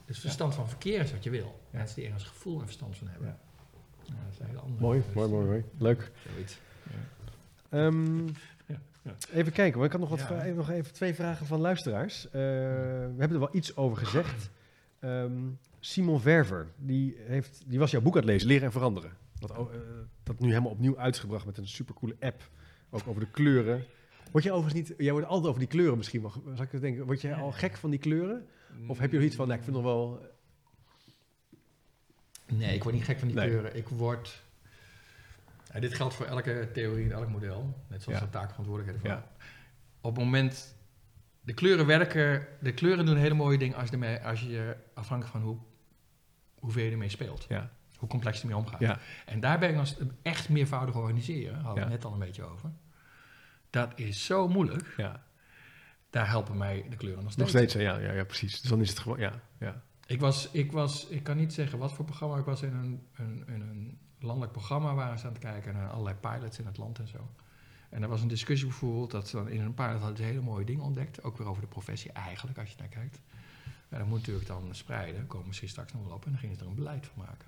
Dus 0.05 0.19
verstand 0.19 0.55
van 0.55 0.67
verkeer 0.69 0.99
is 0.99 1.11
wat 1.11 1.23
je 1.23 1.29
wil. 1.29 1.59
Ja. 1.71 1.77
Mensen 1.77 1.95
die 1.95 2.05
ergens 2.05 2.23
gevoel 2.23 2.59
en 2.59 2.65
verstand 2.65 2.97
van 2.97 3.07
hebben. 3.07 3.27
Ja. 3.27 3.37
Ja, 4.05 4.13
dat 4.23 4.33
is 4.33 4.39
een 4.39 4.45
hele 4.45 4.59
andere. 4.59 4.81
mooi, 4.81 5.01
Dus, 5.05 5.13
mooi, 5.13 5.29
mooi, 5.29 5.45
mooi. 5.45 5.63
Leuk. 5.77 6.11
Zoiets. 6.33 6.59
Ehm, 7.69 8.27
Ja. 9.01 9.15
Even 9.33 9.51
kijken, 9.51 9.75
hoor. 9.75 9.85
ik 9.85 9.91
had 9.91 10.01
nog, 10.01 10.09
wat 10.09 10.19
Ja. 10.19 10.43
nog 10.45 10.69
even 10.69 10.93
twee 10.93 11.13
vragen 11.13 11.45
van 11.45 11.59
luisteraars. 11.59 12.25
Eh, 12.25 12.31
we 12.31 13.15
hebben 13.17 13.31
er 13.31 13.39
wel 13.39 13.55
iets 13.55 13.75
over 13.75 13.97
gezegd. 13.97 14.49
Ehm, 14.99 15.31
Simon 15.79 16.21
Verver, 16.21 16.67
die, 16.77 17.15
heeft, 17.19 17.63
die 17.67 17.79
was 17.79 17.91
jouw 17.91 18.01
boek 18.01 18.13
aan 18.13 18.19
het 18.21 18.29
lezen, 18.29 18.47
Leren 18.47 18.65
en 18.65 18.71
Veranderen. 18.71 19.11
Dat, 19.39 19.49
eh, 19.49 19.57
dat 20.23 20.39
nu 20.39 20.47
helemaal 20.47 20.71
opnieuw 20.71 20.97
uitgebracht 20.97 21.45
met 21.45 21.57
een 21.57 21.67
supercoole 21.67 22.15
app. 22.19 22.49
Ook 22.89 23.07
over 23.07 23.21
de 23.21 23.31
kleuren. 23.31 23.83
Word 24.31 24.43
je 24.43 24.51
overigens 24.51 24.89
niet, 24.89 24.97
jij 24.99 25.11
wordt 25.11 25.27
altijd 25.27 25.47
over 25.47 25.59
die 25.59 25.69
kleuren 25.69 25.97
misschien 25.97 26.21
wel, 26.21 26.31
zal 26.55 26.65
ik 26.71 26.81
denken, 26.81 27.05
word 27.05 27.21
jij 27.21 27.33
al 27.33 27.51
gek 27.51 27.77
van 27.77 27.89
die 27.89 27.99
kleuren? 27.99 28.47
Of 28.87 28.99
heb 28.99 29.11
je 29.11 29.17
nog 29.17 29.25
iets 29.25 29.35
van, 29.35 29.47
nou, 29.47 29.57
ik 29.59 29.63
vind 29.65 29.75
nog 29.75 29.85
wel, 29.85 30.19
Nee, 32.47 32.75
ik 32.75 32.83
word 32.83 32.95
niet 32.95 33.03
gek 33.03 33.19
van 33.19 33.27
die 33.27 33.37
Nee. 33.37 33.47
kleuren. 33.47 33.75
Ik 33.75 33.87
word... 33.87 34.43
Ja, 35.73 35.79
dit 35.79 35.93
geldt 35.93 36.13
voor 36.13 36.25
elke 36.25 36.69
theorie 36.73 37.05
en 37.05 37.11
elk 37.11 37.27
model. 37.29 37.83
Net 37.87 38.03
zoals 38.03 38.19
de 38.19 38.29
taakverantwoordelijkheden 38.29 39.09
van. 39.09 39.19
Ja. 39.19 39.45
Op 40.01 40.15
het 40.15 40.23
moment... 40.23 40.79
De 41.43 41.53
kleuren 41.53 41.85
werken... 41.85 42.47
De 42.61 42.73
kleuren 42.73 43.05
doen 43.05 43.17
hele 43.17 43.33
mooie 43.33 43.57
dingen 43.57 43.77
als, 43.77 43.85
je 43.87 43.91
ermee, 43.91 44.19
als 44.19 44.41
je 44.41 44.75
afhankelijk 44.93 45.37
van 45.37 45.45
hoe, 45.47 45.57
hoeveel 46.59 46.83
je 46.83 46.91
ermee 46.91 47.09
speelt. 47.09 47.45
Ja. 47.49 47.69
Hoe 47.97 48.09
complex 48.09 48.37
je 48.37 48.43
ermee 48.43 48.57
omgaat. 48.57 48.79
Ja. 48.79 48.99
En 49.25 49.39
daar 49.39 49.59
ben 49.59 49.69
ik 49.69 49.77
als 49.77 49.97
echt 50.21 50.49
meervoudig 50.49 50.95
organiseren. 50.95 51.53
Hadden 51.53 51.73
we 51.73 51.79
Ja. 51.79 51.85
het 51.85 51.93
net 51.93 52.05
al 52.05 52.13
een 52.13 52.19
beetje 52.19 52.43
over. 52.43 52.71
Dat 53.69 53.91
is 53.95 54.25
zo 54.25 54.47
moeilijk. 54.47 54.93
ja. 54.97 55.23
Daar 56.09 56.27
helpen 56.29 56.57
mij 56.57 56.85
de 56.89 56.95
kleuren 56.95 57.23
nog 57.23 57.31
steeds. 57.31 57.53
Nog 57.53 57.61
steeds, 57.61 57.83
ja, 57.83 57.97
ja, 57.97 58.11
ja, 58.11 58.23
precies. 58.23 58.61
Dus 58.61 58.69
dan 58.69 58.81
is 58.81 58.89
het 58.89 58.99
gewoon, 58.99 59.19
ja, 59.19 59.41
ja. 59.59 59.81
Ik 60.05 60.19
was, 60.19 60.51
ik 60.51 60.71
was, 60.71 61.07
ik 61.07 61.23
kan 61.23 61.37
niet 61.37 61.53
zeggen 61.53 61.79
wat 61.79 61.93
voor 61.93 62.05
programma. 62.05 62.37
Ik 62.37 62.45
was 62.45 62.61
in 62.61 62.73
een, 62.73 63.07
een, 63.15 63.43
in 63.47 63.61
een 63.61 63.99
landelijk 64.21 64.51
programma 64.51 64.93
waar 64.93 65.19
ze 65.19 65.25
aan 65.25 65.33
het 65.33 65.41
kijken 65.41 65.73
naar 65.73 65.89
allerlei 65.89 66.15
pilots 66.15 66.59
in 66.59 66.65
het 66.65 66.77
land 66.77 66.99
en 66.99 67.07
zo. 67.07 67.29
En 67.89 68.03
er 68.03 68.09
was 68.09 68.21
een 68.21 68.27
discussie 68.27 68.67
bijvoorbeeld 68.67 69.11
dat 69.11 69.27
ze 69.27 69.35
dan 69.35 69.49
in 69.49 69.61
een 69.61 69.73
pilot 69.73 70.01
hadden 70.01 70.25
hele 70.25 70.41
mooie 70.41 70.65
dingen 70.65 70.83
ontdekt. 70.83 71.23
Ook 71.23 71.37
weer 71.37 71.47
over 71.47 71.61
de 71.61 71.67
professie 71.67 72.11
eigenlijk, 72.11 72.57
als 72.57 72.69
je 72.69 72.75
naar 72.77 72.87
kijkt. 72.87 73.21
Ja, 73.89 73.97
dat 73.97 74.07
moet 74.07 74.17
natuurlijk 74.17 74.47
dan 74.47 74.75
spreiden. 74.75 75.15
Daar 75.15 75.23
komen 75.23 75.41
we 75.41 75.47
misschien 75.47 75.69
straks 75.69 75.93
nog 75.93 76.03
wel 76.03 76.13
op. 76.13 76.25
En 76.25 76.31
dan 76.31 76.39
gingen 76.39 76.55
ze 76.55 76.61
er 76.61 76.67
een 76.69 76.75
beleid 76.75 77.05
van 77.05 77.23
maken. 77.25 77.47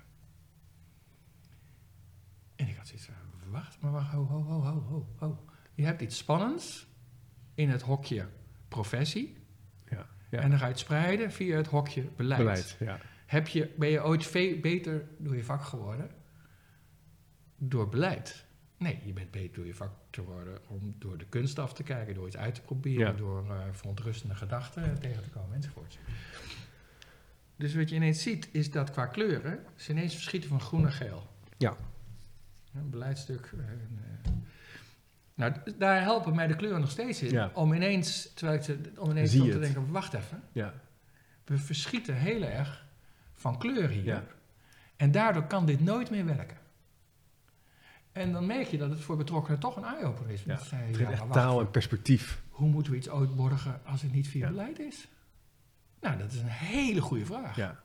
En 2.56 2.68
ik 2.68 2.76
had 2.76 2.86
zoiets 2.86 3.04
van, 3.04 3.14
wacht, 3.50 3.80
maar 3.80 3.92
wacht, 3.92 4.12
ho, 4.12 4.24
ho, 4.24 4.42
ho, 4.42 4.62
ho, 4.62 4.80
ho, 4.80 5.06
ho. 5.16 5.44
Je 5.74 5.84
hebt 5.84 6.00
iets 6.00 6.16
spannends 6.16 6.86
in 7.54 7.70
het 7.70 7.82
hokje 7.82 8.28
professie. 8.68 9.36
ja, 9.90 10.06
ja. 10.30 10.40
En 10.40 10.50
dan 10.50 10.58
ga 10.58 10.64
je 10.64 10.70
het 10.70 10.80
spreiden 10.80 11.32
via 11.32 11.56
het 11.56 11.66
hokje 11.66 12.02
beleid. 12.16 12.38
Beleid, 12.40 12.76
ja. 12.80 12.98
Heb 13.26 13.48
je, 13.48 13.74
ben 13.76 13.88
je 13.88 14.04
ooit 14.04 14.26
veel 14.26 14.60
beter 14.60 15.08
door 15.18 15.36
je 15.36 15.44
vak 15.44 15.64
geworden? 15.64 16.10
Door 17.68 17.88
beleid. 17.88 18.44
Nee, 18.76 19.00
je 19.04 19.12
bent 19.12 19.30
beter 19.30 19.54
door 19.54 19.66
je 19.66 19.74
vak 19.74 19.90
te 20.10 20.22
worden 20.22 20.58
om 20.68 20.94
door 20.98 21.18
de 21.18 21.24
kunst 21.24 21.58
af 21.58 21.72
te 21.74 21.82
kijken, 21.82 22.14
door 22.14 22.26
iets 22.26 22.36
uit 22.36 22.54
te 22.54 22.60
proberen, 22.60 23.06
Ja. 23.06 23.12
door 23.12 23.50
eh, 23.50 23.60
verontrustende 23.72 24.34
gedachten 24.34 24.98
tegen 25.00 25.22
te 25.22 25.28
komen 25.30 25.54
enzovoort. 25.56 25.98
Dus 27.56 27.74
wat 27.74 27.88
je 27.88 27.94
ineens 27.94 28.22
ziet, 28.22 28.48
is 28.52 28.70
dat 28.70 28.90
qua 28.90 29.06
kleuren 29.06 29.64
ze 29.76 29.90
ineens 29.90 30.12
verschieten 30.14 30.48
van 30.48 30.60
groen 30.60 30.80
naar 30.82 30.92
geel. 30.92 31.30
Ja. 31.56 31.76
Een 32.74 32.90
beleidstuk. 32.90 33.50
eh, 33.58 33.58
en, 33.68 33.98
eh. 34.24 34.30
nou, 35.34 35.52
daar 35.78 36.02
helpen 36.02 36.34
mij 36.34 36.46
de 36.46 36.56
kleuren 36.56 36.80
nog 36.80 36.90
steeds 36.90 37.22
in. 37.22 37.30
Ja. 37.30 37.50
Om 37.54 37.72
ineens, 37.72 38.32
terwijl 38.34 38.58
ik 38.58 38.64
ze, 38.64 38.78
om 38.96 39.10
ineens 39.10 39.30
te 39.32 39.58
denken, 39.58 39.90
wacht 39.90 40.14
even. 40.14 40.42
Ja, 40.52 40.74
We 41.44 41.58
verschieten 41.58 42.14
heel 42.14 42.42
erg 42.42 42.86
van 43.34 43.58
kleur 43.58 43.88
hier. 43.88 44.04
Ja. 44.04 44.24
En 44.96 45.10
daardoor 45.12 45.44
kan 45.46 45.66
dit 45.66 45.80
nooit 45.80 46.10
meer 46.10 46.24
werken. 46.24 46.56
En 48.14 48.32
dan 48.32 48.46
merk 48.46 48.66
je 48.66 48.78
dat 48.78 48.90
het 48.90 49.00
voor 49.00 49.16
betrokkenen 49.16 49.58
toch 49.60 49.76
een 49.76 49.84
eye-opener 49.84 50.30
is. 50.32 50.42
ja. 50.42 50.52
Echt 50.52 51.08
wacht 51.18 51.32
taal 51.32 51.60
en 51.60 51.70
perspectief. 51.70 52.42
Hoe 52.50 52.68
moeten 52.68 52.92
we 52.92 52.98
iets 52.98 53.10
uitborgen 53.10 53.80
als 53.84 54.02
het 54.02 54.12
niet 54.12 54.28
via 54.28 54.44
Ja. 54.44 54.50
beleid 54.50 54.78
is? 54.78 55.08
Nou, 56.00 56.18
dat 56.18 56.32
is 56.32 56.40
een 56.40 56.46
hele 56.48 57.00
goede 57.00 57.24
vraag. 57.26 57.56
Ja. 57.56 57.82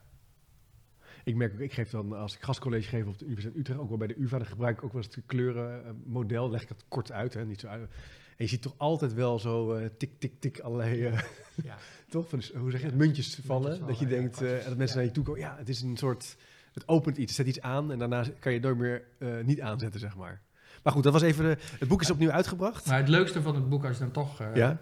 Ik 1.24 1.34
merk 1.34 1.52
ook, 1.52 1.58
ik 1.58 1.72
geef 1.72 1.90
dan 1.90 2.12
als 2.12 2.34
ik 2.34 2.42
gastcollege 2.42 2.88
geef 2.88 3.06
op 3.06 3.18
de 3.18 3.24
Universiteit 3.24 3.58
Utrecht, 3.60 3.78
ook 3.80 3.88
wel 3.88 3.98
bij 3.98 4.06
de 4.06 4.18
UvA, 4.20 4.38
dan 4.38 4.46
gebruik 4.46 4.76
ik 4.76 4.84
ook 4.84 4.92
wel 4.92 5.02
eens 5.02 5.14
het 5.14 5.24
kleurenmodel, 5.26 6.50
leg 6.50 6.62
ik 6.62 6.68
het 6.68 6.84
kort 6.88 7.12
uit, 7.12 7.34
hè, 7.34 7.44
niet 7.46 7.60
zo 7.60 7.66
uit. 7.66 7.80
En 8.36 8.44
je 8.44 8.46
ziet 8.46 8.62
toch 8.62 8.74
altijd 8.76 9.14
wel 9.14 9.38
zo 9.38 9.72
eh, 9.74 9.86
tik, 9.98 10.10
tik, 10.18 10.40
tik, 10.40 10.58
allerlei, 10.60 11.04
eh, 11.04 11.20
Ja. 11.64 11.76
toch? 12.08 12.28
Van, 12.28 12.42
hoe 12.58 12.70
zeg 12.70 12.80
je 12.80 12.86
het? 12.86 12.96
Muntjes 12.96 13.34
vallen. 13.44 13.70
vallen, 13.72 13.86
dat 13.86 13.98
je 13.98 14.06
denkt, 14.06 14.42
eh, 14.42 14.64
dat 14.64 14.76
mensen 14.76 14.96
naar 14.96 15.06
je 15.06 15.12
toe 15.12 15.24
komen. 15.24 15.40
Ja, 15.40 15.56
het 15.58 15.68
is 15.68 15.80
een 15.80 15.96
soort, 15.96 16.36
het 16.72 16.88
opent 16.88 17.16
iets, 17.16 17.34
zet 17.34 17.46
iets 17.46 17.60
aan 17.60 17.92
en 17.92 17.98
daarna 17.98 18.22
kan 18.38 18.52
je 18.52 18.58
het 18.58 18.66
nooit 18.66 18.78
meer 18.78 19.02
eh, 19.18 19.28
niet 19.44 19.60
aanzetten, 19.60 20.00
zeg 20.00 20.16
maar. 20.16 20.40
Maar 20.82 20.92
goed, 20.92 21.02
dat 21.02 21.12
was 21.12 21.22
even, 21.22 21.44
de, 21.44 21.56
het 21.78 21.88
boek 21.88 22.00
is 22.00 22.10
opnieuw 22.10 22.30
uitgebracht. 22.30 22.86
Maar 22.86 22.98
het 22.98 23.08
leukste 23.08 23.42
van 23.42 23.54
het 23.54 23.68
boek, 23.68 23.84
als 23.84 23.96
je 23.96 24.02
dan 24.02 24.12
toch... 24.12 24.40
eh, 24.40 24.54
Ja, 24.54 24.78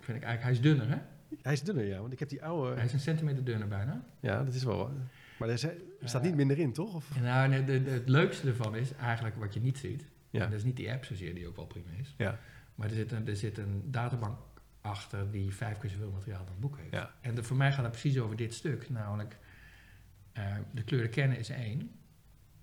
Vind 0.00 0.18
ik 0.18 0.24
eigenlijk, 0.24 0.42
hij 0.42 0.52
is 0.52 0.60
dunner, 0.60 0.88
hè? 0.96 1.02
hij 1.42 1.52
is 1.52 1.62
dunner, 1.62 1.84
ja, 1.86 2.00
want 2.00 2.12
ik 2.12 2.18
heb 2.18 2.28
die 2.28 2.44
oude, 2.44 2.74
Hij 2.74 2.84
is 2.84 2.92
een 2.92 3.00
centimeter 3.00 3.44
dunner 3.44 3.68
bijna. 3.68 4.02
ja, 4.20 4.44
dat 4.44 4.54
is 4.54 4.64
wel, 4.64 4.90
maar 5.38 5.48
er, 5.48 5.58
staat 6.04 6.22
niet 6.22 6.34
minder 6.34 6.58
in, 6.58 6.72
toch? 6.72 6.94
Of? 6.94 7.20
Nou, 7.20 7.48
nee, 7.48 7.64
de, 7.64 7.82
de- 7.82 7.90
het 7.90 8.08
leukste 8.08 8.46
ervan 8.48 8.76
is 8.76 8.92
eigenlijk 8.94 9.36
wat 9.36 9.54
je 9.54 9.60
niet 9.60 9.78
ziet. 9.78 10.04
Ja. 10.30 10.44
En 10.44 10.50
dat 10.50 10.58
is 10.58 10.64
niet 10.64 10.76
die 10.76 10.92
app 10.92 11.04
zozeer, 11.04 11.34
die 11.34 11.48
ook 11.48 11.56
wel 11.56 11.66
prima 11.66 11.86
is. 12.00 12.14
Ja. 12.16 12.38
Maar 12.74 12.88
er 12.88 12.94
zit 12.94 13.12
een, 13.12 13.28
er 13.28 13.36
zit 13.36 13.58
een 13.58 13.82
databank 13.84 14.38
achter 14.80 15.30
die 15.30 15.54
vijf 15.54 15.78
keer 15.78 15.90
zoveel 15.90 16.10
materiaal 16.10 16.38
dan 16.44 16.52
het 16.52 16.60
boek 16.60 16.76
heeft. 16.78 16.92
Ja. 16.92 17.10
En 17.20 17.34
de, 17.34 17.42
voor 17.42 17.56
mij 17.56 17.72
gaat 17.72 17.82
het 17.82 17.90
precies 17.92 18.18
over 18.18 18.36
dit 18.36 18.54
stuk. 18.54 18.90
Namelijk, 18.90 19.36
eh, 20.38 20.56
de 20.70 20.82
kleuren 20.82 21.10
kennen 21.10 21.38
is 21.38 21.48
één, 21.50 21.90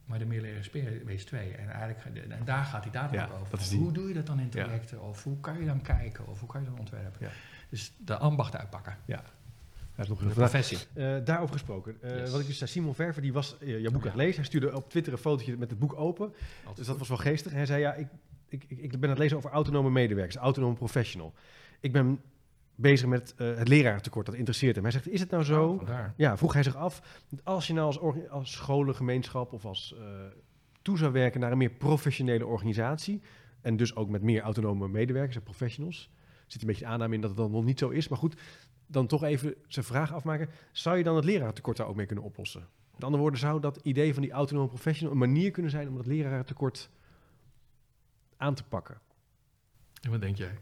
maar 0.06 0.20
de 0.20 0.26
middeleeuwen 0.26 0.64
spelen 0.64 1.08
is 1.08 1.26
twee. 1.26 1.52
En, 1.52 1.70
eigenlijk, 1.70 2.16
de- 2.30 2.34
en 2.36 2.46
daar 2.46 2.64
gaat 2.66 2.84
die 2.84 2.92
Ja, 2.92 3.30
over. 3.42 3.58
dat 3.58 3.68
die- 3.70 3.80
Hoe 3.80 3.92
doe 3.92 4.08
je 4.08 4.14
dat 4.14 4.26
dan 4.26 4.40
in 4.40 4.50
trajecten? 4.50 5.02
Of 5.02 5.24
hoe 5.24 5.40
kan 5.40 5.60
je 5.60 5.66
dan 5.66 5.82
kijken? 5.82 6.28
Of 6.28 6.40
hoe 6.40 6.50
kan 6.50 6.62
je 6.62 6.68
dan 6.70 6.80
ontwerpen? 6.80 7.26
Ja. 7.26 7.32
Dus 7.70 7.94
de 7.98 8.18
ambacht 8.18 8.56
uitpakken. 8.56 8.98
Hij 9.06 10.04
is 10.04 10.10
nog 10.10 10.20
De 10.20 10.26
heel 10.26 10.34
professie. 10.34 10.78
Eh, 10.94 11.16
daarover 11.24 11.54
gesproken. 11.54 11.98
Eh, 12.02 12.18
Yes. 12.18 12.32
Wat 12.32 12.40
ik 12.40 12.46
dus 12.48 12.58
zei, 12.58 12.70
Simon 12.70 12.96
Verver, 12.96 13.22
die 13.22 13.34
was 13.34 13.56
jouw 13.60 13.82
boek 13.82 13.92
Ja. 13.92 13.98
aan 13.98 14.04
het 14.04 14.16
lezen. 14.16 14.36
Hij 14.36 14.44
stuurde 14.46 14.76
op 14.76 14.90
Twitter 14.90 15.14
een 15.14 15.20
fotootje 15.20 15.58
met 15.58 15.70
het 15.70 15.80
boek 15.80 15.96
open. 15.96 16.34
Dus 16.76 16.86
dat 16.88 16.98
was 16.98 17.08
wel 17.08 17.18
geestig. 17.18 17.52
En 17.52 17.58
hij 17.58 17.66
zei, 17.66 17.80
ja, 17.82 17.94
ik, 17.94 18.08
ik, 18.50 18.64
ik, 18.68 18.80
ik 18.80 18.92
ben 18.92 19.04
aan 19.04 19.10
het 19.10 19.18
lezen 19.18 19.38
over 19.38 19.50
autonome 19.50 19.90
medewerkers, 19.90 20.36
autonome 20.36 20.76
professional. 20.76 21.34
Ik 21.80 21.92
ben 21.92 22.20
bezig 22.76 23.08
met 23.08 23.34
eh, 23.38 23.56
het 23.56 23.68
leraartekort, 23.68 24.26
dat 24.26 24.36
interesseert 24.36 24.76
hem. 24.76 24.84
Hij 24.84 24.94
zegt, 24.94 25.08
is 25.08 25.20
het 25.20 25.30
nou 25.30 25.44
zo? 25.44 25.68
Oh. 25.68 26.06
Ja, 26.16 26.38
vroeg 26.38 26.54
hij 26.54 26.64
zich 26.64 26.76
af, 26.76 27.22
als 27.44 27.68
je 27.68 27.74
nou 27.74 27.86
als, 27.88 28.30
als 28.30 28.52
scholengemeenschap 28.52 29.54
of 29.54 29.66
als 29.66 29.96
eh, 29.98 30.06
toe 30.82 30.98
zou 30.98 31.12
werken 31.12 31.40
naar 31.40 31.52
een 31.52 31.58
meer 31.58 31.70
professionele 31.70 32.46
organisatie, 32.46 33.22
en 33.62 33.78
dus 33.78 33.96
ook 33.96 34.10
met 34.10 34.22
meer 34.22 34.42
autonome 34.42 34.88
medewerkers 34.88 35.36
en 35.36 35.44
professionals, 35.44 36.10
zit 36.48 36.62
een 36.62 36.68
beetje 36.68 36.86
de 36.86 36.92
aanname 36.92 37.16
in 37.16 37.22
dat 37.22 37.30
het 37.30 37.40
dan 37.40 37.52
nog 37.52 37.64
niet 37.64 37.80
zo 37.80 37.90
is, 37.90 38.08
maar 38.08 38.18
goed, 38.18 38.36
dan 38.88 39.08
toch 39.08 39.24
even 39.24 39.56
zijn 39.68 39.86
vraag 39.86 40.14
afmaken, 40.14 40.50
zou 40.72 40.98
je 40.98 41.04
dan 41.04 41.16
het 41.16 41.26
leraartekort 41.26 41.78
daar 41.78 41.88
ook 41.88 41.96
mee 41.96 42.06
kunnen 42.06 42.26
oplossen? 42.26 42.68
Met 42.92 43.04
andere 43.04 43.22
woorden, 43.22 43.40
zou 43.40 43.60
dat 43.60 43.80
idee 43.84 44.14
van 44.14 44.22
die 44.22 44.32
autonome 44.32 44.68
professional 44.68 45.14
een 45.14 45.20
manier 45.20 45.52
kunnen 45.52 45.72
zijn 45.72 45.88
om 45.88 45.96
dat 45.96 46.06
leraartekort 46.06 46.90
aan 48.38 48.56
te 48.56 48.64
pakken? 48.64 49.02
En 50.02 50.12
wat 50.12 50.22
denk 50.22 50.38
jij? 50.38 50.58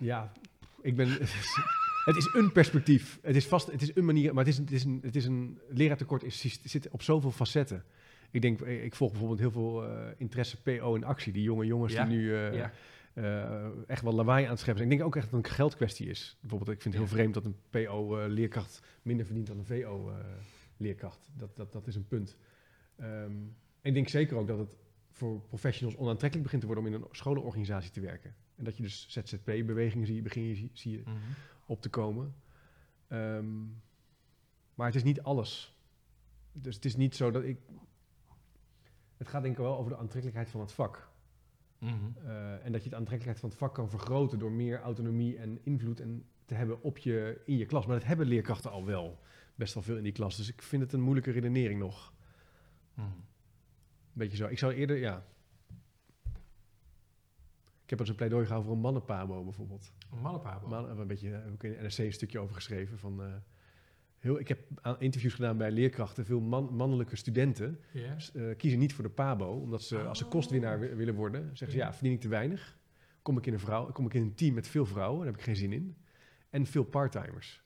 Ja, 0.00 0.32
ik 0.82 0.96
ben. 0.96 1.08
Het 2.04 2.16
is 2.16 2.34
een 2.34 2.52
perspectief. 2.52 3.18
Het 3.22 3.36
is 3.36 3.46
vast. 3.46 3.66
Het 3.72 3.82
is 3.82 3.96
een 3.96 4.04
manier. 4.04 4.34
Maar 4.34 4.44
het 4.44 4.52
is, 4.52 4.58
een- 4.58 4.64
het 4.64 4.72
is 4.74 4.84
een. 4.84 4.98
Het 5.02 5.16
is 5.16 5.24
een 5.24 5.58
leraartekort 5.68 6.22
is, 6.22 6.58
zit 6.64 6.88
op 6.90 7.02
zoveel 7.02 7.30
facetten. 7.30 7.84
Ik 8.30 8.42
denk. 8.42 8.60
Ik 8.60 8.94
volg 8.94 9.10
bijvoorbeeld 9.10 9.40
heel 9.40 9.50
veel 9.50 9.84
eh, 9.88 10.06
interesse 10.16 10.62
PO 10.62 10.94
in 10.94 11.04
actie. 11.04 11.32
Die 11.32 11.42
jonge 11.42 11.66
jongens 11.66 11.92
Ja, 11.92 12.04
die 12.04 12.16
nu 12.16 12.34
eh, 12.34 12.54
ja. 12.54 12.72
eh, 13.14 13.66
echt 13.86 14.02
wel 14.02 14.12
lawaai 14.12 14.44
aan 14.44 14.50
het 14.50 14.58
scheppen 14.60 14.78
zijn. 14.82 14.92
Ik 14.92 14.98
denk 14.98 15.08
ook 15.10 15.16
echt 15.16 15.30
dat 15.30 15.40
het 15.40 15.50
een 15.50 15.56
geldkwestie 15.56 16.08
is. 16.08 16.36
Bijvoorbeeld, 16.40 16.70
ik 16.76 16.82
vind 16.82 16.94
het 16.94 17.02
heel 17.02 17.12
vreemd 17.12 17.34
dat 17.34 17.44
een 17.44 17.56
PO-leerkracht 17.70 18.80
minder 19.02 19.26
verdient 19.26 19.46
dan 19.46 19.58
een 19.58 19.64
VO-leerkracht. 19.66 21.28
dat, 21.36 21.56
dat, 21.56 21.72
dat 21.72 21.86
is 21.86 21.94
een 21.94 22.06
punt. 22.06 22.36
Ehm, 22.96 23.32
ik 23.82 23.94
denk 23.94 24.08
zeker 24.08 24.36
ook 24.36 24.46
dat 24.46 24.58
het 24.58 24.76
voor 25.10 25.40
professionals 25.40 25.96
onaantrekkelijk 25.98 26.42
begint 26.42 26.60
te 26.60 26.66
worden 26.66 26.84
om 26.86 26.92
in 26.92 27.00
een 27.00 27.08
scholenorganisatie 27.10 27.90
te 27.90 28.00
werken. 28.00 28.34
En 28.58 28.64
dat 28.64 28.76
je 28.76 28.82
dus 28.82 29.06
ZZP-bewegingen 29.08 30.06
zie, 30.06 30.22
begin 30.22 30.42
je, 30.42 30.68
zie, 30.72 30.92
je 30.92 31.02
Mhm. 31.04 31.16
op 31.66 31.80
te 31.82 31.88
komen. 31.88 32.34
Ehm, 33.08 33.60
maar 34.74 34.86
het 34.86 34.94
is 34.94 35.02
niet 35.02 35.22
alles. 35.22 35.76
Dus 36.52 36.74
het 36.74 36.84
is 36.84 36.96
niet 36.96 37.14
zo 37.16 37.30
dat 37.30 37.42
ik. 37.44 37.58
Het 39.16 39.28
gaat 39.28 39.42
denk 39.42 39.54
ik 39.54 39.60
wel 39.60 39.76
over 39.78 39.90
de 39.90 39.96
aantrekkelijkheid 39.98 40.50
van 40.50 40.60
het 40.60 40.72
vak. 40.72 41.08
Mhm. 41.78 41.94
Eh, 42.24 42.64
en 42.64 42.72
dat 42.72 42.84
je 42.84 42.90
de 42.90 42.96
aantrekkelijkheid 42.96 43.38
van 43.38 43.48
het 43.48 43.58
vak 43.58 43.74
kan 43.74 43.90
vergroten 43.90 44.38
door 44.38 44.52
meer 44.52 44.80
autonomie 44.80 45.36
en 45.38 45.58
invloed 45.64 46.00
en 46.00 46.24
te 46.44 46.54
hebben 46.54 46.82
op 46.82 46.98
je, 46.98 47.42
in 47.44 47.56
je 47.56 47.66
klas. 47.66 47.86
Maar 47.86 47.98
dat 47.98 48.06
hebben 48.06 48.26
leerkrachten 48.26 48.70
al 48.70 48.84
wel 48.84 49.20
best 49.54 49.74
wel 49.74 49.82
veel 49.82 49.96
in 49.96 50.02
die 50.02 50.12
klas. 50.12 50.36
Dus 50.36 50.48
ik 50.48 50.62
vind 50.62 50.82
het 50.82 50.92
een 50.92 51.00
moeilijke 51.00 51.30
redenering 51.30 51.80
nog. 51.80 52.12
Mhm. 52.94 53.06
Beetje 54.12 54.36
zo. 54.36 54.46
Ik 54.46 54.58
zou 54.58 54.72
eerder, 54.72 54.96
ja. 54.96 55.26
Ik 57.88 57.94
heb 57.98 58.06
er 58.06 58.12
eens 58.12 58.18
een 58.18 58.28
pleidooi 58.28 58.44
gehouden 58.46 58.68
voor 58.68 58.76
een 58.76 58.82
mannenpabo 58.92 59.44
bijvoorbeeld. 59.44 59.92
Een 60.12 60.20
mallepabel. 60.20 60.68
Man, 60.68 60.88
heb 60.88 60.98
een 60.98 61.06
beetje, 61.06 61.28
heb 61.28 61.52
ik 61.54 61.62
in 61.62 61.70
de 61.72 61.78
NRC 61.82 61.98
een 61.98 62.12
stukje 62.12 62.38
over 62.38 62.54
geschreven. 62.54 62.98
Van, 62.98 63.22
eh, 63.22 63.32
heel, 64.18 64.38
ik 64.38 64.48
heb 64.48 64.58
aan 64.80 65.00
interviews 65.00 65.34
gedaan 65.34 65.56
bij 65.56 65.70
leerkrachten. 65.70 66.24
Veel 66.24 66.40
man- 66.40 66.74
mannelijke 66.74 67.16
studenten 67.16 67.80
eh, 67.92 68.56
kiezen 68.56 68.78
niet 68.78 68.94
voor 68.94 69.04
de 69.04 69.10
PABO. 69.10 69.46
Omdat 69.46 69.82
ze, 69.82 69.98
als 70.02 70.18
ze 70.18 70.24
Oh. 70.24 70.30
kostwinnaar 70.30 70.80
wi- 70.80 70.94
willen 70.94 71.14
worden, 71.14 71.42
zeggen 71.46 71.70
ze 71.70 71.76
Ja. 71.84 71.92
verdien 71.92 72.12
ik 72.12 72.20
te 72.20 72.28
weinig. 72.28 72.78
Kom 73.22 73.38
ik 73.38 73.46
in 73.46 73.52
een, 73.52 73.58
vrouw, 73.60 73.92
kom 73.92 74.06
ik 74.06 74.14
in 74.14 74.22
een 74.22 74.34
team 74.34 74.54
met 74.54 74.68
veel 74.68 74.86
vrouwen, 74.86 75.18
daar 75.18 75.26
heb 75.26 75.36
ik 75.36 75.42
geen 75.42 75.56
zin 75.56 75.72
in. 75.72 75.96
En 76.50 76.66
veel 76.66 76.84
parttimers. 76.84 77.62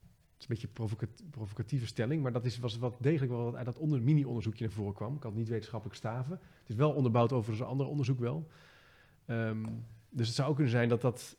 Het 0.00 0.10
is 0.38 0.42
een 0.42 0.46
beetje 0.48 0.66
een 0.66 0.72
provocat- 0.72 1.22
provocatieve 1.30 1.86
stelling, 1.86 2.22
maar 2.22 2.32
dat 2.32 2.44
is, 2.44 2.58
was 2.58 2.78
wat 2.78 2.96
degelijk 3.00 3.32
wel 3.32 3.44
wat 3.44 3.54
uit 3.54 3.64
dat 3.66 3.78
onder, 3.78 4.02
mini-onderzoekje 4.02 4.64
naar 4.64 4.72
voren 4.72 4.94
kwam. 4.94 5.14
Ik 5.14 5.20
kan 5.20 5.30
het 5.30 5.38
niet 5.38 5.48
wetenschappelijk 5.48 5.98
staven. 5.98 6.32
Het 6.60 6.68
is 6.68 6.74
wel 6.74 6.92
onderbouwd 6.92 7.32
over 7.32 7.54
een 7.54 7.66
ander 7.66 7.86
onderzoek 7.86 8.18
wel. 8.18 8.48
Ehm, 9.26 9.64
dus 10.10 10.26
het 10.26 10.36
zou 10.36 10.48
ook 10.48 10.54
kunnen 10.54 10.72
zijn 10.72 10.88
dat 10.88 11.00
dat... 11.00 11.36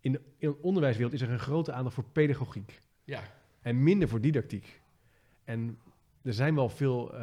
In 0.00 0.12
de, 0.12 0.20
in 0.38 0.48
de 0.50 0.62
onderwijswereld 0.62 1.14
is 1.14 1.20
er 1.20 1.30
een 1.30 1.38
grote 1.38 1.72
aandacht 1.72 1.94
voor 1.94 2.04
pedagogiek. 2.12 2.80
Ja. 3.04 3.22
En 3.60 3.82
minder 3.82 4.08
voor 4.08 4.20
didactiek. 4.20 4.80
En 5.44 5.78
er 6.22 6.34
zijn 6.34 6.54
wel 6.54 6.68
veel, 6.68 7.14
eh, 7.14 7.20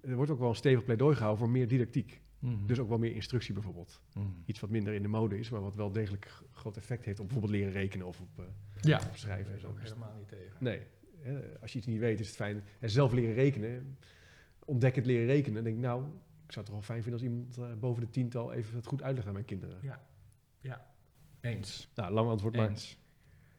er 0.00 0.14
wordt 0.14 0.30
ook 0.30 0.38
wel 0.38 0.48
een 0.48 0.54
stevig 0.54 0.84
pleidooi 0.84 1.14
gehouden 1.16 1.42
voor 1.44 1.50
meer 1.52 1.68
didactiek. 1.68 2.20
Mhm. 2.38 2.66
Dus 2.66 2.78
ook 2.78 2.88
wel 2.88 2.98
meer 2.98 3.14
instructie 3.14 3.54
bijvoorbeeld. 3.54 4.00
Mhm. 4.14 4.26
Iets 4.44 4.60
wat 4.60 4.70
minder 4.70 4.92
in 4.94 5.02
de 5.02 5.08
mode 5.08 5.38
is, 5.38 5.50
maar 5.50 5.60
wat 5.60 5.74
wel 5.74 5.92
degelijk 5.92 6.24
g- 6.24 6.42
groot 6.52 6.76
effect 6.76 7.04
heeft 7.04 7.20
op 7.20 7.24
bijvoorbeeld 7.26 7.54
leren 7.58 7.72
rekenen 7.72 8.06
of 8.06 8.20
op, 8.20 8.38
eh, 8.38 8.44
Ja, 8.80 9.00
op 9.10 9.16
schrijven. 9.16 9.60
zo. 9.60 9.68
ook 9.68 9.80
helemaal 9.80 10.14
niet 10.18 10.28
tegen. 10.28 10.56
Nee, 10.58 10.80
hè, 11.20 11.58
als 11.60 11.72
je 11.72 11.78
iets 11.78 11.86
niet 11.86 11.98
weet 11.98 12.20
is 12.20 12.26
het 12.26 12.36
fijn. 12.36 12.62
En 12.78 12.90
zelf 12.90 13.12
leren 13.12 13.34
rekenen, 13.34 13.98
ontdekkend 14.64 15.06
leren 15.06 15.26
rekenen, 15.26 15.54
dan 15.54 15.64
denk 15.64 15.76
ik 15.76 15.82
nou, 15.82 16.04
ik 16.50 16.56
zou 16.56 16.66
het 16.66 16.74
toch 16.74 16.86
wel 16.86 16.96
fijn 16.96 17.02
vinden 17.02 17.20
als 17.20 17.30
iemand 17.30 17.58
eh, 17.72 17.80
boven 17.80 18.02
de 18.02 18.10
tiental 18.10 18.52
even 18.52 18.76
het 18.76 18.86
goed 18.86 19.02
uitlegt 19.02 19.26
aan 19.26 19.32
mijn 19.32 19.44
kinderen. 19.44 19.78
Eens. 21.40 21.88
Nou, 21.94 22.12
lang 22.12 22.28
antwoord, 22.28 22.56
maar 22.56 22.68
Eens. 22.68 22.98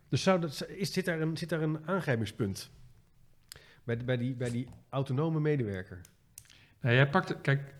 Dus 0.09 0.23
zou 0.23 0.39
dat, 0.41 0.67
is, 0.67 0.93
zit, 0.93 1.05
daar 1.05 1.21
een, 1.21 1.37
zit 1.37 1.49
daar 1.49 1.61
een 1.61 1.87
aangrijpingspunt? 1.87 2.71
Bij, 3.83 3.97
de- 3.97 4.03
bij, 4.03 4.17
die, 4.17 4.35
bij 4.35 4.49
die 4.49 4.67
autonome 4.89 5.39
medewerker? 5.39 6.01
Nou, 6.81 6.95
jij 6.95 7.09
pakt, 7.09 7.29
het- 7.29 7.41
kijk, 7.41 7.73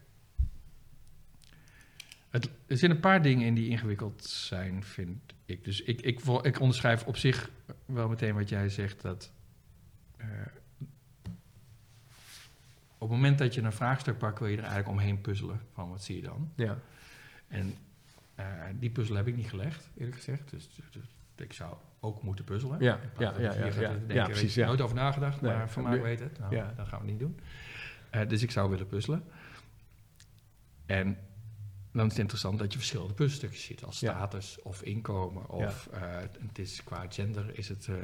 het, 2.30 2.46
er 2.46 2.52
zitten 2.68 2.90
een 2.92 3.00
paar 3.00 3.22
dingen 3.22 3.46
in 3.46 3.54
die 3.54 3.70
ingewikkeld 3.70 4.24
zijn, 4.24 4.84
vind 4.84 5.34
ik. 5.46 5.64
Dus 5.64 5.82
ik, 5.82 6.02
ik, 6.02 6.20
ik 6.42 6.60
onderschrijf 6.60 7.06
op 7.06 7.18
zich 7.18 7.52
wel 7.86 8.08
meteen 8.10 8.34
wat 8.34 8.50
jij 8.50 8.70
zegt, 8.70 9.02
dat 9.02 9.32
eh, 10.18 10.28
op 13.02 13.10
het 13.10 13.18
moment 13.18 13.38
dat 13.38 13.54
je 13.54 13.62
een 13.62 13.72
vraagstuk 13.72 14.18
pakt, 14.18 14.40
wil 14.40 14.48
je 14.48 14.58
er 14.58 14.64
eigenlijk 14.64 14.92
omheen 14.92 15.22
puzzelen 15.22 15.62
van 15.74 15.90
wat 15.90 16.04
zie 16.04 16.16
je 16.16 16.22
dan. 16.22 16.52
Ja. 16.56 16.78
En 17.48 17.76
eh, 18.36 18.46
die 18.80 18.90
puzzel 18.90 19.16
heb 19.16 19.28
ik 19.28 19.36
niet 19.36 19.50
gelegd, 19.50 19.90
eerlijk 19.98 20.16
gezegd. 20.16 20.50
Dus, 20.50 20.70
dus 20.92 21.04
ik 21.36 21.54
zou 21.54 21.76
ook 22.00 22.24
moeten 22.24 22.46
puzzelen. 22.46 22.80
Ja, 22.80 23.00
ja, 23.18 23.34
ja, 23.40 23.54
ja, 23.54 23.96
ja. 24.08 24.26
precies, 24.26 24.56
ja. 24.56 24.66
Nooit 24.66 24.82
over 24.82 24.96
nagedacht, 24.96 25.42
Nee, 25.42 25.54
maar 25.54 25.70
van 25.70 25.84
mij 25.84 26.02
weet 26.02 26.20
het. 26.20 26.40
Nou, 26.40 26.56
ja. 26.56 26.74
dat 26.76 26.88
gaan 26.88 27.00
we 27.00 27.06
niet 27.06 27.20
doen. 27.20 27.40
Eh, 28.10 28.28
dus 28.28 28.44
ik 28.44 28.52
zou 28.52 28.70
willen 28.70 28.88
puzzelen. 28.88 29.24
En 30.86 31.18
dan 31.92 32.06
is 32.06 32.12
het 32.12 32.20
interessant 32.22 32.60
dat 32.60 32.72
je 32.72 32.78
verschillende 32.78 33.14
puzzelstukjes 33.14 33.64
ziet. 33.64 33.84
Als 33.84 34.00
Ja. 34.00 34.12
status 34.14 34.62
of 34.62 34.82
inkomen. 34.82 35.50
Of 35.50 35.88
eh, 35.92 36.02
het 36.20 36.60
is 36.60 36.84
qua 36.84 37.06
gender 37.10 37.58
is 37.58 37.68
het 37.70 37.88
eh, 37.88 37.96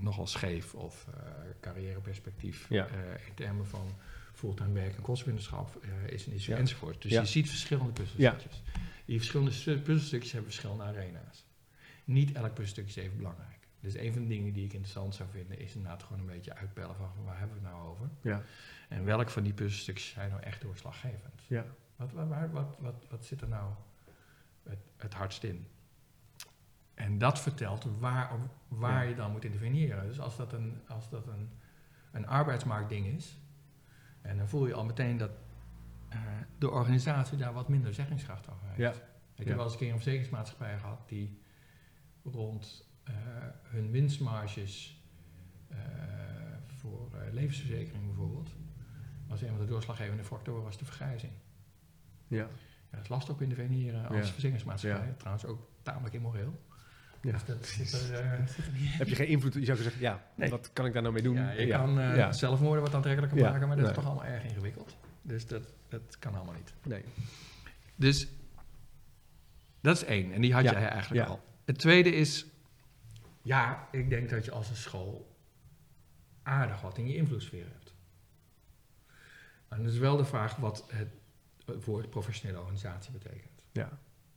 nogal 0.00 0.26
scheef. 0.26 0.74
Of 0.74 1.06
eh, 1.14 1.30
carrièreperspectief. 1.60 2.66
Ja. 2.68 2.86
in 3.26 3.34
termen 3.34 3.66
van 3.66 3.88
fulltime 4.32 4.72
werk 4.72 4.96
en 4.96 5.02
kostwinnerschap 5.02 5.84
is 6.06 6.26
een 6.26 6.32
issue 6.32 6.54
enzovoort. 6.56 7.02
Dus 7.02 7.12
je 7.12 7.24
ziet 7.26 7.48
verschillende 7.48 7.92
puzzelstukjes. 7.92 8.62
Die 9.04 9.16
verschillende 9.16 9.52
stu- 9.52 9.78
puzzelstukjes 9.78 10.32
hebben 10.32 10.50
verschillende 10.52 10.82
arena's. 10.84 11.44
Niet 12.04 12.32
elk 12.32 12.48
puzzelstukje 12.54 13.00
is 13.00 13.06
even 13.06 13.16
belangrijk. 13.16 13.54
Dus 13.80 13.94
een 13.96 14.12
van 14.12 14.22
de 14.22 14.28
dingen 14.28 14.52
die 14.52 14.64
ik 14.64 14.72
interessant 14.72 15.14
zou 15.14 15.28
vinden 15.32 15.58
is 15.58 15.74
inderdaad 15.74 16.02
gewoon 16.02 16.20
een 16.20 16.26
beetje 16.26 16.54
uitpellen 16.54 16.96
van 16.96 17.10
waar 17.24 17.38
hebben 17.38 17.56
we 17.60 17.66
het 17.66 17.72
nou 17.76 17.88
over. 17.88 18.08
Ja. 18.22 18.42
En 18.88 19.04
welk 19.04 19.30
van 19.30 19.42
die 19.42 19.52
puzzelstukjes 19.52 20.08
zijn 20.08 20.30
nou 20.30 20.42
echt 20.42 20.60
doorslaggevend? 20.62 21.42
Ja. 21.46 21.64
Wat, 21.96 22.12
waar- 22.12 22.50
wat, 22.52 22.76
wat, 22.78 23.06
wat 23.10 23.24
zit 23.24 23.40
er 23.40 23.48
nou 23.48 23.72
het, 24.62 24.78
het 24.96 25.14
hardst 25.14 25.44
in? 25.44 25.66
En 26.94 27.18
dat 27.18 27.40
vertelt 27.40 27.86
waar, 27.98 28.30
waar 28.68 29.02
Ja. 29.02 29.08
je 29.08 29.14
dan 29.14 29.32
moet 29.32 29.44
interveneren. 29.44 30.06
Dus 30.06 30.20
als 30.20 30.36
dat, 30.36 30.52
een, 30.52 30.80
als 30.88 31.08
dat 31.10 31.26
een, 31.26 31.50
een 32.12 32.26
arbeidsmarktding 32.26 33.06
is, 33.06 33.38
en 34.22 34.36
dan 34.36 34.48
voel 34.48 34.66
je 34.66 34.74
al 34.74 34.84
meteen 34.84 35.16
dat 35.16 35.30
eh, 36.08 36.20
de 36.58 36.70
organisatie 36.70 37.38
daar 37.38 37.52
wat 37.52 37.68
minder 37.68 37.94
zeggingskracht 37.94 38.50
over 38.50 38.66
heeft. 38.66 38.78
Ja. 38.78 38.90
Ik 38.90 39.42
Ja. 39.42 39.44
heb 39.44 39.54
wel 39.54 39.64
eens 39.64 39.72
een 39.72 39.78
keer 39.78 39.88
een 39.88 39.94
verzekeringsmaatschappij 39.94 40.78
gehad 40.78 41.08
die 41.08 41.40
rond 42.24 42.88
eh, 43.04 43.14
hun 43.62 43.90
winstmarges 43.90 45.00
eh, 45.68 45.78
voor 46.66 47.10
levensverzekering 47.30 48.06
bijvoorbeeld, 48.06 48.50
was 49.28 49.42
een 49.42 49.48
van 49.48 49.58
de 49.58 49.64
doorslaggevende 49.64 50.24
factoren 50.24 50.62
was 50.62 50.78
de 50.78 50.84
vergrijzing. 50.84 51.32
Ja. 52.26 52.36
Ja, 52.36 52.48
dat 52.90 53.00
is 53.02 53.08
lastig 53.08 53.34
op 53.34 53.40
interveneren 53.42 54.06
als 54.08 54.16
Ja. 54.16 54.24
verzekeringsmaatschappij. 54.24 55.06
Ja. 55.06 55.14
Trouwens 55.16 55.44
ook 55.46 55.68
tamelijk 55.82 56.14
immoreel. 56.14 56.60
Ja. 57.20 57.32
Dus 57.32 57.44
dat 57.44 57.66
zit 57.66 57.92
er, 57.92 58.14
eh, 58.20 58.46
zit 58.56 58.66
er 58.66 58.72
niet 58.72 58.82
in. 58.82 58.88
Heb 58.88 59.08
je 59.08 59.14
geen 59.14 59.26
invloed? 59.28 59.54
Je 59.54 59.64
zou 59.64 59.78
zeggen, 59.78 60.00
ja, 60.00 60.22
Nee. 60.34 60.50
wat 60.50 60.70
kan 60.72 60.86
ik 60.86 60.92
daar 60.92 61.02
nou 61.02 61.14
mee 61.14 61.22
doen? 61.22 61.34
Ja, 61.34 61.50
je 61.50 61.66
kan 61.68 62.00
eh, 62.00 62.16
ja. 62.16 62.32
zelfmoorden 62.32 62.82
wat 62.82 62.94
aantrekkelijker 62.94 63.38
Ja, 63.38 63.50
maken, 63.50 63.66
maar 63.68 63.76
dat 63.76 63.86
nee. 63.86 63.94
is 63.94 64.00
toch 64.00 64.06
allemaal 64.06 64.24
erg 64.32 64.44
ingewikkeld. 64.44 64.96
Dus 65.22 65.46
dat, 65.46 65.62
dat 65.88 66.18
kan 66.18 66.34
allemaal 66.34 66.54
niet. 66.54 66.74
Nee. 66.82 67.04
Dus 67.96 68.28
dat 69.80 69.96
is 69.96 70.04
één. 70.04 70.32
En 70.32 70.40
die 70.40 70.54
had 70.54 70.62
Ja, 70.64 70.72
jij 70.72 70.88
eigenlijk 70.88 71.26
ja. 71.26 71.30
al. 71.32 71.40
Het 71.64 71.78
tweede 71.78 72.10
is, 72.14 72.46
ja, 73.42 73.88
ik 73.92 74.08
denk 74.10 74.30
dat 74.30 74.44
je 74.44 74.50
als 74.50 74.68
een 74.70 74.76
school 74.76 75.36
aardig 76.42 76.80
wat 76.80 76.98
in 76.98 77.06
je 77.08 77.16
invloedssfeer 77.16 77.64
hebt. 77.72 77.94
En 79.68 79.82
dat 79.82 79.92
is 79.92 79.98
wel 79.98 80.16
de 80.16 80.24
vraag 80.24 80.56
wat 80.56 80.84
het 80.90 81.08
woord 81.84 82.10
professionele 82.10 82.58
organisatie 82.60 83.12
betekent. 83.12 83.62
Ja. 83.72 83.88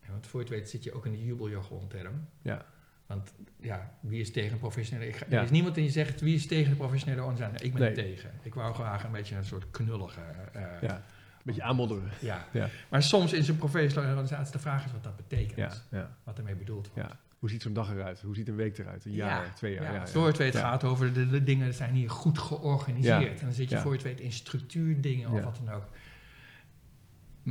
Ja, 0.01 0.11
want 0.11 0.27
voor 0.27 0.39
je 0.39 0.45
het 0.47 0.55
weet 0.55 0.69
zit 0.69 0.83
je 0.83 0.93
ook 0.93 1.05
in 1.05 1.11
de 1.11 1.23
jubeljargon-term. 1.23 2.27
Ja. 2.41 2.65
Want 3.05 3.33
ja, 3.59 3.93
wie 3.99 4.19
is 4.21 4.31
tegen 4.31 4.51
een 4.51 4.59
professionele... 4.59 5.09
Ik 5.09 5.15
ga, 5.15 5.25
Ja. 5.29 5.37
Er 5.37 5.43
is 5.43 5.49
niemand 5.49 5.75
die 5.75 5.83
je 5.83 5.89
zegt, 5.89 6.21
wie 6.21 6.35
is 6.35 6.47
tegen 6.47 6.69
de 6.69 6.75
professionele 6.77 7.21
organisatie? 7.23 7.65
Ik 7.65 7.71
ben 7.73 7.81
Nee. 7.81 7.89
er 7.89 7.95
tegen. 7.95 8.31
Ik 8.41 8.53
wou 8.53 8.73
graag 8.73 9.03
een 9.03 9.11
beetje 9.11 9.35
een 9.35 9.45
soort 9.45 9.71
knullige... 9.71 10.21
eh, 10.53 10.61
ja. 10.81 10.95
Een 10.95 11.45
beetje 11.55 11.63
aanmodderen. 11.63 12.09
ja. 12.19 12.47
Ja. 12.51 12.69
Maar 12.89 13.03
soms 13.03 13.33
in 13.33 13.43
zo'n 13.43 13.57
professionele 13.57 14.11
organisatie 14.11 14.51
de 14.51 14.59
vraag 14.59 14.85
is 14.85 14.91
wat 14.91 15.03
dat 15.03 15.15
betekent. 15.15 15.57
Ja. 15.91 15.97
Ja. 15.99 16.15
Wat 16.23 16.37
ermee 16.37 16.55
bedoeld 16.55 16.89
wordt. 16.93 17.09
ja. 17.09 17.17
Hoe 17.39 17.49
ziet 17.49 17.61
zo'n 17.61 17.73
dag 17.73 17.91
eruit? 17.91 18.21
Hoe 18.21 18.35
ziet 18.35 18.47
een 18.47 18.55
week 18.55 18.77
eruit? 18.77 19.05
Een 19.05 19.11
jaar, 19.11 19.55
twee 19.55 19.73
jaar? 19.73 19.83
Ja, 19.83 19.89
Ja, 19.93 19.95
ja. 19.99 20.07
Voor 20.07 20.21
je 20.21 20.27
het 20.27 20.37
weet 20.37 20.53
Ja. 20.53 20.59
gaat 20.59 20.83
over 20.83 21.13
de, 21.13 21.29
de 21.29 21.43
dingen 21.43 21.73
zijn 21.73 21.93
hier 21.93 22.09
goed 22.09 22.39
georganiseerd. 22.39 23.21
Ja. 23.21 23.29
En 23.29 23.37
dan 23.45 23.53
zit 23.53 23.69
je 23.69 23.75
Ja. 23.75 23.81
voor 23.81 23.91
je 23.91 23.97
het 23.97 24.07
weet 24.07 24.19
in 24.19 24.31
structuurdingen 24.31 25.29
of 25.29 25.37
Ja. 25.37 25.43
wat 25.43 25.59
dan 25.65 25.73
ook. 25.75 25.83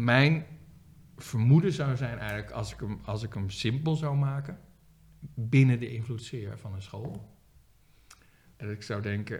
Mijn 0.04 0.46
vermoeden 1.16 1.72
zou 1.72 1.96
zijn 1.96 2.18
eigenlijk 2.18 2.50
als 2.50 2.72
ik 2.72 2.80
hem, 2.80 3.00
als 3.04 3.22
ik 3.22 3.34
hem 3.34 3.50
simpel 3.50 3.96
zou 3.96 4.16
maken 4.16 4.58
binnen 5.34 5.78
de 5.80 5.92
invloedssfeer 5.92 6.58
van 6.58 6.74
een 6.74 6.82
school. 6.82 7.36
Dat 8.56 8.70
ik 8.70 8.82
zou 8.82 9.02
denken, 9.02 9.38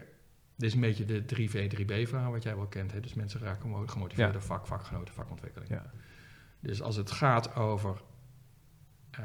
dit 0.56 0.68
is 0.68 0.74
een 0.74 0.80
beetje 0.80 1.04
de 1.04 1.24
3V, 1.24 1.68
3B-verhaal 1.76 2.30
wat 2.30 2.42
jij 2.42 2.56
wel 2.56 2.66
kent. 2.66 2.92
Hè? 2.92 3.00
Dus 3.00 3.14
mensen 3.14 3.40
raken 3.40 3.68
mo- 3.68 3.86
gemotiveerd 3.86 4.26
Ja. 4.26 4.32
door 4.32 4.42
vak, 4.42 4.66
vakgenoten, 4.66 5.14
vakontwikkeling. 5.14 5.70
Ja. 5.70 5.90
Dus 6.60 6.82
als 6.82 6.96
het 6.96 7.10
gaat 7.10 7.54
over 7.54 8.02
eh 9.10 9.24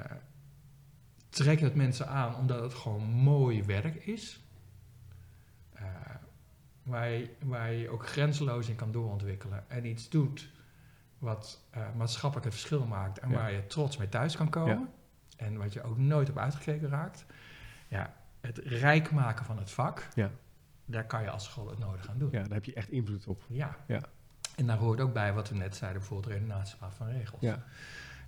trek 1.29 1.59
het 1.59 1.75
mensen 1.75 2.07
aan 2.07 2.36
omdat 2.36 2.61
het 2.61 2.73
gewoon 2.73 3.03
mooi 3.03 3.63
werk 3.63 3.95
is, 4.05 4.43
eh, 5.73 5.86
waar, 6.84 7.09
je, 7.09 7.29
waar 7.43 7.71
je 7.73 7.89
ook 7.89 8.07
grenzeloos 8.07 8.69
in 8.69 8.75
kan 8.75 8.91
doorontwikkelen 8.91 9.69
en 9.69 9.86
iets 9.86 10.09
doet 10.09 10.49
wat 11.24 11.62
eh, 11.70 11.82
maatschappelijk 11.95 12.45
het 12.45 12.55
verschil 12.59 12.86
maakt 12.86 13.20
en 13.20 13.29
Ja. 13.29 13.36
waar 13.36 13.51
je 13.51 13.66
trots 13.67 13.97
mee 13.97 14.09
thuis 14.09 14.36
kan 14.37 14.50
komen 14.50 14.89
en 15.37 15.58
wat 15.58 15.74
je 15.74 15.83
ook 15.83 15.97
nooit 15.97 16.29
op 16.29 16.37
uitgekeken 16.37 16.89
raakt. 16.89 17.25
Ja, 17.87 18.13
het 18.41 18.58
rijk 18.58 19.12
maken 19.12 19.45
van 19.45 19.58
het 19.58 19.71
vak, 19.71 20.08
Ja. 20.16 20.29
daar 20.86 21.05
kan 21.05 21.21
je 21.21 21.29
als 21.29 21.43
school 21.43 21.70
het 21.70 21.79
nodig 21.79 22.09
aan 22.09 22.17
doen. 22.17 22.29
ja, 22.32 22.41
daar 22.43 22.54
heb 22.54 22.66
je 22.66 22.74
echt 22.74 22.89
invloed 22.89 23.28
op. 23.28 23.41
Ja. 23.47 23.75
Ja. 23.87 24.01
En 24.55 24.67
daar 24.67 24.78
hoort 24.78 25.00
ook 25.00 25.13
bij 25.13 25.33
wat 25.33 25.50
we 25.50 25.55
net 25.55 25.75
zeiden, 25.75 26.00
bijvoorbeeld 26.00 26.33
redenatiepraat 26.33 26.93
van 26.93 27.08
regels. 27.08 27.41
Ja. 27.41 27.63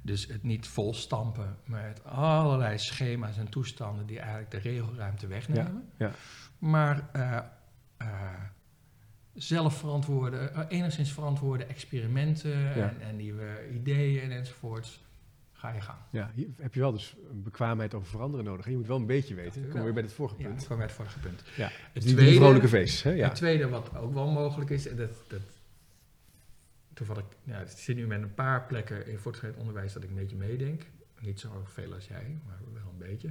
Dus 0.02 0.28
het 0.28 0.44
niet 0.44 0.68
volstampen 0.68 1.58
met 1.64 2.04
allerlei 2.04 2.78
schema's 2.78 3.38
en 3.38 3.50
toestanden 3.50 4.06
die 4.06 4.20
eigenlijk 4.20 4.52
de 4.52 4.58
regelruimte 4.58 5.28
wegnemen. 5.28 5.90
Ja, 5.98 6.06
ja. 6.08 6.12
Maar 6.58 7.10
eh, 7.12 7.40
zelf 9.36 9.78
verantwoorde, 9.78 10.38
eh, 10.38 10.64
enigszins 10.68 11.12
verantwoorde 11.12 11.66
experimenten 11.66 12.60
Ja. 12.60 12.74
en, 12.76 13.02
en 13.02 13.16
nieuwe 13.16 13.48
ideeën 13.74 14.22
en 14.22 14.32
enzovoorts. 14.32 15.04
Ga 15.54 15.74
je 15.74 15.82
gang. 15.82 15.98
Ja, 16.12 16.32
hier 16.36 16.48
heb 16.58 16.74
je 16.74 16.80
wel 16.80 16.92
dus 16.92 17.16
een 17.30 17.44
bekwaamheid 17.44 17.94
over 17.94 18.08
veranderen 18.08 18.46
nodig. 18.46 18.66
Je 18.70 18.76
moet 18.76 18.88
wel 18.88 18.98
een 18.98 19.06
beetje 19.06 19.36
weten. 19.36 19.72
We 19.72 19.82
weer 19.82 19.94
bij 19.94 20.04
het 20.04 20.14
vorige 20.14 20.36
Ja, 20.42 20.48
punt. 20.48 20.64
kwam 20.66 20.78
bij 20.78 20.86
het 20.86 20.96
vorige 20.96 21.20
punt. 21.20 21.44
Ja. 21.58 21.70
Het 21.94 22.04
Die, 22.04 22.16
die 22.16 22.36
vrolijke 22.36 22.68
feest. 22.68 23.04
Hè? 23.04 23.12
Ja. 23.12 23.28
Het 23.28 23.36
tweede 23.36 23.70
wat 23.70 23.96
ook 23.96 24.14
wel 24.14 24.28
mogelijk 24.32 24.70
is, 24.70 24.88
en 24.88 24.96
dat, 24.96 25.10
dat 25.28 25.42
toevallig, 26.94 27.24
ja, 27.44 27.60
ik 27.60 27.68
zit 27.68 27.96
nu 27.96 28.08
met 28.08 28.22
een 28.22 28.34
paar 28.34 28.66
plekken 28.66 29.08
in 29.08 29.18
voortgezet 29.18 29.56
onderwijs 29.58 29.94
dat 29.94 30.04
ik 30.04 30.10
een 30.10 30.16
beetje 30.16 30.36
meedenk. 30.36 30.82
Niet 31.20 31.40
zo 31.40 31.62
veel 31.66 31.94
als 31.94 32.08
jij, 32.08 32.38
maar 32.46 32.58
wel 32.74 32.92
een 32.92 33.08
beetje. 33.08 33.28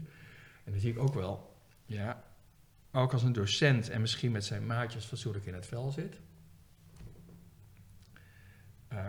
En 0.65 0.73
dan 0.73 0.81
zie 0.81 0.91
ik 0.91 0.99
ook 0.99 1.15
wel, 1.15 1.57
ja, 1.87 2.25
ook 2.95 3.13
als 3.13 3.23
een 3.23 3.33
docent 3.33 3.89
en 3.91 4.01
misschien 4.01 4.33
met 4.33 4.45
zijn 4.45 4.67
maatjes 4.67 5.05
fatsoenlijk 5.05 5.47
in 5.47 5.55
het 5.55 5.67
vel 5.67 5.91
zit, 5.91 6.21
eh, 8.89 9.07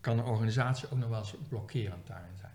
kan 0.00 0.18
een 0.18 0.24
organisatie 0.24 0.90
ook 0.90 0.98
nog 0.98 1.08
wel 1.08 1.18
eens 1.18 1.34
blokkerend 1.48 2.06
daarin 2.06 2.36
zijn. 2.36 2.52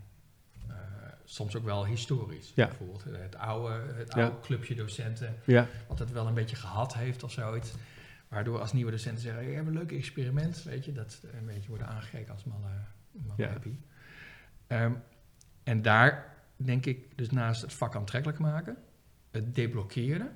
Eh, 0.68 0.76
soms 1.24 1.56
ook 1.56 1.64
wel 1.64 1.86
historisch. 1.86 2.52
Ja. 2.56 2.68
Bijvoorbeeld 2.68 3.04
het 3.04 3.36
oude, 3.36 3.74
het 3.94 4.14
Ja. 4.14 4.22
oude 4.24 4.40
clubje 4.40 4.76
docenten 4.76 5.36
Ja. 5.45 5.68
wat 5.88 5.99
het 5.99 6.12
wel 6.12 6.28
een 6.28 6.34
beetje 6.34 6.56
gehad 6.56 6.94
heeft 6.94 7.24
of 7.24 7.32
zoiets. 7.32 7.74
Waardoor 8.28 8.60
als 8.60 8.74
nieuwe 8.74 8.91
docenten 8.91 9.22
zeggen, 9.22 9.49
ik 9.49 9.56
heb 9.56 9.68
een 9.68 9.74
leuk 9.74 9.91
experiment, 9.91 10.64
weet 10.64 10.86
je, 10.86 10.91
dat 10.91 11.20
een 11.40 11.45
beetje 11.45 11.70
worden 11.70 11.88
aangekeken 11.88 12.34
als 12.34 12.44
happy. 13.38 13.76
Ehm, 14.68 14.94
en 15.64 15.82
daar 15.82 16.36
denk 16.56 16.86
ik 16.86 17.18
dus 17.18 17.30
naast 17.30 17.62
het 17.62 17.74
vak 17.74 17.95
aantrekkelijk 17.95 18.40
maken, 18.40 18.78
het 19.32 19.56
deblokkeren 19.56 20.32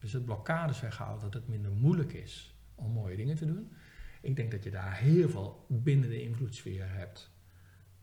dus 0.00 0.12
het 0.12 0.24
blokkades 0.24 0.80
weghaalt, 0.80 1.20
dat 1.20 1.34
het 1.34 1.48
minder 1.48 1.70
moeilijk 1.70 2.12
is 2.12 2.54
om 2.74 2.90
mooie 2.92 3.16
dingen 3.16 3.36
te 3.36 3.46
doen. 3.46 3.72
Ik 4.20 4.36
denk 4.36 4.50
dat 4.50 4.64
je 4.64 4.70
daar 4.70 4.96
heel 4.96 5.28
veel 5.28 5.64
binnen 5.68 6.08
de 6.08 6.22
invloedssfeer 6.22 6.84
hebt 6.90 7.30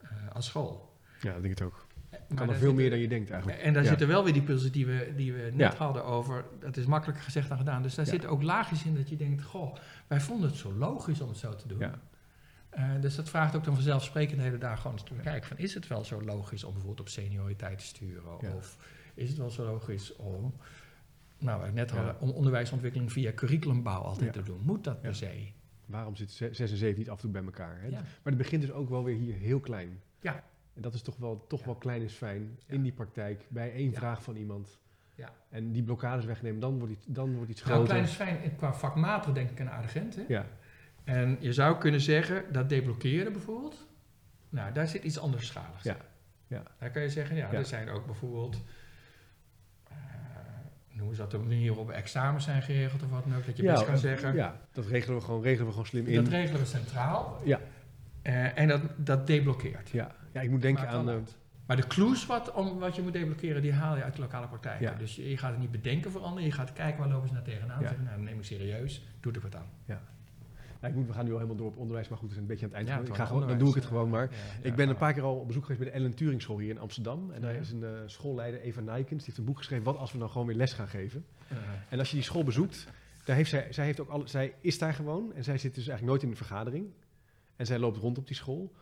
eh, 0.02 0.10
als 0.34 0.46
school. 0.46 0.98
Ja, 1.22 1.34
dat 1.34 1.42
denk 1.42 1.54
ik 1.54 1.60
het 1.60 1.68
ook. 1.68 1.86
Maar 2.10 2.20
Kan 2.28 2.38
daar 2.48 2.56
er 2.56 2.62
veel 2.62 2.74
meer 2.74 2.90
dan 2.90 3.00
je 3.00 3.08
denkt 3.08 3.30
eigenlijk. 3.30 3.62
En 3.62 3.74
daar 3.74 3.84
Ja. 3.84 3.90
zitten 3.90 4.08
wel 4.08 4.24
weer 4.24 4.34
die 4.34 4.42
positieve 4.44 5.14
die 5.16 5.34
we 5.34 5.42
net 5.54 5.72
Ja. 5.74 5.78
hadden 5.78 6.06
over, 6.06 6.46
dat 6.60 6.78
is 6.78 6.86
makkelijker 6.86 7.24
gezegd 7.24 7.50
dan 7.50 7.58
gedaan. 7.58 7.82
Dus 7.82 7.96
daar 7.96 8.06
Ja. 8.06 8.12
zitten 8.12 8.30
ook 8.30 8.42
laagjes 8.42 8.86
in 8.86 8.96
dat 8.96 9.10
je 9.10 9.16
denkt, 9.16 9.44
goh, 9.44 9.76
wij 10.08 10.22
vonden 10.22 10.50
het 10.50 10.58
zo 10.58 10.74
logisch 10.74 11.22
om 11.22 11.30
het 11.30 11.38
zo 11.38 11.56
te 11.56 11.68
doen. 11.68 11.84
Eh, 12.70 12.90
dus 13.02 13.16
dat 13.16 13.30
vraagt 13.30 13.56
ook 13.56 13.64
dan 13.64 13.74
vanzelfsprekend 13.74 14.38
de 14.38 14.44
hele 14.44 14.58
dag 14.58 14.82
gewoon 14.82 14.98
eens 14.98 15.06
te 15.06 15.14
bekijken 15.14 15.48
van, 15.48 15.58
is 15.58 15.74
het 15.74 15.88
wel 15.88 16.04
zo 16.04 16.22
logisch 16.22 16.64
om 16.64 16.72
bijvoorbeeld 16.72 17.00
op 17.08 17.10
senioriteit 17.10 17.78
te 17.80 17.86
sturen? 17.86 18.54
Of 18.56 18.78
is 19.14 19.30
het 19.30 19.38
wel 19.38 19.50
zo 19.50 19.66
logisch 19.66 20.16
om, 20.16 20.54
nou, 21.38 21.64
we 21.64 21.72
net 21.72 21.92
hadden, 21.92 22.20
om 22.20 22.30
onderwijsontwikkeling 22.30 23.12
via 23.12 23.32
curriculumbouw 23.34 24.02
altijd 24.02 24.34
te 24.34 24.44
doen? 24.44 24.60
Moet 24.64 24.84
dat 24.84 25.02
per 25.02 25.16
se? 25.16 25.48
Waarom 25.86 26.16
ze- 26.16 26.26
zes 26.52 26.60
en 26.72 26.78
zeven 26.78 26.98
niet 27.00 27.10
af 27.10 27.16
en 27.16 27.22
toe 27.22 27.32
bij 27.32 27.44
elkaar? 27.44 27.82
Hè? 27.82 27.90
Maar 27.90 28.02
het 28.24 28.38
begint 28.38 28.62
dus 28.62 28.72
ook 28.72 28.90
wel 28.90 29.04
weer 29.04 29.16
hier 29.18 29.36
heel 29.36 29.60
klein. 29.60 30.02
Ja. 30.20 30.44
En 30.74 30.82
dat 30.82 30.94
is 30.94 31.02
toch 31.02 31.18
wel, 31.18 31.46
toch 31.48 31.64
wel 31.66 31.76
klein 31.76 32.02
is 32.02 32.14
fijn 32.14 32.60
in 32.66 32.82
die 32.82 32.92
praktijk, 32.92 33.46
bij 33.50 33.74
één 33.74 33.94
vraag 33.94 34.24
van 34.24 34.36
iemand. 34.36 34.80
Ja. 35.16 35.30
En 35.50 35.72
die 35.72 35.84
blokkades 35.84 36.26
wegnemen, 36.26 36.60
dan 36.60 36.78
wordt 36.78 36.94
iets, 36.94 37.06
dan 37.08 37.36
wordt 37.36 37.50
iets 37.50 37.62
Nou, 37.64 37.74
groter. 37.74 37.90
klein 37.94 38.04
is 38.08 38.14
fijn, 38.16 38.56
qua 38.56 38.74
vakmatig 38.74 39.34
denk 39.34 39.50
ik 39.50 39.60
een 39.60 39.70
aardig 39.70 39.94
hè? 39.94 40.04
Ja, 40.28 40.46
En 41.04 41.38
je 41.40 41.54
zou 41.54 41.78
kunnen 41.78 42.02
zeggen 42.02 42.44
dat 42.52 42.70
deblokkeren 42.70 43.32
bijvoorbeeld, 43.32 43.88
nou 44.50 44.74
daar 44.74 44.88
zit 44.88 45.04
iets 45.04 45.20
anders 45.20 45.48
schaligs. 45.48 45.84
Ja, 45.84 45.98
ja. 46.48 46.64
Daar 46.80 46.92
kan 46.92 47.02
je 47.02 47.10
zeggen, 47.10 47.36
ja, 47.36 47.52
Ja. 47.52 47.58
er 47.58 47.66
zijn 47.66 47.90
ook 47.90 48.06
bijvoorbeeld, 48.06 48.62
noemen 50.96 51.16
ze 51.16 51.22
dat 51.22 51.32
de 51.32 51.38
manier 51.38 51.68
waarop 51.68 51.90
examens 51.90 52.44
zijn 52.44 52.62
geregeld 52.62 53.04
of 53.04 53.10
wat 53.10 53.24
dan 53.24 53.36
ook, 53.38 53.46
dat 53.46 53.58
je 53.58 53.64
ja, 53.64 53.74
best 53.74 53.86
kan 53.86 53.98
zeggen, 53.98 54.34
Ja, 54.36 54.56
dat 54.72 54.86
regelen 54.86 55.18
we 55.18 55.24
gewoon, 55.24 55.42
regelen 55.42 55.66
we 55.66 55.72
gewoon 55.72 55.86
slim 55.88 56.06
in. 56.08 56.16
dat 56.24 56.28
regelen 56.34 56.60
we 56.62 56.68
centraal 56.68 57.42
Ja. 57.44 57.60
Eh, 58.22 58.58
en 58.60 58.68
dat, 58.68 58.82
dat 58.96 59.28
deblokkeert. 59.28 59.90
ja. 59.90 60.12
ja, 60.34 60.42
ik 60.42 60.50
moet 60.50 60.62
denken 60.62 60.88
aan... 60.90 61.10
eh. 61.10 61.16
Maar 61.66 61.76
de 61.76 61.88
clues 61.88 62.26
wat, 62.26 62.52
om, 62.52 62.80
wat 62.80 62.96
je 62.96 63.02
moet 63.02 63.14
deblokkeren, 63.14 63.62
die 63.62 63.74
haal 63.74 63.96
je 63.96 64.04
uit 64.04 64.16
de 64.16 64.22
lokale 64.22 64.48
praktijk. 64.48 64.80
Ja. 64.80 64.94
Dus 64.94 65.16
je, 65.16 65.30
je 65.30 65.38
gaat 65.38 65.52
het 65.52 65.60
niet 65.60 65.72
bedenken 65.72 66.12
voor 66.12 66.22
anderen, 66.22 66.44
je 66.46 66.52
gaat 66.52 66.74
kijken 66.74 67.00
waar 67.00 67.10
lopen 67.10 67.28
ze 67.28 67.34
naar 67.34 67.44
tegenaan. 67.44 67.82
Ja. 67.82 67.88
Zeggen, 67.88 68.04
nou, 68.04 68.16
dan 68.16 68.26
neem 68.26 68.38
ik 68.38 68.46
serieus, 68.46 69.04
doe 69.20 69.34
er 69.34 69.42
wat 69.42 69.56
aan. 69.56 69.66
ja, 69.86 70.02
ik 70.88 70.96
moet, 70.96 71.08
we 71.08 71.14
gaan 71.14 71.26
nu 71.26 71.32
al 71.32 71.38
helemaal 71.38 71.58
door 71.58 71.68
op 71.68 71.78
onderwijs, 71.78 72.08
maar 72.08 72.18
goed, 72.18 72.28
we 72.28 72.34
zijn 72.34 72.46
een 72.46 72.52
beetje 72.52 72.66
aan 72.66 72.72
het 72.72 72.80
eind. 72.80 72.90
Ja, 72.90 73.02
ik 73.02 73.08
het 73.08 73.16
ga 73.16 73.26
gewoon, 73.26 73.48
dan 73.48 73.58
doe 73.58 73.70
ik 73.70 73.76
het 73.76 73.86
gewoon 73.86 74.10
maar. 74.10 74.30
Ja, 74.32 74.70
ik 74.70 74.76
ben 74.76 74.90
een 74.90 74.96
paar 74.96 75.14
keer 75.14 75.24
al 75.24 75.36
op 75.36 75.48
bezoek 75.48 75.66
geweest 75.66 75.82
bij 75.84 75.92
de 75.92 75.98
Ellen 75.98 76.16
Turing 76.16 76.42
School 76.42 76.60
hier 76.60 76.70
in 76.70 76.80
Amsterdam. 76.80 77.32
En 77.32 77.42
daar 77.42 77.56
is 77.56 77.72
een 77.72 77.84
eh, 77.84 77.90
schoolleider, 78.06 78.62
Eva 78.62 78.82
Nijkens, 78.82 79.18
die 79.18 79.26
heeft 79.26 79.38
een 79.38 79.46
boek 79.46 79.58
geschreven, 79.58 79.86
Wat 79.86 79.98
als 79.98 80.12
we 80.12 80.18
dan 80.18 80.30
gewoon 80.30 80.48
weer 80.48 80.56
les 80.56 80.74
gaan 80.74 80.88
geven? 80.88 81.26
En 81.90 82.00
als 82.00 82.10
je 82.10 82.16
die 82.16 82.26
school 82.26 82.44
bezoekt, 82.44 82.88
daar 83.26 83.36
heeft 83.36 83.50
zij, 83.50 83.68
zij, 83.70 83.86
heeft 83.86 84.00
ook 84.00 84.10
alle, 84.10 84.28
zij 84.28 84.54
is 84.62 84.78
daar 84.78 84.94
gewoon 84.94 85.34
en 85.34 85.44
zij 85.44 85.58
zit 85.58 85.76
dus 85.76 85.88
eigenlijk 85.88 86.10
nooit 86.10 86.24
in 86.24 86.30
een 86.30 86.46
vergadering. 86.46 86.88
En 87.56 87.66
zij 87.66 87.80
loopt 87.80 87.98
rond 87.98 88.18
op 88.18 88.28
die 88.28 88.36
school. 88.36 88.74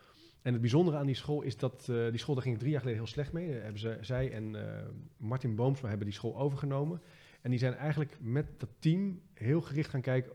En 0.42 0.52
het 0.52 0.62
bijzondere 0.62 0.98
aan 0.98 1.06
die 1.06 1.16
school 1.16 1.42
is 1.42 1.58
dat, 1.58 1.88
eh, 1.90 2.10
die 2.10 2.20
school, 2.20 2.36
daar 2.36 2.44
ging 2.44 2.56
het 2.56 2.60
drie 2.60 2.72
jaar 2.72 2.82
geleden 2.82 3.02
heel 3.04 3.12
slecht 3.12 3.34
mee. 3.34 3.52
Daar 3.52 3.62
hebben 3.62 3.80
ze, 3.80 3.98
zij 4.02 4.32
en 4.32 4.56
eh, 4.56 4.86
Martin 5.18 5.56
Boomsma 5.56 5.88
hebben 5.88 6.06
die 6.06 6.16
school 6.16 6.38
overgenomen. 6.38 7.02
En 7.42 7.50
die 7.50 7.60
zijn 7.60 7.76
eigenlijk 7.76 8.18
met 8.20 8.46
dat 8.58 8.70
team 8.80 9.22
heel 9.34 9.62
gericht 9.62 9.90
gaan 9.90 10.02
kijken, 10.02 10.32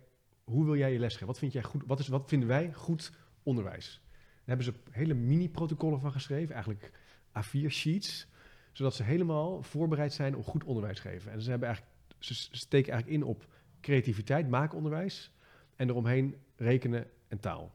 hoe 0.49 0.65
wil 0.65 0.77
jij 0.77 0.93
je 0.93 0.99
lesgeven? 0.99 1.27
Wat, 1.27 1.39
vind 1.39 1.53
jij 1.53 1.63
goed, 1.63 1.83
wat, 1.87 1.99
is, 1.99 2.09
wat 2.09 2.29
vinden 2.29 2.49
wij 2.49 2.73
goed 2.73 3.13
onderwijs? 3.43 4.01
Daar 4.45 4.57
hebben 4.57 4.65
ze 4.65 4.73
hele 4.91 5.15
mini-protocollen 5.15 6.01
van 6.01 6.13
geschreven, 6.13 6.55
eigenlijk 6.55 6.93
A4-sheets, 7.39 8.27
zodat 8.73 8.95
ze 8.95 9.03
helemaal 9.03 9.63
voorbereid 9.63 10.13
zijn 10.13 10.37
op 10.37 10.47
goed 10.47 10.65
onderwijs 10.65 11.01
geven. 11.01 11.33
En 11.33 11.41
ze, 11.43 11.51
hebben 11.51 11.69
eigenlijk, 11.69 11.99
ze 12.19 12.35
steken 12.35 12.93
eigenlijk 12.93 13.23
in 13.23 13.29
op 13.29 13.47
creativiteit, 13.81 14.49
maakonderwijs 14.49 15.33
en 15.77 15.89
eromheen 15.89 16.37
rekenen 16.57 17.07
en 17.29 17.41
taal. 17.41 17.75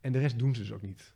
En 0.00 0.12
de 0.12 0.18
rest 0.18 0.38
doen 0.38 0.54
ze 0.54 0.60
dus 0.60 0.72
ook 0.72 0.82
niet. 0.82 1.14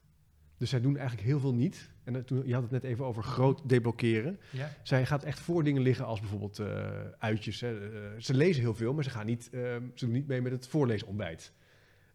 Dus 0.57 0.71
zij 0.71 0.81
doen 0.81 0.97
eigenlijk 0.97 1.27
heel 1.27 1.41
veel 1.41 1.55
niet. 1.55 1.91
En 2.07 2.13
dat- 2.13 2.27
toen, 2.27 2.43
je 2.47 2.53
had 2.55 2.63
het 2.63 2.71
net 2.71 2.85
even 2.85 3.05
over 3.05 3.23
groot 3.23 3.69
deblokkeren. 3.69 4.39
ja. 4.51 4.71
Zij 4.83 5.07
gaat 5.07 5.25
echt 5.25 5.39
voor 5.39 5.65
dingen 5.65 5.83
liggen 5.83 6.05
als 6.05 6.21
bijvoorbeeld 6.21 6.59
eh, 6.59 6.91
uitjes. 7.19 7.61
Hè. 7.61 7.91
Eh, 7.91 8.21
ze 8.21 8.35
lezen 8.35 8.63
heel 8.63 8.75
veel, 8.75 8.95
maar 8.95 9.05
ze, 9.05 9.11
gaan 9.11 9.27
niet, 9.27 9.49
eh, 9.53 9.61
ze 9.95 10.05
doen 10.05 10.15
niet 10.15 10.27
mee 10.27 10.43
met 10.43 10.53
het 10.53 10.67
voorleesontbijt. 10.69 11.53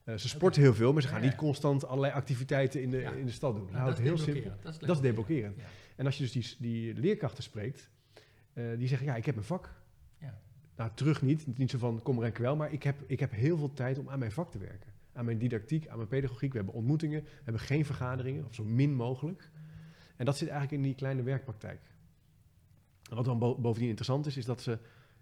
Eh, 0.03 0.15
ze 0.15 0.27
sporten 0.27 0.61
heel 0.61 0.73
veel, 0.73 0.93
maar 0.93 1.01
ze 1.01 1.07
gaan 1.07 1.17
Ja, 1.17 1.23
ja. 1.23 1.29
niet 1.29 1.39
constant 1.39 1.85
allerlei 1.85 2.13
activiteiten 2.13 2.81
in 2.81 2.89
de, 2.89 3.01
in 3.19 3.25
de 3.25 3.31
stad 3.31 3.53
doen. 3.55 3.61
Nou, 3.63 3.73
Nou, 3.75 3.85
dat 3.85 3.97
het 3.97 4.05
is 4.05 4.11
heel 4.13 4.33
simpel. 4.33 4.51
Dat 4.61 4.73
is 4.73 4.79
Dat 4.79 4.95
is 4.95 5.01
deblokkerend. 5.01 5.55
Ja. 5.57 5.63
En 5.95 6.05
als 6.05 6.17
je 6.17 6.23
dus 6.23 6.31
die, 6.31 6.55
die 6.59 6.93
leerkrachten 7.01 7.43
spreekt, 7.43 7.89
eh, 8.53 8.63
die 8.77 8.87
zeggen, 8.87 9.07
ja, 9.07 9.15
ik 9.15 9.25
heb 9.25 9.35
een 9.35 9.43
vak. 9.43 9.73
Ja. 10.19 10.39
Nou, 10.75 10.89
terug 10.93 11.21
niet, 11.21 11.57
niet 11.57 11.69
zo 11.69 11.77
van 11.77 12.01
kom 12.01 12.17
er 12.17 12.23
en 12.25 12.31
kwel, 12.31 12.55
maar 12.55 12.73
ik 12.73 12.83
heb, 12.83 12.95
ik 13.07 13.19
heb 13.19 13.31
heel 13.31 13.57
veel 13.57 13.73
tijd 13.73 13.97
om 13.97 14.09
aan 14.09 14.19
mijn 14.19 14.31
vak 14.31 14.51
te 14.51 14.57
werken. 14.57 14.89
Aan 15.13 15.25
mijn 15.25 15.37
didactiek, 15.37 15.87
aan 15.87 15.95
mijn 15.97 16.07
pedagogiek. 16.09 16.51
We 16.51 16.57
hebben 16.57 16.75
ontmoetingen, 16.75 17.21
we 17.23 17.29
hebben 17.43 17.61
geen 17.61 17.85
vergaderingen, 17.85 18.45
of 18.45 18.53
zo 18.55 18.63
min 18.63 18.93
mogelijk. 18.93 19.49
En 20.21 20.27
dat 20.27 20.37
zit 20.37 20.47
eigenlijk 20.49 20.77
in 20.81 20.87
die 20.87 20.95
kleine 20.95 21.23
werkpraktijk. 21.23 21.79
En 23.09 23.15
wat 23.15 23.25
dan 23.25 23.39
bo- 23.39 23.55
bovendien 23.55 23.87
interessant 23.89 24.25
is, 24.25 24.37
is 24.37 24.45
dat 24.45 24.61
ze 24.61 24.77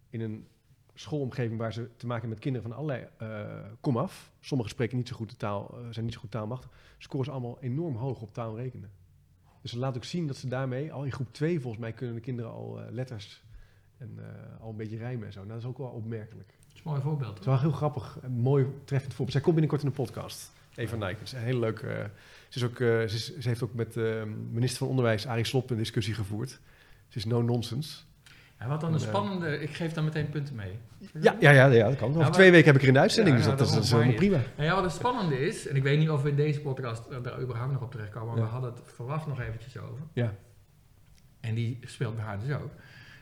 in 0.10 0.22
een 0.22 0.48
schoolomgeving 0.94 1.60
waar 1.60 1.74
ze 1.74 1.82
te 1.82 2.06
maken 2.08 2.10
hebben 2.10 2.30
met 2.30 2.40
kinderen 2.40 2.68
van 2.70 2.78
allerlei 2.78 3.08
eh 3.18 3.72
komaf, 3.82 4.32
sommigen 4.40 4.72
spreken 4.74 4.98
niet 4.98 5.08
zo 5.08 5.16
goed 5.16 5.30
de 5.30 5.36
taal, 5.36 5.78
eh, 5.78 5.86
zijn 5.90 6.06
niet 6.06 6.14
zo 6.14 6.20
goed 6.20 6.32
taalmachtig, 6.32 6.72
scoren 6.98 7.26
ze 7.26 7.32
allemaal 7.32 7.58
enorm 7.60 7.96
hoog 7.96 8.22
op 8.22 8.34
taal 8.34 8.50
en 8.58 8.64
rekenen. 8.64 8.92
Dus 9.62 9.72
ze 9.72 9.78
laat 9.78 9.96
ook 9.96 10.04
zien 10.04 10.28
dat 10.28 10.36
ze 10.36 10.48
daarmee, 10.48 10.94
al 10.94 11.04
in 11.04 11.12
groep 11.12 11.34
2 11.34 11.60
volgens 11.60 11.82
mij, 11.82 11.94
kunnen 11.94 12.16
de 12.16 12.22
kinderen 12.22 12.52
al 12.52 12.82
eh, 12.82 12.92
letters 12.92 13.44
en 13.98 14.20
al 14.60 14.70
een 14.70 14.76
beetje 14.76 14.98
rijmen 14.98 15.26
en 15.26 15.34
zo. 15.34 15.40
Nou, 15.40 15.52
dat 15.54 15.62
is 15.62 15.68
ook 15.68 15.78
wel 15.78 15.88
opmerkelijk. 15.88 16.48
Dat 16.48 16.74
is 16.74 16.82
een 16.84 16.90
mooi 16.92 17.02
voorbeeld. 17.02 17.30
Het 17.30 17.40
is 17.40 17.46
wel 17.46 17.60
heel 17.60 17.72
grappig, 17.72 18.18
een 18.22 18.32
mooi 18.32 18.66
treffend 18.84 19.12
voorbeeld. 19.14 19.32
Zij 19.32 19.42
komt 19.42 19.56
binnenkort 19.56 19.82
in 19.82 19.88
een 19.88 20.06
podcast. 20.06 20.52
Eva 20.80 20.96
Nijkens. 20.96 21.34
Een 21.34 21.40
hele 21.40 21.60
leuk. 21.60 21.80
eh, 21.80 21.90
ze, 22.50 22.58
is 22.58 22.64
ook, 22.64 22.80
eh, 22.80 22.88
ze, 22.88 23.04
is- 23.04 23.38
ze 23.38 23.48
heeft 23.48 23.64
ook 23.64 23.74
met 23.74 23.94
de 23.94 24.36
minister 24.52 24.78
van 24.80 24.88
Onderwijs, 24.88 25.28
Arie 25.28 25.46
Slob, 25.46 25.70
een 25.70 25.78
discussie 25.78 26.14
gevoerd. 26.14 26.50
Ze 27.08 27.18
is 27.18 27.26
no 27.26 27.42
nonsense. 27.42 27.98
Ja, 28.60 28.68
wat 28.68 28.82
dan 28.82 28.90
een 28.94 29.00
En, 29.00 29.02
eh, 29.02 29.08
spannende... 29.08 29.60
Ik 29.60 29.70
geef 29.70 29.94
dan 29.94 30.04
meteen 30.04 30.30
punten 30.30 30.56
mee. 30.56 30.72
Ja, 31.22 31.36
ja, 31.40 31.52
ja, 31.52 31.66
ja 31.66 31.88
dat 31.88 31.96
kan. 31.98 32.10
Over 32.10 32.22
maar- 32.22 32.32
twee 32.32 32.52
weken 32.52 32.66
heb 32.66 32.76
ik 32.76 32.82
er 32.82 32.88
in 32.88 32.94
de 32.94 33.00
uitzending, 33.00 33.38
Ja, 33.38 33.42
dus 33.44 33.52
dat, 33.58 33.68
is, 33.68 33.74
dat 33.74 33.84
is 33.84 33.92
helemaal 33.92 34.14
prima. 34.14 34.38
Nou 34.56 34.68
ja, 34.70 34.76
wat 34.76 34.84
het 34.84 34.94
spannende 34.94 35.40
is, 35.48 35.68
en 35.68 35.76
ik 35.76 35.84
weet 35.84 36.00
niet 36.00 36.10
of 36.10 36.22
we 36.22 36.30
in 36.30 36.36
deze 36.36 36.60
podcast 36.62 37.10
daar 37.24 37.42
überhaupt 37.42 37.72
nog 37.74 37.82
op 37.82 37.92
terechtkomen, 37.92 38.34
maar 38.34 38.44
we 38.44 38.50
hadden 38.50 38.72
het 38.74 38.82
verwacht 38.86 39.28
nog 39.28 39.40
eventjes 39.42 39.78
over. 39.78 40.04
Ja. 40.14 40.34
En 41.40 41.56
die 41.56 41.80
speelt 41.82 42.16
bij 42.16 42.24
haar 42.26 42.40
dus 42.40 42.56
ook. 42.56 42.72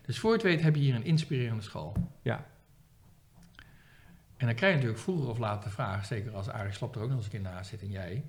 Dus 0.06 0.20
voor 0.20 0.30
je 0.30 0.36
het 0.38 0.46
weet 0.46 0.62
heb 0.62 0.76
je 0.76 0.82
hier 0.82 0.96
een 0.96 1.06
inspirerende 1.06 1.64
school. 1.64 1.94
Ja. 2.22 2.46
En 4.38 4.46
dan 4.46 4.56
krijg 4.56 4.72
je 4.72 4.78
natuurlijk 4.78 5.04
vroeger 5.04 5.30
of 5.30 5.38
later 5.38 5.64
de 5.70 5.76
vraag, 5.76 6.06
zeker 6.06 6.36
als 6.36 6.50
Arie 6.50 6.74
Slop 6.74 6.96
er 6.96 7.02
ook 7.02 7.08
nog 7.08 7.16
eens 7.18 7.26
een 7.26 7.32
keer 7.32 7.42
naast 7.42 7.70
zit 7.70 7.82
en 7.82 7.90
jij, 7.90 8.26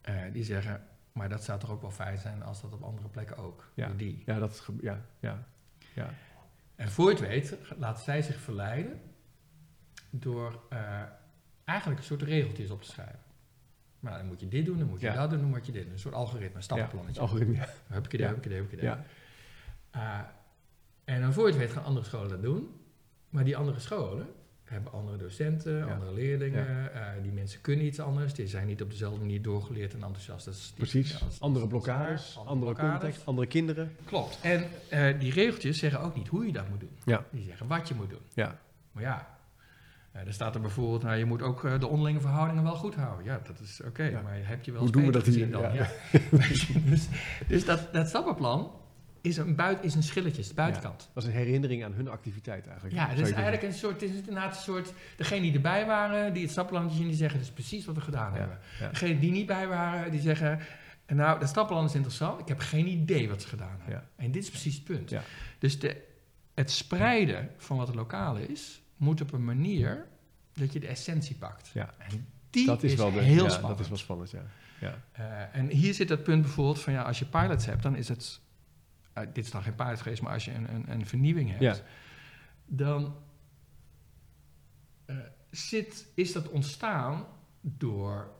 eh, 0.00 0.14
die 0.32 0.44
zeggen, 0.44 0.86
maar 1.12 1.28
dat 1.28 1.44
zou 1.44 1.58
toch 1.60 1.70
ook 1.70 1.80
wel 1.80 1.90
fijn 1.90 2.18
zijn 2.18 2.42
als 2.42 2.60
dat 2.62 2.72
op 2.72 2.82
andere 2.82 3.08
plekken 3.08 3.36
ook. 3.36 3.70
Ja. 3.74 3.88
Die. 3.96 4.22
Ja, 4.26 4.38
dat 4.38 4.50
is 4.52 4.68
ja, 4.80 5.00
ja, 5.20 5.46
ja. 5.94 6.10
En 6.76 6.90
voor 6.90 7.10
je 7.10 7.16
het 7.16 7.26
weet, 7.26 7.56
laat 7.78 8.00
zij 8.02 8.22
zich 8.22 8.36
verleiden 8.40 9.00
door 10.10 10.62
eh, 10.70 11.02
eigenlijk 11.64 12.00
een 12.00 12.06
soort 12.06 12.22
regeltjes 12.22 12.70
op 12.70 12.82
te 12.82 12.88
schrijven. 12.90 13.18
Nou, 14.00 14.16
dan 14.16 14.26
moet 14.26 14.40
je 14.40 14.48
dit 14.48 14.64
doen, 14.64 14.78
dan 14.78 14.88
moet 14.88 15.00
je 15.00 15.06
Ja. 15.06 15.14
dat 15.14 15.30
doen, 15.30 15.40
dan 15.40 15.48
moet 15.48 15.66
je 15.66 15.72
dit 15.72 15.82
doen. 15.82 15.92
Een 15.92 15.98
soort 15.98 16.14
algoritme, 16.14 16.56
een 16.56 16.62
stappenplannetje. 16.62 17.20
Ja, 17.20 17.26
algoritme. 17.26 17.54
Ja. 17.54 17.68
Heb 17.86 18.04
ik 18.04 18.20
Ja. 18.20 18.26
heb 18.26 18.36
ik 18.36 18.42
dit, 18.42 18.52
heb 18.52 18.72
ik. 18.72 18.98
Eh, 19.90 20.18
en 21.04 21.20
dan 21.20 21.32
voor 21.32 21.44
je 21.46 21.50
het 21.52 21.60
weet 21.60 21.72
gaan 21.72 21.84
andere 21.84 22.06
scholen 22.06 22.28
dat 22.28 22.42
doen. 22.42 22.80
Maar 23.28 23.44
die 23.44 23.56
andere 23.56 23.78
scholen 23.80 24.26
hebben 24.64 24.92
andere 24.92 25.16
docenten, 25.16 25.76
Ja. 25.76 25.84
andere 25.84 26.12
leerlingen. 26.14 26.92
eh, 26.94 27.00
die 27.22 27.32
mensen 27.32 27.60
kunnen 27.60 27.86
iets 27.86 28.00
anders. 28.00 28.34
Die 28.34 28.46
zijn 28.46 28.66
niet 28.66 28.82
op 28.82 28.90
dezelfde 28.90 29.18
manier 29.20 29.42
doorgeleerd 29.42 29.94
en 29.94 30.02
enthousiast. 30.02 30.46
als 30.46 30.66
die- 30.66 30.74
Precies. 30.76 31.10
ja, 31.10 31.18
Andere 31.38 31.66
blokkades, 31.66 32.36
andere 32.38 32.58
blokkades. 32.60 33.00
context, 33.00 33.26
andere 33.26 33.46
kinderen. 33.46 33.96
Klopt. 34.04 34.38
En 34.42 34.64
eh, 34.90 35.20
die 35.20 35.32
regeltjes 35.32 35.78
zeggen 35.78 36.00
ook 36.00 36.16
niet 36.16 36.28
hoe 36.28 36.46
je 36.46 36.52
dat 36.52 36.68
moet 36.68 36.80
doen. 36.80 36.96
Ja. 37.04 37.24
Die 37.30 37.44
zeggen 37.44 37.66
wat 37.66 37.88
je 37.88 37.94
moet 37.94 38.10
doen. 38.10 38.22
Ja. 38.34 38.58
Maar 38.92 39.02
ja, 39.02 39.28
eh, 40.12 40.26
er 40.26 40.32
staat 40.32 40.54
er 40.54 40.60
bijvoorbeeld, 40.60 41.02
nou, 41.02 41.16
je 41.16 41.24
moet 41.24 41.42
ook 41.42 41.80
de 41.80 41.86
onderlinge 41.86 42.20
verhoudingen 42.20 42.62
wel 42.62 42.74
goed 42.76 42.94
houden. 42.94 43.24
Ja, 43.24 43.40
dat 43.46 43.60
is 43.60 43.80
oké, 43.86 44.20
maar 44.24 44.38
heb 44.42 44.64
je 44.64 44.72
wel 44.72 44.80
Hoe 44.80 44.90
doen 44.90 45.06
we 45.06 45.12
dat 45.12 45.26
hier? 45.26 45.50
dan? 45.50 45.62
Dus 46.90 47.08
dus 47.48 47.64
dat, 47.64 47.88
dat 47.92 48.08
stappenplan 48.08 48.70
is 49.24 49.36
een, 49.36 49.54
buit, 49.54 49.84
is 49.84 49.94
een 49.94 50.02
schilletje, 50.02 50.40
is 50.40 50.48
de 50.48 50.54
buitenkant. 50.54 51.10
Dat 51.14 51.22
is 51.22 51.28
een 51.28 51.34
herinnering 51.36 51.84
aan 51.84 51.92
hun 51.92 52.08
activiteit 52.08 52.66
eigenlijk. 52.66 52.96
Ja, 52.96 53.08
het 53.08 53.18
is 53.18 53.30
eigenlijk 53.30 53.62
een 53.62 53.72
soort, 53.72 54.00
het 54.00 54.10
is 54.10 54.16
inderdaad 54.16 54.56
een 54.56 54.62
soort, 54.62 54.92
degenen 55.16 55.42
die 55.42 55.52
erbij 55.52 55.86
waren, 55.86 56.32
die 56.32 56.42
het 56.42 56.50
stappenplan 56.50 56.90
zien, 56.90 57.06
die 57.06 57.16
zeggen, 57.16 57.38
dat 57.38 57.48
is 57.48 57.54
precies 57.54 57.84
wat 57.84 57.94
we 57.94 58.00
gedaan 58.00 58.32
Ja, 58.32 58.38
hebben. 58.38 58.58
ja. 58.80 58.88
Degenen 58.88 59.18
die 59.18 59.30
niet 59.30 59.46
bij 59.46 59.66
waren, 59.66 60.10
die 60.10 60.20
zeggen, 60.20 60.60
nou, 61.06 61.40
dat 61.40 61.48
stappenplan 61.48 61.84
is 61.84 61.94
interessant, 61.94 62.40
ik 62.40 62.48
heb 62.48 62.58
geen 62.58 62.86
idee 62.86 63.28
wat 63.28 63.42
ze 63.42 63.48
gedaan 63.48 63.78
hebben. 63.80 64.08
En 64.16 64.30
dit 64.30 64.42
is 64.42 64.50
precies 64.50 64.74
het 64.74 64.84
punt. 64.84 65.12
Dus 65.58 65.78
de, 65.78 65.96
het 66.54 66.70
spreiden 66.70 67.50
van 67.56 67.76
wat 67.76 67.86
het 67.86 67.96
lokaal 67.96 68.36
is, 68.36 68.82
moet 68.96 69.20
op 69.20 69.32
een 69.32 69.44
manier 69.44 70.06
dat 70.52 70.72
je 70.72 70.80
de 70.80 70.86
essentie 70.86 71.36
pakt. 71.36 71.70
Ja. 71.74 71.94
En 71.98 72.26
die 72.50 72.66
dat 72.66 72.82
is, 72.82 72.94
wel 72.94 73.12
de, 73.12 73.20
heel 73.20 73.50
spannend. 73.50 73.76
Dat 73.76 73.80
is 73.80 73.88
wel 73.88 73.98
spannend, 73.98 74.30
ja. 74.30 74.42
ja. 74.80 75.02
Eh, 75.12 75.58
en 75.60 75.68
hier 75.68 75.94
zit 75.94 76.08
dat 76.08 76.22
punt 76.22 76.42
bijvoorbeeld 76.42 76.80
van 76.80 76.92
ja, 76.92 77.02
als 77.02 77.18
je 77.18 77.24
pilots 77.24 77.66
hebt, 77.66 77.82
dan 77.82 77.96
is 77.96 78.08
het. 78.08 78.42
Eh, 79.14 79.26
dit 79.32 79.44
is 79.44 79.50
dan 79.50 79.62
geen 79.62 79.74
pilot 79.74 80.00
geweest, 80.00 80.22
maar 80.22 80.32
als 80.32 80.44
je 80.44 80.54
een, 80.54 80.74
een, 80.74 80.90
een 80.90 81.06
vernieuwing 81.06 81.50
hebt. 81.50 81.62
Ja. 81.62 81.76
dan 82.66 83.16
eh, 85.06 85.16
zit, 85.50 86.06
is 86.14 86.32
dat 86.32 86.48
ontstaan 86.48 87.26
door 87.60 88.30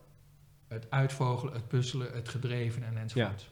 het 0.69 0.91
uitvogelen, 0.91 1.55
het 1.55 1.69
puzzelen, 1.69 2.13
het 2.13 2.29
gedreven 2.29 2.83
en 2.85 2.97
enzovoort. 2.97 3.51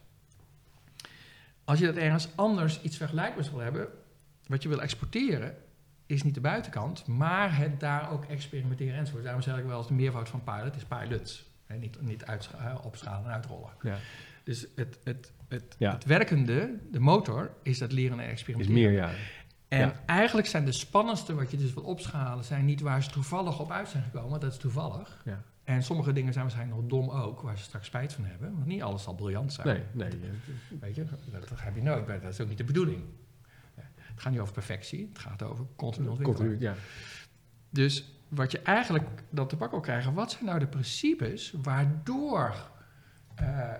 Als 1.64 1.78
je 1.78 1.86
dat 1.86 1.96
ergens 1.96 2.28
anders 2.34 2.80
iets 2.82 2.96
vergelijkbaars 2.96 3.50
wil 3.50 3.58
hebben, 3.60 3.88
wat 4.46 4.62
je 4.62 4.68
wil 4.68 4.82
exporteren, 4.82 5.56
is 6.06 6.22
niet 6.22 6.34
de 6.34 6.40
buitenkant, 6.40 7.06
maar 7.06 7.56
het 7.56 7.80
daar 7.80 8.10
ook 8.10 8.24
experimenteren 8.24 8.98
enzovoort. 8.98 9.24
Daarom 9.24 9.42
zeg 9.42 9.58
ik 9.58 9.64
wel 9.64 9.78
eens 9.78 9.86
de 9.86 9.94
meervoud 9.94 10.28
van 10.28 10.44
pilot 10.44 10.76
is 10.76 10.84
pilots. 10.84 11.50
En 11.66 11.78
niet, 11.78 12.00
niet 12.00 12.24
uitsch- 12.24 12.54
opschalen 12.82 13.24
en 13.24 13.32
uitrollen. 13.32 13.70
Ja. 13.82 13.96
Dus 14.44 14.66
het, 14.76 14.98
het, 15.04 15.32
het, 15.48 15.74
Ja. 15.78 15.92
het 15.92 16.04
werkende, 16.04 16.78
de 16.90 17.00
motor, 17.00 17.50
is 17.62 17.78
dat 17.78 17.92
leren 17.92 18.18
en 18.18 18.24
Is 18.24 18.30
experimenteren. 18.30 18.80
meer, 18.82 18.92
ja. 18.92 19.10
En 19.68 19.78
Ja. 19.78 20.02
eigenlijk 20.06 20.46
zijn 20.46 20.64
de 20.64 20.72
spannendste 20.72 21.34
wat 21.34 21.50
je 21.50 21.56
dus 21.56 21.74
wil 21.74 21.82
opschalen, 21.82 22.44
zijn 22.44 22.64
niet 22.64 22.80
waar 22.80 23.02
ze 23.02 23.10
toevallig 23.10 23.60
op 23.60 23.70
uit 23.70 23.88
zijn 23.88 24.02
gekomen, 24.02 24.40
dat 24.40 24.52
is 24.52 24.58
toevallig. 24.58 25.22
Ja. 25.24 25.42
En 25.64 25.82
sommige 25.82 26.12
dingen 26.12 26.32
zijn 26.32 26.44
waarschijnlijk 26.44 26.80
nog 26.80 26.90
dom 26.90 27.10
ook, 27.10 27.40
waar 27.40 27.58
ze 27.58 27.62
straks 27.64 27.86
spijt 27.86 28.12
van 28.12 28.24
hebben. 28.24 28.52
Want 28.54 28.66
niet 28.66 28.82
alles 28.82 29.02
zal 29.02 29.14
briljant 29.14 29.52
zijn. 29.52 29.66
Nee, 29.66 30.08
nee. 30.08 30.20
Weet 30.80 30.94
je, 30.94 31.04
dat, 31.04 31.48
dat 31.48 31.60
heb 31.60 31.74
je 31.74 31.82
nooit. 31.82 32.06
Dat 32.06 32.22
is 32.32 32.40
ook 32.40 32.48
niet 32.48 32.58
de 32.58 32.64
bedoeling. 32.64 33.02
Het 33.96 34.20
gaat 34.20 34.32
niet 34.32 34.40
over 34.40 34.54
perfectie, 34.54 35.08
het 35.12 35.18
gaat 35.18 35.42
over 35.42 35.64
continu 35.76 36.08
ontwikkelen. 36.08 36.48
Continu, 36.48 36.62
ja. 36.70 36.74
Dus 37.70 38.12
wat 38.28 38.52
je 38.52 38.58
eigenlijk 38.60 39.08
dan 39.30 39.46
te 39.48 39.56
pakken 39.56 39.76
wil 39.78 39.86
krijgen, 39.86 40.14
wat 40.14 40.30
zijn 40.32 40.44
nou 40.44 40.58
de 40.58 40.66
principes 40.66 41.54
waardoor 41.62 42.70
eh, 43.34 43.70
eh, 43.72 43.78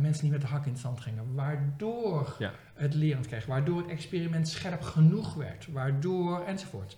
mensen 0.00 0.24
niet 0.24 0.32
met 0.32 0.40
de 0.40 0.46
hak 0.46 0.66
in 0.66 0.72
het 0.72 0.80
zand 0.80 1.00
gingen, 1.00 1.34
waardoor 1.34 2.36
Ja. 2.38 2.52
het 2.74 2.94
lerend 2.94 3.26
kreeg, 3.26 3.46
waardoor 3.46 3.78
het 3.78 3.90
experiment 3.90 4.48
scherp 4.48 4.82
genoeg 4.82 5.34
werd, 5.34 5.66
waardoor 5.72 6.44
enzovoort. 6.44 6.96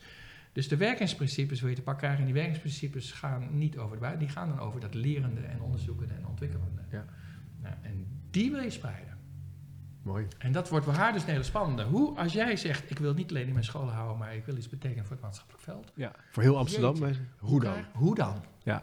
Dus 0.53 0.69
de 0.69 0.77
werkingsprincipes 0.77 1.61
wil 1.61 1.69
je 1.71 1.75
te 1.77 1.83
pakken 1.83 2.03
krijgen 2.03 2.21
en 2.21 2.25
die 2.27 2.35
werkingsprincipes 2.35 3.13
gaan 3.13 3.59
niet 3.59 3.79
over 3.79 3.95
de 3.95 4.01
buiten, 4.01 4.21
die 4.27 4.35
gaan 4.35 4.49
dan 4.49 4.59
over 4.59 4.81
dat 4.81 4.95
lerende 4.95 5.41
en 5.41 5.61
onderzoekende 5.61 6.15
en 6.15 6.27
ontwikkelende. 6.27 6.81
Ja. 6.91 7.05
Nou, 7.63 7.75
en 7.83 8.07
die 8.31 8.51
wil 8.51 8.63
je 8.63 8.71
spreiden. 8.71 9.15
Mooi. 10.03 10.27
En 10.39 10.53
dat 10.53 10.69
wordt 10.69 10.85
voor 10.85 10.95
haar 10.95 11.13
dus 11.13 11.23
een 11.23 11.29
hele 11.29 11.43
spannende. 11.43 11.85
Hoe, 11.85 12.19
als 12.19 12.33
jij 12.33 12.57
zegt, 12.57 12.91
ik 12.91 12.99
wil 12.99 13.15
niet 13.15 13.31
alleen 13.31 13.47
in 13.47 13.53
mijn 13.53 13.65
school 13.65 13.91
houden, 13.91 14.19
maar 14.19 14.35
ik 14.35 14.45
wil 14.45 14.57
iets 14.57 14.69
betekenen 14.69 15.05
voor 15.05 15.13
het 15.13 15.25
maatschappelijk 15.25 15.65
veld. 15.65 15.93
Ja. 15.95 16.13
Voor 16.31 16.43
heel 16.43 16.59
Amsterdam. 16.59 16.95
Jeetje. 16.97 17.21
Hoe 17.39 17.61
dan? 17.61 17.85
Hoe 17.93 18.15
dan? 18.15 18.45
Ja. 18.63 18.83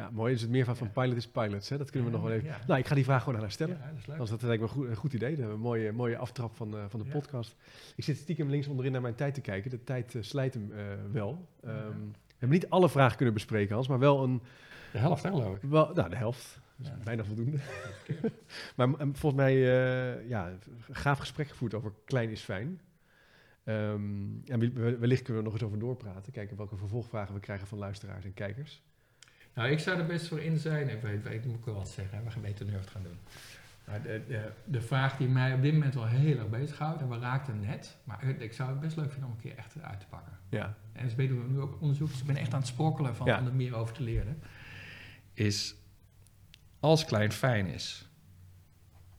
Ja, 0.00 0.10
mooi. 0.10 0.32
Dus 0.32 0.40
het 0.42 0.50
meervoud 0.50 0.78
van 0.78 0.92
pilot 0.92 1.16
is 1.16 1.28
pilots. 1.28 1.68
Hè? 1.68 1.78
Dat 1.78 1.90
kunnen 1.90 2.10
we 2.10 2.16
nog 2.16 2.26
wel 2.26 2.36
even... 2.36 2.54
Nou, 2.66 2.78
ik 2.80 2.86
ga 2.86 2.94
die 2.94 3.04
vraag 3.04 3.18
gewoon 3.20 3.34
aan 3.34 3.40
haar 3.40 3.50
stellen. 3.52 3.76
Ja, 3.80 3.88
dat 3.88 3.98
is 3.98 4.06
leuk. 4.06 4.18
Dat 4.18 4.42
lijkt 4.42 4.62
me 4.62 4.68
een 4.68 4.74
goed, 4.74 4.88
een 4.88 4.96
goed 4.96 5.12
idee. 5.12 5.42
Een 5.42 5.60
mooie, 5.60 5.92
mooie 5.92 6.16
aftrap 6.18 6.56
van, 6.56 6.76
eh, 6.76 6.84
van 6.88 7.00
de 7.00 7.06
podcast. 7.06 7.56
Ik 7.96 8.04
zit 8.04 8.16
stiekem 8.16 8.50
links 8.50 8.66
onderin 8.66 8.92
naar 8.92 9.00
mijn 9.00 9.14
tijd 9.14 9.34
te 9.34 9.40
kijken. 9.40 9.70
De 9.70 9.84
tijd 9.84 10.14
eh, 10.14 10.22
slijt 10.22 10.54
hem 10.54 10.72
eh, 10.72 10.78
wel. 11.12 11.48
Ehm, 11.62 11.74
we 11.76 12.46
hebben 12.46 12.58
niet 12.58 12.68
alle 12.70 12.88
vragen 12.88 13.16
kunnen 13.16 13.34
bespreken, 13.34 13.74
Hans, 13.74 13.88
maar 13.88 13.98
wel 13.98 14.22
een... 14.22 14.42
De 14.92 14.98
helft, 14.98 15.22
hè, 15.22 15.28
geloof 15.30 15.56
ik. 15.56 15.62
Wel, 15.70 15.92
nou, 15.94 16.08
de 16.10 16.16
helft. 16.16 16.58
Dat 16.76 16.86
is 16.86 16.92
Ja. 16.98 17.04
bijna 17.04 17.24
voldoende. 17.24 17.56
maar 18.76 18.88
eh, 18.88 18.94
volgens 19.12 19.34
mij, 19.42 19.54
eh, 19.54 20.28
ja, 20.28 20.52
gaaf 20.90 21.18
gesprek 21.18 21.48
gevoerd 21.48 21.74
over 21.74 21.92
klein 22.04 22.30
is 22.30 22.40
fijn. 22.42 22.80
Ehm, 23.64 24.00
en 24.46 24.58
we- 24.58 24.72
we- 24.72 24.98
wellicht 24.98 25.22
kunnen 25.22 25.42
we 25.42 25.48
nog 25.48 25.52
eens 25.58 25.66
over 25.68 25.78
doorpraten. 25.78 26.32
Kijken 26.32 26.56
welke 26.56 26.76
vervolgvragen 26.76 27.34
we 27.34 27.40
krijgen 27.40 27.66
van 27.66 27.78
luisteraars 27.78 28.24
en 28.24 28.34
kijkers. 28.34 28.82
Nou, 29.54 29.68
ik 29.70 29.78
zou 29.78 29.98
er 29.98 30.06
best 30.06 30.26
voor 30.28 30.40
in 30.40 30.58
zijn. 30.58 30.88
Ik, 30.88 31.02
weet, 31.02 31.22
weet, 31.22 31.44
moet 31.44 31.58
ik 31.58 31.64
wel 31.64 31.74
wat 31.74 31.88
zeggen, 31.88 32.18
hè, 32.18 32.24
we 32.24 32.30
gaan 32.30 32.42
beter 32.42 32.66
nerd 32.66 32.90
gaan 32.90 33.02
doen. 33.02 33.18
Maar 33.84 34.02
de, 34.02 34.22
de, 34.28 34.50
de 34.64 34.80
vraag 34.80 35.16
die 35.16 35.28
mij 35.28 35.54
op 35.54 35.62
dit 35.62 35.72
moment 35.72 35.94
wel 35.94 36.06
heel 36.06 36.38
erg 36.38 36.48
bezighoudt, 36.48 37.00
en 37.00 37.08
we 37.08 37.18
raakten 37.18 37.60
net, 37.60 37.96
maar 38.04 38.24
ik- 38.24 38.40
ik 38.40 38.52
zou 38.52 38.70
het 38.70 38.80
best 38.80 38.96
leuk 38.96 39.10
vinden 39.10 39.28
om 39.30 39.34
een 39.36 39.40
keer 39.42 39.56
echt 39.56 39.82
uit 39.82 40.00
te 40.00 40.06
pakken. 40.06 40.32
Ja, 40.48 40.74
En 40.92 41.04
dus 41.04 41.14
doen 41.28 41.42
we 41.46 41.52
nu 41.52 41.60
ook 41.60 41.80
onderzoek, 41.80 42.08
dus 42.10 42.20
ik 42.20 42.26
ben 42.26 42.36
echt 42.36 42.52
aan 42.52 42.58
het 42.58 42.68
sprokkelen 42.68 43.16
van, 43.16 43.26
Ja. 43.26 43.38
om 43.40 43.46
er 43.46 43.54
meer 43.54 43.74
over 43.74 43.94
te 43.94 44.02
leren. 44.02 44.42
Is 45.32 45.74
als 46.80 47.04
klein 47.04 47.32
fijn 47.32 47.66
is, 47.66 48.08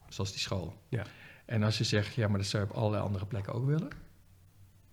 zoals 0.08 0.30
die 0.30 0.40
school. 0.40 0.82
Ja. 0.88 1.04
En 1.44 1.62
als 1.62 1.78
je 1.78 1.84
zegt, 1.84 2.14
ja, 2.14 2.28
maar 2.28 2.38
dat 2.38 2.46
zou 2.46 2.64
je 2.64 2.70
op 2.70 2.76
allerlei 2.76 3.02
andere 3.02 3.26
plekken 3.26 3.52
ook 3.52 3.66
willen. 3.66 3.90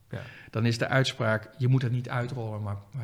Ja. 0.10 0.22
Dan 0.50 0.66
is 0.66 0.78
de 0.78 0.88
uitspraak, 0.88 1.50
je 1.58 1.68
moet 1.68 1.82
het 1.82 1.92
niet 1.92 2.10
uitrollen, 2.10 2.62
maar 2.62 2.78
eh, 2.94 3.00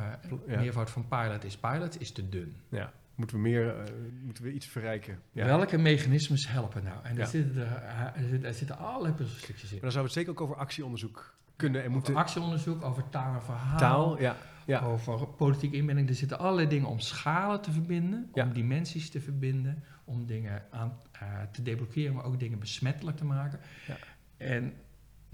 Ja. 0.47 0.59
meervoud 0.59 0.89
van 0.89 1.07
pilot 1.07 1.43
is 1.43 1.57
pilot, 1.57 2.01
is 2.01 2.11
te 2.11 2.29
dun. 2.29 2.55
ja. 2.69 2.91
Moeten 3.15 3.35
we 3.35 3.41
meer, 3.41 3.79
eh, 3.79 3.91
moeten 4.23 4.43
we 4.43 4.51
iets 4.51 4.65
verrijken? 4.67 5.19
Ja. 5.31 5.45
Welke 5.45 5.77
mechanismes 5.77 6.47
helpen 6.47 6.83
nou? 6.83 6.97
En 7.03 7.15
Ja. 7.15 7.21
er, 7.21 7.27
zitten, 7.27 7.67
er, 8.15 8.23
zitten, 8.29 8.43
er 8.49 8.53
zitten 8.53 8.77
allerlei 8.77 9.13
puzzelstukjes 9.13 9.63
in. 9.71 9.71
Maar 9.71 9.81
dan 9.81 9.91
zouden 9.91 10.13
we 10.13 10.19
het 10.19 10.27
zeker 10.27 10.31
ook 10.31 10.41
over 10.49 10.55
actieonderzoek 10.63 11.35
kunnen 11.55 11.79
en 11.81 11.87
Over 11.87 11.97
moeten... 11.97 12.15
actieonderzoek, 12.15 12.83
over 12.83 13.09
taal 13.09 13.33
en 13.33 13.41
verhaal, 13.43 13.77
Taal, 13.77 14.21
ja. 14.21 14.35
ja. 14.65 14.79
over 14.81 15.27
politieke 15.27 15.75
inbinding. 15.75 16.09
Er 16.09 16.15
zitten 16.15 16.39
allerlei 16.39 16.67
dingen 16.67 16.87
om 16.87 16.99
schalen 16.99 17.61
te 17.61 17.71
verbinden, 17.71 18.29
om 18.31 18.53
dimensies 18.53 19.09
te 19.09 19.21
verbinden, 19.21 19.83
om 20.03 20.25
dingen 20.25 20.63
aan, 20.71 20.97
eh, 21.11 21.27
te 21.51 21.61
deblokkeren, 21.61 22.13
maar 22.13 22.23
ook 22.25 22.39
dingen 22.39 22.59
besmettelijk 22.59 23.17
te 23.17 23.25
maken. 23.25 23.59
Ja. 23.87 23.97
En 24.37 24.73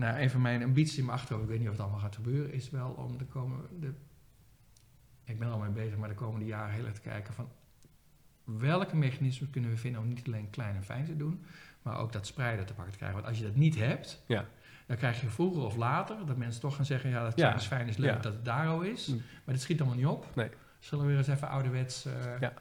nou, 0.02 0.20
een 0.22 0.30
van 0.30 0.42
mijn 0.42 0.64
ambities 0.64 0.98
in 0.98 1.06
mijn 1.06 1.18
achterhoofd, 1.18 1.44
ik 1.46 1.50
weet 1.50 1.60
niet 1.60 1.68
of 1.68 1.74
het 1.74 1.84
allemaal 1.84 2.00
gaat 2.02 2.16
gebeuren, 2.16 2.54
is 2.54 2.70
wel 2.70 2.90
om 2.90 3.18
de 3.18 3.26
komende... 3.26 3.64
De, 3.80 3.94
ik 5.24 5.40
ben 5.40 5.48
er 5.48 5.54
al 5.54 5.60
mee 5.60 5.70
bezig, 5.70 5.98
maar 5.98 6.10
de 6.10 6.16
komende 6.16 6.46
jaren 6.46 6.74
heel 6.74 6.86
erg 6.86 6.94
te 6.94 7.02
kijken 7.02 7.34
van 7.34 7.50
welke 8.44 8.96
mechanismen 8.96 9.50
kunnen 9.50 9.70
we 9.70 9.78
vinden 9.78 10.02
om 10.02 10.08
niet 10.08 10.26
alleen 10.26 10.50
klein 10.50 10.76
en 10.76 10.84
fijn 10.84 11.06
te 11.06 11.18
doen, 11.18 11.42
maar 11.82 11.98
ook 11.98 12.12
dat 12.12 12.28
spreiden 12.28 12.66
te 12.66 12.74
pakken 12.74 12.92
te 12.92 12.98
krijgen. 12.98 13.18
Want 13.20 13.30
als 13.30 13.40
je 13.40 13.46
dat 13.48 13.56
niet 13.56 13.76
hebt, 13.76 14.24
Ja. 14.28 14.46
dan 14.86 14.98
krijg 14.98 15.22
je 15.22 15.28
vroeger 15.28 15.62
of 15.64 15.76
later 15.76 16.26
dat 16.26 16.38
mensen 16.38 16.62
toch 16.62 16.76
gaan 16.76 16.86
zeggen, 16.86 17.10
ja, 17.10 17.24
dat 17.24 17.40
Ja. 17.40 17.56
is 17.56 17.66
fijn 17.66 17.88
is 17.88 17.98
leuk 17.98 18.10
Ja. 18.10 18.18
dat 18.20 18.34
het 18.34 18.46
daar 18.46 18.68
al 18.68 18.82
is, 18.82 19.08
Mm. 19.08 19.16
maar 19.16 19.54
dat 19.56 19.60
schiet 19.64 19.80
allemaal 19.80 19.98
niet 19.98 20.06
op. 20.08 20.36
Nee. 20.36 20.50
Zullen 20.80 21.04
we 21.06 21.10
weer 21.10 21.20
eens 21.20 21.28
even 21.28 21.50
ouderwets 21.50 22.06
eh, 22.06 22.40
Ja. 22.40 22.54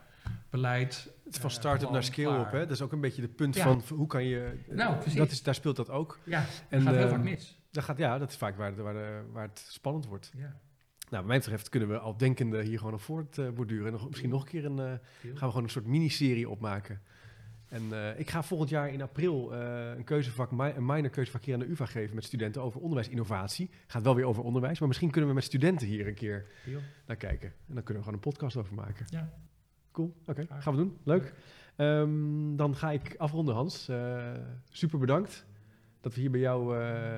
Beleid... 0.51 1.13
Het 1.25 1.39
van 1.39 1.51
eh, 1.51 1.57
start-up 1.57 1.91
naar 1.91 2.03
scale-up, 2.05 2.53
hè? 2.53 2.59
Dat 2.59 2.71
is 2.71 2.83
ook 2.83 2.93
een 2.93 3.01
beetje 3.01 3.23
de 3.23 3.29
punt 3.29 3.55
Ja. 3.55 3.63
van 3.63 3.83
hoe 3.97 4.07
kan 4.07 4.25
je... 4.25 4.59
Nou, 4.69 4.97
precies. 4.97 5.19
Dat 5.19 5.31
is, 5.31 5.43
daar 5.43 5.55
speelt 5.55 5.77
dat 5.77 5.91
ook. 5.91 6.19
Ja, 6.25 6.45
En, 6.69 6.83
gaat 6.83 6.95
heel 6.95 7.03
ehm, 7.03 7.11
vaak 7.15 7.23
mis. 7.23 7.59
Dat 7.71 7.85
gaat, 7.85 7.99
ja, 7.99 8.19
dat 8.19 8.31
is 8.31 8.37
vaak 8.37 8.57
waar, 8.57 8.75
waar, 8.83 8.93
de- 8.95 9.23
waar 9.33 9.49
het 9.49 9.65
spannend 9.69 10.07
wordt. 10.07 10.33
Ja. 10.37 10.57
Nou, 11.11 11.23
wat 11.23 11.25
mij 11.25 11.39
betreft 11.39 11.69
kunnen 11.69 11.89
we 11.89 11.99
al 11.99 12.17
denkende 12.17 12.63
hier 12.63 12.79
gewoon 12.79 12.95
op 12.95 13.01
voort 13.01 13.39
eh. 13.39 13.47
En 13.47 13.93
nog, 13.93 14.09
misschien 14.09 14.31
nog 14.31 14.43
een 14.43 14.49
keer 14.49 14.65
een, 14.65 14.79
eh, 14.79 14.85
gaan 14.85 14.99
we 15.33 15.39
gewoon 15.39 15.63
een 15.63 15.71
soort 15.71 15.87
miniserie 15.87 16.49
opmaken. 16.49 17.01
En 17.69 17.83
eh, 17.93 18.19
ik 18.19 18.31
ga 18.31 18.43
volgend 18.43 18.71
jaar 18.71 18.89
in 18.89 19.03
april 19.03 19.55
eh, 19.55 19.97
een 19.97 20.05
keuzevak, 20.05 20.51
een 20.51 20.87
minor 20.87 21.11
keuzevak 21.11 21.43
hier 21.45 21.55
aan 21.55 21.61
de 21.61 21.71
UvA 21.71 21.87
geven 21.87 22.15
met 22.15 22.25
studenten 22.25 22.63
over 22.63 22.81
onderwijsinnovatie. 22.81 23.71
Gaat 23.87 24.03
wel 24.03 24.15
weer 24.15 24.25
over 24.25 24.43
onderwijs, 24.43 24.79
maar 24.79 24.89
misschien 24.89 25.11
kunnen 25.11 25.29
we 25.31 25.37
met 25.37 25.45
studenten 25.45 25.87
hier 25.87 26.07
een 26.07 26.15
keer 26.15 26.47
naar 27.07 27.17
kijken. 27.17 27.49
En 27.69 27.75
dan 27.75 27.83
kunnen 27.83 28.03
we 28.03 28.09
gewoon 28.09 28.15
een 28.15 28.31
podcast 28.33 28.57
over 28.57 28.75
maken. 28.75 29.07
Ja. 29.09 29.33
Cool, 29.93 30.15
oké, 30.27 30.47
gaan 30.49 30.75
we 30.75 30.81
doen. 30.81 30.97
Leuk. 31.05 31.35
Ehm, 31.81 32.57
dan 32.57 32.77
ga 32.77 32.91
ik 32.91 33.15
afronden, 33.19 33.55
Hans. 33.55 33.89
Eh, 33.89 34.33
super 34.71 34.99
bedankt 34.99 35.47
dat 36.01 36.15
we 36.15 36.21
hier 36.21 36.31
bij 36.31 36.41
jou 36.41 36.79
eh, 36.79 37.15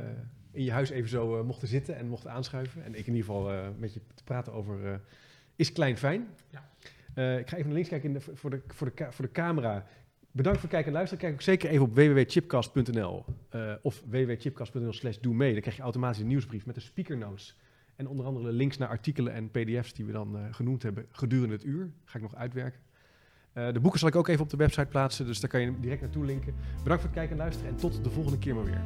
in 0.53 0.65
je 0.65 0.73
huis 0.73 0.91
even 0.91 1.09
zo 1.09 1.39
eh, 1.39 1.45
mochten 1.45 1.69
zitten 1.69 1.97
en 1.97 2.09
mochten 2.09 2.31
aanschuiven. 2.31 2.85
En 2.85 2.95
ik 2.95 3.07
in 3.07 3.15
ieder 3.15 3.35
geval 3.35 3.73
met 3.79 3.95
je 3.95 4.01
te 4.15 4.25
praten 4.25 4.53
over 4.53 5.01
Is 5.57 5.73
Klein 5.73 5.97
Fijn? 5.97 6.29
Ja. 6.51 6.71
Ik 7.39 7.49
ga 7.49 7.57
even 7.57 7.65
naar 7.65 7.75
links 7.75 7.89
kijken 7.89 8.09
in 8.09 8.15
de, 8.15 8.21
voor, 8.21 8.51
de, 8.51 8.63
voor, 8.67 8.93
de, 8.95 9.07
voor 9.11 9.25
de 9.25 9.33
camera. 9.33 9.87
Bedankt 10.31 10.61
voor 10.61 10.69
het 10.69 10.77
kijken 10.77 10.87
en 10.87 10.93
luisteren. 10.93 11.25
Kijk 11.25 11.33
ook 11.35 11.43
zeker 11.43 11.71
even 11.71 11.85
op 11.85 11.95
www.chipcast.nl 11.95 13.25
of 13.83 14.03
www.chipcast.nl 14.07 14.93
slash 14.93 15.19
doe 15.19 15.35
mee. 15.35 15.53
Dan 15.53 15.61
krijg 15.61 15.77
je 15.77 15.83
automatisch 15.83 16.21
een 16.21 16.27
nieuwsbrief 16.27 16.67
met 16.67 16.75
de 16.75 16.81
speaker 16.81 17.17
notes. 17.17 17.57
En 18.03 18.09
onder 18.09 18.27
andere 18.27 18.53
links 18.53 18.77
naar 18.77 18.89
artikelen 18.89 19.33
en 19.33 19.51
pdf's 19.51 19.93
die 19.93 20.05
we 20.05 20.13
dan 20.13 20.37
eh, 20.37 20.43
genoemd 20.51 20.83
hebben 20.83 21.07
gedurende 21.11 21.55
het 21.55 21.65
uur. 21.65 21.91
Ga 22.05 22.17
ik 22.17 22.23
nog 22.23 22.35
uitwerken. 22.35 22.81
Eh, 23.53 23.73
de 23.73 23.81
boeken 23.81 24.01
zal 24.01 24.09
ik 24.09 24.17
ook 24.17 24.29
even 24.29 24.43
op 24.43 24.51
de 24.51 24.57
website 24.57 24.87
plaatsen, 24.87 25.27
dus 25.27 25.41
daar 25.41 25.51
kan 25.51 25.61
je 25.61 25.81
direct 25.81 26.01
naartoe 26.01 26.25
linken. 26.25 26.55
Bedankt 26.83 27.03
voor 27.03 27.11
het 27.11 27.19
kijken 27.19 27.31
en 27.31 27.43
luisteren 27.43 27.71
en 27.71 27.77
tot 27.77 28.05
de 28.05 28.11
volgende 28.11 28.39
keer 28.39 28.55
maar 28.55 28.65
weer. 28.65 28.81